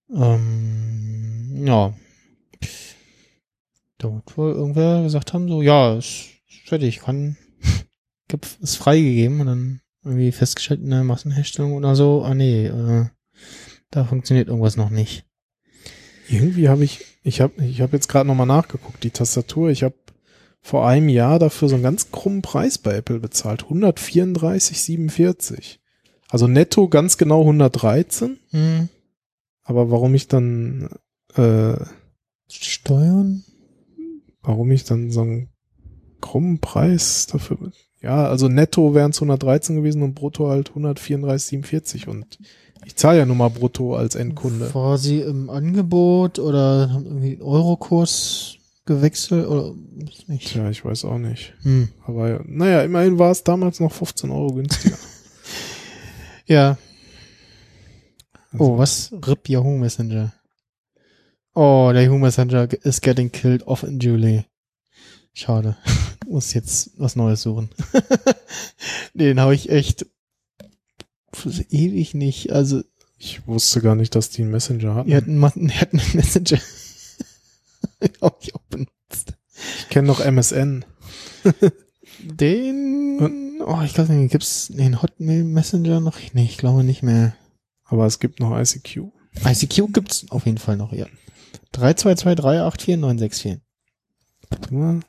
[0.08, 0.22] so.
[0.22, 1.94] Ähm, ja.
[3.98, 6.26] Da wird wohl irgendwer gesagt haben, so, ja, ist
[6.66, 7.36] fertig, kann,
[8.60, 10.30] ist freigegeben und dann irgendwie
[10.90, 13.06] der Massenherstellung oder so, ah nee, äh,
[13.90, 15.24] da funktioniert irgendwas noch nicht.
[16.28, 19.94] Irgendwie habe ich, ich habe ich hab jetzt gerade nochmal nachgeguckt, die Tastatur, ich habe
[20.60, 25.78] vor einem Jahr dafür so einen ganz krummen Preis bei Apple bezahlt, 134,47.
[26.28, 28.88] Also netto ganz genau 113, Hm.
[29.62, 30.88] aber warum ich dann,
[31.34, 31.76] äh,
[32.48, 33.44] Steuern?
[34.44, 35.48] warum ich dann so einen
[36.20, 37.72] krummen Preis dafür,
[38.04, 42.38] ja, also netto wären es 113 gewesen und brutto halt 134,47 und
[42.84, 44.74] ich zahle ja nun mal brutto als Endkunde.
[44.74, 49.72] War sie im Angebot oder haben irgendwie den Eurokurs gewechselt oder
[50.26, 50.48] nicht.
[50.52, 51.54] Tja, ich weiß auch nicht.
[51.62, 51.88] Hm.
[52.06, 54.96] Aber naja, immerhin war es damals noch 15 Euro günstiger.
[56.46, 56.76] Ja.
[58.52, 59.14] Also, Oh, was?
[59.26, 60.34] RIP Yahoo Messenger.
[61.54, 64.44] Oh, der Yahoo Messenger is getting killed off in Julie.
[65.32, 65.76] Schade.
[66.34, 67.70] muss jetzt was Neues suchen.
[69.14, 70.04] den habe ich echt
[71.70, 72.52] ewig nicht.
[72.52, 72.82] Also
[73.18, 75.08] ich wusste gar nicht, dass die einen Messenger hatten.
[75.08, 76.58] Die hatten, die hatten einen Messenger.
[78.20, 79.34] habe ich auch benutzt.
[79.78, 80.84] Ich kenne noch MSN.
[82.18, 86.18] den, oh, ich glaube, den gibt's den Hotmail Messenger noch?
[86.32, 87.36] Nee, ich glaube nicht mehr.
[87.84, 89.12] Aber es gibt noch ICQ.
[89.44, 91.06] ICQ gibt's auf jeden Fall noch, ja.
[91.74, 93.60] 322384964.
[94.70, 95.00] Ja.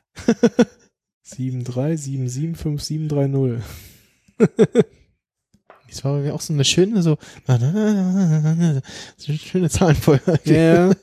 [1.26, 3.60] 73775730.
[5.88, 7.18] das war ja auch so eine schöne, so,
[9.16, 10.38] so schöne Zahlenfolge.
[10.44, 10.92] Ja.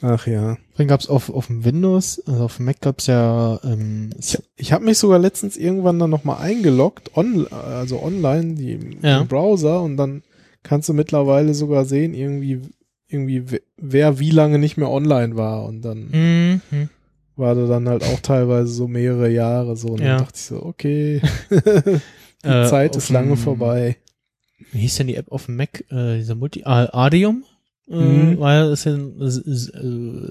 [0.00, 0.56] Ach ja.
[0.76, 3.58] Dann gab es auf, auf dem Windows, also auf dem Mac gab es ja.
[3.64, 8.72] Ähm, ich ich habe mich sogar letztens irgendwann dann nochmal eingeloggt, on, also online, die,
[8.72, 9.28] im.
[9.28, 10.22] Browser, und dann
[10.62, 12.60] kannst du mittlerweile sogar sehen, irgendwie,
[13.08, 13.44] irgendwie,
[13.78, 15.64] wer wie lange nicht mehr online war.
[15.64, 16.90] Und dann mhm
[17.36, 19.88] war da dann halt auch teilweise so mehrere Jahre so.
[19.88, 20.16] Und Ja.
[20.16, 23.96] dann dachte ich so, okay, die Äh, Zeit ist lange vorbei.
[24.72, 25.84] Wie hieß denn die App auf dem Mac?
[25.90, 26.62] Äh, dieser Multi...
[26.64, 27.44] Ah, Adium?
[27.88, 28.38] Äh, Mhm.
[28.40, 30.28] Weil es ja ist, äh,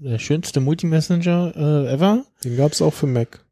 [0.00, 2.24] der schönste Multi-Messenger äh, ever.
[2.44, 3.44] Den gab's auch für Mac.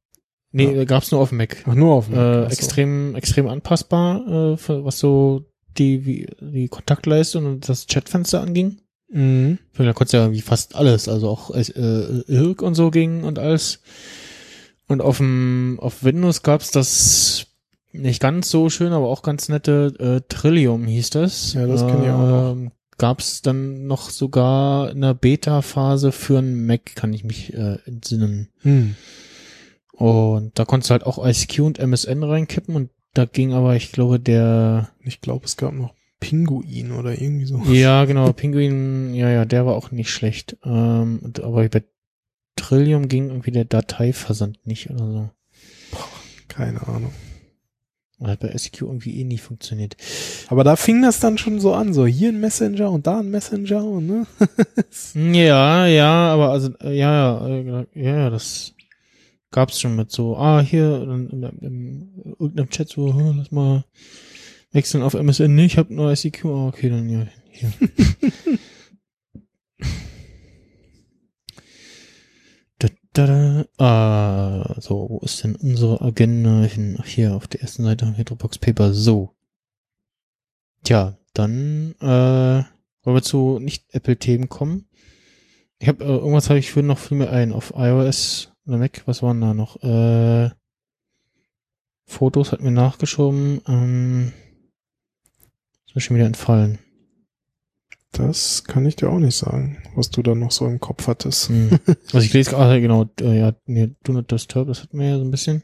[0.52, 0.84] Nee, Ja.
[0.84, 1.64] gab's nur auf dem Mac.
[1.66, 2.24] Ach, nur auf dem Mac.
[2.24, 2.56] Äh, Ach so.
[2.56, 5.44] extrem, extrem anpassbar, äh, für, was so
[5.78, 8.80] die, wie, die Kontaktleistung und das Chatfenster anging.
[9.10, 9.58] Mhm.
[9.76, 11.62] Da konnte ja irgendwie fast alles, also auch äh,
[12.26, 13.80] Irk und so ging und alles.
[14.86, 17.46] Und auf dem auf Windows gab's das
[17.92, 21.54] nicht ganz so schön, aber auch ganz nette äh, Trillium hieß das.
[21.54, 22.52] Ja, das kenn ich auch noch.
[22.52, 22.70] Ähm,
[23.00, 28.48] Gab's dann noch sogar in der Beta-Phase für einen Mac, kann ich mich äh, entsinnen.
[28.62, 28.96] Hm.
[29.92, 33.92] Und da konntest du halt auch ICQ und MSN reinkippen und da ging aber, ich
[33.92, 37.58] glaube, der Ich glaube, es gab noch Pinguin oder irgendwie so.
[37.70, 40.56] Ja, genau, Pinguin, ja, ja, der war auch nicht schlecht.
[40.64, 41.84] Ähm, aber bei
[42.56, 45.30] Trillium ging irgendwie der Dateiversand nicht oder so.
[46.48, 47.12] Keine Ahnung.
[48.20, 49.96] Hat bei SQ irgendwie eh nie funktioniert.
[50.48, 53.30] Aber da fing das dann schon so an, so hier ein Messenger und da ein
[53.30, 54.26] Messenger und ne?
[55.14, 58.74] Ja, ja, aber also, ja, ja, äh, ja, ja, das
[59.52, 63.84] gab's schon mit so, ah, hier, in, in, in irgendeinem Chat so, hm, lass mal
[64.72, 67.72] wechseln auf MSN, nee, ich hab nur ICQ, ah, okay, dann ja, hier.
[72.78, 73.64] da, da, da.
[73.78, 76.96] Ah, so, wo ist denn unsere Agenda hin?
[77.00, 79.34] Ach, hier, auf der ersten Seite haben wir Dropbox Paper, so.
[80.84, 82.64] Tja, dann, äh,
[83.02, 84.88] wollen wir zu Nicht-Apple-Themen kommen.
[85.78, 89.02] Ich habe äh, irgendwas habe ich für noch für mir ein auf iOS oder Mac.
[89.06, 89.82] Was waren da noch?
[89.82, 90.50] Äh,
[92.04, 93.60] Fotos hat mir nachgeschoben.
[93.68, 94.32] Ähm,
[95.98, 96.78] mir schon wieder entfallen.
[98.12, 101.48] Das kann ich dir auch nicht sagen, was du da noch so im Kopf hattest.
[101.48, 101.78] Hm.
[102.12, 103.10] Also ich lese gerade genau.
[103.20, 104.68] Äh, ja, nee, Do Not Disturb.
[104.68, 105.62] Das hatten wir ja so ein bisschen.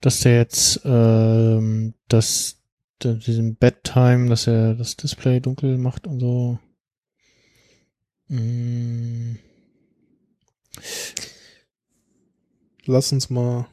[0.00, 2.56] Dass der jetzt ähm, das
[3.02, 6.58] diesen Bedtime, dass er das Display dunkel macht und so.
[8.28, 9.36] Mm.
[12.86, 13.68] Lass uns mal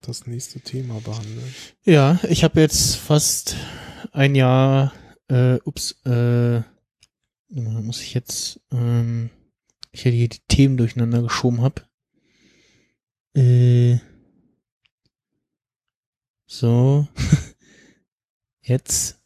[0.00, 1.54] das nächste Thema behandeln.
[1.84, 3.56] Ja, ich habe jetzt fast
[4.12, 4.92] ein Jahr,
[5.28, 6.62] äh, ups, äh,
[7.50, 9.30] muss ich jetzt, ähm,
[9.92, 11.88] ich hätte hier die Themen durcheinander geschoben hab.
[13.34, 13.98] Äh,
[16.46, 17.06] so,
[18.62, 19.20] jetzt.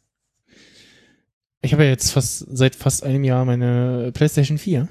[1.61, 4.89] Ich habe ja jetzt fast seit fast einem Jahr meine PlayStation 4.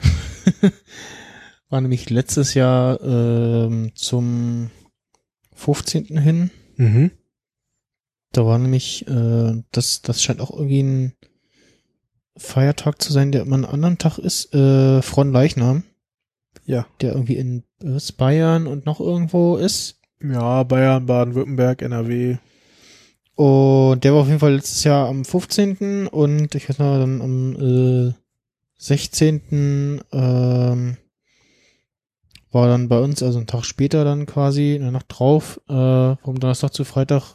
[1.68, 4.70] War nämlich letztes Jahr ähm, zum
[5.62, 6.18] 15.
[6.18, 6.50] hin.
[6.76, 7.10] Mhm.
[8.32, 11.12] Da war nämlich, äh, das, das scheint auch irgendwie ein
[12.36, 15.84] Feiertag zu sein, der immer einen anderen Tag ist, äh, Fronleichnam,
[16.64, 16.86] Ja.
[17.00, 20.00] der irgendwie in äh, Bayern und noch irgendwo ist.
[20.22, 22.38] Ja, Bayern, Baden-Württemberg, NRW.
[23.34, 26.06] Und der war auf jeden Fall letztes Jahr am 15.
[26.06, 28.12] und ich weiß noch, dann am äh,
[28.78, 30.00] 16.
[30.12, 30.96] Ähm,
[32.52, 36.38] war dann bei uns, also einen Tag später dann quasi, eine Nacht drauf, äh, vom
[36.38, 37.34] Donnerstag zu Freitag,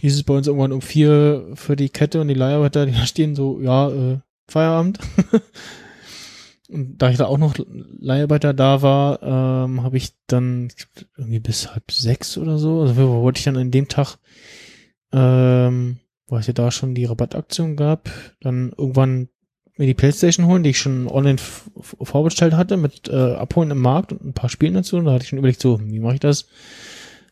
[0.00, 3.06] hieß es bei uns irgendwann um vier für die Kette und die Leiharbeiter, die da
[3.06, 4.18] stehen, so, ja, äh,
[4.48, 4.98] Feierabend.
[6.68, 10.68] und da ich da auch noch Leiharbeiter da war, ähm, habe ich dann
[11.16, 14.18] irgendwie bis halb sechs oder so, also wollte ich dann an dem Tag
[15.12, 19.28] ähm, weil es ja da schon die Rabattaktion gab, dann irgendwann
[19.76, 24.12] mir die Playstation holen, die ich schon online vorbestellt hatte, mit äh, Abholen im Markt
[24.12, 24.96] und ein paar Spielen dazu.
[24.96, 26.46] Und da hatte ich schon überlegt, so, wie mache ich das?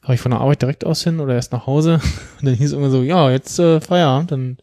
[0.02, 2.00] Habe ich von der Arbeit direkt aus hin oder erst nach Hause?
[2.40, 4.32] Und dann hieß es immer so, ja, jetzt äh, Feierabend.
[4.32, 4.56] Dann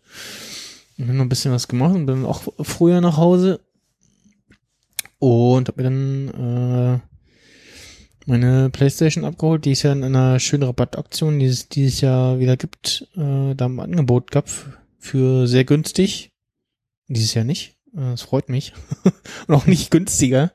[0.98, 3.60] habe ich noch ein bisschen was gemacht und bin auch früher nach Hause.
[5.20, 6.30] Und habe mir dann
[6.96, 7.00] äh,
[8.26, 13.08] meine Playstation abgeholt, die es ja in einer schönen Rabattaktion dieses, dieses Jahr wieder gibt,
[13.16, 14.50] äh, da im Angebot gab
[14.98, 16.35] für sehr günstig.
[17.08, 17.78] Dieses Jahr nicht.
[17.94, 18.74] Äh, Das freut mich.
[19.48, 20.52] Und auch nicht günstiger.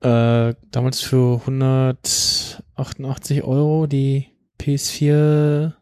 [0.00, 4.28] Äh, damals für 188 Euro die
[4.60, 5.72] PS4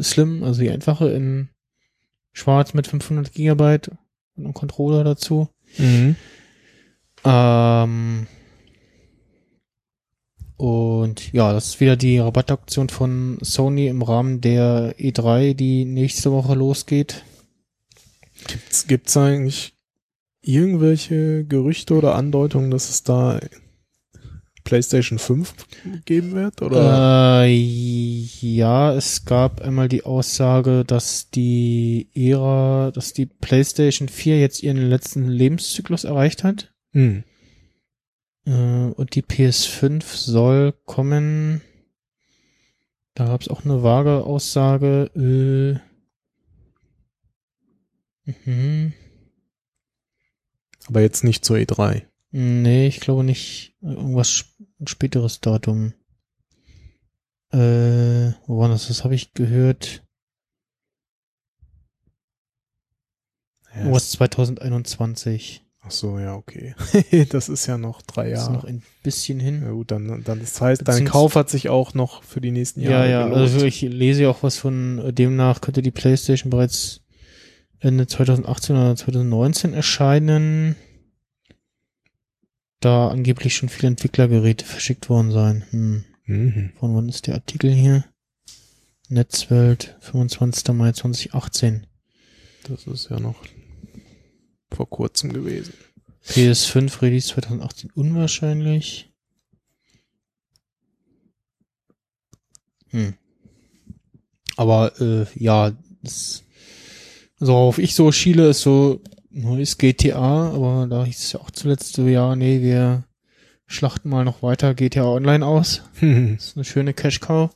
[0.00, 1.48] Slim, also die einfache in
[2.32, 3.88] schwarz mit 500 Gigabyte
[4.36, 5.48] und einem Controller dazu.
[5.78, 6.16] Mhm.
[7.24, 8.26] Ähm,
[10.56, 16.32] und ja, das ist wieder die Rabattaktion von Sony im Rahmen der E3, die nächste
[16.32, 17.24] Woche losgeht.
[18.52, 19.74] Gibt's, gibt's eigentlich
[20.42, 23.38] irgendwelche Gerüchte oder Andeutungen, dass es da
[24.64, 25.54] PlayStation 5
[26.04, 26.62] geben wird?
[26.62, 27.42] Oder?
[27.44, 34.62] Äh, ja, es gab einmal die Aussage, dass die Ära, dass die PlayStation 4 jetzt
[34.62, 36.72] ihren letzten Lebenszyklus erreicht hat.
[36.92, 37.24] Hm.
[38.46, 41.62] Äh, und die PS5 soll kommen.
[43.14, 45.10] Da gab es auch eine vage Aussage.
[45.16, 45.89] Äh,
[48.44, 48.92] mhm.
[50.86, 52.02] Aber jetzt nicht zur E E3.
[52.32, 53.76] Nee, ich glaube nicht.
[53.82, 54.44] Irgendwas
[54.86, 55.94] späteres Datum.
[57.52, 58.88] Äh, wo war das?
[58.88, 60.04] Das habe ich gehört.
[63.74, 65.64] Ja, Irgendwas 2021.
[65.82, 66.74] Ach so, ja, okay.
[67.30, 68.68] das ist ja noch drei Das ist noch Jahre.
[68.68, 69.62] ein bisschen hin.
[69.62, 72.80] Ja gut, dann, dann das heißt, dein Kauf hat sich auch noch für die nächsten
[72.82, 73.40] Ja, Jahre ja, gelohnt.
[73.40, 77.00] also ich lese ja auch was von äh, demnach könnte die PlayStation bereits
[77.80, 80.76] Ende 2018 oder 2019 erscheinen.
[82.80, 85.64] Da angeblich schon viele Entwicklergeräte verschickt worden sein.
[85.70, 86.04] Hm.
[86.24, 86.72] Mhm.
[86.78, 88.04] Von wann ist der Artikel hier?
[89.08, 90.74] Netzwelt, 25.
[90.74, 91.86] Mai 2018.
[92.68, 93.42] Das ist ja noch
[94.70, 95.74] vor kurzem gewesen.
[96.26, 99.12] PS5 Release 2018 unwahrscheinlich.
[102.90, 103.14] Hm.
[104.56, 106.44] Aber äh, ja, das,
[107.48, 111.94] worauf ich so schiele, ist so neues GTA, aber da hieß es ja auch zuletzt
[111.94, 113.04] so, ja, nee, wir
[113.66, 115.82] schlachten mal noch weiter GTA Online aus.
[116.00, 116.02] Das
[116.44, 117.50] ist eine schöne Cash Cow.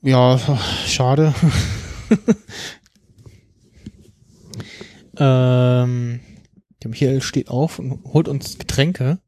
[0.00, 0.38] Ja,
[0.86, 1.34] schade.
[5.18, 6.20] ähm,
[6.82, 9.18] der Michael steht auf und holt uns Getränke.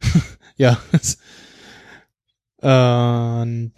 [0.56, 0.78] ja.
[2.60, 3.72] und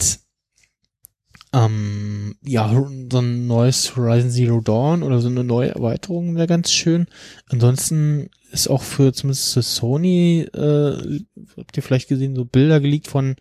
[1.54, 2.68] ähm, ja,
[3.10, 7.06] so ein neues Horizon Zero Dawn oder so eine neue Erweiterung wäre ganz schön.
[7.48, 11.20] Ansonsten ist auch für zumindest für Sony, äh,
[11.56, 13.36] habt ihr vielleicht gesehen, so Bilder geleakt von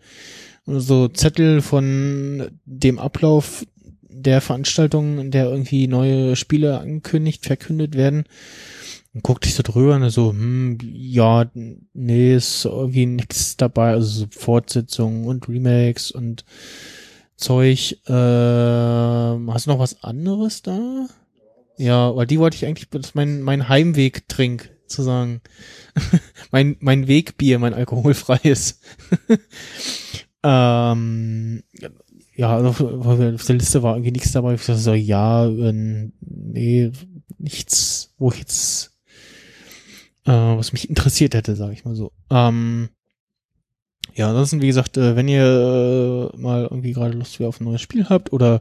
[0.66, 3.66] so Zettel von dem Ablauf
[4.08, 8.24] der Veranstaltung, in der irgendwie neue Spiele angekündigt, verkündet werden.
[9.12, 11.50] Und guckte ich so drüber und so, hm, ja,
[11.92, 16.44] nee, ist irgendwie nix dabei, also so Fortsetzungen und Remakes und
[17.36, 17.98] Zeug.
[18.06, 21.06] Ähm, hast du noch was anderes da?
[21.76, 25.40] Ja, weil die wollte ich eigentlich, das ist mein, mein Heimweg-Trink, zu sagen.
[26.50, 28.80] mein, mein Wegbier, mein alkoholfreies.
[30.42, 31.62] ähm,
[32.36, 34.54] ja, also auf, auf der Liste war irgendwie nichts dabei.
[34.54, 36.92] Ich so, ja, äh, nee,
[37.38, 38.96] nichts, wo ich jetzt,
[40.24, 42.12] äh, was mich interessiert hätte, sage ich mal so.
[42.30, 42.88] Ähm,
[44.14, 47.80] ja, ansonsten, wie gesagt, äh, wenn ihr äh, mal irgendwie gerade Lust auf ein neues
[47.80, 48.60] Spiel habt oder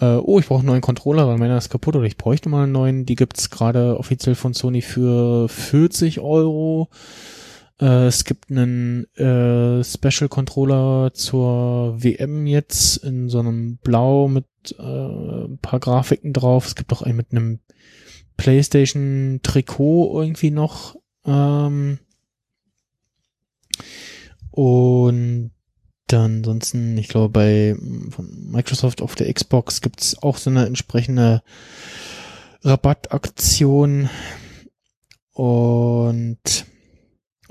[0.00, 2.64] äh, oh, ich brauche einen neuen Controller, weil meiner ist kaputt oder ich bräuchte mal
[2.64, 6.88] einen neuen, die gibt's gerade offiziell von Sony für 40 Euro.
[7.82, 14.44] Es gibt einen Special Controller zur WM jetzt in so einem Blau mit
[14.78, 16.66] ein paar Grafiken drauf.
[16.66, 17.60] Es gibt auch einen mit einem
[18.36, 20.96] PlayStation Trikot irgendwie noch.
[21.24, 22.00] Ähm,
[24.60, 25.52] und
[26.06, 27.76] dann ansonsten, ich glaube, bei
[28.10, 31.42] von Microsoft auf der Xbox gibt's auch so eine entsprechende
[32.62, 34.10] Rabattaktion.
[35.32, 36.66] Und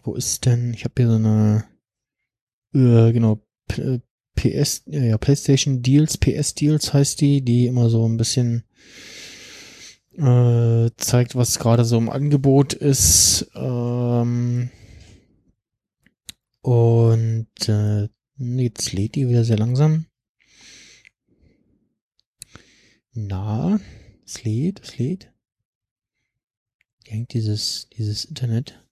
[0.03, 0.71] wo ist denn?
[0.75, 1.65] Ich habe hier so eine
[2.75, 3.41] äh, genau
[4.35, 8.65] PS, ja, ja, PlayStation Deals, PS Deals heißt die, die immer so ein bisschen
[10.15, 13.49] äh, zeigt, was gerade so im Angebot ist.
[13.55, 14.69] Ähm,
[16.69, 20.05] und äh, jetzt lädt die wieder sehr langsam.
[23.11, 23.79] Na,
[24.23, 25.33] es lädt, es lädt.
[27.03, 28.85] Hier hängt dieses, dieses Internet.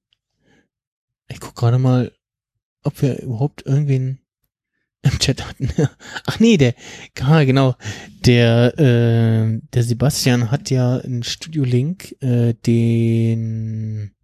[1.27, 2.11] Ich guck gerade mal,
[2.81, 4.21] ob wir überhaupt irgendwen
[5.03, 5.69] im Chat hatten.
[6.25, 6.73] Ach nee, der,
[7.19, 7.75] ah, genau,
[8.25, 14.15] der, äh, der Sebastian hat ja in Studio Link äh, den,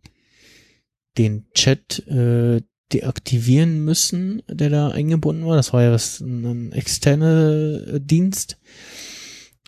[1.20, 5.56] den Chat äh, deaktivieren müssen, der da eingebunden war.
[5.56, 8.58] Das war ja was, ein, externer Dienst,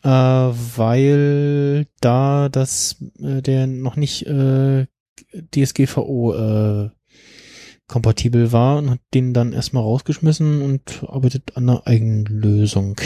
[0.04, 4.86] äh, weil da das, äh, der noch nicht äh,
[5.54, 6.90] DSGVO äh,
[7.88, 13.00] kompatibel war und hat den dann erstmal rausgeschmissen und arbeitet an einer eigenen Lösung.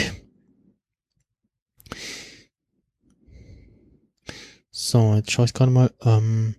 [4.70, 5.92] So, jetzt schaue ich gerade mal.
[6.02, 6.54] Ähm,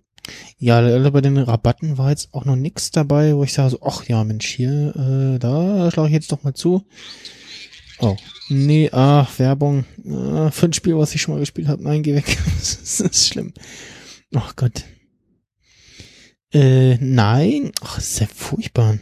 [0.58, 4.04] ja, bei den Rabatten war jetzt auch noch nichts dabei, wo ich sage so, ach
[4.04, 6.86] ja, Mensch, hier, äh, da schlage ich jetzt doch mal zu.
[7.98, 8.16] Oh,
[8.48, 9.84] nee, ach, Werbung.
[10.08, 11.84] Ah, für ein Spiel, was ich schon mal gespielt habe.
[11.84, 12.36] Nein, geh weg.
[12.58, 13.52] das ist schlimm.
[14.34, 14.84] Ach Gott.
[16.52, 17.70] Äh, nein.
[17.80, 18.98] Ach, das ist ja furchtbar.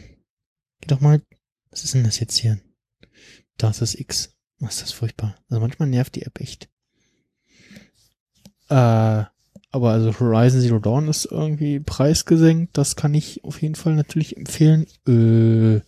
[0.81, 1.21] Geh doch mal.
[1.71, 2.59] Was ist denn das jetzt hier?
[3.57, 4.35] Da ist das X.
[4.59, 5.35] Was ist das furchtbar?
[5.49, 6.69] Also manchmal nervt die App echt.
[8.69, 9.23] Äh,
[9.71, 12.77] aber also Horizon Zero Dawn ist irgendwie preisgesenkt.
[12.77, 14.85] Das kann ich auf jeden Fall natürlich empfehlen.
[15.07, 15.81] Äh,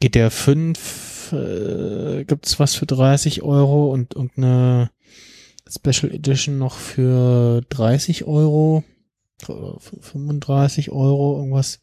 [0.00, 4.90] GTA 5 äh, gibt's was für 30 Euro und irgendeine
[5.68, 8.82] Special Edition noch für 30 Euro.
[9.48, 11.80] Oder für 35 Euro, irgendwas.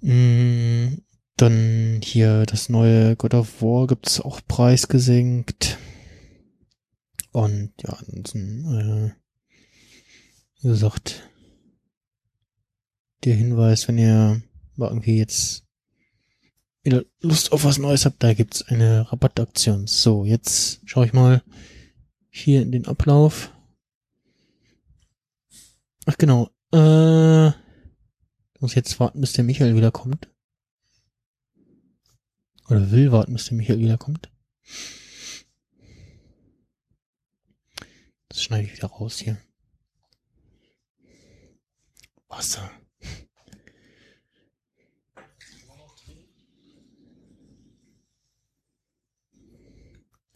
[0.00, 1.02] Mm,
[1.36, 5.78] dann hier das neue God of War gibt's auch preisgesenkt.
[7.32, 9.19] Und ja, ansonsten, äh,
[10.62, 11.28] wie gesagt,
[13.24, 14.42] der Hinweis, wenn ihr
[14.76, 15.64] mal irgendwie jetzt
[16.82, 19.86] wieder Lust auf was Neues habt, da gibt's eine Rabattaktion.
[19.86, 21.42] So, jetzt schaue ich mal
[22.30, 23.52] hier in den Ablauf.
[26.06, 27.50] Ach genau, äh,
[28.60, 30.28] muss jetzt warten, bis der Michael wiederkommt.
[32.68, 34.30] Oder will warten, bis der Michael wiederkommt.
[38.28, 39.38] Das schneide ich wieder raus hier.
[42.30, 42.70] Wasser.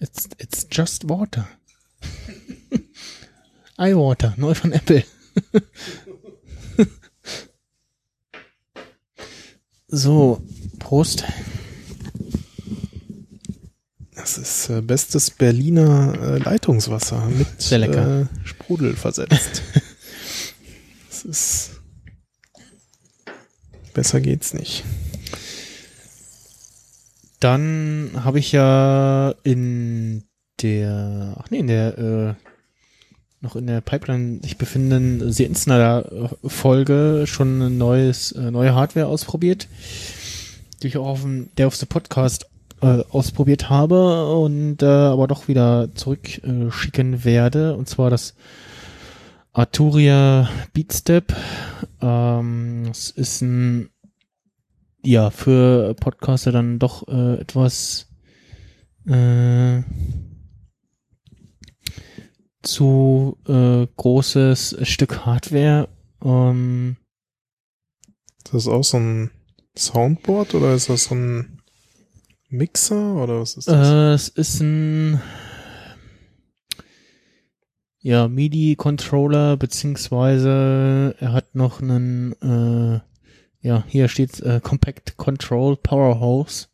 [0.00, 1.46] It's, it's just water.
[3.78, 5.04] iWater, neu von Apple.
[9.88, 10.42] so,
[10.78, 11.24] Prost.
[14.14, 17.70] Das ist äh, bestes Berliner äh, Leitungswasser mit.
[17.72, 19.62] Äh, Sprudel versetzt.
[21.08, 21.73] das ist
[23.94, 24.84] besser geht's nicht.
[27.40, 30.24] Dann habe ich ja in
[30.60, 32.34] der, ach nee, in der äh,
[33.44, 39.06] noch in der Pipeline sich befindenden The Insider Folge schon ein neues äh, neue Hardware
[39.06, 39.68] ausprobiert,
[40.82, 42.46] die ich auch auf dem der auf the Podcast
[42.80, 48.34] äh, ausprobiert habe und äh, aber doch wieder zurückschicken schicken werde und zwar das
[49.54, 51.34] Arturia Beatstep.
[52.00, 53.88] Ähm, es ist ein
[55.02, 58.08] ja für Podcaster dann doch äh, etwas
[59.06, 59.82] äh,
[62.62, 65.88] zu äh, großes Stück Hardware.
[66.24, 66.96] Ähm,
[68.44, 69.30] Ist das auch so ein
[69.76, 71.62] Soundboard oder ist das so ein
[72.48, 73.88] Mixer oder was ist das?
[73.88, 75.20] äh, es ist ein
[78.04, 83.00] ja MIDI-Controller beziehungsweise er hat noch einen äh,
[83.66, 86.68] ja hier steht äh, Compact Control Powerhouse.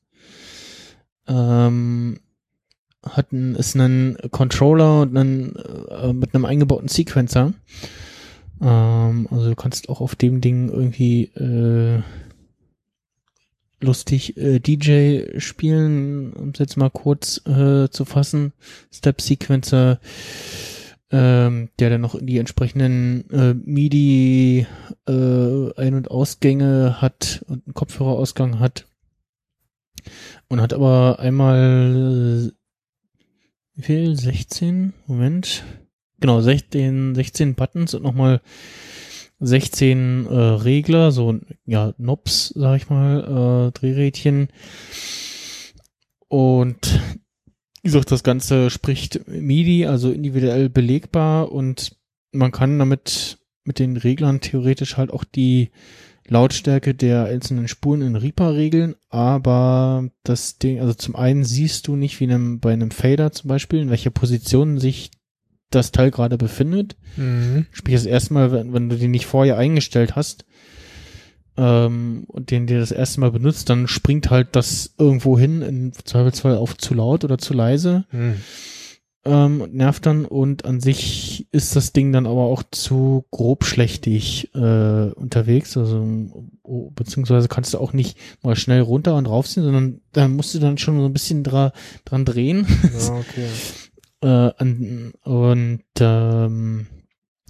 [1.29, 2.19] Ähm,
[3.03, 7.55] hat ein, ist ein Controller und einen, äh, mit einem eingebauten Sequencer.
[8.61, 12.03] Ähm, also du kannst auch auf dem Ding irgendwie äh,
[13.81, 18.53] lustig äh, DJ spielen, um es jetzt mal kurz äh, zu fassen.
[18.93, 20.01] Step Sequencer,
[21.11, 24.67] ähm, der dann noch die entsprechenden äh, MIDI
[25.09, 25.13] äh,
[25.77, 28.87] Ein- und Ausgänge hat und einen Kopfhörerausgang hat.
[30.49, 32.61] Und hat aber einmal äh,
[33.81, 34.15] wie viel?
[34.15, 34.93] 16?
[35.07, 35.65] Moment.
[36.21, 38.43] Genau, 16, 16 Buttons und nochmal
[39.39, 44.49] 16 äh, Regler, so ja, Knobs, sag ich mal, äh, Drehrädchen.
[46.29, 47.01] Und
[47.83, 51.97] wie gesagt, das Ganze spricht MIDI, also individuell belegbar und
[52.33, 55.71] man kann damit mit den Reglern theoretisch halt auch die
[56.29, 61.97] Lautstärke der einzelnen Spuren in Reaper regeln, aber das Ding, also zum einen siehst du
[61.97, 65.11] nicht wie einem, bei einem Fader zum Beispiel, in welcher Position sich
[65.71, 66.97] das Teil gerade befindet.
[67.17, 67.67] Mhm.
[67.73, 70.45] Sprich, das erste Mal, wenn, wenn du den nicht vorher eingestellt hast
[71.61, 75.93] ähm, und den dir das erste Mal benutzt, dann springt halt das irgendwo hin, im
[75.93, 78.35] Zweifelsfall auf zu laut oder zu leise Mhm.
[79.27, 84.55] ähm, und nervt dann und an sich ist das Ding dann aber auch zu grobschlächtig
[84.55, 86.07] äh, unterwegs, also
[86.63, 90.59] oh, beziehungsweise kannst du auch nicht mal schnell runter und raufziehen, sondern da musst du
[90.61, 91.73] dann schon so ein bisschen dra
[92.07, 92.67] dran drehen
[92.99, 93.49] Ja, okay.
[94.23, 96.87] äh, an, und ähm,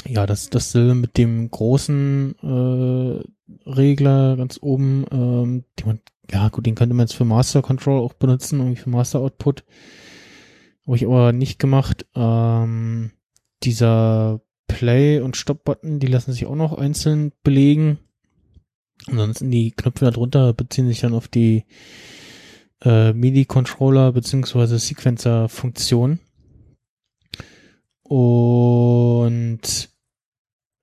[0.09, 3.23] ja, das dasselbe mit dem großen äh,
[3.67, 8.01] Regler ganz oben, ähm, die man, ja gut, den könnte man jetzt für Master Control
[8.01, 9.65] auch benutzen, irgendwie für Master Output.
[10.87, 12.07] Habe ich aber nicht gemacht.
[12.15, 13.13] Ähm,
[13.63, 17.99] dieser Play- und Stop-Button, die lassen sich auch noch einzeln belegen.
[19.07, 21.65] Ansonsten die Knöpfe darunter beziehen sich dann auf die
[22.83, 26.21] äh, MIDI-Controller beziehungsweise Sequencer-Funktion.
[28.03, 29.90] Und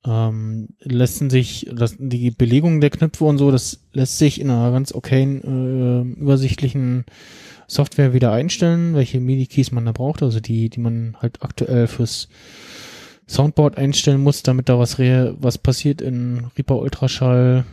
[0.07, 4.71] ähm, lassen sich das, die Belegung der Knöpfe und so, das lässt sich in einer
[4.71, 7.05] ganz okayen, äh, übersichtlichen
[7.67, 12.29] Software wieder einstellen, welche MIDI-Keys man da braucht, also die, die man halt aktuell fürs
[13.27, 17.65] Soundboard einstellen muss, damit da was re was passiert in Reaper Ultraschall.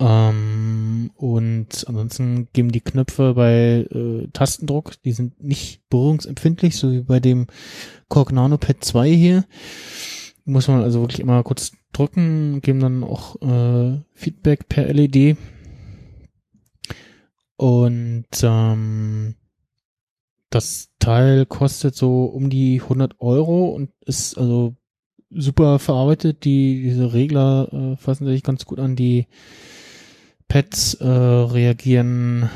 [0.00, 7.02] Ähm, und ansonsten geben die Knöpfe bei äh, Tastendruck, die sind nicht berührungsempfindlich, so wie
[7.02, 7.46] bei dem
[8.08, 9.44] Korg Nano Pad 2 hier.
[10.44, 15.36] Muss man also wirklich immer kurz drücken, geben dann auch äh, Feedback per LED.
[17.56, 19.36] Und ähm,
[20.50, 24.76] das Teil kostet so um die 100 Euro und ist also
[25.30, 26.44] super verarbeitet.
[26.44, 28.96] Die, diese Regler äh, fassen sich ganz gut an.
[28.96, 29.26] Die
[30.48, 32.50] Pads äh, reagieren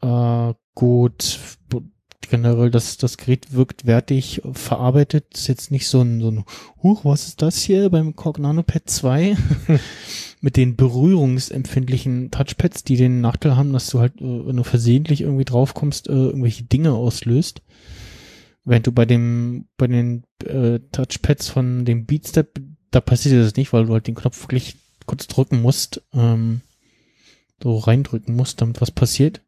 [0.00, 1.38] äh, gut.
[2.28, 5.26] Generell, das, das Gerät wirkt wertig verarbeitet.
[5.34, 6.44] Ist jetzt nicht so ein, so ein
[6.82, 9.36] Huch, was ist das hier beim Korg Nano Pad 2?
[10.40, 15.22] Mit den berührungsempfindlichen Touchpads, die den Nachteil haben, dass du halt, äh, wenn du versehentlich
[15.22, 17.62] irgendwie draufkommst, äh, irgendwelche Dinge auslöst.
[18.64, 23.72] Während du bei dem, bei den äh, Touchpads von dem Beatstep, da passiert das nicht,
[23.72, 26.02] weil du halt den Knopf wirklich kurz drücken musst.
[26.12, 26.62] Ähm,
[27.62, 29.40] so reindrücken muss, damit was passiert.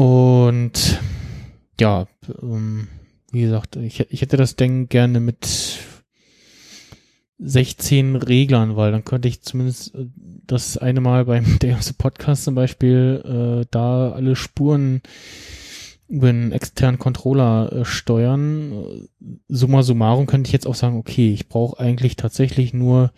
[0.00, 0.98] Und
[1.78, 2.06] ja,
[2.40, 2.88] ähm,
[3.32, 5.46] wie gesagt, ich, ich hätte das Ding gerne mit
[7.38, 10.06] 16 Reglern, weil dann könnte ich zumindest äh,
[10.46, 15.02] das eine Mal beim DMC Podcast zum Beispiel äh, da alle Spuren
[16.08, 19.06] über einen externen Controller äh, steuern.
[19.48, 23.12] Summa summarum könnte ich jetzt auch sagen, okay, ich brauche eigentlich tatsächlich nur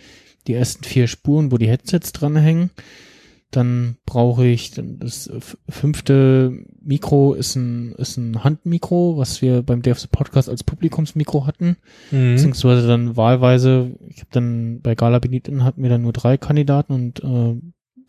[0.49, 2.71] die ersten vier Spuren, wo die Headsets dranhängen.
[3.53, 5.31] Dann brauche ich das
[5.69, 11.77] fünfte Mikro ist ein, ist ein Handmikro, was wir beim Devs Podcast als Publikumsmikro hatten.
[12.11, 12.35] Mhm.
[12.35, 16.95] Beziehungsweise dann wahlweise, ich habe dann bei Gala Beniten hatten wir dann nur drei Kandidaten
[16.95, 17.61] und äh,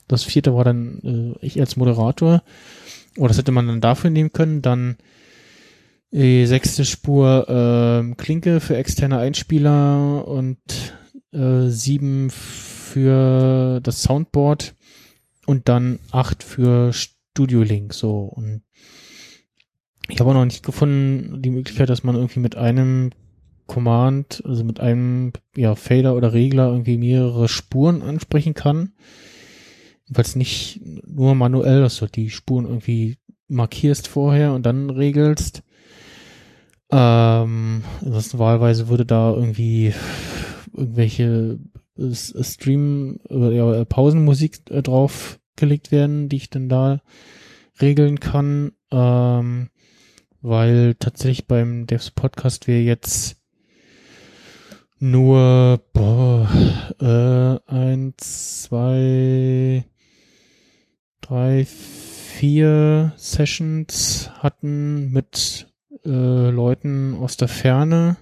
[0.07, 2.41] das vierte war dann äh, ich als Moderator.
[3.17, 4.61] Oder das hätte man dann dafür nehmen können.
[4.61, 4.95] Dann
[6.11, 10.59] die sechste Spur äh, Klinke für externe Einspieler und
[11.33, 14.75] äh, sieben für das Soundboard
[15.45, 18.63] und dann acht für Studio Link so und
[20.09, 23.11] ich habe auch noch nicht gefunden die Möglichkeit, dass man irgendwie mit einem
[23.67, 28.91] Command, also mit einem ja Fader oder Regler irgendwie mehrere Spuren ansprechen kann.
[30.05, 35.63] Jedenfalls nicht nur manuell, dass du die Spuren irgendwie markierst vorher und dann regelst.
[36.91, 39.93] Ähm, ansonsten wahlweise würde da irgendwie
[40.73, 41.59] irgendwelche
[41.97, 47.01] Stream oder ja, Pausenmusik äh, draufgelegt werden, die ich dann da
[47.81, 49.69] regeln kann, ähm,
[50.41, 53.37] weil tatsächlich beim Devs Podcast wir jetzt
[54.99, 56.49] nur boah,
[56.99, 59.85] äh, eins, zwei,
[61.21, 65.67] drei, vier Sessions hatten mit
[66.05, 68.17] äh, Leuten aus der Ferne.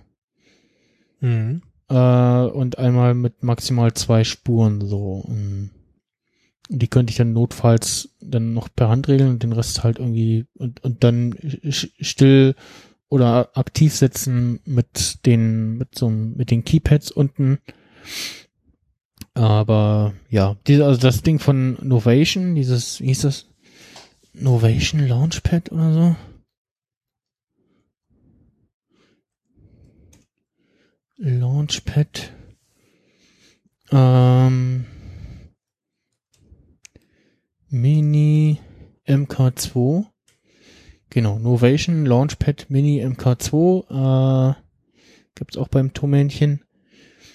[1.19, 1.61] Mhm
[1.91, 5.23] äh, und einmal mit maximal zwei Spuren so.
[5.27, 5.71] Und
[6.69, 10.45] die könnte ich dann notfalls dann noch per Hand regeln und den Rest halt irgendwie
[10.57, 11.35] und, und dann
[11.69, 12.55] still
[13.09, 17.59] oder aktiv setzen mit den mit so mit den Keypads unten.
[19.33, 23.47] Aber ja, diese, also das Ding von Novation, dieses, wie hieß das?
[24.33, 26.15] Novation Launchpad oder so?
[31.23, 32.33] Launchpad.
[33.91, 34.85] Ähm,
[37.69, 38.59] Mini
[39.05, 40.07] MK2.
[41.11, 44.49] Genau, Novation Launchpad Mini MK2.
[44.49, 44.55] Äh,
[45.35, 46.63] gibt's auch beim Tomännchen.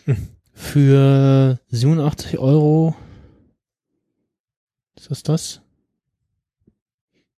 [0.06, 0.30] Hm.
[0.52, 2.96] Für 87 Euro.
[4.96, 5.62] Ist das das?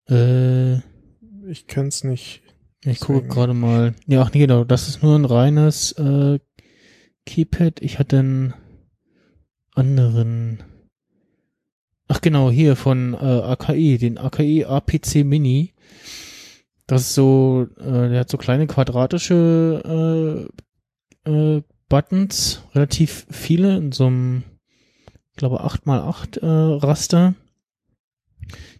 [0.09, 0.77] Äh,
[1.49, 2.41] ich kann's nicht
[2.91, 3.95] ich gucke gerade mal.
[4.07, 4.63] Ja, ach nee, genau.
[4.63, 6.39] Das ist nur ein reines äh,
[7.25, 7.81] Keypad.
[7.81, 8.53] Ich hatte einen
[9.75, 10.63] anderen.
[12.07, 15.73] Ach genau, hier von äh, AKI, den AKI APC Mini.
[16.87, 20.47] Das ist so, äh, der hat so kleine quadratische
[21.25, 24.43] äh, äh, Buttons, relativ viele in so einem,
[25.31, 27.35] ich glaube 8x8 äh, Raster,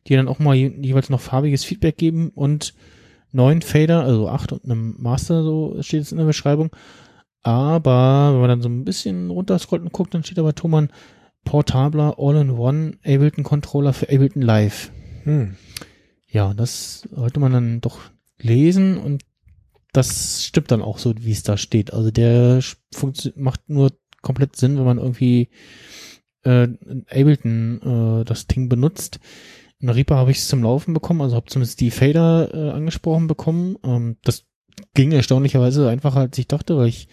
[0.08, 2.74] die dann auch mal je, jeweils noch farbiges Feedback geben und
[3.32, 6.70] neun Fader, also acht und einem Master, so steht es in der Beschreibung.
[7.44, 10.90] Aber wenn man dann so ein bisschen runterscrollt und guckt, dann steht aber Thomann
[11.46, 14.92] portabler All-in-One Ableton Controller für Ableton Live.
[15.24, 15.56] Hm.
[16.30, 18.00] Ja, das sollte man dann doch
[18.40, 19.24] lesen und
[19.94, 21.94] das stimmt dann auch so, wie es da steht.
[21.94, 22.62] Also der
[23.36, 25.50] macht nur komplett Sinn, wenn man irgendwie
[26.44, 26.68] äh,
[27.10, 29.20] Ableton äh, das Ding benutzt.
[29.80, 33.28] In Reaper habe ich es zum Laufen bekommen, also habe zumindest die Fader äh, angesprochen
[33.28, 33.78] bekommen.
[33.84, 34.46] Ähm, das
[34.94, 37.08] ging erstaunlicherweise einfacher, als ich dachte, weil ich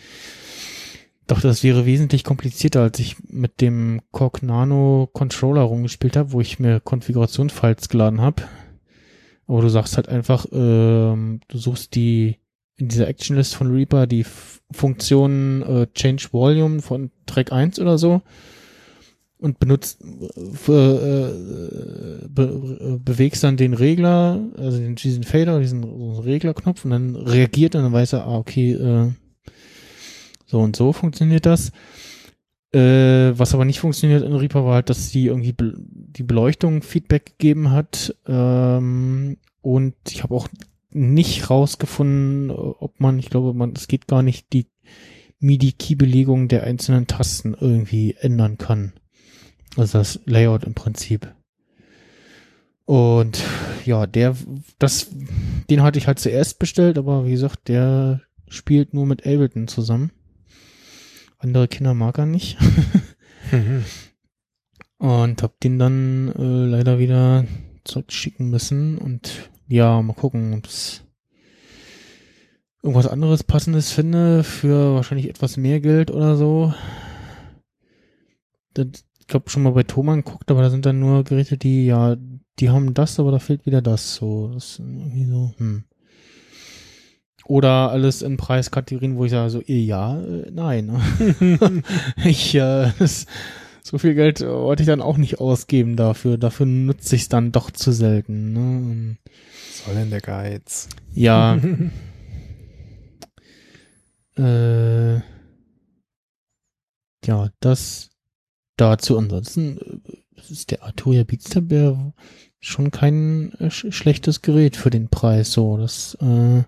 [1.27, 6.41] dachte, das wäre wesentlich komplizierter, als ich mit dem Korg Nano Controller rumgespielt habe, wo
[6.41, 8.45] ich mir Konfigurationsfiles geladen habe.
[9.47, 12.39] Aber du sagst halt einfach, ähm, du suchst die
[12.77, 17.99] in dieser Actionlist von Reaper die F Funktion äh, Change Volume von Track 1 oder
[17.99, 18.23] so
[19.45, 26.87] und benutzt äh, äh, be, bewegst dann den Regler, also den, diesen Fader, diesen Reglerknopf
[26.87, 29.13] und dann reagiert und dann weiß er, ah, okay, äh,
[30.47, 31.73] so und so funktioniert das.
[32.73, 36.81] Äh, was aber nicht funktioniert in Reaper war halt, dass sie irgendwie be die Beleuchtung
[36.81, 38.17] Feedback gegeben hat.
[38.27, 40.49] Ähm, und ich habe auch
[40.91, 44.69] nicht rausgefunden, ob man, ich glaube, man, es geht gar nicht, die
[45.41, 48.95] MIDI-Key-Belegung der einzelnen Tasten irgendwie ändern kann.
[49.77, 51.33] Also das Layout im Prinzip.
[52.87, 53.43] Und
[53.85, 54.37] ja, der,
[54.79, 55.11] das,
[55.71, 60.11] den hatte ich halt zuerst bestellt, aber wie gesagt, der spielt nur mit Ableton zusammen.
[61.39, 62.59] Andere Kinder mag er nicht.
[63.51, 63.85] mhm.
[64.99, 67.45] Und hab den dann äh, leider wieder
[67.85, 68.97] zurückschicken müssen.
[68.97, 71.03] Und ja, mal gucken, ob es
[72.83, 76.73] irgendwas anderes passendes finde für wahrscheinlich etwas mehr Geld oder so.
[78.75, 81.87] Das, ich glaube schon mal bei Thomann geguckt, aber da sind dann nur Geräte, die
[81.87, 82.15] ja,
[82.59, 84.17] die haben das, aber da fehlt wieder das.
[84.17, 85.55] So, das ist irgendwie so.
[85.57, 85.85] Hm.
[87.47, 91.01] Oder alles in Preiskategorien, wo ich sage so, eh, ja, äh, nein.
[92.25, 93.25] ich, äh, das,
[93.83, 96.37] so viel Geld wollte ich dann auch nicht ausgeben dafür.
[96.37, 98.53] Dafür nutze ich es dann doch zu selten.
[98.53, 99.17] Ne?
[99.85, 100.91] soll denn der Geiz?
[101.15, 101.57] Ja.
[104.37, 105.15] äh,
[107.25, 108.11] ja, das
[108.77, 109.19] dazu.
[109.19, 111.97] Ansonsten äh, ist der Arturia Beatstep
[112.61, 115.53] schon kein äh, sch schlechtes Gerät für den Preis.
[115.53, 116.63] So, das äh,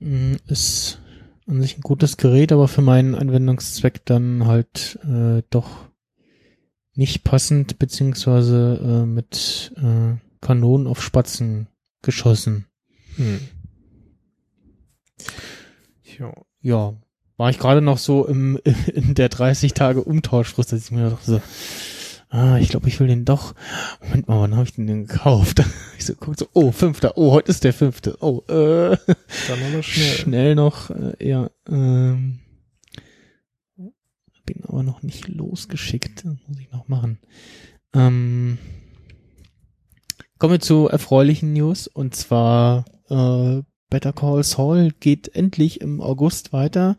[0.00, 0.98] Mm, ist
[1.46, 5.88] an sich ein gutes Gerät, aber für meinen Anwendungszweck dann halt äh, doch
[6.94, 11.68] nicht passend, beziehungsweise äh, mit äh, Kanonen auf Spatzen
[12.02, 12.66] geschossen.
[13.16, 13.40] Hm.
[16.18, 16.32] Ja.
[16.60, 16.94] ja,
[17.40, 18.58] war ich gerade noch so im
[18.94, 21.42] in der 30 Tage Umtauschfrist, dass ich mir dachte so,
[22.28, 23.54] ah, ich glaube, ich will den doch.
[24.02, 25.64] Moment mal, wann habe ich den denn gekauft?
[25.98, 28.16] Ich so, guck so, oh, fünfter, oh, heute ist der fünfte.
[28.22, 30.14] Oh, äh, dann aber schnell.
[30.14, 32.40] Schnell noch, äh, ja, ähm,
[34.46, 36.24] bin aber noch nicht losgeschickt.
[36.24, 37.18] Das muss ich noch machen.
[37.92, 38.56] Ähm,
[40.38, 43.60] kommen wir zu erfreulichen News und zwar äh,
[43.90, 46.96] Better Call Saul geht endlich im August weiter.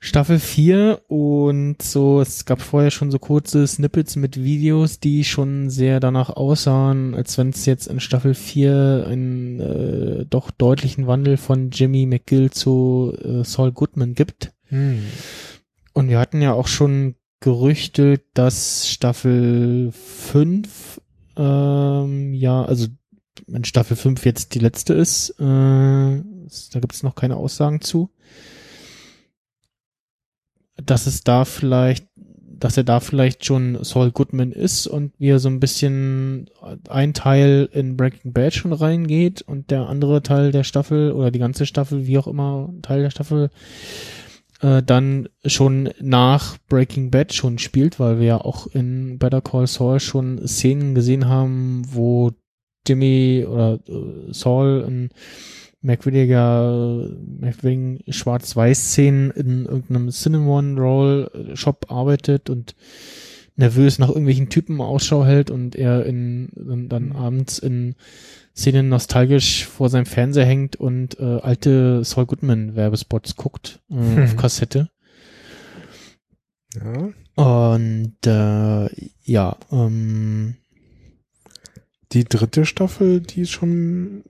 [0.00, 5.70] Staffel 4 und so, es gab vorher schon so kurze Snippets mit Videos, die schon
[5.70, 11.36] sehr danach aussahen, als wenn es jetzt in Staffel 4 einen äh, doch deutlichen Wandel
[11.36, 14.52] von Jimmy McGill zu äh, Saul Goodman gibt.
[14.68, 15.02] Hm.
[15.94, 21.00] Und wir hatten ja auch schon gerüchtet, dass Staffel 5
[21.38, 22.86] ähm, ja, also
[23.48, 28.10] wenn Staffel 5 jetzt die letzte ist, äh, da gibt es noch keine Aussagen zu.
[30.76, 35.48] Dass es da vielleicht, dass er da vielleicht schon Saul Goodman ist und wir so
[35.48, 36.50] ein bisschen
[36.88, 41.38] ein Teil in Breaking Bad schon reingeht und der andere Teil der Staffel oder die
[41.38, 43.50] ganze Staffel, wie auch immer, Teil der Staffel,
[44.60, 49.66] äh, dann schon nach Breaking Bad schon spielt, weil wir ja auch in Better Call
[49.66, 52.32] Saul schon Szenen gesehen haben, wo
[52.88, 55.10] Jimmy oder äh, Saul in
[55.80, 57.08] merkwürdiger,
[57.38, 62.74] merkwürdigen Schwarz-Weiß-Szenen in irgendeinem Cinnamon-Roll-Shop arbeitet und
[63.56, 67.94] nervös nach irgendwelchen Typen Ausschau hält und er in, dann, dann abends in
[68.56, 74.24] Szenen nostalgisch vor seinem Fernseher hängt und äh, alte Saul Goodman Werbespots guckt äh, hm.
[74.24, 74.90] auf Kassette.
[76.74, 77.10] Ja.
[77.34, 78.88] Und äh,
[79.22, 80.56] ja, ähm,
[82.12, 84.24] die dritte Staffel, die ist schon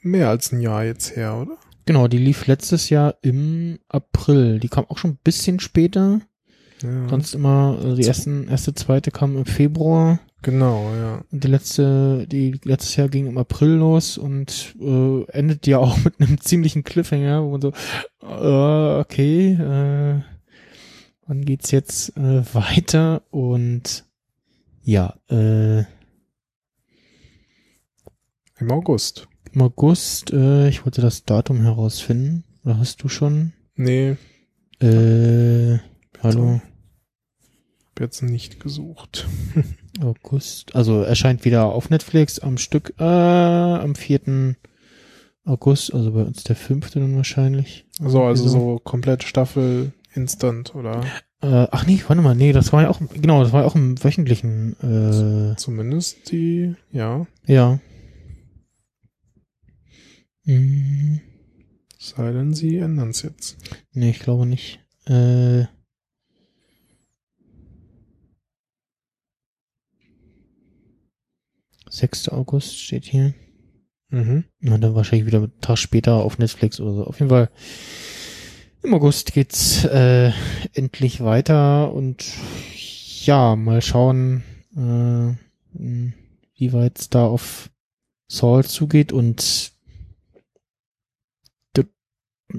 [0.00, 1.56] mehr als ein Jahr jetzt her, oder?
[1.86, 4.60] Genau, die lief letztes Jahr im April.
[4.60, 6.20] Die kam auch schon ein bisschen später.
[6.82, 7.08] Ja.
[7.08, 10.20] Sonst immer, also die ersten, erste, zweite kam im Februar.
[10.42, 11.24] Genau, ja.
[11.32, 15.96] Und die letzte, die letztes Jahr ging im April los und äh, endet ja auch
[16.04, 17.72] mit einem ziemlichen Cliffhanger, wo man so,
[18.22, 20.20] äh, okay, äh,
[21.26, 23.22] wann geht's jetzt äh, weiter?
[23.30, 24.04] Und
[24.82, 25.84] ja, äh,
[28.60, 32.44] im August im August, äh, ich wollte das Datum herausfinden.
[32.64, 33.52] Oder hast du schon?
[33.74, 34.16] Nee.
[34.80, 35.78] Äh,
[36.22, 36.60] hallo.
[37.86, 39.26] habe jetzt nicht gesucht.
[40.00, 40.76] August.
[40.76, 44.54] Also erscheint wieder auf Netflix am Stück äh, am 4.
[45.44, 46.90] August, also bei uns der 5.
[46.90, 47.86] dann wahrscheinlich.
[47.98, 51.02] So, also so komplett Staffel instant oder
[51.40, 53.74] Äh, ach nee, warte mal, nee, das war ja auch, genau, das war ja auch
[53.76, 57.78] im wöchentlichen, äh, zumindest die, ja, ja.
[60.48, 61.20] Hm,
[62.00, 63.58] es sei denn, sie ändern es jetzt.
[63.92, 64.80] nee, ich glaube nicht.
[65.04, 65.64] Äh,
[71.90, 73.34] Sechster August steht hier.
[74.08, 74.44] Mhm.
[74.60, 77.04] Na, dann wahrscheinlich wieder einen Tag später auf Netflix oder so.
[77.04, 77.50] Auf jeden Fall
[78.82, 80.32] im August geht's äh,
[80.72, 82.24] endlich weiter und
[83.26, 84.44] ja, mal schauen,
[84.74, 85.34] äh,
[86.54, 87.68] wie weit es da auf
[88.28, 89.76] Saul zugeht und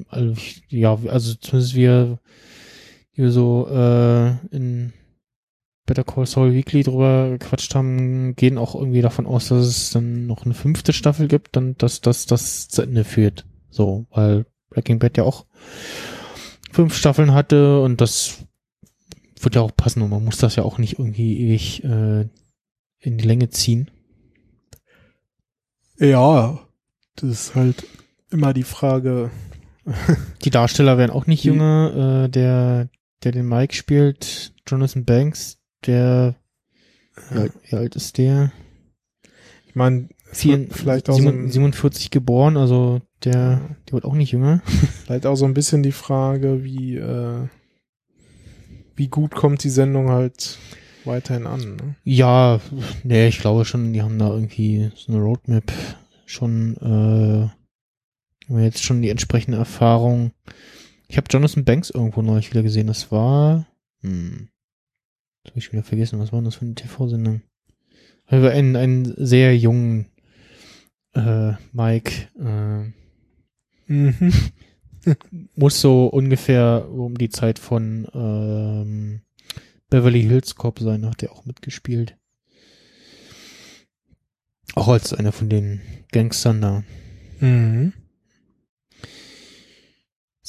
[0.09, 0.33] also,
[0.69, 2.19] ja, also zumindest wir,
[3.15, 4.93] die wir so äh, in
[5.85, 10.27] Better Call Saul Weekly drüber gequatscht haben, gehen auch irgendwie davon aus, dass es dann
[10.27, 13.45] noch eine fünfte Staffel gibt, dann dass das das zu Ende führt.
[13.71, 15.45] So, weil Breaking Bad ja auch
[16.71, 18.45] fünf Staffeln hatte und das
[19.41, 22.27] wird ja auch passen und man muss das ja auch nicht irgendwie ewig äh,
[22.99, 23.89] in die Länge ziehen.
[25.97, 26.59] Ja,
[27.15, 27.85] das ist halt
[28.29, 29.31] immer die Frage.
[30.43, 32.25] Die Darsteller werden auch nicht jünger.
[32.25, 32.89] Äh, der,
[33.23, 36.35] der den Mike spielt, Jonathan Banks, der
[37.31, 38.51] wie alt, wie alt ist der?
[39.67, 44.31] Ich meine, vielleicht auch so Simon- ein, 47 geboren, also der, der wird auch nicht
[44.31, 44.61] jünger.
[45.05, 47.47] vielleicht auch so ein bisschen die Frage, wie äh,
[48.95, 50.57] wie gut kommt die Sendung halt
[51.05, 51.75] weiterhin an.
[51.75, 51.95] Ne?
[52.03, 52.59] Ja,
[53.03, 55.71] nee, ich glaube schon, die haben da irgendwie so eine Roadmap
[56.25, 57.49] schon, äh,
[58.49, 60.31] haben wir jetzt schon die entsprechende Erfahrung.
[61.07, 62.87] Ich habe Jonathan Banks irgendwo neulich wieder gesehen.
[62.87, 63.67] Das war,
[64.01, 64.49] hm,
[65.43, 66.19] das habe ich wieder vergessen.
[66.19, 67.41] Was war denn das für eine TV-Sendung?
[68.25, 70.07] Also einen, einen sehr jungen
[71.13, 72.11] äh, Mike.
[72.39, 72.91] Äh,
[73.89, 74.33] Mhm.
[75.55, 79.21] muss so ungefähr um die Zeit von ähm,
[79.89, 82.15] Beverly Hills Cop sein, hat der auch mitgespielt.
[84.75, 86.83] Auch als einer von den Gangstern da.
[87.39, 87.93] Mhm.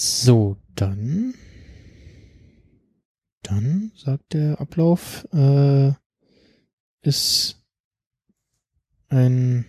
[0.03, 1.35] So, dann.
[3.43, 5.93] Dann, sagt der Ablauf, äh,
[7.03, 7.63] ist
[9.11, 9.67] ein,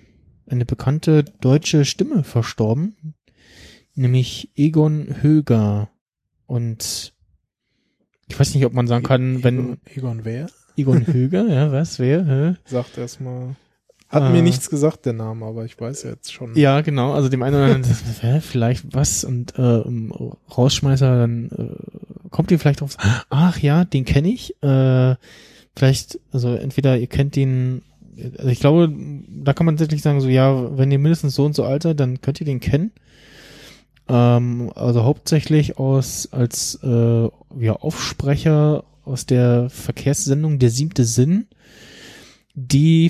[0.48, 2.96] eine bekannte deutsche Stimme verstorben,
[3.94, 5.90] nämlich Egon Höger.
[6.46, 7.14] Und
[8.30, 10.50] ich weiß nicht, ob man sagen kann, wenn Egon, Egon wer?
[10.78, 12.26] Egon Höger, ja, was, wer?
[12.26, 12.56] Hä?
[12.64, 13.58] Sagt erstmal.
[14.12, 14.30] Hat Äh.
[14.32, 16.56] mir nichts gesagt, der Name, aber ich weiß jetzt schon.
[16.56, 19.82] Ja, genau, also dem einen oder anderen, das, vielleicht was und äh,
[20.58, 22.98] Rausschmeißer, dann äh, kommt ihr vielleicht drauf,
[23.30, 24.62] ach ja, den kenne ich.
[24.62, 25.16] Äh,
[25.76, 27.82] vielleicht, also entweder ihr kennt den,
[28.38, 28.94] also ich glaube,
[29.30, 32.00] da kann man tatsächlich sagen, so ja, wenn ihr mindestens so und so alt seid,
[32.00, 32.92] dann könnt ihr den kennen.
[34.10, 41.48] Ähm, also hauptsächlich aus als äh, ja, Aufsprecher aus der Verkehrssendung Der siebte Sinn,
[42.54, 43.10] die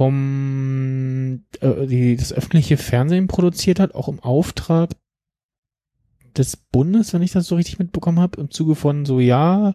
[0.00, 4.92] vom äh, die das öffentliche Fernsehen produziert hat, auch im Auftrag
[6.34, 9.74] des Bundes, wenn ich das so richtig mitbekommen habe, im Zuge von so ja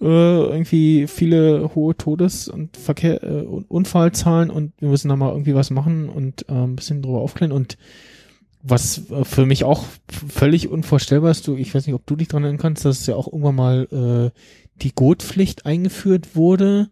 [0.00, 5.54] äh, irgendwie viele hohe Todes- und Verkehr äh, Unfallzahlen und wir müssen da mal irgendwie
[5.54, 7.52] was machen und äh, ein bisschen drüber aufklären.
[7.52, 7.76] Und
[8.62, 12.28] was äh, für mich auch völlig unvorstellbar ist, du, ich weiß nicht, ob du dich
[12.28, 14.38] dran erinnern kannst, dass ja auch irgendwann mal äh,
[14.76, 16.88] die Gurtpflicht eingeführt wurde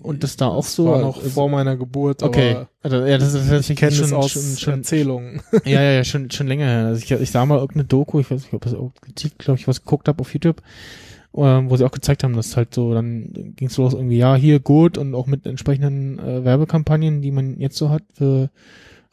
[0.00, 3.34] und das da auch so war noch äh, vor meiner Geburt, Okay, also ja, das
[3.34, 5.42] ist das ich kenne schon, aus schon, schon, Erzählungen.
[5.64, 6.86] ja, ja, ja, schon, schon länger her.
[6.86, 8.74] Also ich, ich sah mal irgendeine Doku, ich weiß nicht, ob das
[9.38, 10.62] glaube ich, was geguckt habe auf YouTube,
[11.36, 14.34] ähm, wo sie auch gezeigt haben, dass halt so, dann ging es los irgendwie, ja,
[14.34, 18.50] hier gut und auch mit entsprechenden äh, Werbekampagnen, die man jetzt so hat für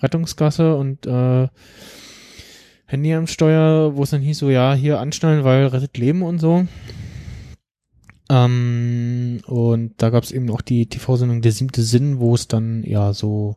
[0.01, 1.47] Rettungsgasse und äh,
[2.85, 6.39] Handy am Steuer, wo es dann hieß so, ja, hier anschnallen, weil rettet Leben und
[6.39, 6.65] so.
[8.29, 12.83] Ähm, und da gab es eben auch die TV-Sendung Der siebte Sinn, wo es dann
[12.83, 13.55] ja so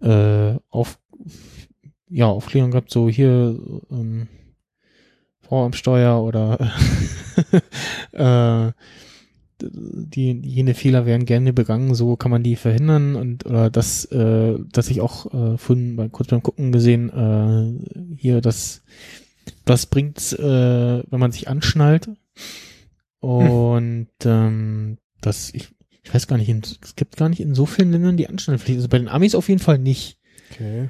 [0.00, 0.98] äh, auf
[2.08, 3.58] ja Aufklärung gab, so hier
[3.90, 4.28] ähm,
[5.40, 6.72] Frau am Steuer oder
[8.12, 8.72] äh,
[9.62, 14.58] die jene Fehler werden gerne begangen, so kann man die verhindern und oder das, äh,
[14.72, 18.82] dass ich auch äh, vorhin bei, kurz beim Gucken gesehen, äh, hier das
[19.64, 22.10] das bringt's, äh, wenn man sich anschnallt
[23.20, 25.68] und ähm, das ich,
[26.02, 26.50] ich weiß gar nicht,
[26.82, 28.78] es gibt gar nicht in so vielen Ländern die Anschnallpflicht.
[28.78, 30.18] Also bei den Amis auf jeden Fall nicht.
[30.50, 30.88] Okay.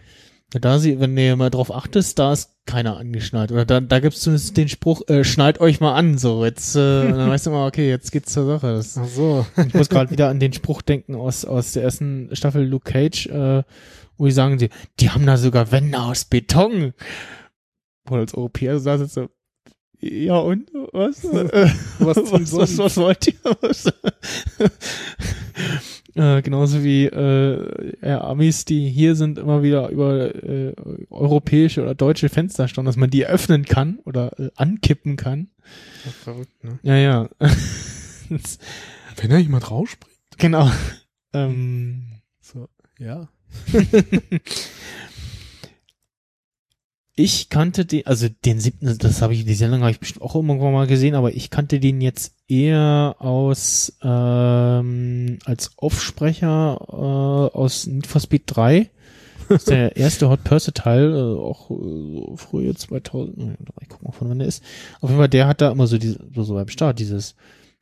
[0.53, 3.53] Da sie, wenn du mal drauf achtest, da ist keiner angeschnallt.
[3.53, 6.19] Oder da, da gibt's zumindest den Spruch, äh, schnallt euch mal an.
[6.19, 8.75] So, jetzt, äh, dann weißt du mal, okay, jetzt geht's zur Sache.
[8.75, 9.47] Das, Ach so.
[9.67, 13.27] ich muss gerade wieder an den Spruch denken aus, aus der ersten Staffel Luke Cage,
[13.27, 13.63] äh,
[14.17, 16.95] wo die sagen, die, die haben da sogar Wände aus Beton.
[18.07, 19.29] Wo als Europäer da sitzt so,
[20.01, 21.25] ja und, was?
[22.01, 23.35] Was was, was, was, wollt ihr?
[23.61, 23.87] Was?
[26.15, 30.75] äh, genauso wie äh, ja, Amis, die hier sind, immer wieder über äh,
[31.11, 35.49] europäische oder deutsche Fenster stehen, dass man die öffnen kann oder äh, ankippen kann.
[36.25, 36.79] Verrückt, ne?
[36.83, 37.29] Ja, ja.
[39.17, 40.17] Wenn er jemand rausspringt.
[40.39, 40.71] genau.
[41.33, 43.29] Ähm, So, ja.
[47.21, 50.35] Ich kannte den, also den siebten, das habe ich, die Sendung habe ich bestimmt auch
[50.35, 57.87] irgendwann mal gesehen, aber ich kannte den jetzt eher aus ähm, als Aufsprecher äh, aus
[57.87, 58.91] Need for Speed 3.
[59.49, 63.89] Das ist der erste Hot Pursuit Teil, äh, auch äh, so früher 2000, äh, ich
[63.91, 64.63] guck mal von wann der ist.
[65.03, 67.35] Auf jeden Fall, der hat da immer so diese, so, so beim Start dieses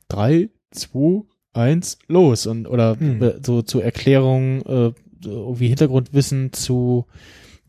[0.09, 3.23] 3, 2, 1, los und oder Hm.
[3.23, 4.91] äh, so zur Erklärung äh,
[5.23, 7.05] irgendwie Hintergrundwissen zu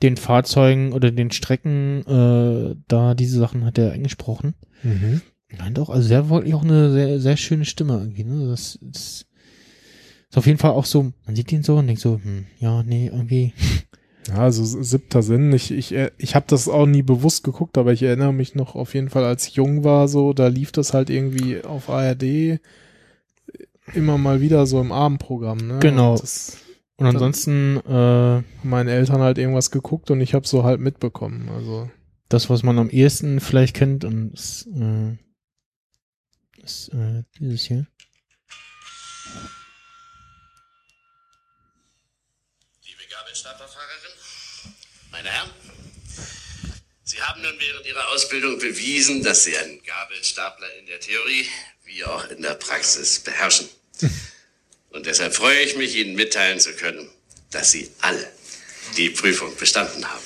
[0.02, 4.54] den Fahrzeugen oder den Strecken, äh, da diese Sachen hat er eingesprochen.
[4.82, 5.20] Mhm.
[5.58, 8.48] Meint auch, also sehr wirklich auch eine sehr, sehr schöne Stimme irgendwie, ne?
[8.48, 9.26] Das, das
[10.30, 12.82] ist auf jeden Fall auch so, man sieht ihn so und denkt so, hm, ja,
[12.82, 13.52] nee, irgendwie.
[14.28, 15.52] Ja, also siebter Sinn.
[15.52, 18.74] Ich, ich, äh, ich habe das auch nie bewusst geguckt, aber ich erinnere mich noch
[18.74, 22.60] auf jeden Fall, als ich jung war, so, da lief das halt irgendwie auf ARD
[23.94, 25.78] immer mal wieder so im Abendprogramm, ne?
[25.80, 26.16] Genau.
[26.16, 26.58] Das
[27.00, 31.48] Und ansonsten, äh, haben meine Eltern halt irgendwas geguckt und ich habe so halt mitbekommen.
[31.48, 31.90] Also
[32.28, 35.16] das, was man am ehesten vielleicht kennt, und ist, äh,
[36.62, 37.86] ist äh, dieses hier.
[42.84, 44.12] Liebe Gabelstaplerfahrerin,
[45.10, 45.50] meine Herren,
[47.02, 51.46] Sie haben nun während Ihrer Ausbildung bewiesen, dass Sie einen Gabelstapler in der Theorie
[51.84, 53.70] wie auch in der Praxis beherrschen.
[54.90, 57.08] Und deshalb freue ich mich, Ihnen mitteilen zu können,
[57.50, 58.30] dass Sie alle
[58.96, 60.24] die Prüfung bestanden haben.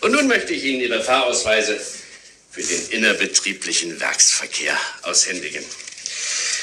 [0.00, 1.78] Und nun möchte ich Ihnen Ihre Fahrausweise
[2.50, 5.64] für den innerbetrieblichen Werksverkehr aushändigen.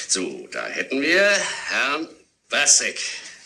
[0.08, 1.30] So, da hätten wir
[1.68, 2.08] Herrn
[2.50, 3.00] Bassek.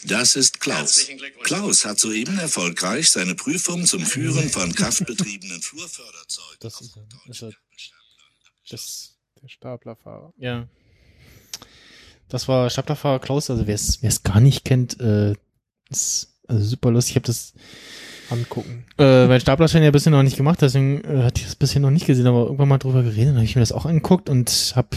[0.04, 1.08] Das ist Klaus.
[1.44, 6.58] Klaus hat soeben erfolgreich seine Prüfung zum Führen von kraftbetriebenen Flurförderzeugen.
[6.60, 6.98] Das ist.
[7.28, 7.52] Ist er.
[8.70, 10.34] Das, der Staplerfahrer.
[10.38, 10.68] ja.
[12.32, 15.34] Das war Staplerfahrer Klaus, also wer es gar nicht kennt, äh,
[15.90, 17.11] ist also super lustig.
[17.11, 17.53] Ich habe das
[18.30, 18.85] Angucken.
[18.98, 21.92] äh, weil Staplerschein ja bisher noch nicht gemacht, deswegen äh, hatte ich das bisher noch
[21.92, 24.74] nicht gesehen, aber irgendwann mal drüber geredet, dann habe ich mir das auch angeguckt und
[24.76, 24.95] habe,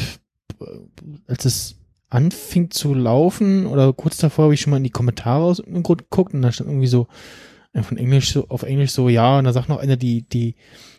[0.60, 0.64] äh,
[1.26, 1.74] als es
[2.08, 5.82] anfing zu laufen oder kurz davor habe ich schon mal in die Kommentare aus irgendeinem
[5.82, 7.08] Grund geguckt und da stand irgendwie so
[7.72, 10.54] äh, von Englisch so auf Englisch so ja und da sagt noch einer die die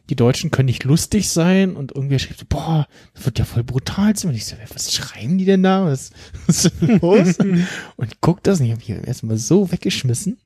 [0.09, 3.63] die Deutschen können nicht lustig sein und irgendwie schrieb so boah das wird ja voll
[3.63, 6.11] brutal sein und ich so was schreiben die denn da was,
[6.47, 7.37] was ist denn los
[7.95, 10.37] und ich guck das und ich habe hier erstmal so weggeschmissen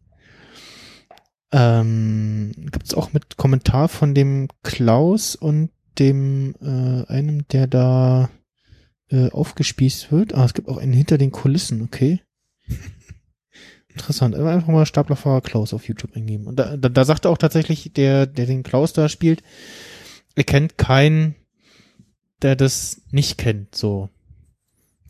[1.51, 8.29] ähm, gibt's auch mit Kommentar von dem Klaus und dem äh, einem, der da
[9.09, 10.35] äh, aufgespießt wird.
[10.35, 12.21] Ah, es gibt auch einen hinter den Kulissen, okay.
[13.99, 14.33] Interessant.
[14.35, 16.47] Einfach mal Staplerfahrer Klaus auf YouTube eingeben.
[16.47, 19.43] Und da, da, da sagt auch tatsächlich der, der den Klaus da spielt,
[20.35, 21.35] er kennt keinen,
[22.41, 24.09] der das nicht kennt, so.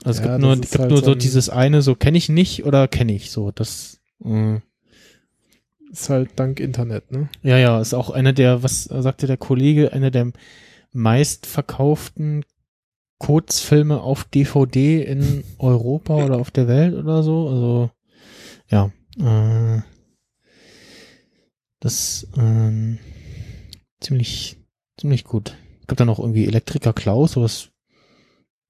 [0.03, 2.66] Also es Ja, gibt nur, gibt halt nur so dieses eine, so kenne ich nicht
[2.66, 3.51] oder kenne ich, so.
[3.51, 4.59] Das, äh,
[5.92, 7.30] Ist halt dank Internet, ne?
[7.43, 10.32] ja, ja, ist auch einer der, was sagte der Kollege, einer der
[10.93, 12.43] meistverkauften
[13.19, 17.50] Kurzfilme auf DVD in Europa oder auf der Welt oder so.
[17.50, 17.92] Also,
[18.69, 19.81] ja, äh,
[21.80, 22.99] das ähm,
[23.99, 24.57] ziemlich,
[24.99, 25.56] ziemlich gut.
[25.88, 27.69] Gibt dann auch irgendwie Elektriker Klaus, sowas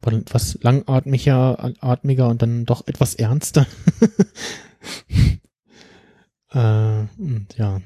[0.01, 3.67] etwas langatmiger atmiger und dann doch etwas ernster.
[6.51, 7.81] äh, und ja,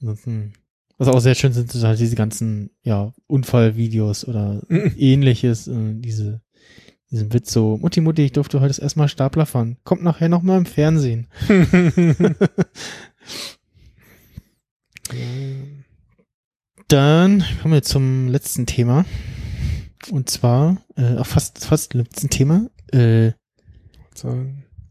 [0.00, 0.54] ansonsten,
[0.96, 4.62] was auch sehr schön sind, sind halt diese ganzen, ja, Unfallvideos oder
[4.96, 6.40] ähnliches, äh, diese,
[7.10, 9.78] diesen Witz so, Mutti, Mutti, ich durfte heute erstmal Stapler fahren.
[9.84, 11.26] Kommt nachher noch mal im Fernsehen.
[16.88, 19.04] Dann kommen wir zum letzten Thema.
[20.10, 23.32] Und zwar, äh, auch fast, fast letzten Thema, äh,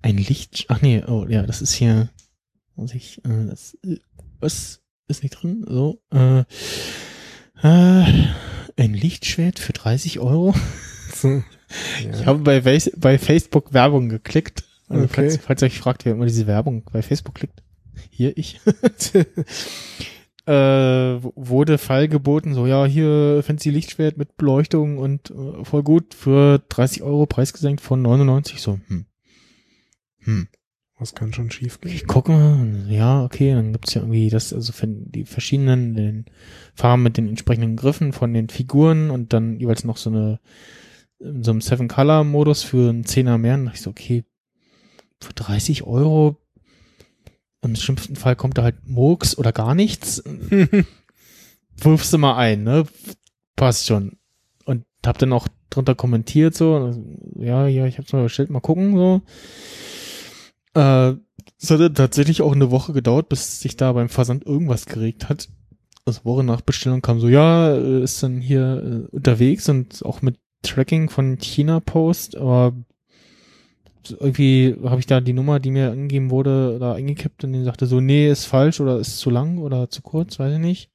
[0.01, 2.09] ein Licht, ach nee, oh ja, das ist hier,
[2.75, 3.97] muss ich, äh, das, äh,
[4.39, 5.65] was ist nicht drin?
[5.67, 6.41] So, äh,
[7.63, 8.27] äh,
[8.77, 10.53] ein Lichtschwert für 30 Euro.
[11.67, 12.09] So.
[12.09, 12.25] Ich Ja.
[12.27, 14.63] habe bei, Face- bei Facebook Werbung geklickt.
[14.89, 15.13] Also Okay.
[15.13, 17.61] falls, falls ihr euch fragt, wer immer diese Werbung bei Facebook klickt.
[18.09, 18.59] hier ich,
[20.45, 26.13] äh, wurde Fall geboten, so ja, hier Fancy Lichtschwert mit Beleuchtung und äh, voll gut
[26.13, 29.05] für 30 Euro Preis gesenkt von 99, so, hm.
[30.19, 30.47] Hm.
[30.99, 31.91] Was kann schon schief gehen?
[31.93, 36.25] Ich gucke mal, ja, okay, dann gibt's ja irgendwie das, also für die verschiedenen den
[36.73, 40.39] Farben mit den entsprechenden Griffen von den Figuren und dann jeweils noch so eine,
[41.19, 43.55] in so einem Seven-Color-Modus für einen Zehner mehr.
[43.55, 44.23] Und dachte ich so, okay,
[45.19, 46.37] für 30 Euro,
[47.61, 50.23] im schlimmsten Fall kommt da halt Murks oder gar nichts.
[51.77, 52.85] Wirfst du mal ein, ne?
[53.55, 54.17] Passt schon.
[54.65, 56.93] Und hab dann auch drunter kommentiert so,
[57.35, 59.21] ja, ja, ich hab's mal bestellt, mal gucken, so.
[60.73, 61.15] Äh,
[61.59, 65.49] es hatte tatsächlich auch eine Woche gedauert, bis sich da beim Versand irgendwas geregt hat.
[66.05, 70.21] Also Woche nach Bestellung kam so, ja, äh, ist dann hier äh, unterwegs und auch
[70.21, 72.73] mit Tracking von China Post, aber
[74.11, 77.85] irgendwie habe ich da die Nummer, die mir angegeben wurde, da eingekippt und die sagte
[77.85, 80.89] so, nee, ist falsch oder ist zu lang oder zu kurz, weiß ich nicht.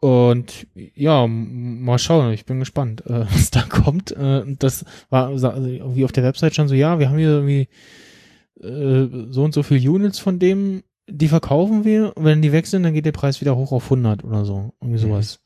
[0.00, 4.12] Und ja, mal schauen, ich bin gespannt, äh, was da kommt.
[4.12, 7.68] Äh, das war also irgendwie auf der Website schon so, ja, wir haben hier irgendwie
[8.60, 12.14] äh, so und so viel Units von dem, die verkaufen wir.
[12.16, 14.74] Und wenn die weg sind, dann geht der Preis wieder hoch auf 100 oder so.
[14.80, 15.40] Irgendwie sowas.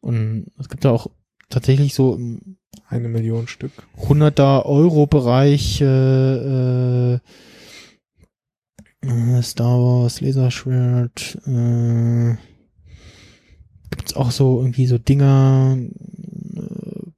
[0.00, 1.08] Und es gibt da auch
[1.48, 2.56] tatsächlich so im
[2.88, 3.72] Eine Million Stück.
[3.98, 7.18] 100er Euro Bereich äh, äh,
[9.02, 12.36] äh, Star Wars Laserschwert äh,
[13.90, 17.10] gibt's auch so irgendwie so Dinger äh,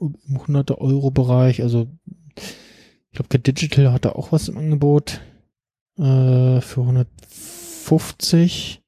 [0.00, 1.88] im 100er Euro Bereich also
[2.36, 5.20] ich glaube Get Digital hat da auch was im Angebot
[5.98, 8.82] äh, für 150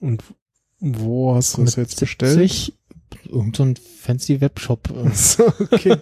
[0.00, 0.22] Und
[0.80, 2.38] wo hast du das jetzt bestellt?
[3.32, 3.34] 170.
[3.34, 5.10] irgend so ein fancy Webshop äh.
[5.14, 5.96] so, okay.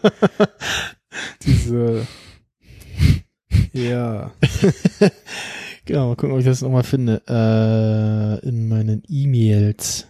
[1.42, 2.06] Diese.
[3.72, 4.32] Ja.
[5.86, 7.22] Genau, mal gucken, ob ich das nochmal finde.
[7.26, 10.06] Äh, in meinen E-Mails.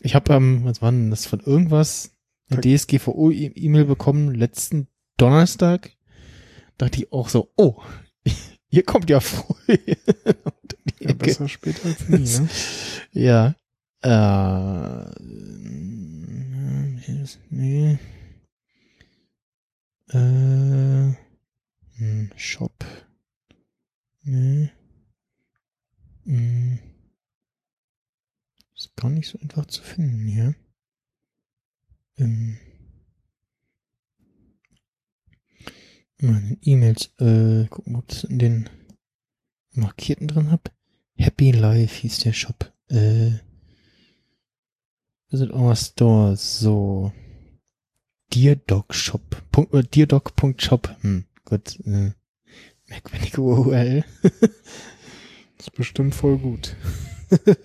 [0.00, 2.10] Ich habe am, was war denn das von irgendwas?
[2.50, 5.92] Eine DSGVO-E-Mail bekommen letzten Donnerstag.
[6.76, 7.80] Dachte ich auch so, oh,
[8.70, 9.78] ihr kommt ja früh.
[10.98, 12.48] Ja besser später als nie, ne?
[13.12, 13.54] Ja.
[14.02, 15.04] Äh,
[17.50, 17.98] nee.
[20.08, 21.14] Äh,
[21.96, 22.84] hm, Shop.
[24.22, 24.70] Nee.
[26.24, 26.78] Hm.
[28.74, 30.54] Ist gar nicht so einfach zu finden hier.
[32.18, 32.58] Ähm.
[36.18, 38.70] Meine E-Mails, äh, gucken, ob ich in den
[39.72, 40.72] markierten drin hab.
[41.16, 42.72] Happy Life hieß der Shop.
[42.88, 43.32] Äh,
[45.30, 46.36] Visit our store.
[46.36, 47.12] So.
[48.32, 49.42] Deardog Shop.
[49.52, 50.96] Punkt, äh, Deardog.shop.
[51.00, 51.78] Hm, gut.
[51.84, 52.12] Äh,
[52.88, 54.04] merkwürdige URL.
[55.58, 56.76] ist bestimmt voll gut.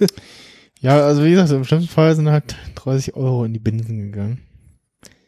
[0.81, 4.41] Ja, also wie gesagt, im schlimmsten Fall sind halt 30 Euro in die Binsen gegangen.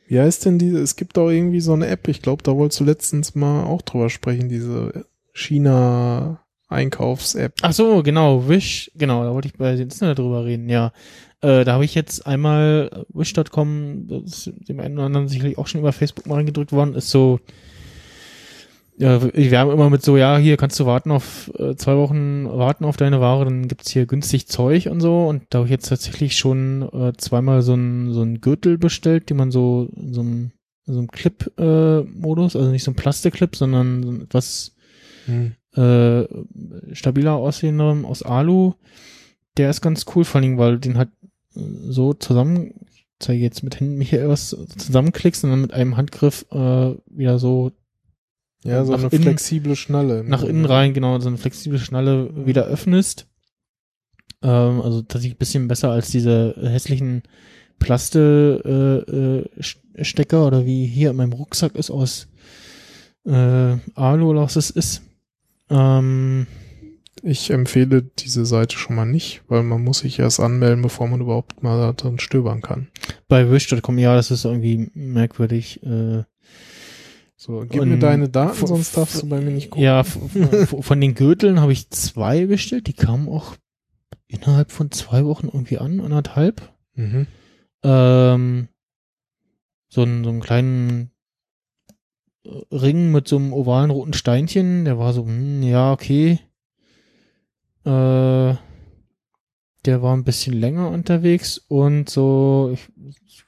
[0.08, 0.80] Wie heißt denn diese?
[0.80, 2.08] Es gibt auch irgendwie so eine App.
[2.08, 4.50] Ich glaube, da wolltest du letztens mal auch drüber sprechen.
[4.50, 7.53] Diese China-Einkaufs-App.
[7.62, 10.92] Ach so, genau, Wish, genau, da wollte ich bei den Internet drüber reden, ja.
[11.44, 15.58] Äh, da habe ich jetzt einmal äh, Wish.com, das ist dem einen oder anderen sicherlich
[15.58, 17.40] auch schon über Facebook mal reingedrückt worden, ist so,
[18.98, 22.46] ja, wir haben immer mit so, ja, hier kannst du warten auf äh, zwei Wochen
[22.48, 25.28] warten auf deine Ware, dann gibt's hier günstig Zeug und so.
[25.28, 29.30] Und da habe ich jetzt tatsächlich schon äh, zweimal so ein so ein Gürtel bestellt,
[29.30, 30.52] die man so in so einem
[30.86, 34.74] so einem Clip-Modus, also nicht so ein Plastikclip, sondern so ein etwas
[35.26, 35.54] Hm.
[35.76, 36.26] äh,
[36.94, 38.74] stabiler aussehendem aus Alu.
[39.58, 41.08] Der ist ganz cool, vor allem, weil den äh,
[41.56, 46.46] so zusammen, ich zeige jetzt mit Händen Michael was, zusammenklickst und dann mit einem Handgriff
[46.52, 47.72] äh, wieder so
[48.64, 50.24] Ja, so eine innen- flexible Schnalle.
[50.24, 53.28] nach innen rein, genau, so eine flexible Schnalle wieder öffnest.
[54.42, 57.24] Ähm, also tatsächlich ein bisschen besser als diese hässlichen
[57.80, 58.62] Plaste
[59.10, 62.28] äh, äh, St- Stecker oder wie hier in meinem Rucksack ist aus
[63.26, 65.02] äh, Alu oder was es ist.
[65.70, 66.46] Ähm,
[67.26, 71.22] Ich empfehle diese Seite schon mal nicht, weil man muss sich erst anmelden, bevor man
[71.22, 72.90] überhaupt mal da drin stöbern kann.
[73.30, 75.82] bei Wish.com, ja, das ist irgendwie merkwürdig.
[75.84, 76.24] Äh,
[77.38, 79.84] So, gib Und mir deine Daten, f- sonst darfst du bei mir nicht gucken.
[79.85, 83.56] ja, von den Gürteln habe ich zwei bestellt, die kamen auch
[84.27, 86.74] innerhalb von zwei Wochen irgendwie an, anderthalb.
[86.95, 87.27] Mhm.
[87.84, 88.68] ähm,
[89.90, 91.11] so einen, so einen kleinen
[92.45, 94.85] äh, Ring mit so einem ovalen roten Steinchen.
[94.85, 96.40] Der war so, hm, ja, okay.
[97.86, 98.56] Äh,
[99.86, 103.44] der war ein bisschen länger unterwegs und so, ich,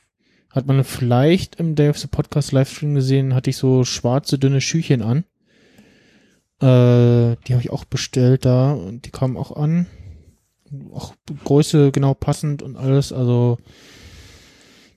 [0.50, 4.62] hat man vielleicht im Day of the Podcast Livestream gesehen, hatte ich so schwarze, dünne
[4.62, 5.26] Schüchen an.
[6.62, 9.88] Äh, die habe ich auch bestellt da und die kamen auch an.
[10.94, 13.12] Auch Größe genau passend und alles.
[13.12, 13.58] Also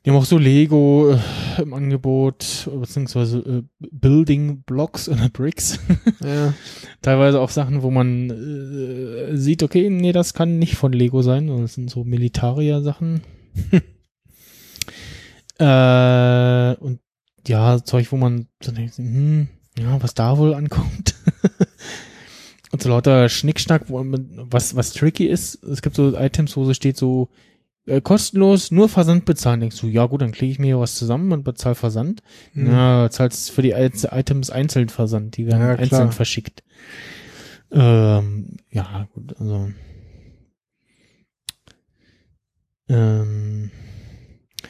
[0.09, 5.81] die haben auch so Lego äh, im Angebot, beziehungsweise äh, Building Blocks oder Bricks.
[6.25, 6.55] Ja.
[7.03, 11.47] Teilweise auch Sachen, wo man äh, sieht, okay, nee, das kann nicht von Lego sein,
[11.47, 13.21] sondern das sind so Militaria-Sachen.
[15.59, 17.01] äh, und
[17.47, 21.17] ja, Zeug, wo man so denkt, hm, ja, was da wohl ankommt.
[22.73, 26.65] und so lauter Schnickschnack, wo man, was, was tricky ist, es gibt so Items, wo
[26.65, 27.29] so steht so,
[27.89, 29.61] äh, kostenlos, nur Versand bezahlen.
[29.61, 32.23] Denkst du, ja gut, dann klicke ich mir hier was zusammen und bezahle Versand.
[32.53, 32.67] Hm.
[32.67, 35.85] Ja, zahlst für die Items einzeln Versand, die werden Ja, klar.
[35.85, 36.63] einzeln verschickt.
[37.71, 39.71] Ähm, ja, gut, also.
[42.89, 43.71] Ähm,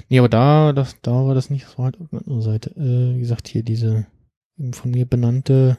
[0.09, 2.71] nee, aber da, das, da war das nicht, das war halt auf anderen Seite.
[2.71, 4.07] Äh, wie gesagt, hier diese
[4.73, 5.79] von mir benannte,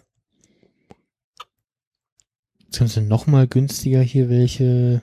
[2.66, 5.02] beziehungsweise noch mal günstiger hier welche.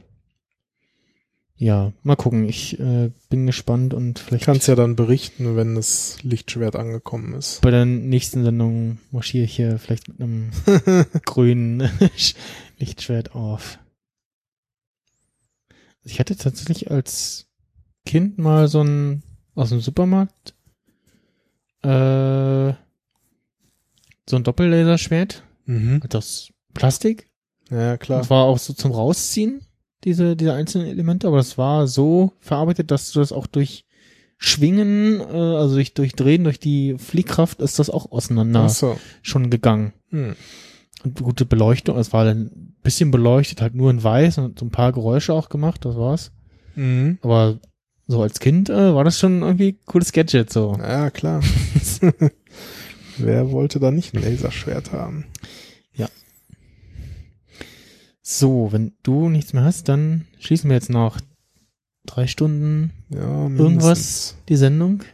[1.59, 2.47] Ja, mal gucken.
[2.47, 7.63] Ich äh, bin gespannt und vielleicht Kannst ja dann berichten, wenn das Lichtschwert angekommen ist.
[7.63, 10.51] bei der nächsten Sendung marschiere ich hier vielleicht mit einem
[11.25, 11.89] grünen
[12.79, 13.79] Lichtschwert auf.
[16.05, 17.47] Also Ich hatte tatsächlich als
[18.05, 19.23] Kind mal so ein
[19.55, 20.55] aus dem Supermarkt
[21.83, 22.75] äh,
[24.29, 26.01] so ein Doppellaserschwert Mhm.
[26.13, 27.29] aus Plastik.
[27.71, 28.21] Ja, klar.
[28.21, 29.66] Das war auch so zum Rausziehen,
[30.05, 33.85] diese, diese einzelnen Elemente, aber das war so verarbeitet, dass du das auch durch
[34.39, 38.99] Schwingen, äh, also durch, durch Drehen, durch die Fliehkraft ist das auch auseinander so.
[39.23, 39.93] schon gegangen.
[40.11, 40.37] Hm.
[41.05, 44.67] Und gute Beleuchtung, es war dann ein bisschen beleuchtet, halt nur in weiß und so
[44.67, 46.33] ein paar Geräusche auch gemacht, das war's.
[46.75, 47.19] Mhm.
[47.23, 47.59] Aber
[48.07, 50.77] so als Kind äh, war das schon irgendwie ein cooles Gadget, so.
[50.79, 51.43] Ja, klar.
[53.19, 55.27] Wer wollte da nicht ein Laserschwert haben?
[58.29, 61.21] So, wenn du nichts mehr hast, dann schließen wir jetzt noch
[62.07, 64.37] drei Stunden Ja, Irgendwas?
[64.49, 65.05] die Sendung.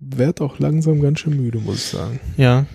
[0.00, 2.18] Werd auch langsam ganz schön müde, muss ich sagen.
[2.36, 2.66] Ja.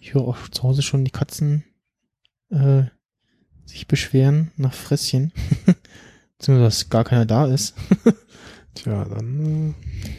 [0.00, 1.64] Ich höre auch zu Hause schon die Katzen
[2.48, 2.84] äh,
[3.66, 5.30] sich beschweren nach Fresschen.
[6.38, 7.74] Beziehungsweise, dass gar keiner da ist.
[8.74, 9.74] Tja, dann.
[9.74, 10.18] Äh,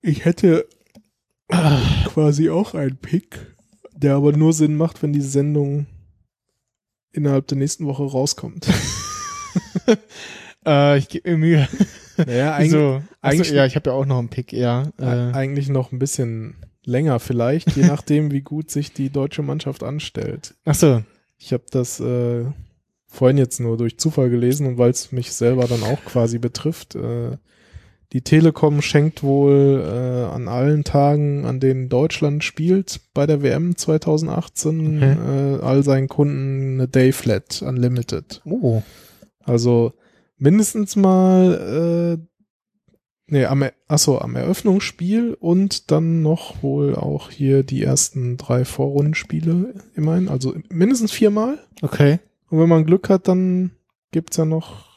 [0.00, 0.66] ich hätte
[2.06, 3.57] quasi auch einen Pick,
[4.00, 5.86] der aber nur Sinn macht, wenn die Sendung
[7.12, 8.66] innerhalb der nächsten Woche rauskommt.
[10.66, 11.68] Äh, ich gebe mir Mühe.
[12.18, 14.90] Naja, eigentlich, so, eigentlich eigentlich- ja, ich habe ja auch noch einen Pick, ja.
[14.98, 19.82] Äh, eigentlich noch ein bisschen länger vielleicht, je nachdem, wie gut sich die deutsche Mannschaft
[19.84, 20.54] anstellt.
[20.64, 21.02] ach so.
[21.38, 22.44] Ich habe das äh,
[23.06, 26.96] vorhin jetzt nur durch Zufall gelesen und weil es mich selber dann auch quasi betrifft.
[26.96, 27.36] Äh,
[28.12, 33.76] die Telekom schenkt wohl äh, an allen Tagen, an denen Deutschland spielt bei der WM
[33.76, 35.12] 2018, Okay.
[35.12, 38.40] äh, all seinen Kunden eine Dayflat Unlimited.
[38.46, 38.82] Oh.
[39.44, 39.92] Also
[40.38, 42.24] mindestens mal, äh,
[43.26, 48.64] nee, am, Er- achso, am Eröffnungsspiel und dann noch wohl auch hier die ersten drei
[48.64, 50.28] Vorrundenspiele immerhin.
[50.28, 51.58] Also mindestens viermal.
[51.82, 52.20] Okay.
[52.48, 53.72] Und wenn man Glück hat, dann
[54.12, 54.87] gibt's ja noch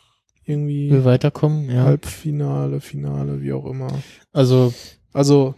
[0.45, 1.83] irgendwie Wir weiterkommen, ja.
[1.83, 3.87] Halbfinale, Finale, wie auch immer.
[4.33, 4.73] Also,
[5.13, 5.55] Also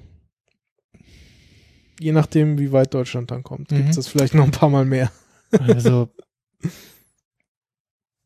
[1.99, 3.77] je nachdem, wie weit Deutschland dann kommt, Mhm.
[3.77, 5.11] gibt's das vielleicht noch ein paar Mal mehr.
[5.51, 6.09] also,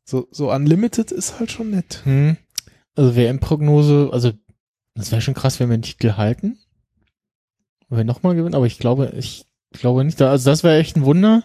[0.03, 2.01] So, so Unlimited ist halt schon nett.
[2.05, 2.37] hm.
[2.95, 4.31] Also WM-Prognose, also
[4.95, 6.57] das wäre schon krass, wenn wir den Titel halten.
[7.89, 10.19] Wenn wir nochmal gewinnen, aber ich glaube, ich glaube nicht.
[10.21, 11.43] Also das wäre echt ein Wunder.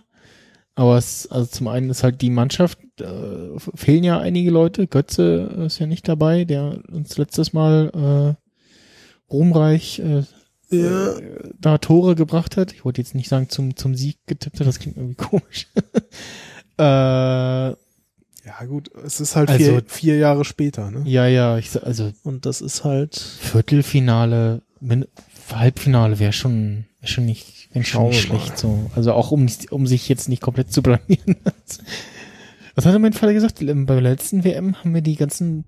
[0.75, 4.87] Aber es, also zum einen ist halt die Mannschaft, äh, fehlen ja einige Leute.
[4.87, 10.23] Götze ist ja nicht dabei, der uns letztes Mal äh, ruhmreich äh,
[10.71, 11.13] Ja.
[11.19, 12.73] äh, da Tore gebracht hat.
[12.73, 15.67] Ich wollte jetzt nicht sagen zum, zum Sieg getippt hat, das klingt irgendwie komisch.
[16.79, 16.83] äh,
[18.45, 21.03] Ja, gut, es ist halt Also- vier, vier Jahre später, ne?
[21.05, 23.17] ja, ja, ich, also Und das ist halt.
[23.19, 24.63] Viertelfinale,
[25.53, 28.41] Halbfinale wäre schon, wär schon nicht, wär schon nicht wir mal.
[28.41, 28.91] schlecht so.
[28.95, 31.37] Also auch um, um sich jetzt nicht komplett zu blamieren.
[32.75, 33.61] Was hat er mein Vater gesagt?
[33.61, 35.65] Ähm, Beim letzten WM haben wir die ganzen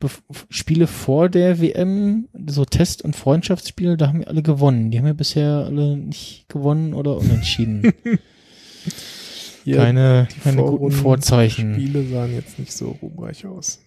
[0.00, 4.90] Bef Spiele vor der WM, so Test- und Freundschaftsspiele, da haben wir alle gewonnen.
[4.90, 7.92] Die haben wir bisher alle nicht gewonnen oder unentschieden.
[9.64, 11.74] Hier, keine die keine guten Vorzeichen.
[11.74, 13.80] Spiele sahen jetzt nicht so ruhmreich aus.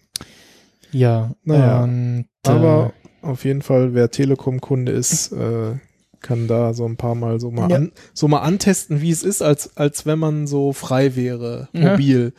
[0.91, 5.75] Ja, Naja, und, Aber auf jeden Fall, wer Telekom-Kunde ist, äh,
[6.21, 7.77] kann da so ein paar Mal so mal, Ja.
[7.77, 11.91] an, so mal antesten, wie es ist, als, als wenn man so frei wäre, Ja.
[11.91, 12.33] mobil.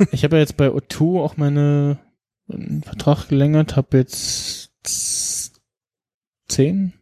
[0.00, 1.98] äh, ich habe ja jetzt bei O2 auch meine
[2.48, 4.70] meinen Vertrag gellängert, habe jetzt
[6.48, 6.92] zehn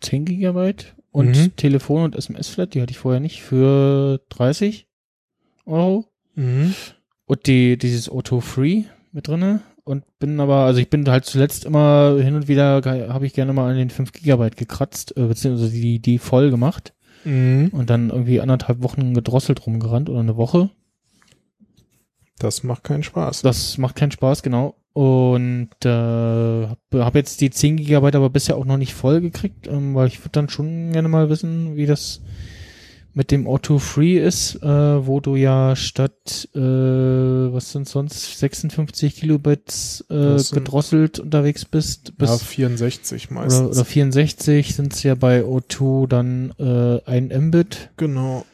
[0.00, 1.56] 10 Gigabyte und Mhm.
[1.56, 4.86] Telefon und SMS-Flat, die hatte ich vorher nicht, für 30
[5.66, 6.06] Euro.
[6.36, 6.74] Mhm.
[7.26, 9.60] Und die, dieses Auto Free mit drinne.
[9.88, 13.54] Und bin aber, also ich bin halt zuletzt immer hin und wieder, habe ich gerne
[13.54, 16.92] mal an den 5 Gigabyte gekratzt, äh, beziehungsweise die, die voll gemacht.
[17.24, 17.70] Mhm.
[17.72, 20.68] Und dann irgendwie anderthalb Wochen gedrosselt rumgerannt oder eine Woche.
[22.38, 23.40] Das macht keinen Spaß.
[23.40, 24.76] Das macht keinen Spaß, genau.
[24.92, 29.68] Und äh, habe hab jetzt die 10 Gigabyte aber bisher auch noch nicht voll gekriegt,
[29.68, 32.20] ähm, weil ich würde dann schon gerne mal wissen, wie das
[33.14, 39.16] mit dem Auto Free ist, äh, wo du ja statt, äh, was sind sonst, 56
[39.16, 43.60] Kilobits äh, sind- gedrosselt unterwegs bist, ja, bis 64 meistens.
[43.60, 48.44] oder, oder 64 sind es ja bei O2 dann äh, ein Mbit, genau.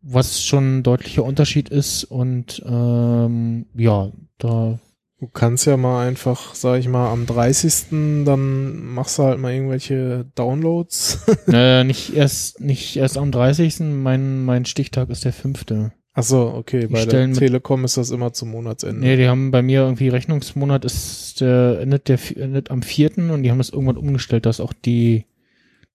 [0.00, 4.78] was schon ein deutlicher Unterschied ist und ähm, ja, da
[5.20, 8.24] Du kannst ja mal einfach, sag ich mal, am 30.
[8.24, 11.24] dann machst du halt mal irgendwelche Downloads.
[11.46, 13.80] naja, nicht erst nicht erst am 30.
[13.80, 15.92] Mein mein Stichtag ist der fünfte.
[16.14, 16.86] Ach so, okay.
[16.86, 19.00] Bei der Telekom ist das immer zum Monatsende.
[19.00, 23.42] Nee, die haben bei mir irgendwie Rechnungsmonat ist der endet der endet am vierten und
[23.42, 25.26] die haben das irgendwann umgestellt, dass auch die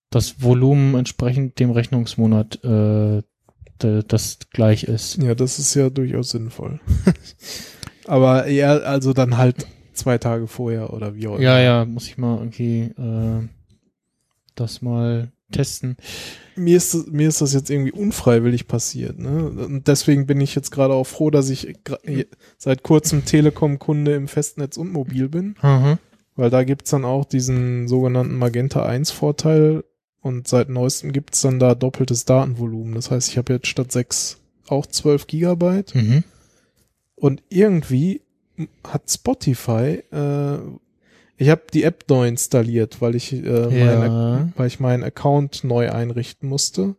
[0.10, 3.22] das Volumen entsprechend dem Rechnungsmonat äh,
[3.80, 5.22] das gleich ist.
[5.22, 6.82] Ja, das ist ja durchaus sinnvoll.
[8.10, 11.44] Aber eher, also dann halt zwei Tage vorher oder wie auch immer.
[11.44, 13.48] Ja, ja, muss ich mal irgendwie äh,
[14.56, 15.96] das mal testen.
[16.56, 19.20] Mir ist, mir ist das jetzt irgendwie unfreiwillig passiert.
[19.20, 19.50] Ne?
[19.50, 21.76] Und deswegen bin ich jetzt gerade auch froh, dass ich
[22.58, 25.56] seit kurzem Telekom-Kunde im Festnetz und mobil bin.
[25.62, 26.00] Aha.
[26.36, 29.84] Weil da gibt's dann auch diesen sogenannten Magenta 1 Vorteil
[30.22, 32.96] und seit neuestem gibt's dann da doppeltes Datenvolumen.
[32.96, 36.24] Das heißt, ich habe jetzt statt 6 auch 12 Gigabyte Mhm.
[37.20, 38.22] Und irgendwie
[38.88, 40.58] hat Spotify, äh,
[41.38, 44.00] ich habe die App neu installiert, weil ich, äh, Ja.
[44.00, 46.96] mein, weil ich meinen Account neu einrichten musste.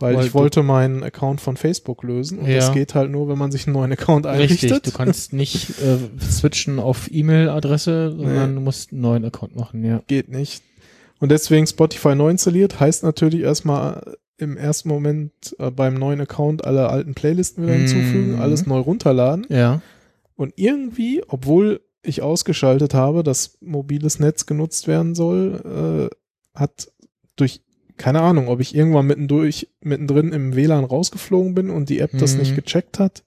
[0.00, 2.56] Weil Weil ich wollte meinen Account von Facebook lösen und Ja.
[2.58, 4.70] das geht halt nur, wenn man sich einen neuen Account einrichtet.
[4.70, 8.54] Richtig, du kannst nicht äh, switchen auf E-Mail-Adresse, sondern Nee.
[8.54, 10.00] du musst einen neuen Account machen, ja.
[10.06, 10.62] geht nicht.
[11.18, 16.64] Und deswegen Spotify neu installiert, heißt natürlich erstmal im ersten Moment äh, beim neuen Account
[16.64, 17.78] alle alten Playlisten wieder Mhm.
[17.80, 19.46] hinzufügen, alles neu runterladen.
[19.48, 19.82] Ja.
[20.36, 26.92] Und irgendwie, obwohl ich ausgeschaltet habe, dass mobiles Netz genutzt werden soll, äh, hat
[27.36, 27.60] durch,
[27.96, 32.34] keine Ahnung, ob ich irgendwann mittendurch, mittendrin im WLAN rausgeflogen bin und die App das
[32.34, 32.38] Mhm.
[32.40, 33.24] nicht gecheckt hat.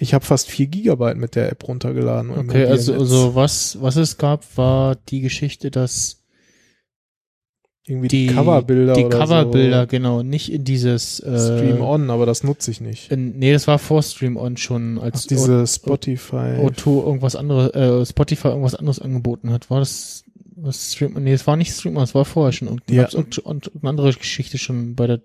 [0.00, 2.30] Ich habe fast vier Gigabyte mit der App runtergeladen.
[2.30, 6.17] Okay, also, also was, was es gab, war die Geschichte, dass
[7.88, 9.86] irgendwie die die Coverbilder die Coverbilder, so.
[9.88, 13.10] genau, nicht in dieses äh, Stream On, aber das nutze ich nicht.
[13.10, 16.58] In, nee, das war vor Stream On schon, Ach, als diese Spotify.
[16.60, 19.70] O- O2 irgendwas anderes, äh, Spotify irgendwas anderes angeboten hat.
[19.70, 20.24] War das
[20.60, 22.68] was Stream Nee, es war nicht Stream On, es war vorher schon.
[22.68, 23.02] Und Ja.
[23.04, 25.20] gab's und eine andere Geschichte schon bei der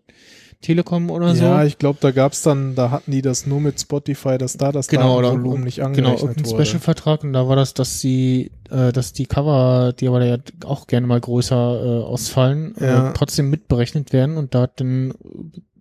[0.64, 1.44] Telekom oder so.
[1.44, 4.72] ja, ich glaube, da gab's dann, da hatten die das nur mit Spotify, dass da
[4.72, 6.66] das Genau, oder- Datenvolumen nicht Genau, angerechnet irgendein wurde.
[6.66, 10.88] Special-Vertrag und da war das, dass sie, äh, dass die Cover, die aber ja auch
[10.88, 11.56] gerne mal größer
[12.02, 13.10] äh, ausfallen, Ja.
[13.12, 15.14] äh, trotzdem mitberechnet werden und da hat dann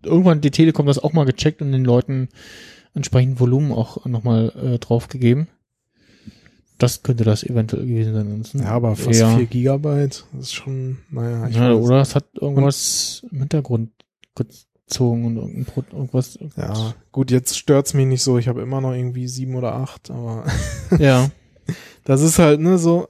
[0.04, 2.28] irgendwann die Telekom das auch mal gecheckt und den Leuten
[2.94, 5.48] entsprechend Volumen auch nochmal äh, draufgegeben.
[6.78, 8.22] Das könnte das eventuell gewesen sein.
[8.26, 9.36] Ansonsten- ja, aber fast ja.
[9.36, 11.84] 4 Gigabyte, das ist schon, naja, ich ja, weiß.
[11.84, 13.90] oder es hat irgendwas im Hintergrund
[14.86, 16.38] gezogen und irgendein Pro irgendwas.
[16.56, 20.10] Ja, gut, jetzt stört's mich nicht so, ich habe immer noch irgendwie sieben oder acht,
[20.10, 20.44] aber
[20.98, 21.30] Ja.
[22.04, 23.08] das ist halt, ne, so,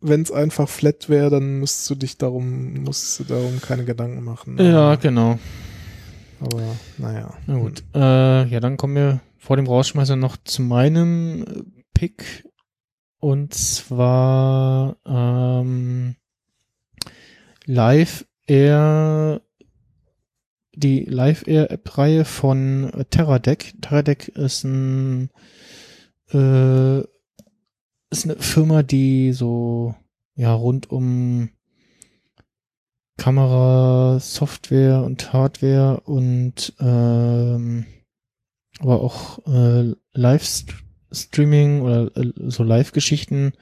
[0.00, 4.58] wenn's einfach flat wäre, dann müsstest du dich darum, musst du darum keine Gedanken machen.
[4.58, 5.38] Ja, genau.
[6.40, 7.34] Aber, naja.
[7.46, 7.84] Na gut.
[7.94, 11.62] Äh, ja, dann kommen wir vor dem Rausschmeißer noch zu meinem äh,
[11.94, 12.48] Pick.
[13.20, 16.16] Und zwar ähm,
[17.66, 19.40] Live Air,
[20.74, 23.74] die Live Air App-Reihe von äh, Terradeck.
[23.80, 25.30] Terradeck ist ein
[26.32, 27.00] äh,
[28.10, 29.94] ist eine Firma, die so
[30.34, 31.50] ja rund um
[33.18, 37.86] Kamera, Software und Hardware und ähm,
[38.80, 43.52] aber auch äh, Live-Streaming oder äh, so Live-Geschichten.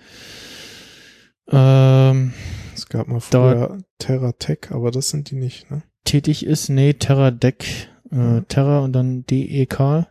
[1.51, 2.33] Ähm,
[2.75, 5.83] Es gab mal früher Terratech, aber das sind die nicht, ne?
[6.11, 10.09] Tätig ist, nee, Terra Deck, äh, Terra und dann D-E-K.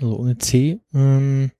[0.00, 0.80] Also ohne C.
[0.92, 1.52] Ähm,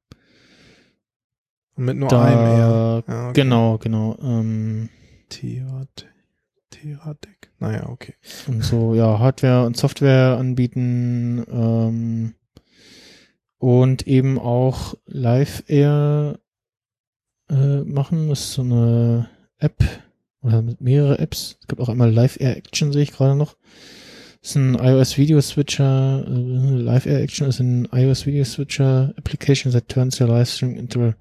[1.76, 3.04] Mit nur da, einem R.
[3.06, 3.32] Ja, okay.
[3.34, 4.18] Genau, genau.
[4.20, 4.88] Ähm,
[5.28, 6.08] Terratech.
[6.70, 7.36] Terratech.
[7.60, 8.14] Naja, okay.
[8.48, 12.34] und so, ja, Hardware und Software anbieten ähm,
[13.58, 16.40] und eben auch Live Air
[17.48, 18.28] äh, machen.
[18.28, 19.84] Das ist so eine App
[20.44, 21.56] oder mehrere Apps.
[21.60, 23.56] Es gibt auch einmal Live Air Action, sehe ich gerade noch.
[24.40, 26.22] Das ist ein iOS Video Switcher.
[26.28, 30.76] Äh, Live Air Action ist ein iOS Video Switcher application that turns your live stream
[30.76, 31.14] into a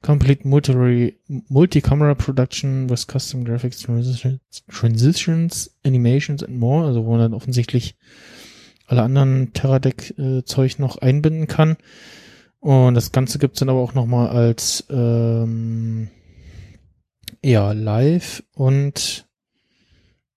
[0.00, 6.86] complete multi- multi-camera production with custom graphics, transitions, transitions, animations and more.
[6.86, 7.94] Also wo man dann offensichtlich
[8.86, 11.76] alle anderen Teradek-Zeug noch einbinden kann.
[12.60, 16.08] Und das Ganze gibt's dann aber auch nochmal als ähm,
[17.42, 19.26] ja, live und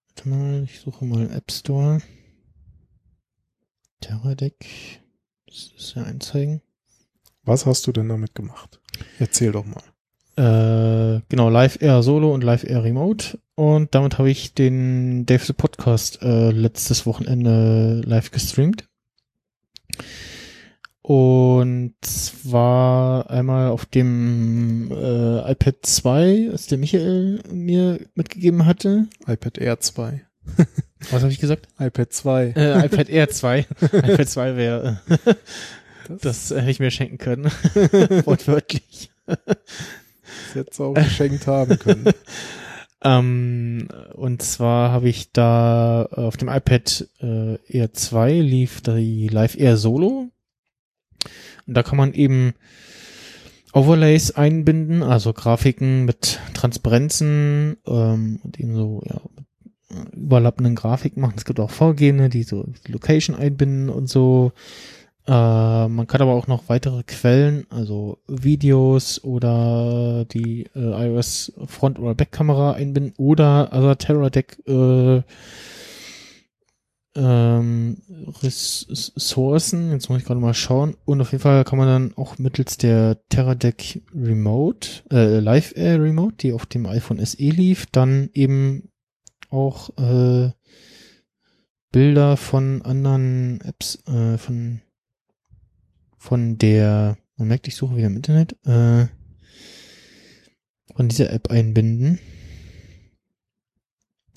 [0.08, 2.02] warte mal, ich suche mal App Store.
[4.02, 5.02] Teradek.
[5.48, 6.62] Das ist ja Einzeigen.
[7.44, 8.80] Was hast du denn damit gemacht?
[9.20, 9.84] Erzähl doch mal.
[10.38, 13.40] Äh, genau, Live Air Solo und Live Air Remote.
[13.56, 18.90] Und damit habe ich den Dave the Podcast äh, letztes Wochenende live gestreamt.
[21.08, 29.06] Und zwar einmal auf dem äh, iPad 2, das der Michael mir mitgegeben hatte.
[29.28, 30.26] iPad Air 2.
[31.12, 31.68] Was habe ich gesagt?
[31.80, 32.54] iPad 2.
[32.56, 33.60] Äh, iPad Air 2.
[33.82, 35.36] iPad 2 wäre, äh,
[36.08, 37.44] das, das hätte ich mir schenken können.
[38.26, 39.12] Wortwörtlich.
[39.28, 42.06] Das du auch geschenkt haben können.
[43.04, 49.56] Ähm, und zwar habe ich da auf dem iPad äh, Air 2 lief die Live
[49.56, 50.32] Air Solo.
[51.68, 52.54] Und da kann man eben
[53.74, 59.20] Overlays einbinden, also Grafiken mit Transparenzen ähm, und eben so ja,
[60.14, 61.36] überlappenden Grafiken machen.
[61.38, 64.54] Es gibt auch Vorgehende, die so Location einbinden und so.
[65.28, 72.00] Äh, man kann aber auch noch weitere Quellen, also Videos oder die äh, iOS Front-
[72.00, 75.22] oder Backkamera einbinden oder also Teradek äh,
[77.16, 77.98] ähm,
[78.42, 79.92] Ressourcen.
[79.92, 80.96] Jetzt muss ich gerade mal schauen.
[81.06, 86.02] Und auf jeden Fall kann man dann auch mittels der Teradek Remote, äh, Live Air
[86.02, 88.90] Remote, die auf dem iPhone SE lief, dann eben
[89.50, 90.52] auch äh,
[91.92, 94.82] Bilder von anderen Apps, äh, von
[96.26, 99.06] von der, man merkt, ich suche wieder im Internet, äh,
[100.96, 102.20] von dieser App einbinden.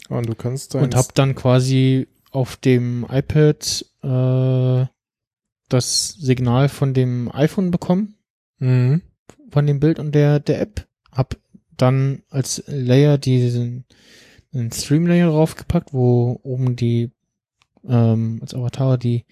[0.09, 4.87] Und du kannst Und hab dann quasi auf dem iPad äh,
[5.69, 8.15] das Signal von dem iPhone bekommen,
[8.59, 9.03] Mhm.
[9.51, 10.87] von dem Bild und der, der App.
[11.13, 11.37] Hab
[11.77, 13.85] dann als Layer diesen
[14.53, 17.11] einen Stream-Layer draufgepackt, wo oben die
[17.87, 19.25] ähm, als Avatar die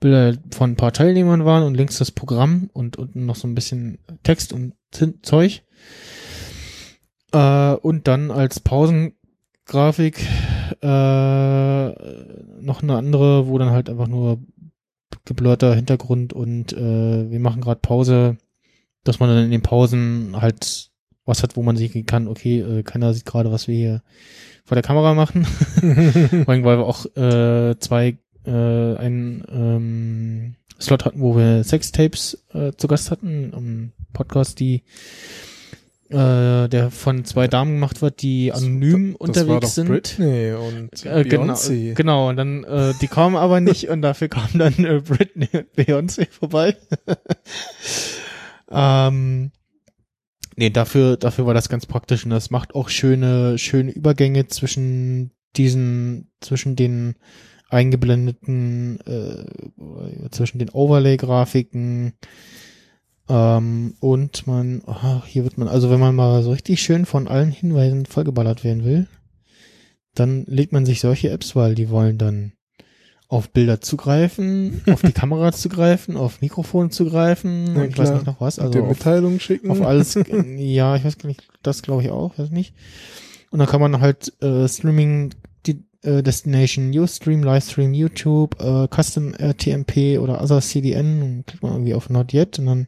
[0.00, 3.54] Bilder von ein paar Teilnehmern waren und links das Programm und unten noch so ein
[3.54, 4.74] bisschen Text und
[5.22, 5.62] Zeug.
[7.32, 10.26] Äh, und dann als Pausengrafik
[10.84, 14.38] äh, noch eine andere, wo dann halt einfach nur
[15.24, 18.36] geblurrter Hintergrund und äh, wir machen gerade Pause,
[19.02, 20.90] dass man dann in den Pausen halt
[21.24, 24.02] was hat, wo man sehen kann, okay, äh, keiner sieht gerade, was wir hier
[24.66, 25.44] vor der Kamera machen.
[26.44, 32.44] Vor allem, weil wir auch äh, zwei äh, einen ähm, Slot hatten, wo wir Sextapes
[32.52, 34.82] äh, zu Gast hatten, am Podcast, die
[36.14, 39.88] äh, der von zwei Damen gemacht wird, die anonym das war unterwegs sind.
[39.88, 41.94] Britney und Äh, genau, Beyoncé.
[41.94, 45.72] genau, und dann, äh, die kamen aber nicht und dafür kam dann äh, Britney und
[45.76, 46.76] Beyoncé vorbei.
[48.70, 49.50] ähm,
[50.56, 55.32] nee, dafür, dafür war das ganz praktisch und das macht auch schöne, schöne Übergänge zwischen
[55.56, 57.16] diesen, zwischen den
[57.70, 62.12] eingeblendeten, äh, zwischen den Overlay-Grafiken,
[63.28, 67.28] ähm, und man, aha, hier wird man, also wenn man mal so richtig schön von
[67.28, 69.06] allen Hinweisen vollgeballert werden will,
[70.14, 72.52] dann legt man sich solche Apps, weil die wollen dann
[73.28, 78.40] auf Bilder zugreifen, auf die Kamera zugreifen, auf Mikrofon zugreifen und ich weiß nicht noch
[78.40, 79.70] was, also auf, Mitteilungen schicken.
[79.70, 80.14] auf alles,
[80.56, 82.74] ja, ich weiß gar nicht, das glaube ich auch, weiß nicht.
[83.50, 85.30] Und dann kann man halt äh, Streaming
[86.04, 92.10] äh, Destination Ustream, Livestream YouTube, äh, Custom RTMP oder Other CDN, klickt man irgendwie auf
[92.10, 92.86] Not Yet und dann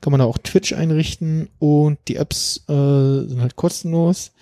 [0.00, 4.32] kann man da auch Twitch einrichten und die Apps äh, sind halt kostenlos.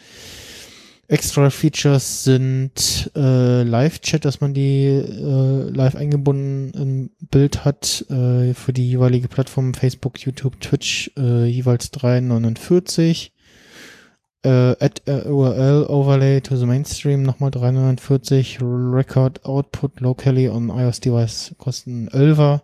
[1.13, 8.55] Extra Features sind äh, Live-Chat, dass man die äh, live eingebunden im Bild hat äh,
[8.55, 13.32] für die jeweilige Plattform Facebook, YouTube, Twitch äh, jeweils 3,49.
[14.45, 18.59] Äh, add a URL Overlay to the Mainstream nochmal 3,49.
[18.93, 22.63] Record Output locally on iOS Device kosten 11er.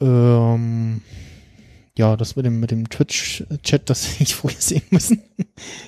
[0.00, 1.02] Ähm,
[1.98, 5.22] ja, das mit dem, mit dem Twitch-Chat, das hätte ich vorher sehen müssen.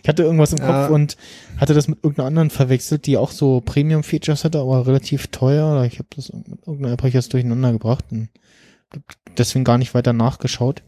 [0.03, 0.67] Ich hatte irgendwas im Ja.
[0.67, 1.17] Kopf und
[1.59, 5.85] hatte das mit irgendeiner anderen verwechselt, die auch so Premium-Features hatte, aber relativ teuer.
[5.85, 8.29] Ich habe das mit irgendeiner App ich das durcheinander gebracht und
[9.39, 10.83] deswegen gar nicht weiter nachgeschaut.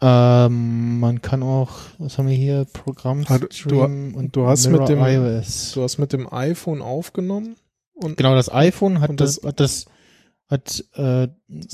[0.00, 4.46] Ähm, man kann auch, was haben wir hier, Programm Ah, du- Stream du- und du
[4.46, 5.72] hast mit dem- iOS.
[5.72, 7.56] Du hast mit dem iPhone aufgenommen
[7.94, 9.86] und Genau, das iPhone hat das, das- hat das
[10.50, 11.28] hat äh,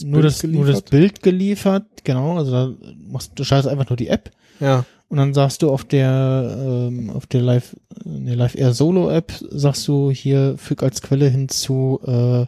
[0.04, 0.82] nur Bild das nur das?
[0.82, 5.34] Bild geliefert, genau, also da machst, du schaltest einfach nur die App ja, und dann
[5.34, 6.56] sagst du auf der
[6.88, 7.74] ähm, auf der Live
[8.04, 12.46] der Live Air Solo App sagst du hier füg als Quelle hinzu äh,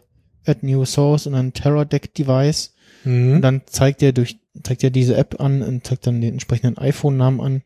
[0.49, 2.72] add new source und ein Teradek Device
[3.03, 3.35] mhm.
[3.35, 6.77] und dann zeigt er durch zeigt er diese App an und zeigt dann den entsprechenden
[6.77, 7.63] iPhone Namen an.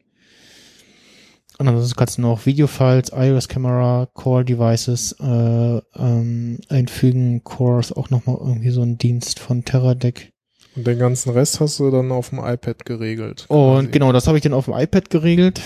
[1.60, 7.44] Und ansonsten kannst du noch Videofiles, iOS-Kamera, Core-Devices äh, ähm, einfügen.
[7.44, 10.32] Core ist auch nochmal irgendwie so ein Dienst von Teradek.
[10.76, 13.46] und den ganzen Rest hast du dann auf dem iPad geregelt.
[13.48, 13.92] Und quasi.
[13.92, 15.62] genau, das habe ich dann auf dem iPad geregelt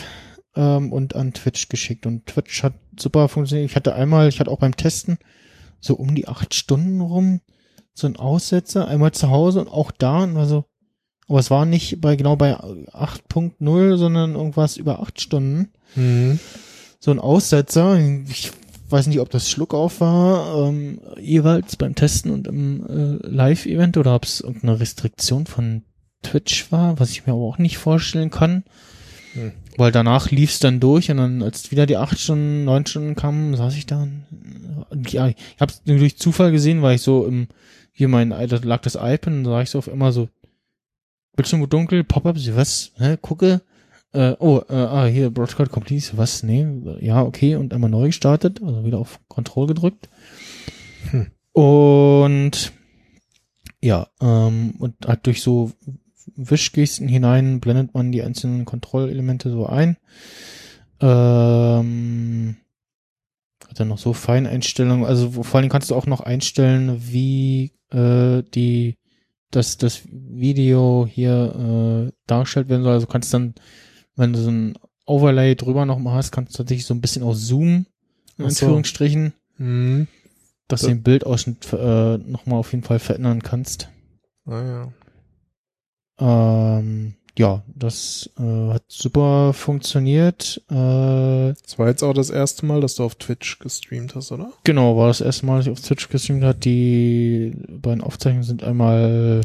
[0.55, 2.05] ähm, und an Twitch geschickt.
[2.05, 3.69] Und Twitch hat super funktioniert.
[3.69, 5.17] Ich hatte einmal, ich hatte auch beim Testen
[5.81, 7.41] so um die acht Stunden rum
[7.93, 10.65] so ein Aussetzer, einmal zu Hause und auch da und war so,
[11.27, 15.69] aber es war nicht bei genau bei 8.0, sondern irgendwas über acht Stunden.
[15.95, 16.39] Mhm.
[16.99, 17.97] So ein Aussetzer.
[18.27, 18.51] Ich
[18.89, 24.15] weiß nicht, ob das Schluckauf war, ähm, jeweils beim Testen und im äh, Live-Event oder
[24.15, 25.83] ob es irgendeine Restriktion von
[26.21, 28.63] Twitch war, was ich mir aber auch nicht vorstellen kann.
[29.33, 29.53] Hm.
[29.77, 33.15] Weil danach lief es dann durch und dann, als wieder die acht Stunden, neun Stunden
[33.15, 34.05] kamen, saß ich da
[34.89, 37.47] und, ja, ich hab's nur durch Zufall gesehen, weil ich so im,
[37.91, 40.29] hier mein, da lag das iPad und da sah ich so auf immer so,
[41.35, 43.61] Bildschirm dunkel, Pop-up, was, hä, gucke,
[44.13, 46.67] äh, oh, äh, ah, hier, Broadcast Complete, was, nee,
[46.99, 50.09] ja, okay, und einmal neu gestartet, also wieder auf Control gedrückt.
[51.11, 51.27] Hm.
[51.53, 52.73] Und
[53.81, 55.71] ja, ähm, und halt durch so
[56.35, 59.97] Wischgesten hinein blendet man die einzelnen Kontrollelemente so ein.
[60.99, 62.57] Ähm,
[63.71, 67.71] hat dann noch so Feineinstellungen, also wo, vor allem kannst du auch noch einstellen, wie
[67.91, 68.97] äh, die
[69.49, 72.93] das das Video hier äh, dargestellt werden soll.
[72.93, 73.55] Also kannst dann,
[74.15, 77.23] wenn du so ein Overlay drüber noch mal hast, kannst du tatsächlich so ein bisschen
[77.23, 77.87] auch zoomen,
[78.37, 78.65] in so.
[78.65, 80.07] Anführungsstrichen, Mhm.
[80.67, 83.89] dass Da- du den Bildausschnitt äh, noch mal auf jeden Fall verändern kannst.
[84.45, 84.89] Ah,
[86.19, 86.77] ja.
[86.79, 90.61] Ähm, ja, das äh, hat super funktioniert.
[90.69, 90.73] Äh,
[91.63, 94.51] Das war jetzt auch das erste Mal, dass du auf Twitch gestreamt hast, oder?
[94.63, 96.65] genau, war das erste Mal, dass ich auf Twitch gestreamt hat.
[96.65, 99.41] Die beiden Aufzeichnungen sind einmal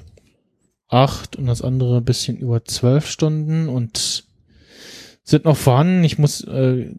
[0.88, 4.24] acht und das andere ein bisschen über zwölf Stunden und
[5.24, 6.04] sind noch vorhanden.
[6.04, 6.90] Ich muss, äh,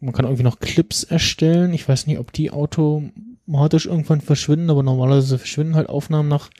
[0.00, 1.74] man kann irgendwie noch Clips erstellen.
[1.74, 6.50] Ich weiß nicht, ob die automatisch irgendwann verschwinden, aber normalerweise verschwinden halt Aufnahmen nach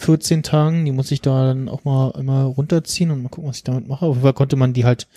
[0.00, 0.84] 14 Tagen.
[0.84, 3.86] Die muss ich da dann auch mal einmal runterziehen und mal gucken, was ich damit
[3.86, 4.06] mache.
[4.06, 5.08] Auf jeden Fall konnte man die halt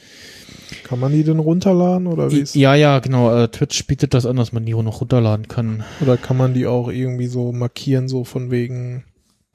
[0.84, 3.34] Kann man die denn runterladen oder wie ist, ja, ja, genau.
[3.34, 5.84] Äh, Twitch bietet das an, dass man die auch noch runterladen kann.
[6.02, 9.06] oder kann man die auch irgendwie so markieren, so von wegen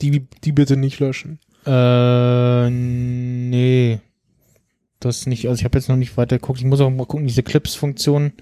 [0.01, 1.39] die die bitte nicht löschen?
[1.67, 4.01] Äh, nee.
[5.01, 5.49] Das nicht.
[5.49, 6.59] Also ich habe jetzt noch nicht weiter geguckt.
[6.59, 8.33] Ich muss auch mal gucken, diese Clips-Funktion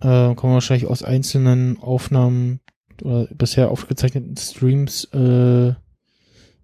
[0.00, 2.60] äh, kann man wahrscheinlich aus einzelnen Aufnahmen
[3.02, 5.74] oder bisher aufgezeichneten Streams äh,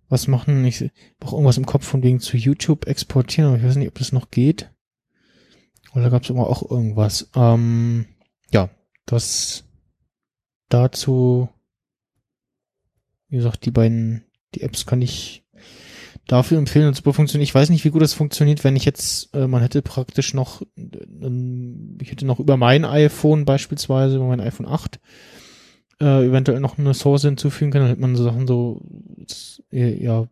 [0.09, 0.65] was machen.
[0.65, 3.99] Ich brauche irgendwas im Kopf von wegen zu YouTube exportieren, aber ich weiß nicht, ob
[3.99, 4.71] das noch geht.
[5.95, 7.31] Oder gab es immer auch irgendwas.
[7.35, 8.07] Ähm,
[8.53, 8.71] ja,
[9.07, 9.65] das
[10.69, 11.49] dazu,
[13.29, 15.45] wie gesagt, die beiden, die Apps kann ich
[16.27, 17.49] dafür empfehlen und super funktioniert.
[17.49, 20.63] Ich weiß nicht, wie gut das funktioniert, wenn ich jetzt, äh, man hätte praktisch noch,
[20.77, 25.01] ähm, ich hätte noch über mein iPhone beispielsweise, über mein iPhone 8,
[26.03, 28.83] äh, eventuell noch eine Source hinzufügen dann hätte man so Sachen so,
[29.71, 30.27] ja,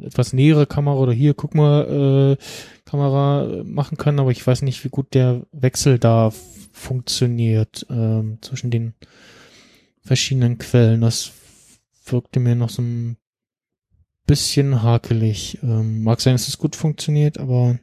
[0.00, 2.44] etwas nähere Kamera oder hier, guck mal, äh,
[2.84, 6.32] Kamera äh, machen können, aber ich weiß nicht, wie gut der Wechsel da
[6.72, 8.94] funktioniert ähm, zwischen den
[10.00, 11.00] verschiedenen Quellen.
[11.00, 11.32] Das
[12.04, 13.16] wirkte mir noch so ein
[14.26, 15.58] bisschen hakelig.
[15.62, 17.78] Ähm, mag sein, dass es gut funktioniert, aber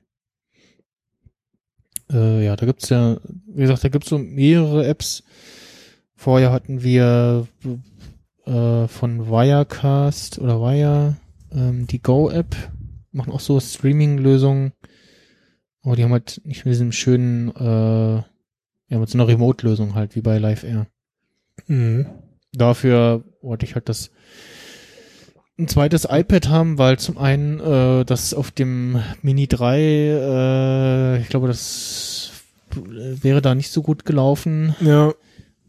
[2.11, 5.23] äh, ja, da gibt's ja, wie gesagt, da gibt's so mehrere Apps.
[6.19, 7.47] Vorher hatten wir
[8.45, 11.15] äh, von Wirecast oder Wire
[11.49, 12.57] ähm, die Go-App,
[13.13, 14.73] machen auch so Streaming-Lösungen,
[15.81, 18.15] aber die haben halt nicht mit diesem schönen, äh,
[18.89, 20.87] ja, mit so einer Remote-Lösung halt, wie bei Live Air.
[21.67, 22.05] Mhm.
[22.51, 24.11] dafür wollte ich halt das
[25.57, 31.29] ein zweites iPad haben, weil zum einen äh, das auf dem Mini 3, äh, ich
[31.29, 32.31] glaube, das
[32.75, 35.13] wäre da nicht so gut gelaufen, Ja,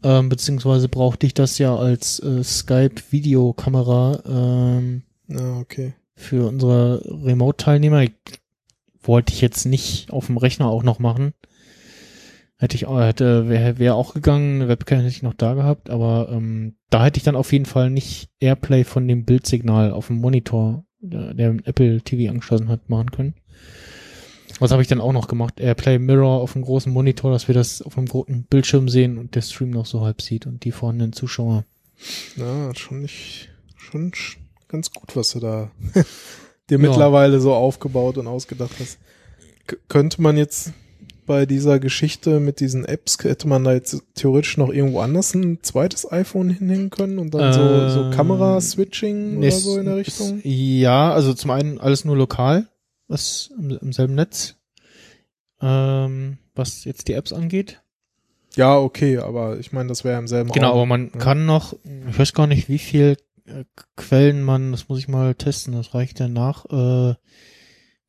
[0.03, 5.93] ähm, beziehungsweise brauchte ich das ja als äh, Skype-Videokamera ähm, ja, okay.
[6.15, 8.05] für unsere Remote-Teilnehmer.
[9.03, 11.33] Wollte ich jetzt nicht auf dem Rechner auch noch machen.
[12.57, 15.89] Hätte ich auch, hätte, wäre wär auch gegangen, eine Webcam hätte ich noch da gehabt,
[15.89, 20.07] aber ähm, da hätte ich dann auf jeden Fall nicht Airplay von dem Bildsignal auf
[20.07, 23.33] dem Monitor der, der Apple TV angeschlossen hat, machen können.
[24.61, 25.59] Was habe ich dann auch noch gemacht?
[25.59, 29.35] Airplay Mirror auf einem großen Monitor, dass wir das auf einem großen Bildschirm sehen und
[29.35, 31.65] der Stream noch so halb sieht und die vorhandenen Zuschauer.
[32.37, 35.71] Ja, schon nicht, schon sch- ganz gut, was du da
[36.69, 38.97] dir mittlerweile so aufgebaut und ausgedacht hast.
[39.67, 40.71] K könnte man jetzt
[41.27, 45.59] bei dieser Geschichte mit diesen Apps, hätte man da jetzt theoretisch noch irgendwo anders ein
[45.61, 50.41] zweites iPhone hinhängen können und dann so, so Ähm, Kamera-Switching oder so in der Richtung?
[50.43, 52.67] Ja, also zum einen alles nur lokal,
[53.11, 54.55] was im, im selben Netz,
[55.61, 57.81] ähm, was jetzt die Apps angeht.
[58.55, 60.77] Ja, okay, aber ich meine, das wäre im selben Genau, Raum.
[60.77, 61.19] aber man ja.
[61.19, 61.73] kann noch,
[62.09, 63.63] ich weiß gar nicht, wie viel äh,
[63.95, 67.15] Quellen man, das muss ich mal testen, das reicht dann nach, äh,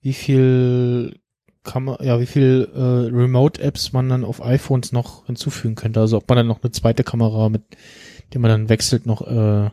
[0.01, 1.21] wie viel
[1.63, 6.01] kann man, ja, wie viel äh, Remote-Apps man dann auf iPhones noch hinzufügen könnte.
[6.01, 7.63] Also ob man dann noch eine zweite Kamera, mit
[8.33, 9.71] der man dann wechselt, noch äh,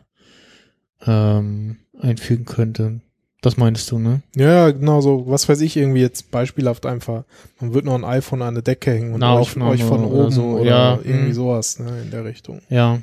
[1.04, 3.00] ähm, einfügen könnte.
[3.42, 4.22] Das meinst du, ne?
[4.36, 7.24] Ja, genau so, was weiß ich, irgendwie jetzt beispielhaft einfach,
[7.58, 10.30] man wird noch ein iPhone an eine Decke hängen und euch, euch von oder oben
[10.30, 11.34] so, oder ja, irgendwie hm.
[11.34, 12.60] sowas, ne, in der Richtung.
[12.68, 13.00] Ja.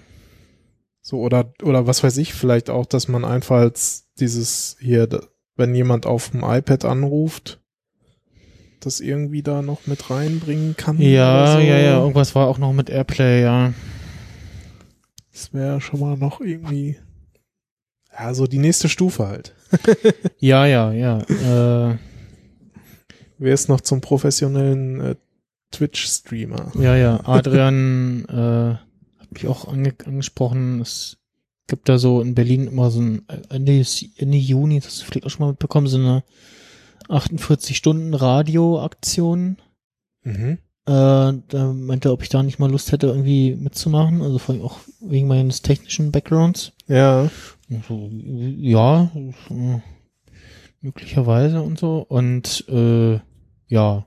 [1.02, 5.08] So, oder, oder was weiß ich, vielleicht auch, dass man einfach als dieses hier,
[5.56, 7.60] wenn jemand auf dem iPad anruft,
[8.80, 11.02] das irgendwie da noch mit reinbringen kann.
[11.02, 11.60] Ja, oder so.
[11.60, 13.74] ja, ja, irgendwas war auch noch mit Airplay, ja.
[15.32, 16.98] Das wäre schon mal noch irgendwie,
[18.14, 19.56] ja, so die nächste Stufe halt.
[20.40, 21.20] Ja, ja, ja.
[21.20, 21.98] Äh,
[23.40, 25.16] Wer ist noch zum professionellen äh,
[25.72, 26.72] Twitch-Streamer?
[26.80, 28.76] Ja, ja, Adrian äh,
[29.20, 30.82] hat mich auch ange angesprochen.
[30.82, 31.18] Es
[31.68, 33.84] gibt da so in Berlin immer so ein Ende,
[34.18, 36.24] Ende Juni, das hast du vielleicht auch schon mal mitbekommen, so eine
[37.10, 39.58] 48-Stunden-Radio-Aktion.
[40.24, 40.58] Mhm.
[40.86, 44.22] Äh, da meinte er, ob ich da nicht mal Lust hätte, irgendwie mitzumachen.
[44.22, 46.72] Also vor allem auch wegen meines technischen Backgrounds.
[46.88, 47.30] Ja,
[47.88, 49.12] so, ja,
[50.82, 52.00] möglicherweise und so.
[52.08, 53.20] Und äh,
[53.68, 54.06] ja.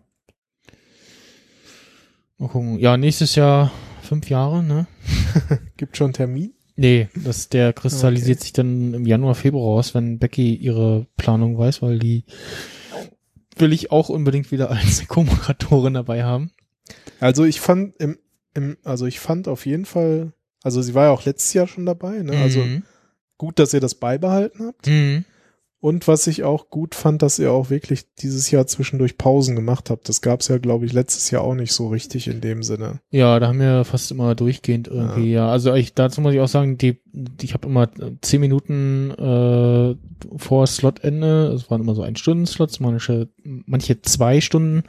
[2.38, 2.78] Mal gucken.
[2.78, 3.70] Ja, nächstes Jahr
[4.02, 4.86] fünf Jahre, ne?
[5.76, 6.54] gibt schon Termin?
[6.76, 8.42] Nee, das, der kristallisiert Okay.
[8.44, 12.24] sich dann im Januar, Februar raus, wenn Becky ihre Planung weiß, weil die
[13.56, 16.52] will ich auch unbedingt wieder als Co-Moderatorin dabei haben.
[17.20, 18.18] Also ich fand im,
[18.54, 20.32] im, also ich fand auf jeden Fall,
[20.62, 22.38] also sie war ja auch letztes Jahr schon dabei, ne?
[22.40, 22.82] Also Mhm.
[23.40, 24.86] Gut, dass ihr das beibehalten habt.
[24.86, 25.24] Mhm.
[25.80, 29.88] Und was ich auch gut fand, dass ihr auch wirklich dieses Jahr zwischendurch Pausen gemacht
[29.88, 30.10] habt.
[30.10, 33.00] Das gab's ja, glaube ich, letztes Jahr auch nicht so richtig in dem Sinne.
[33.10, 35.48] Ja, da haben wir fast immer durchgehend irgendwie, ja.
[35.48, 36.98] Also ich, dazu muss ich auch sagen, die,
[37.40, 37.88] ich habe immer
[38.20, 39.96] zehn Minuten äh,
[40.36, 44.80] vor Slotende, es waren immer so ein Stunden-Slots, manche, manche zwei Stunden.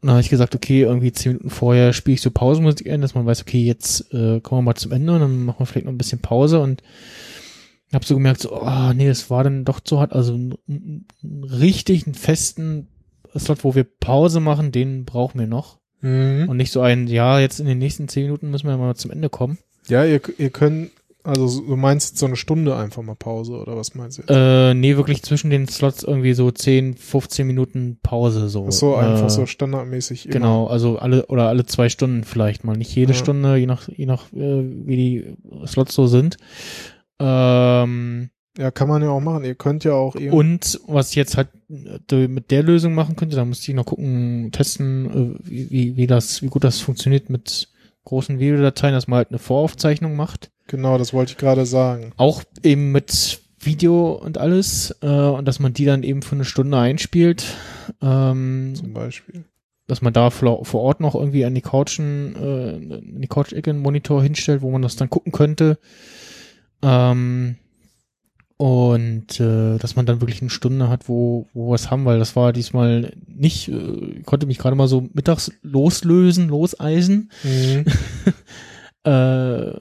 [0.00, 3.00] Und dann habe ich gesagt, okay, irgendwie zehn Minuten vorher spiele ich so Pausenmusik ein,
[3.00, 5.66] dass man weiß, okay, jetzt äh, kommen wir mal zum Ende und dann machen wir
[5.66, 6.82] vielleicht noch ein bisschen Pause und
[7.94, 10.12] habe so gemerkt, so, oh, nee, es war dann doch zu hart.
[10.12, 10.54] Also einen,
[11.22, 12.88] einen richtigen festen
[13.36, 15.78] Slot, wo wir Pause machen, den brauchen wir noch.
[16.00, 19.10] Und nicht so ein, ja, jetzt in den nächsten zehn Minuten müssen wir mal zum
[19.10, 19.58] Ende kommen.
[19.88, 20.90] Ja, ihr, ihr könnt,
[21.24, 24.30] also so- du meinst so eine Stunde einfach mal Pause oder was meinst du jetzt?
[24.30, 28.66] Äh, nee, wirklich zwischen den Slots irgendwie so 10, 15 Minuten Pause so.
[28.68, 30.32] Ach so, einfach äh, so standardmäßig immer.
[30.34, 32.76] Genau, also alle oder alle zwei Stunden vielleicht mal.
[32.76, 33.18] Nicht jede Ja.
[33.18, 35.36] Stunde, je nach, je nach äh, wie die
[35.66, 36.36] Slots so sind.
[37.20, 39.44] Ähm, Ja, kann man ja auch machen.
[39.44, 40.36] Ihr könnt ja auch irgendwie.
[40.36, 41.48] und was jetzt halt
[42.10, 45.96] äh, mit der Lösung machen könnte, da musste ich noch gucken, testen, äh, wie, wie,
[45.96, 47.68] wie das, wie gut das funktioniert mit
[48.04, 50.50] großen Videodateien, dass man halt eine Voraufzeichnung macht.
[50.66, 52.12] Genau, das wollte ich gerade sagen.
[52.16, 56.44] Auch eben mit Video und alles äh, und dass man die dann eben für eine
[56.44, 57.44] Stunde einspielt.
[58.00, 59.44] Ähm, Zum Beispiel.
[59.86, 63.80] dass man da vor Ort noch irgendwie an die Couchen, äh, an die Couch-Ecke einen
[63.80, 65.78] Monitor hinstellt, wo man das dann gucken könnte.
[66.82, 67.56] Ähm,
[68.56, 72.18] und äh, dass man dann wirklich eine Stunde hat, wo, wo wir es haben, weil
[72.18, 77.30] das war diesmal nicht, äh, ich konnte mich gerade mal so mittags loslösen, loseisen.
[77.44, 77.84] Mhm.
[79.04, 79.72] Äh,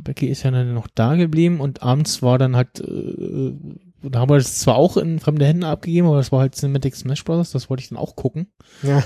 [0.00, 3.54] Becky ist ja dann noch da geblieben und abends war dann halt, äh,
[4.02, 6.94] da haben wir das zwar auch in fremde Hände abgegeben, aber das war halt Cinematic
[6.94, 8.52] Smash Bros., das wollte ich dann auch gucken.
[8.82, 9.02] Ja.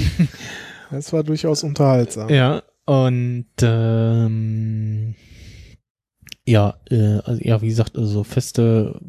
[0.90, 2.28] das war durchaus unterhaltsam.
[2.28, 5.14] Ja, und ähm,
[6.46, 9.00] ja, äh, also ja, wie gesagt, also feste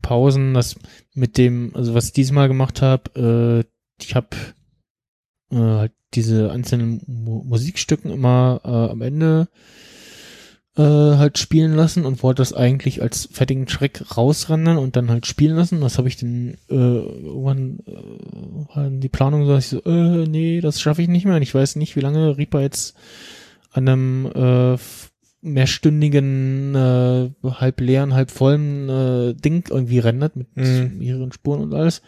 [0.00, 0.76] Pausen, das
[1.14, 4.28] mit dem, also was ich diesmal gemacht habe, äh, ich habe
[5.50, 9.48] äh, halt diese einzelnen Mu Musikstücken immer äh, am Ende
[10.76, 15.26] äh, halt spielen lassen und wollte das eigentlich als fertigen Track rausrendern und dann halt
[15.26, 15.80] spielen lassen.
[15.80, 17.80] Das habe ich dann äh, irgendwann
[18.74, 21.36] äh, die Planung so, dass ich so, äh, nee, das schaffe ich nicht mehr.
[21.36, 22.94] Und ich weiß nicht, wie lange Reaper jetzt
[23.72, 24.78] an einem äh,
[25.46, 30.98] mehrstündigen, äh, halb leeren, halb vollen äh, Ding irgendwie rendert mit Mhm.
[30.98, 32.02] mehreren Spuren und alles.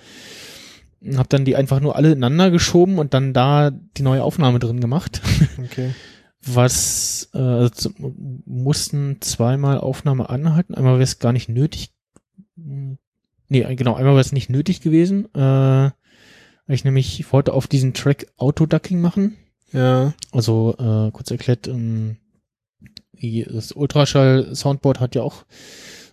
[1.16, 4.80] Hab dann die einfach nur alle ineinander geschoben und dann da die neue Aufnahme drin
[4.80, 5.22] gemacht.
[5.58, 5.90] Okay.
[6.44, 10.74] Was äh, also mussten zweimal Aufnahme anhalten.
[10.74, 11.90] Einmal wäre es gar nicht nötig.
[12.56, 15.26] Nee, genau, einmal wäre es nicht nötig gewesen.
[15.34, 15.94] Äh, weil
[16.68, 19.36] ich nämlich ich wollte auf diesen Track Autoducking machen.
[19.72, 20.14] Ja.
[20.30, 22.16] Also äh, kurz erklärt, ähm,
[23.20, 25.44] das Ultraschall-Soundboard hat ja auch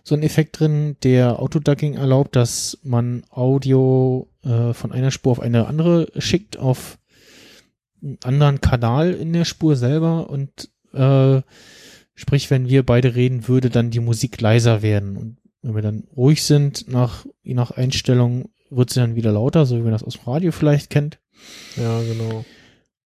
[0.02, 5.40] so einen Effekt drin, der Autoducking erlaubt, dass man Audio äh, von einer Spur auf
[5.40, 6.98] eine andere schickt, auf
[8.02, 11.42] einen anderen Kanal in der Spur selber und äh,
[12.14, 15.16] sprich, wenn wir beide reden, würde dann die Musik leiser werden.
[15.16, 19.66] Und wenn wir dann ruhig sind, nach, je nach Einstellung, wird sie dann wieder lauter,
[19.66, 21.18] so wie man das aus dem Radio vielleicht kennt.
[21.76, 22.44] Ja, genau.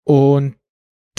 [0.04, 0.56] Und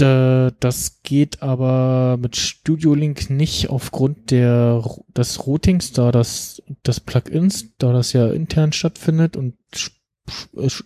[0.02, 4.84] äh, das geht aber mit Studio Link nicht aufgrund der
[5.16, 9.98] des Routings, da das das Plugins, da das ja intern stattfindet und Sp-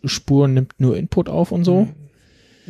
[0.05, 1.87] Spuren nimmt nur Input auf und so.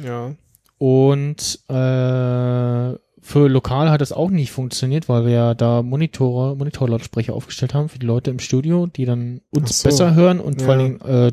[0.04, 0.36] Ja.
[0.78, 7.34] Und äh, für lokal hat das auch nicht funktioniert, weil wir ja da Monitore, Monitorlautsprecher
[7.34, 9.88] aufgestellt haben für die Leute im Studio, die dann uns so.
[9.88, 10.80] besser hören und vor Ja.
[10.80, 11.32] allen Dingen äh,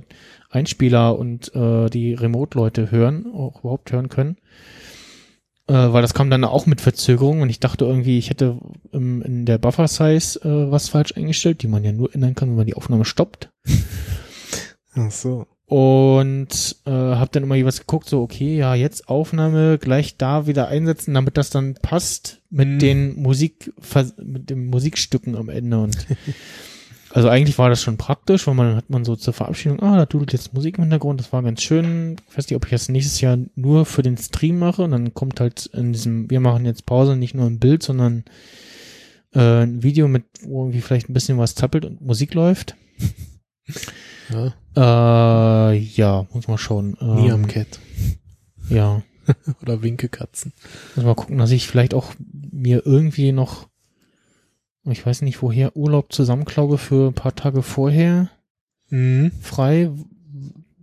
[0.50, 4.36] Einspieler und äh, die Remote-Leute hören, auch überhaupt hören können.
[5.68, 8.58] Äh, weil das kam dann auch mit Verzögerung und ich dachte irgendwie, ich hätte
[8.90, 12.56] im, in der Buffer-Size äh, was falsch eingestellt, die man ja nur ändern kann, wenn
[12.56, 13.50] man die Aufnahme stoppt.
[14.94, 15.46] Ach so.
[15.66, 20.68] Und äh, habe dann immer jeweils geguckt, so, okay, ja, jetzt Aufnahme gleich da wieder
[20.68, 22.78] einsetzen, damit das dann passt mit Mhm.
[22.78, 23.72] den Musik,
[24.22, 25.78] mit den Musikstücken am Ende.
[25.80, 25.96] Und
[27.12, 30.06] also eigentlich war das schon praktisch, weil man hat man so zur Verabschiedung, ah, da
[30.06, 32.16] dudelt jetzt Musik im Hintergrund, das war ganz schön.
[32.30, 35.14] Ich weiß nicht, ob ich das nächstes Jahr nur für den Stream mache und dann
[35.14, 38.24] kommt halt in diesem, wir machen jetzt Pause, nicht nur ein Bild, sondern
[39.34, 42.76] äh, ein Video mit, wo irgendwie vielleicht ein bisschen was zappelt und Musik läuft.
[44.74, 45.72] Ja.
[45.72, 46.96] Äh, ja, muss mal schauen.
[47.00, 47.80] Ähm, Niam Cat.
[48.68, 49.02] Ja,
[49.62, 50.52] Oder Winkekatzen.
[50.96, 52.14] muss mal gucken, dass ich vielleicht auch
[52.50, 53.68] mir irgendwie noch,
[54.84, 58.30] ich weiß nicht woher, Urlaub zusammenklaube für ein paar Tage vorher
[58.90, 59.30] Mhm.
[59.40, 59.90] frei,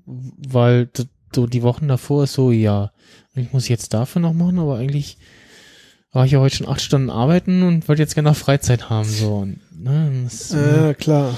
[0.06, 0.90] weil
[1.36, 2.92] so die Wochen davor ist so, ja,
[3.36, 5.18] ich muss jetzt dafür noch machen, aber eigentlich
[6.12, 9.08] war ich ja heute schon acht Stunden arbeiten und wollte jetzt gerne noch Freizeit haben,
[9.08, 9.36] so.
[9.38, 11.36] Und, ne, das ist, äh, Ja, klar.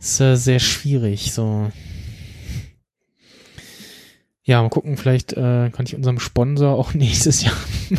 [0.00, 1.70] ist äh, sehr schwierig, so.
[4.42, 7.54] Ja, mal gucken, vielleicht äh, kann ich unserem Sponsor auch nächstes Jahr
[7.90, 7.98] ein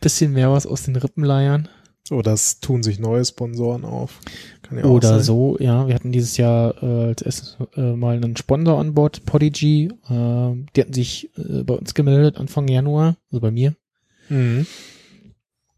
[0.00, 1.68] bisschen mehr was aus den Rippen leiern.
[2.10, 4.18] Oh, das tun sich neue Sponsoren auf.
[4.62, 5.86] Kann ja Oder so, ja.
[5.86, 9.92] Wir hatten dieses Jahr äh, als erstes äh, mal einen Sponsor an Bord, Podigy.
[10.08, 13.76] Äh, die hatten sich äh, bei uns gemeldet Anfang Januar, also bei mir.
[14.28, 14.66] Mhm.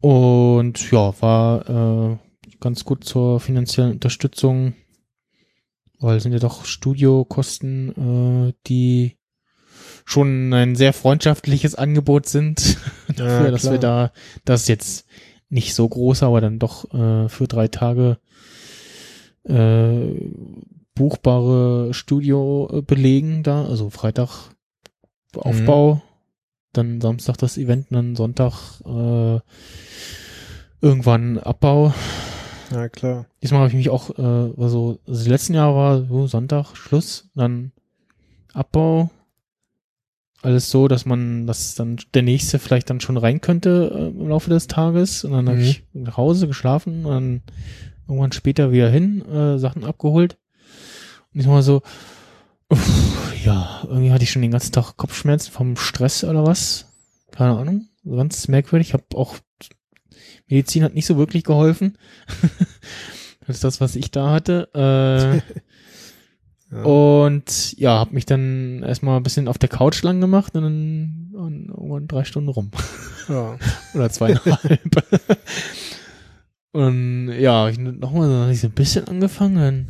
[0.00, 1.68] Und ja, war
[2.12, 2.16] äh,
[2.60, 4.74] ganz gut zur finanziellen Unterstützung,
[6.00, 9.18] weil es sind ja doch Studiokosten, äh, die
[10.04, 12.78] schon ein sehr freundschaftliches Angebot sind
[13.08, 14.12] dafür, Ja, dass wir da
[14.44, 15.06] das jetzt
[15.52, 18.18] nicht so groß, aber dann doch äh, für drei Tage
[19.44, 20.30] äh,
[20.94, 24.50] buchbare Studio äh, belegen da, also Freitag
[25.36, 26.02] Aufbau,
[26.72, 29.40] dann Samstag das Event, und dann Sonntag äh,
[30.80, 31.94] irgendwann Abbau.
[32.70, 33.26] Ja, klar.
[33.42, 37.72] Diesmal habe ich mich auch, äh, also, die letzten Jahre war so Sonntag Schluss, dann
[38.52, 39.10] Abbau.
[40.42, 44.28] Alles so, dass man, dass dann der nächste vielleicht dann schon rein könnte äh, im
[44.28, 45.24] Laufe des Tages.
[45.24, 45.64] Und dann habe Mhm.
[45.64, 47.42] ich nach Hause geschlafen und dann
[48.08, 50.36] irgendwann später wieder hin, äh, Sachen abgeholt.
[51.32, 51.82] Und ich war so,
[52.68, 56.86] uff, ja, irgendwie hatte ich schon den ganzen Tag Kopfschmerzen vom Stress oder was.
[57.30, 57.86] Keine Ahnung.
[58.04, 58.88] Ganz merkwürdig.
[58.88, 59.36] Ich habe auch
[60.48, 61.96] Medizin hat nicht so wirklich geholfen.
[63.46, 64.68] das ist das, was ich da hatte.
[64.74, 65.40] Äh,
[66.72, 66.84] Ja.
[66.84, 71.30] und ja, habe mich dann erstmal ein bisschen auf der Couch lang gemacht und dann
[71.34, 72.70] und irgendwann drei Stunden rum.
[73.28, 73.58] ja.
[73.94, 74.80] Oder zweieinhalb.
[76.72, 79.56] und ja, ich nochmal so, ich so ein bisschen angefangen.
[79.56, 79.88] Dann,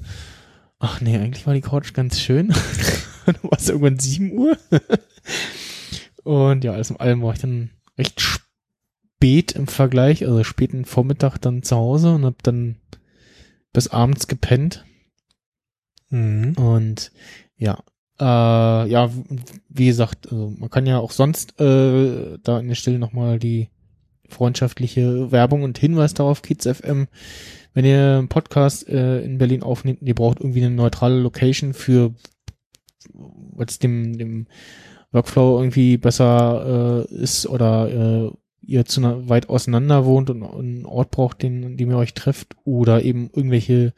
[0.81, 2.49] ach nee, eigentlich war die Couch ganz schön.
[3.27, 4.57] dann war es irgendwann 7 Uhr.
[6.25, 11.39] und ja, alles in allem war ich dann recht spät im Vergleich, also späten Vormittag
[11.39, 12.77] dann zu Hause und hab dann
[13.73, 14.85] bis abends gepennt.
[16.13, 16.53] Mhm.
[16.57, 17.11] Und
[17.57, 17.83] ja,
[18.21, 19.11] äh, ja,
[19.69, 23.71] wie gesagt, also man kann ja auch sonst äh, da an der Stelle nochmal die
[24.29, 27.09] freundschaftliche Werbung und Hinweis darauf, Kids FM,
[27.75, 32.15] wenn ihr einen Podcast äh, in Berlin aufnehmt ihr braucht irgendwie eine neutrale Location für
[33.13, 34.47] was dem, dem
[35.11, 38.31] Workflow irgendwie besser äh, ist oder äh,
[38.63, 42.15] ihr zu na- weit auseinander wohnt und einen Ort braucht, den, an dem ihr euch
[42.15, 43.93] trefft oder eben irgendwelche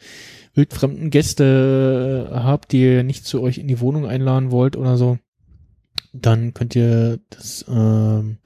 [0.55, 4.97] wildfremden Gäste äh, habt, die ihr nicht zu euch in die Wohnung einladen wollt oder
[4.97, 5.18] so,
[6.12, 8.39] dann könnt ihr das ähm,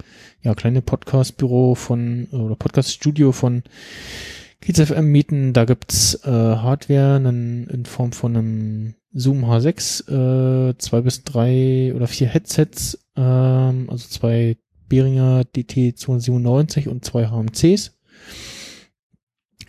[0.42, 3.62] ja kleine Podcast-Büro von oder Podcast-Studio von
[4.60, 5.52] Kids FM mieten.
[5.52, 11.92] Da gibt's äh, Hardware einen, in Form von einem Zoom H6, äh, zwei bis drei
[11.94, 14.56] oder vier Headsets, ähm, also zwei
[14.88, 17.96] Behringer DT297 und zwei HMCs.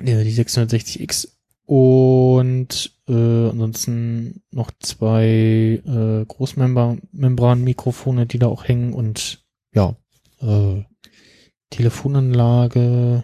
[0.01, 1.27] Die 660X
[1.65, 9.95] und äh, ansonsten noch zwei äh, Großmembran-Mikrofone, die da auch hängen und ja,
[10.41, 10.83] äh,
[11.69, 13.23] Telefonanlage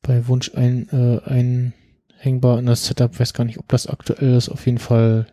[0.00, 3.20] bei Wunsch ein, äh, einhängbar in das Setup.
[3.20, 4.48] Weiß gar nicht, ob das aktuell ist.
[4.48, 5.26] Auf jeden Fall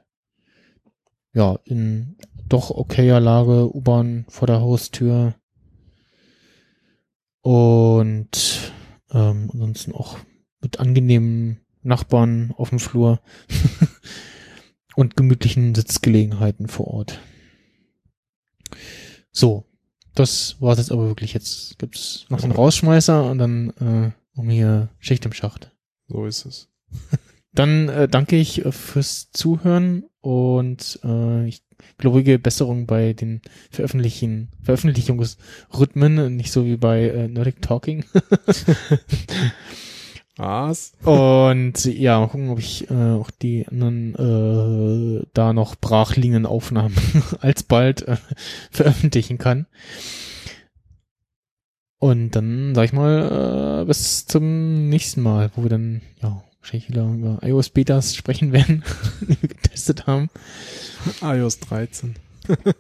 [1.34, 2.18] ja in
[2.50, 5.36] doch okayer Lage, U-Bahn vor der Haustür
[7.42, 8.74] und
[9.12, 10.18] ähm, ansonsten auch
[10.62, 13.22] mit angenehmen Nachbarn auf dem Flur
[14.96, 17.20] und gemütlichen Sitzgelegenheiten vor Ort.
[19.32, 19.66] So,
[20.16, 21.34] das war's jetzt aber wirklich.
[21.34, 25.72] Jetzt gibt's noch einen Rausschmeißer und dann äh, um hier Schicht im Schacht.
[26.08, 26.70] So ist es.
[27.54, 31.67] Dann äh, danke ich äh, fürs Zuhören und äh, ich
[31.98, 33.42] glorige Besserung bei den
[33.72, 38.06] Veröffentlichen, Veröffentlichungsrhythmen, nicht so wie bei äh, Nordic Talking.
[40.38, 40.94] Was?
[41.04, 46.96] Und ja, mal gucken, ob ich äh, auch die anderen äh, da noch brachliegenden Aufnahmen
[47.42, 48.18] alsbald äh,
[48.70, 49.66] veröffentlichen kann.
[52.00, 56.90] Und dann, sag ich mal, äh, bis zum nächsten Mal, wo wir dann, ja, wahrscheinlich
[56.90, 58.84] wieder über iOS-Betas sprechen werden,
[59.22, 60.30] die wir getestet haben.
[61.22, 62.16] iOS 13.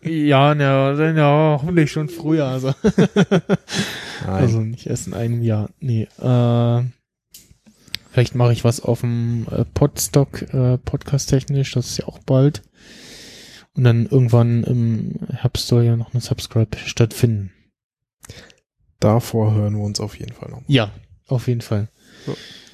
[0.04, 2.74] Ja, ja, ja, hoffentlich schon früher, also.
[4.26, 5.70] Also nicht erst in einem Jahr.
[5.80, 6.08] Nee.
[6.20, 6.84] Äh,
[8.12, 12.20] vielleicht mache ich was auf dem äh, Podstock äh, Podcast technisch, das ist ja auch
[12.20, 12.64] bald.
[13.76, 17.52] Und dann irgendwann im Herbst soll ja noch eine Subscribe stattfinden.
[19.00, 20.64] Davor hören wir uns auf jeden Fall noch.
[20.68, 20.92] Ja,
[21.28, 21.90] auf jeden Fall.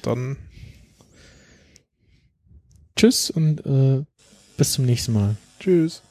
[0.00, 0.38] Dann
[2.96, 4.04] Tschüss und äh,
[4.56, 5.36] bis zum nächsten Mal.
[5.58, 6.02] tschüss.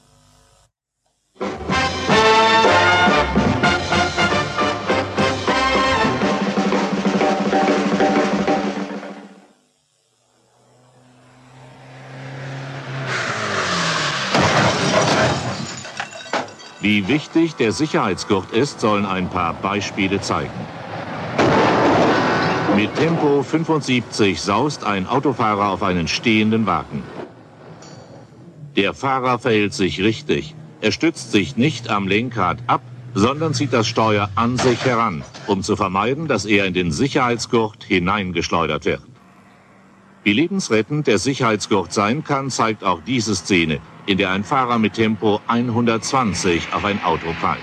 [16.81, 20.51] Wie wichtig der Sicherheitsgurt ist, sollen ein paar Beispiele zeigen.
[22.75, 27.03] Mit Tempo 75 saust ein Autofahrer auf einen stehenden Wagen.
[28.75, 30.55] Der Fahrer verhält sich richtig.
[30.81, 32.81] Er stützt sich nicht am Lenkrad ab,
[33.13, 37.83] sondern zieht das Steuer an sich heran, um zu vermeiden, dass er in den Sicherheitsgurt
[37.83, 39.03] hineingeschleudert wird.
[40.23, 44.93] Wie lebensrettend der Sicherheitsgurt sein kann, zeigt auch diese Szene, in der ein Fahrer mit
[44.93, 47.59] Tempo 120 auf ein Auto prallt.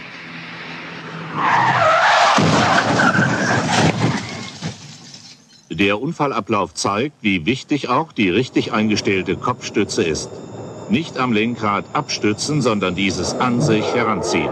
[5.81, 10.29] Der Unfallablauf zeigt, wie wichtig auch die richtig eingestellte Kopfstütze ist.
[10.91, 14.51] Nicht am Lenkrad abstützen, sondern dieses an sich heranziehen.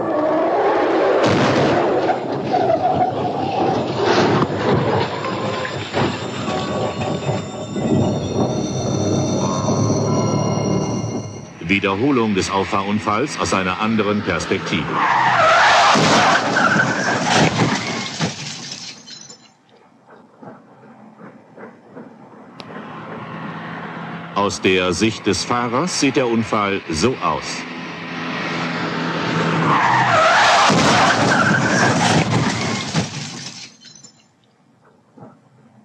[11.59, 14.83] Wiederholung des Auffahrunfalls aus einer anderen Perspektive.
[24.35, 27.63] Aus der Sicht des Fahrers sieht der Unfall so aus.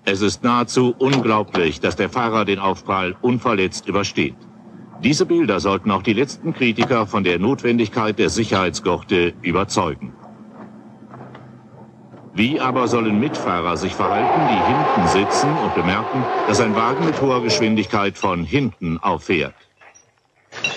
[0.07, 4.37] Es ist nahezu unglaublich, dass der Fahrer den Aufprall unverletzt übersteht.
[5.03, 10.13] Diese Bilder sollten auch die letzten Kritiker von der Notwendigkeit der Sicherheitsgurte überzeugen.
[12.37, 17.21] Wie aber sollen Mitfahrer sich verhalten, die hinten sitzen und bemerken, dass ein Wagen mit
[17.21, 19.55] hoher Geschwindigkeit von hinten auffährt?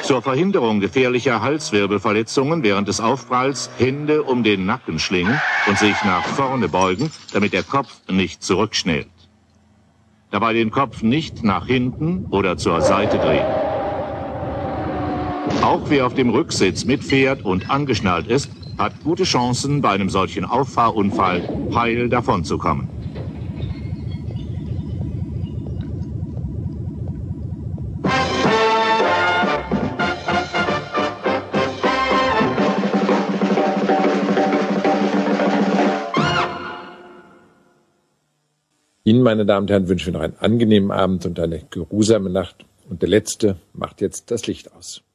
[0.04, 6.24] Zur Verhinderung gefährlicher Halswirbelverletzungen während des Aufpralls Hände um den Nacken schlingen und sich nach
[6.24, 9.10] vorne beugen, damit der Kopf nicht zurückschnellt.
[10.30, 13.46] Dabei den Kopf nicht nach hinten oder zur Seite drehen.
[15.64, 20.46] Auch wer auf dem Rücksitz mitfährt und angeschnallt ist, hat gute Chancen, bei einem solchen
[20.46, 22.90] Auffahrunfall heil davonzukommen.
[39.04, 42.66] Ihnen, meine Damen und Herren, wünschen wir noch einen angenehmen Abend und eine geruhsame Nacht.
[42.90, 45.07] Und der Letzte macht jetzt das Licht aus.